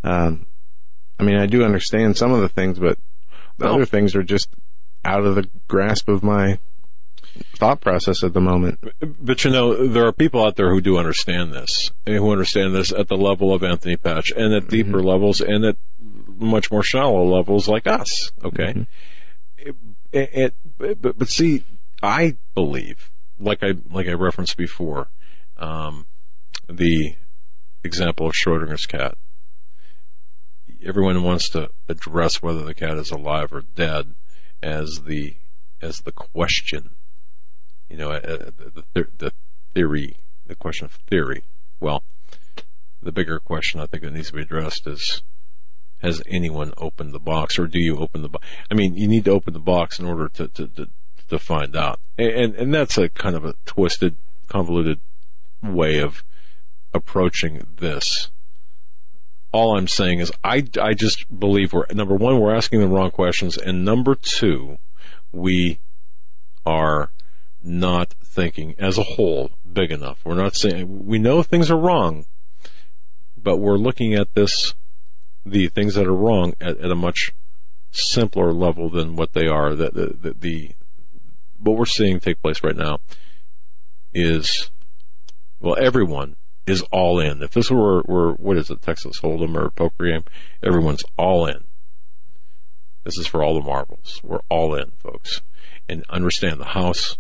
um, 0.03 0.47
I 1.19 1.23
mean, 1.23 1.37
I 1.37 1.47
do 1.47 1.65
understand 1.65 2.17
some 2.17 2.33
of 2.33 2.41
the 2.41 2.49
things, 2.49 2.79
but 2.79 2.99
the 3.59 3.67
well, 3.67 3.75
other 3.75 3.87
things 3.87 4.15
are 4.15 4.23
just 4.23 4.49
out 5.05 5.25
of 5.25 5.35
the 5.35 5.49
grasp 5.69 6.09
of 6.09 6.23
my 6.23 6.59
thought 7.55 7.81
process 7.81 8.25
at 8.25 8.33
the 8.33 8.41
moment. 8.41 8.79
But 9.21 9.45
you 9.45 9.51
know, 9.51 9.87
there 9.87 10.07
are 10.07 10.13
people 10.13 10.45
out 10.45 10.57
there 10.57 10.71
who 10.71 10.81
do 10.81 10.99
understand 10.99 11.53
this, 11.53 11.91
who 12.07 12.31
understand 12.31 12.75
this 12.75 12.93
at 12.93 13.09
the 13.09 13.17
level 13.17 13.53
of 13.53 13.63
Anthony 13.63 13.97
Patch 13.97 14.33
and 14.33 14.55
at 14.55 14.69
deeper 14.69 14.99
mm-hmm. 14.99 15.07
levels 15.07 15.41
and 15.41 15.65
at 15.65 15.77
much 16.27 16.71
more 16.71 16.83
shallow 16.83 17.25
levels 17.25 17.69
like 17.69 17.87
us. 17.87 18.33
Okay. 18.43 18.75
Mm-hmm. 18.75 19.71
It, 20.13 20.31
it, 20.33 20.55
but, 21.01 21.19
but 21.19 21.29
see, 21.29 21.65
I 22.03 22.37
believe, 22.55 23.11
like 23.41 23.63
I, 23.63 23.75
like 23.91 24.07
I 24.07 24.13
referenced 24.13 24.57
before, 24.57 25.09
um, 25.57 26.07
the 26.69 27.15
example 27.83 28.27
of 28.27 28.35
Schrodinger's 28.35 28.87
cat. 28.87 29.17
Everyone 30.85 31.23
wants 31.23 31.49
to 31.51 31.71
address 31.89 32.43
whether 32.43 32.63
the 32.63 32.75
cat 32.75 32.97
is 32.97 33.11
alive 33.11 33.53
or 33.53 33.63
dead 33.63 34.15
as 34.63 35.03
the 35.07 35.37
as 35.83 36.01
the 36.01 36.13
question. 36.13 36.91
You 37.89 37.97
know, 37.97 38.13
uh, 38.13 38.51
the, 38.95 39.09
the 39.17 39.33
theory, 39.75 40.17
the 40.47 40.55
question 40.55 40.85
of 40.87 40.93
theory. 40.93 41.43
Well, 41.81 42.03
the 43.03 43.13
bigger 43.13 43.41
question 43.41 43.81
I 43.81 43.87
think 43.87 44.05
that 44.05 44.13
needs 44.13 44.29
to 44.29 44.35
be 44.35 44.43
addressed 44.43 44.87
is: 44.87 45.23
Has 46.03 46.23
anyone 46.27 46.73
opened 46.79 47.13
the 47.13 47.19
box, 47.19 47.59
or 47.59 47.67
do 47.67 47.79
you 47.79 47.99
open 47.99 48.23
the 48.23 48.29
box? 48.29 48.47
I 48.71 48.75
mean, 48.75 48.97
you 48.97 49.09
need 49.09 49.25
to 49.25 49.33
open 49.33 49.53
the 49.53 49.59
box 49.59 49.99
in 49.99 50.07
order 50.07 50.29
to 50.29 50.49
to 50.49 50.69
to, 50.69 50.89
to 51.31 51.39
find 51.39 51.75
out, 51.77 52.01
and 52.19 52.55
and 52.55 52.75
that's 52.75 52.99
a 52.99 53.09
kind 53.09 53.35
of 53.35 53.45
a 53.45 53.55
twisted, 53.67 54.17
convoluted 54.49 55.01
way 55.63 55.99
of 55.99 56.25
approaching 56.93 57.67
this 57.77 58.31
all 59.53 59.77
I'm 59.77 59.89
saying 59.89 60.21
is 60.21 60.33
I, 60.45 60.65
I 60.81 60.95
just 60.95 61.39
believe 61.39 61.73
we're 61.73 61.87
number 61.93 62.15
one 62.15 62.39
we're 62.39 62.55
asking 62.55 62.81
the 62.81 62.89
wrong 62.89 63.11
questions 63.11 63.57
and 63.57 63.85
number 63.85 64.15
two 64.15 64.79
we 65.33 65.81
are 66.65 67.11
not 67.63 68.15
thinking 68.23 68.75
as 68.79 68.99
a 68.99 69.03
whole 69.03 69.51
big 69.71 69.91
enough. 69.91 70.21
We're 70.25 70.35
not 70.35 70.57
saying 70.57 71.07
we 71.07 71.19
know 71.19 71.43
things 71.43 71.71
are 71.71 71.77
wrong, 71.79 72.27
but 73.37 73.59
we're 73.59 73.77
looking 73.77 74.15
at 74.15 74.35
this 74.35 74.75
the 75.45 75.69
things 75.69 75.95
that 75.95 76.07
are 76.07 76.15
wrong 76.15 76.55
at, 76.61 76.79
at 76.79 76.91
a 76.91 76.97
much 76.97 77.33
simpler 77.91 78.53
level 78.53 78.89
than 78.91 79.17
what 79.17 79.33
they 79.33 79.47
are. 79.47 79.75
The, 79.75 79.91
the, 79.91 80.17
the, 80.21 80.35
the 80.39 80.71
what 81.61 81.77
we're 81.77 81.87
seeing 81.87 82.21
take 82.21 82.41
place 82.43 82.63
right 82.63 82.77
now 82.77 82.99
is 84.13 84.71
well 85.61 85.77
everyone 85.79 86.37
is 86.67 86.83
all 86.93 87.19
in. 87.19 87.43
If 87.43 87.53
this 87.53 87.71
were, 87.71 88.03
were 88.03 88.33
what 88.35 88.57
is 88.57 88.71
it, 88.71 88.83
Texas 88.83 89.21
Hold'em 89.21 89.57
or 89.57 89.71
poker 89.71 90.07
game, 90.07 90.25
everyone's 90.63 91.03
all 91.17 91.47
in. 91.47 91.65
This 93.05 93.19
is 93.19 93.27
for 93.27 93.43
all 93.43 93.55
the 93.55 93.67
marbles. 93.67 94.21
We're 94.23 94.43
all 94.49 94.75
in, 94.75 94.93
folks. 94.93 95.43
And 95.89 96.05
understand 96.09 96.61
the 96.61 96.67
house 96.67 97.19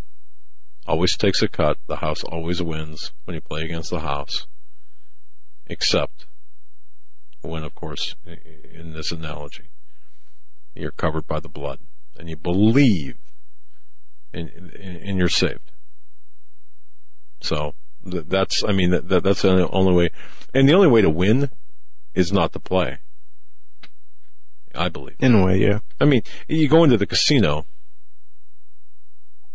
always 0.86 1.16
takes 1.16 1.42
a 1.42 1.48
cut. 1.48 1.78
The 1.86 1.96
house 1.96 2.22
always 2.22 2.62
wins 2.62 3.12
when 3.24 3.34
you 3.34 3.40
play 3.40 3.62
against 3.62 3.90
the 3.90 4.00
house. 4.00 4.46
Except 5.66 6.26
when, 7.40 7.64
of 7.64 7.74
course, 7.74 8.14
in 8.26 8.92
this 8.92 9.10
analogy, 9.10 9.70
you're 10.74 10.92
covered 10.92 11.26
by 11.26 11.40
the 11.40 11.48
blood 11.48 11.78
and 12.18 12.28
you 12.28 12.36
believe 12.36 13.16
and, 14.33 14.49
and 14.75 15.18
you're 15.18 15.28
saved. 15.28 15.73
So 17.41 17.75
that's, 18.05 18.62
I 18.65 18.73
mean, 18.73 18.91
that, 18.91 19.23
that's 19.23 19.42
the 19.42 19.68
only 19.70 19.94
way. 19.94 20.10
And 20.55 20.68
the 20.68 20.75
only 20.75 20.89
way 20.89 21.02
to 21.02 21.10
win 21.10 21.50
is 22.15 22.33
not 22.33 22.52
to 22.52 22.60
play. 22.60 22.99
I 24.75 24.89
believe. 24.89 25.17
In 25.18 25.34
a 25.34 25.44
way, 25.44 25.59
yeah. 25.59 25.81
I 26.00 26.05
mean, 26.05 26.23
you 26.49 26.68
go 26.68 26.84
into 26.84 26.97
the 26.97 27.07
casino. 27.07 27.67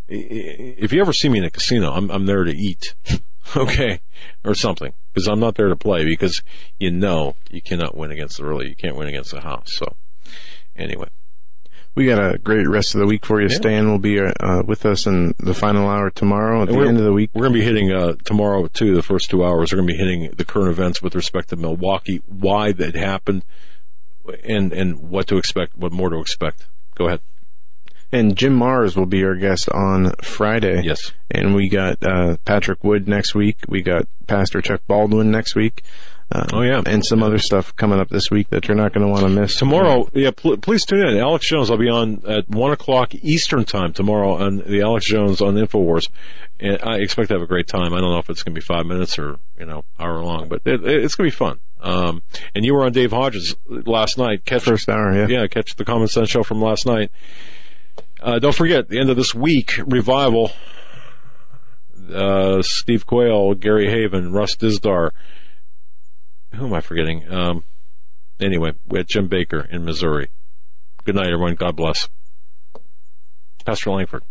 If 0.08 0.92
you 0.92 1.02
ever 1.02 1.14
see 1.14 1.30
me 1.30 1.40
in 1.40 1.46
a 1.46 1.50
casino, 1.50 1.92
I'm, 1.94 2.12
I'm 2.12 2.26
there 2.26 2.44
to 2.44 2.52
eat. 2.52 2.96
okay. 3.56 4.02
Or 4.44 4.54
something. 4.54 4.94
Because 5.14 5.28
I'm 5.28 5.40
not 5.40 5.56
there 5.56 5.70
to 5.70 5.76
play 5.76 6.04
because 6.04 6.44
you 6.78 6.92
know 6.92 7.36
you 7.50 7.62
cannot 7.62 7.96
win 7.96 8.12
against 8.12 8.38
the 8.38 8.46
really, 8.46 8.68
you 8.70 8.76
can't 8.76 8.98
win 8.98 9.08
against 9.08 9.32
the 9.32 9.42
house. 9.42 9.74
So 9.74 9.96
anyway. 10.76 11.08
We 11.96 12.06
got 12.06 12.20
a 12.20 12.38
great 12.38 12.68
rest 12.68 12.94
of 12.94 13.00
the 13.00 13.08
week 13.08 13.26
for 13.26 13.42
you. 13.42 13.48
Yeah. 13.50 13.56
Stan 13.56 13.90
will 13.90 14.00
be 14.00 14.20
uh, 14.20 14.64
with 14.64 14.86
us 14.86 15.08
in 15.08 15.34
the 15.40 15.54
final 15.54 15.88
hour 15.88 16.10
tomorrow 16.10 16.62
at 16.62 16.70
and 16.70 16.78
the 16.78 16.88
end 16.88 16.98
of 16.98 17.06
the 17.06 17.14
week. 17.14 17.30
We're 17.34 17.44
going 17.44 17.54
to 17.54 17.60
be 17.60 17.66
hitting 17.66 17.92
uh, 17.92 18.16
tomorrow 18.26 18.68
too. 18.68 18.96
The 18.96 19.02
first 19.02 19.30
two 19.30 19.46
hours 19.46 19.72
we're 19.72 19.78
going 19.78 19.88
to 19.88 19.94
be 19.94 19.98
hitting 19.98 20.32
the 20.36 20.44
current 20.44 20.70
events 20.70 21.02
with 21.02 21.16
respect 21.16 21.50
to 21.50 21.56
Milwaukee, 21.56 22.22
why 22.28 22.74
that 22.74 22.96
happened, 22.96 23.46
and 24.44 24.74
and 24.74 25.10
what 25.10 25.28
to 25.28 25.38
expect, 25.38 25.78
what 25.78 25.94
more 25.94 26.10
to 26.10 26.20
expect. 26.20 26.68
Go 26.96 27.08
ahead. 27.08 27.22
And 28.12 28.38
Jim 28.38 28.58
Marrs 28.58 28.96
will 28.96 29.08
be 29.08 29.24
our 29.24 29.36
guest 29.36 29.68
on 29.70 30.12
Friday. 30.22 30.84
Yes. 30.84 31.12
And 31.32 31.56
we 31.56 31.70
got 31.70 32.04
uh, 32.04 32.38
Patrick 32.46 32.84
Wood 32.84 33.08
next 33.08 33.36
week. 33.36 33.58
We 33.68 33.82
got 33.82 34.08
Pastor 34.28 34.62
Chuck 34.62 34.82
Baldwin 34.88 35.32
next 35.32 35.56
week. 35.56 35.84
Um, 36.32 36.48
oh 36.54 36.62
yeah, 36.62 36.82
and 36.88 37.06
some 37.06 37.22
other 37.22 37.38
stuff 37.38 37.76
coming 37.76 38.00
up 38.00 38.10
this 38.10 38.32
week 38.32 38.50
that 38.50 38.68
you're 38.68 38.76
not 38.76 38.94
going 38.94 39.06
to 39.06 39.12
want 39.12 39.24
to 39.24 39.30
miss. 39.30 39.58
Tomorrow, 39.58 40.10
yeah, 40.14 40.32
pl- 40.32 40.58
please 40.58 40.84
tune 40.84 41.08
in. 41.08 41.18
Alex 41.18 41.48
Jones, 41.48 41.70
I'll 41.70 41.78
be 41.78 41.90
on 41.90 42.24
at 42.28 42.50
one 42.50 42.72
o'clock 42.72 43.14
Eastern 43.14 43.64
time 43.64 43.94
tomorrow 43.94 44.34
on 44.34 44.58
the 44.58 44.82
Alex 44.82 45.06
Jones 45.06 45.40
on 45.40 45.54
Infowars, 45.54 46.10
and 46.60 46.80
I 46.82 46.98
expect 46.98 47.28
to 47.28 47.36
have 47.36 47.44
a 47.44 47.48
great 47.48 47.68
time. 47.68 47.94
I 47.94 48.00
don't 48.02 48.12
know 48.12 48.18
if 48.18 48.30
it's 48.32 48.42
going 48.42 48.56
to 48.56 48.60
be 48.60 48.66
five 48.66 48.88
minutes 48.88 49.20
or 49.20 49.38
you 49.60 49.68
know 49.68 49.86
hour 50.00 50.24
long, 50.24 50.48
but 50.48 50.62
it, 50.66 50.84
it, 50.84 51.04
it's 51.04 51.14
going 51.14 51.30
to 51.30 51.36
be 51.36 51.38
fun. 51.38 51.60
Um, 51.80 52.24
and 52.56 52.66
you 52.66 52.74
were 52.74 52.84
on 52.84 52.92
Dave 52.92 53.12
Hodges 53.12 53.56
last 53.68 54.18
night. 54.18 54.46
Catch 54.46 54.64
first 54.64 54.90
hour, 54.90 55.14
yeah, 55.14 55.28
yeah, 55.28 55.48
catch 55.48 55.76
the 55.76 55.86
Common 55.86 56.08
Sense 56.08 56.32
show 56.32 56.42
from 56.42 56.60
last 56.60 56.88
night. 56.88 57.12
Uh, 58.20 58.40
don't 58.40 58.56
forget 58.56 58.90
the 58.90 59.00
end 59.00 59.12
of 59.12 59.16
this 59.16 59.36
week 59.36 59.74
revival. 59.86 60.52
Uh, 62.12 62.64
Steve 62.64 63.06
Quayle, 63.06 63.54
Gary 63.54 63.88
Heavin, 63.90 64.32
Russ 64.32 64.56
Dizdar 64.56 65.12
who 66.56 66.66
am 66.66 66.74
I 66.74 66.82
forgetting? 66.82 67.32
Um, 67.32 67.64
anyway, 68.40 68.74
we 68.88 69.00
had 69.00 69.08
Jim 69.08 69.30
Bakker 69.30 69.70
in 69.70 69.86
Missouri. 69.86 70.30
Good 71.04 71.16
night, 71.16 71.28
everyone. 71.28 71.56
God 71.56 71.76
bless. 71.76 72.10
Pastor 73.66 73.92
Langford. 73.92 74.24